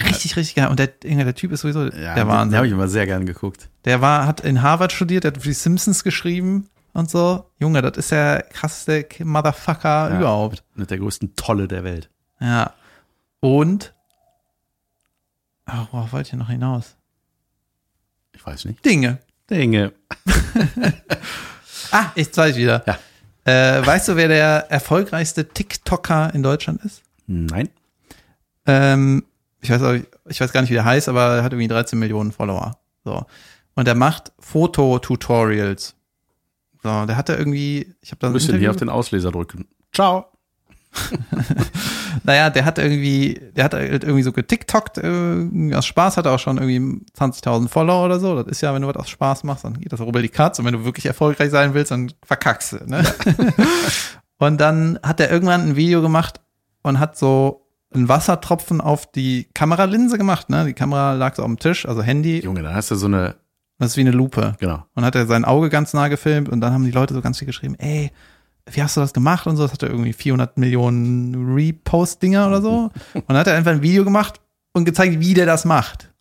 Richtig, 0.00 0.36
richtig 0.36 0.54
geil. 0.54 0.68
Und 0.68 0.78
der, 0.78 0.86
der 0.88 1.34
Typ 1.34 1.52
ist 1.52 1.60
sowieso 1.60 1.84
Ja, 1.84 1.90
der 1.90 2.24
Den 2.24 2.28
Wahnsinn. 2.28 2.56
habe 2.56 2.66
ich 2.66 2.72
immer 2.72 2.88
sehr 2.88 3.06
gern 3.06 3.26
geguckt. 3.26 3.68
Der 3.84 4.00
war, 4.00 4.26
hat 4.26 4.40
in 4.40 4.62
Harvard 4.62 4.92
studiert, 4.92 5.24
der 5.24 5.32
hat 5.32 5.38
für 5.42 5.48
die 5.48 5.54
Simpsons 5.54 6.02
geschrieben 6.04 6.68
und 6.94 7.10
so. 7.10 7.44
Junge, 7.60 7.82
das 7.82 7.96
ist 7.98 8.10
der 8.10 8.42
krasseste 8.52 9.06
Motherfucker 9.24 10.10
Ja. 10.10 10.18
überhaupt. 10.18 10.64
Mit 10.74 10.90
der 10.90 10.98
größten 10.98 11.36
Tolle 11.36 11.68
der 11.68 11.84
Welt. 11.84 12.08
Ja. 12.40 12.72
Und, 13.40 13.92
oh, 15.68 15.86
worauf 15.92 16.12
wollte 16.12 16.28
ich 16.30 16.34
noch 16.38 16.48
hinaus? 16.48 16.96
Ich 18.34 18.44
weiß 18.44 18.64
nicht. 18.64 18.84
Dinge. 18.84 19.18
Dinge. 19.50 19.92
Ah, 21.94 22.10
ich 22.14 22.34
weiß 22.34 22.56
wieder. 22.56 22.82
Ja. 22.86 22.98
Äh, 23.44 23.86
weißt 23.86 24.08
du, 24.08 24.16
wer 24.16 24.28
der 24.28 24.70
erfolgreichste 24.70 25.46
TikToker 25.48 26.32
in 26.34 26.42
Deutschland 26.42 26.82
ist? 26.86 27.02
Nein. 27.26 27.68
Ähm, 28.66 29.24
ich 29.62 29.70
weiß 29.70 29.82
auch, 29.82 29.94
ich 30.28 30.40
weiß 30.40 30.52
gar 30.52 30.60
nicht, 30.60 30.70
wie 30.70 30.74
der 30.74 30.84
heißt, 30.84 31.08
aber 31.08 31.36
er 31.36 31.42
hat 31.44 31.52
irgendwie 31.52 31.68
13 31.68 31.98
Millionen 31.98 32.32
Follower. 32.32 32.78
So. 33.04 33.24
Und 33.74 33.86
der 33.86 33.94
macht 33.94 34.32
Fototutorials. 34.40 35.94
So, 36.82 37.06
der 37.06 37.16
hatte 37.16 37.34
irgendwie, 37.34 37.94
ich 38.00 38.10
habe 38.10 38.18
da 38.18 38.26
Ein 38.26 38.32
bisschen 38.32 38.58
hier 38.58 38.70
auf 38.70 38.76
den 38.76 38.88
Ausleser 38.88 39.30
drücken. 39.30 39.68
Ciao. 39.92 40.26
naja, 42.24 42.50
der 42.50 42.64
hat 42.64 42.78
irgendwie, 42.78 43.40
der 43.54 43.64
hat 43.64 43.74
halt 43.74 44.02
irgendwie 44.02 44.24
so 44.24 44.32
getiktokt, 44.32 44.98
äh, 44.98 45.74
aus 45.74 45.86
Spaß 45.86 46.16
hat 46.16 46.26
er 46.26 46.32
auch 46.32 46.38
schon 46.38 46.58
irgendwie 46.58 47.06
20.000 47.16 47.68
Follower 47.68 48.04
oder 48.04 48.18
so. 48.18 48.34
Das 48.34 48.48
ist 48.48 48.60
ja, 48.62 48.74
wenn 48.74 48.82
du 48.82 48.88
was 48.88 48.96
aus 48.96 49.08
Spaß 49.08 49.44
machst, 49.44 49.64
dann 49.64 49.80
geht 49.80 49.92
das 49.92 50.00
rubbel 50.00 50.22
die 50.22 50.28
Katz 50.28 50.58
und 50.58 50.66
wenn 50.66 50.74
du 50.74 50.84
wirklich 50.84 51.06
erfolgreich 51.06 51.50
sein 51.50 51.72
willst, 51.72 51.92
dann 51.92 52.12
verkackst 52.24 52.72
du, 52.72 52.76
ne? 52.86 53.04
und 54.38 54.60
dann 54.60 54.98
hat 55.02 55.20
er 55.20 55.30
irgendwann 55.30 55.62
ein 55.62 55.76
Video 55.76 56.02
gemacht 56.02 56.40
und 56.82 56.98
hat 56.98 57.16
so 57.16 57.61
einen 57.94 58.08
Wassertropfen 58.08 58.80
auf 58.80 59.10
die 59.10 59.48
Kameralinse 59.54 60.18
gemacht, 60.18 60.50
ne? 60.50 60.64
Die 60.66 60.74
Kamera 60.74 61.12
lag 61.12 61.34
so 61.36 61.42
auf 61.42 61.48
dem 61.48 61.58
Tisch, 61.58 61.86
also 61.86 62.02
Handy, 62.02 62.40
Junge, 62.40 62.62
dann 62.62 62.74
hast 62.74 62.90
du 62.90 62.96
so 62.96 63.06
eine, 63.06 63.36
das 63.78 63.92
ist 63.92 63.96
wie 63.96 64.02
eine 64.02 64.10
Lupe. 64.10 64.56
genau. 64.58 64.84
Und 64.94 65.04
hat 65.04 65.14
er 65.14 65.26
sein 65.26 65.44
Auge 65.44 65.68
ganz 65.68 65.94
nah 65.94 66.08
gefilmt 66.08 66.48
und 66.48 66.60
dann 66.60 66.72
haben 66.72 66.84
die 66.84 66.90
Leute 66.90 67.14
so 67.14 67.20
ganz 67.20 67.38
viel 67.38 67.46
geschrieben, 67.46 67.74
ey, 67.78 68.10
wie 68.70 68.82
hast 68.82 68.96
du 68.96 69.00
das 69.00 69.12
gemacht 69.12 69.46
und 69.46 69.56
so. 69.56 69.64
Das 69.64 69.72
hatte 69.72 69.86
irgendwie 69.86 70.12
400 70.12 70.56
Millionen 70.56 71.54
Repost-Dinger 71.54 72.46
oder 72.46 72.62
so. 72.62 72.90
Und 73.14 73.24
dann 73.28 73.36
hat 73.36 73.46
er 73.46 73.56
einfach 73.56 73.72
ein 73.72 73.82
Video 73.82 74.04
gemacht 74.04 74.40
und 74.72 74.84
gezeigt, 74.84 75.20
wie 75.20 75.34
der 75.34 75.46
das 75.46 75.64
macht. 75.64 76.12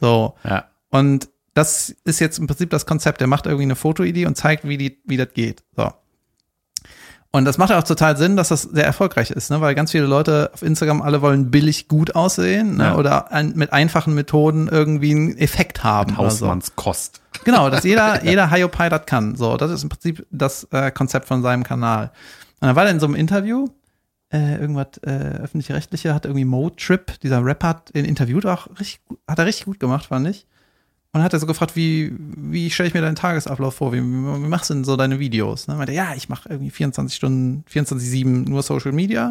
So. 0.00 0.34
Ja. 0.44 0.66
Und 0.90 1.30
das 1.54 1.96
ist 2.04 2.20
jetzt 2.20 2.38
im 2.38 2.46
Prinzip 2.46 2.70
das 2.70 2.84
Konzept. 2.84 3.20
Der 3.20 3.28
macht 3.28 3.46
irgendwie 3.46 3.64
eine 3.64 3.76
Fotoidee 3.76 4.26
und 4.26 4.36
zeigt, 4.36 4.68
wie, 4.68 4.76
die, 4.76 5.00
wie 5.06 5.16
das 5.16 5.32
geht. 5.32 5.64
So. 5.74 5.90
Und 7.36 7.44
das 7.44 7.58
macht 7.58 7.68
ja 7.68 7.78
auch 7.78 7.82
total 7.82 8.16
Sinn, 8.16 8.34
dass 8.34 8.48
das 8.48 8.62
sehr 8.62 8.86
erfolgreich 8.86 9.30
ist, 9.30 9.50
ne? 9.50 9.60
weil 9.60 9.74
ganz 9.74 9.90
viele 9.90 10.06
Leute 10.06 10.50
auf 10.54 10.62
Instagram 10.62 11.02
alle 11.02 11.20
wollen 11.20 11.50
billig 11.50 11.86
gut 11.86 12.14
aussehen 12.14 12.78
ne? 12.78 12.84
Ja. 12.84 12.96
oder 12.96 13.30
ein, 13.30 13.52
mit 13.54 13.74
einfachen 13.74 14.14
Methoden 14.14 14.68
irgendwie 14.68 15.10
einen 15.10 15.36
Effekt 15.36 15.84
haben. 15.84 16.12
so. 16.12 16.16
Hausmannskost. 16.16 17.20
Genau, 17.44 17.68
dass 17.68 17.84
jeder, 17.84 18.24
jeder 18.24 18.50
Hiopai 18.50 18.88
das 18.88 19.04
kann. 19.04 19.36
So, 19.36 19.58
das 19.58 19.70
ist 19.70 19.82
im 19.82 19.90
Prinzip 19.90 20.26
das 20.30 20.66
äh, 20.70 20.90
Konzept 20.90 21.28
von 21.28 21.42
seinem 21.42 21.62
Kanal. 21.62 22.10
Und 22.60 22.68
dann 22.68 22.76
war 22.76 22.86
er 22.86 22.90
in 22.90 23.00
so 23.00 23.06
einem 23.06 23.16
Interview, 23.16 23.66
äh, 24.32 24.56
irgendwas 24.58 24.96
äh, 25.02 25.10
öffentlich-rechtliche, 25.10 26.14
hat 26.14 26.24
irgendwie 26.24 26.46
Mo 26.46 26.70
Trip, 26.70 27.20
dieser 27.20 27.44
Rapper, 27.44 27.68
hat 27.68 27.90
ihn 27.92 28.06
interviewt, 28.06 28.46
auch 28.46 28.66
richtig, 28.80 29.00
hat 29.28 29.38
er 29.38 29.44
richtig 29.44 29.66
gut 29.66 29.78
gemacht, 29.78 30.06
fand 30.06 30.26
ich. 30.26 30.46
Und 31.16 31.22
hat 31.22 31.32
er 31.32 31.38
so 31.38 31.46
gefragt, 31.46 31.76
wie, 31.76 32.12
wie 32.18 32.70
stelle 32.70 32.88
ich 32.88 32.94
mir 32.94 33.00
deinen 33.00 33.16
Tagesablauf 33.16 33.76
vor? 33.76 33.90
Wie, 33.94 34.02
wie, 34.02 34.02
machst 34.02 34.68
du 34.68 34.74
denn 34.74 34.84
so 34.84 34.96
deine 34.96 35.18
Videos? 35.18 35.66
Ne? 35.66 35.74
Meinte, 35.74 35.94
ja, 35.94 36.14
ich 36.14 36.28
mache 36.28 36.50
irgendwie 36.50 36.68
24 36.68 37.16
Stunden, 37.16 37.64
24-7 37.72 38.46
nur 38.46 38.62
Social 38.62 38.92
Media. 38.92 39.28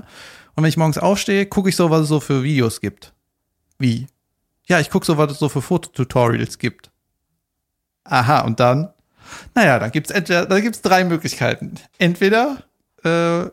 Und 0.56 0.64
wenn 0.64 0.70
ich 0.70 0.78
morgens 0.78 0.98
aufstehe, 0.98 1.46
gucke 1.46 1.70
ich 1.70 1.76
so, 1.76 1.92
was 1.92 2.02
es 2.02 2.08
so 2.08 2.20
für 2.20 2.42
Videos 2.42 2.82
gibt. 2.82 3.14
Wie? 3.78 4.08
Ja, 4.66 4.80
ich 4.80 4.90
gucke 4.90 5.06
so, 5.06 5.20
was 5.20 5.32
es 5.34 5.38
so 5.38 5.48
für 5.48 5.62
Fototutorials 5.62 6.58
gibt. 6.58 6.90
Aha, 8.04 8.42
und 8.42 8.60
dann? 8.60 8.92
Naja, 9.54 9.78
dann 9.78 9.92
gibt's 9.92 10.10
entweder, 10.10 10.48
dann 10.48 10.64
gibt's 10.64 10.82
drei 10.82 11.04
Möglichkeiten. 11.04 11.76
Entweder 12.00 12.64
äh, 13.04 13.46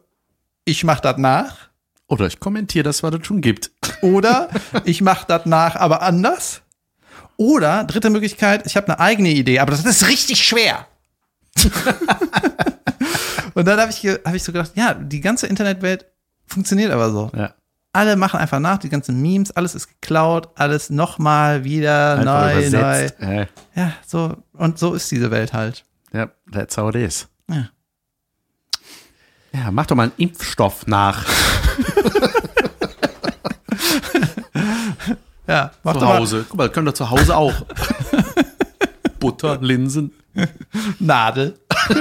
ich 0.64 0.84
mache 0.84 1.02
das 1.02 1.18
nach, 1.18 1.68
Oder 2.06 2.28
ich 2.28 2.40
kommentiere 2.40 2.84
das, 2.84 3.02
was 3.02 3.14
es 3.14 3.26
schon 3.26 3.42
gibt. 3.42 3.72
oder 4.00 4.48
ich 4.86 5.02
mache 5.02 5.26
das 5.28 5.44
nach, 5.44 5.76
aber 5.76 6.00
anders. 6.00 6.62
Oder 7.42 7.82
dritte 7.82 8.08
Möglichkeit, 8.08 8.64
ich 8.66 8.76
habe 8.76 8.86
eine 8.86 9.00
eigene 9.00 9.30
Idee, 9.30 9.58
aber 9.58 9.72
das 9.72 9.84
ist 9.84 10.06
richtig 10.06 10.44
schwer. 10.44 10.86
und 13.54 13.66
dann 13.66 13.80
habe 13.80 13.90
ich, 13.90 14.04
hab 14.06 14.32
ich 14.34 14.44
so 14.44 14.52
gedacht, 14.52 14.70
ja, 14.76 14.94
die 14.94 15.20
ganze 15.20 15.48
Internetwelt 15.48 16.06
funktioniert 16.46 16.92
aber 16.92 17.10
so. 17.10 17.32
Ja. 17.34 17.54
Alle 17.92 18.14
machen 18.14 18.38
einfach 18.38 18.60
nach, 18.60 18.78
die 18.78 18.88
ganzen 18.88 19.20
Memes, 19.20 19.50
alles 19.50 19.74
ist 19.74 19.88
geklaut, 19.88 20.50
alles 20.54 20.88
nochmal 20.88 21.64
wieder 21.64 22.18
Einfach 22.20 22.24
neu, 22.54 22.54
neu. 22.54 22.66
übersetzt. 22.68 23.20
Äh, 23.20 23.46
Ja, 23.74 23.92
so, 24.06 24.36
und 24.52 24.78
so 24.78 24.94
ist 24.94 25.10
diese 25.10 25.32
Welt 25.32 25.52
halt. 25.52 25.84
ja, 26.12 26.28
that's 26.52 26.76
how 26.78 26.90
it 26.90 26.94
is. 26.94 27.26
Ja. 27.50 27.68
Ja, 29.52 29.70
mach 29.72 29.86
doch 29.86 29.96
mal 29.96 30.04
einen 30.04 30.12
Impfstoff 30.16 30.86
nach. 30.86 31.26
Ja, 35.52 35.70
mach 35.82 35.94
zu 35.94 36.00
doch 36.00 36.08
mal 36.08 36.18
Hause. 36.20 36.44
Guck 36.48 36.56
mal, 36.58 36.68
können 36.70 36.86
wir 36.86 36.94
zu 36.94 37.10
Hause 37.10 37.36
auch. 37.36 37.52
Butter, 39.20 39.58
Linsen. 39.60 40.12
Nadel. 40.98 41.58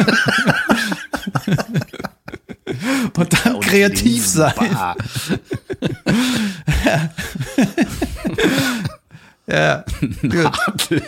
und 3.17 3.45
dann 3.45 3.59
kreativ 3.59 4.25
sein. 4.25 4.53
Ja, 9.47 9.83
gut. 10.21 10.31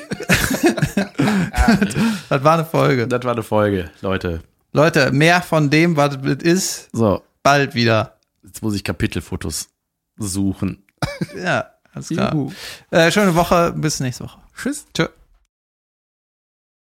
das 2.30 2.44
war 2.44 2.53
eine 2.56 2.65
Folge. 2.65 3.07
Das 3.07 3.24
war 3.24 3.32
eine 3.32 3.44
Folge, 3.44 3.90
Leute. 4.02 4.41
Leute, 4.74 5.11
mehr 5.11 5.41
von 5.41 5.70
dem, 5.70 5.95
was 5.95 6.18
es 6.18 6.44
ist, 6.44 6.90
So, 6.91 7.24
bald 7.41 7.74
wieder. 7.76 8.18
jetzt 8.44 8.61
muss 8.61 8.76
ich 8.76 8.84
Kapitelfotos 8.84 9.70
suchen. 10.18 10.84
Ja, 11.41 11.68
alles 11.94 12.10
klar. 12.10 12.36
Äh, 12.91 13.11
schöne 13.11 13.36
Woche, 13.36 13.74
bis 13.76 13.99
nächste 13.99 14.26
Woche. 14.26 14.40
Tschüss. 14.56 14.86
Tschö. 14.94 15.07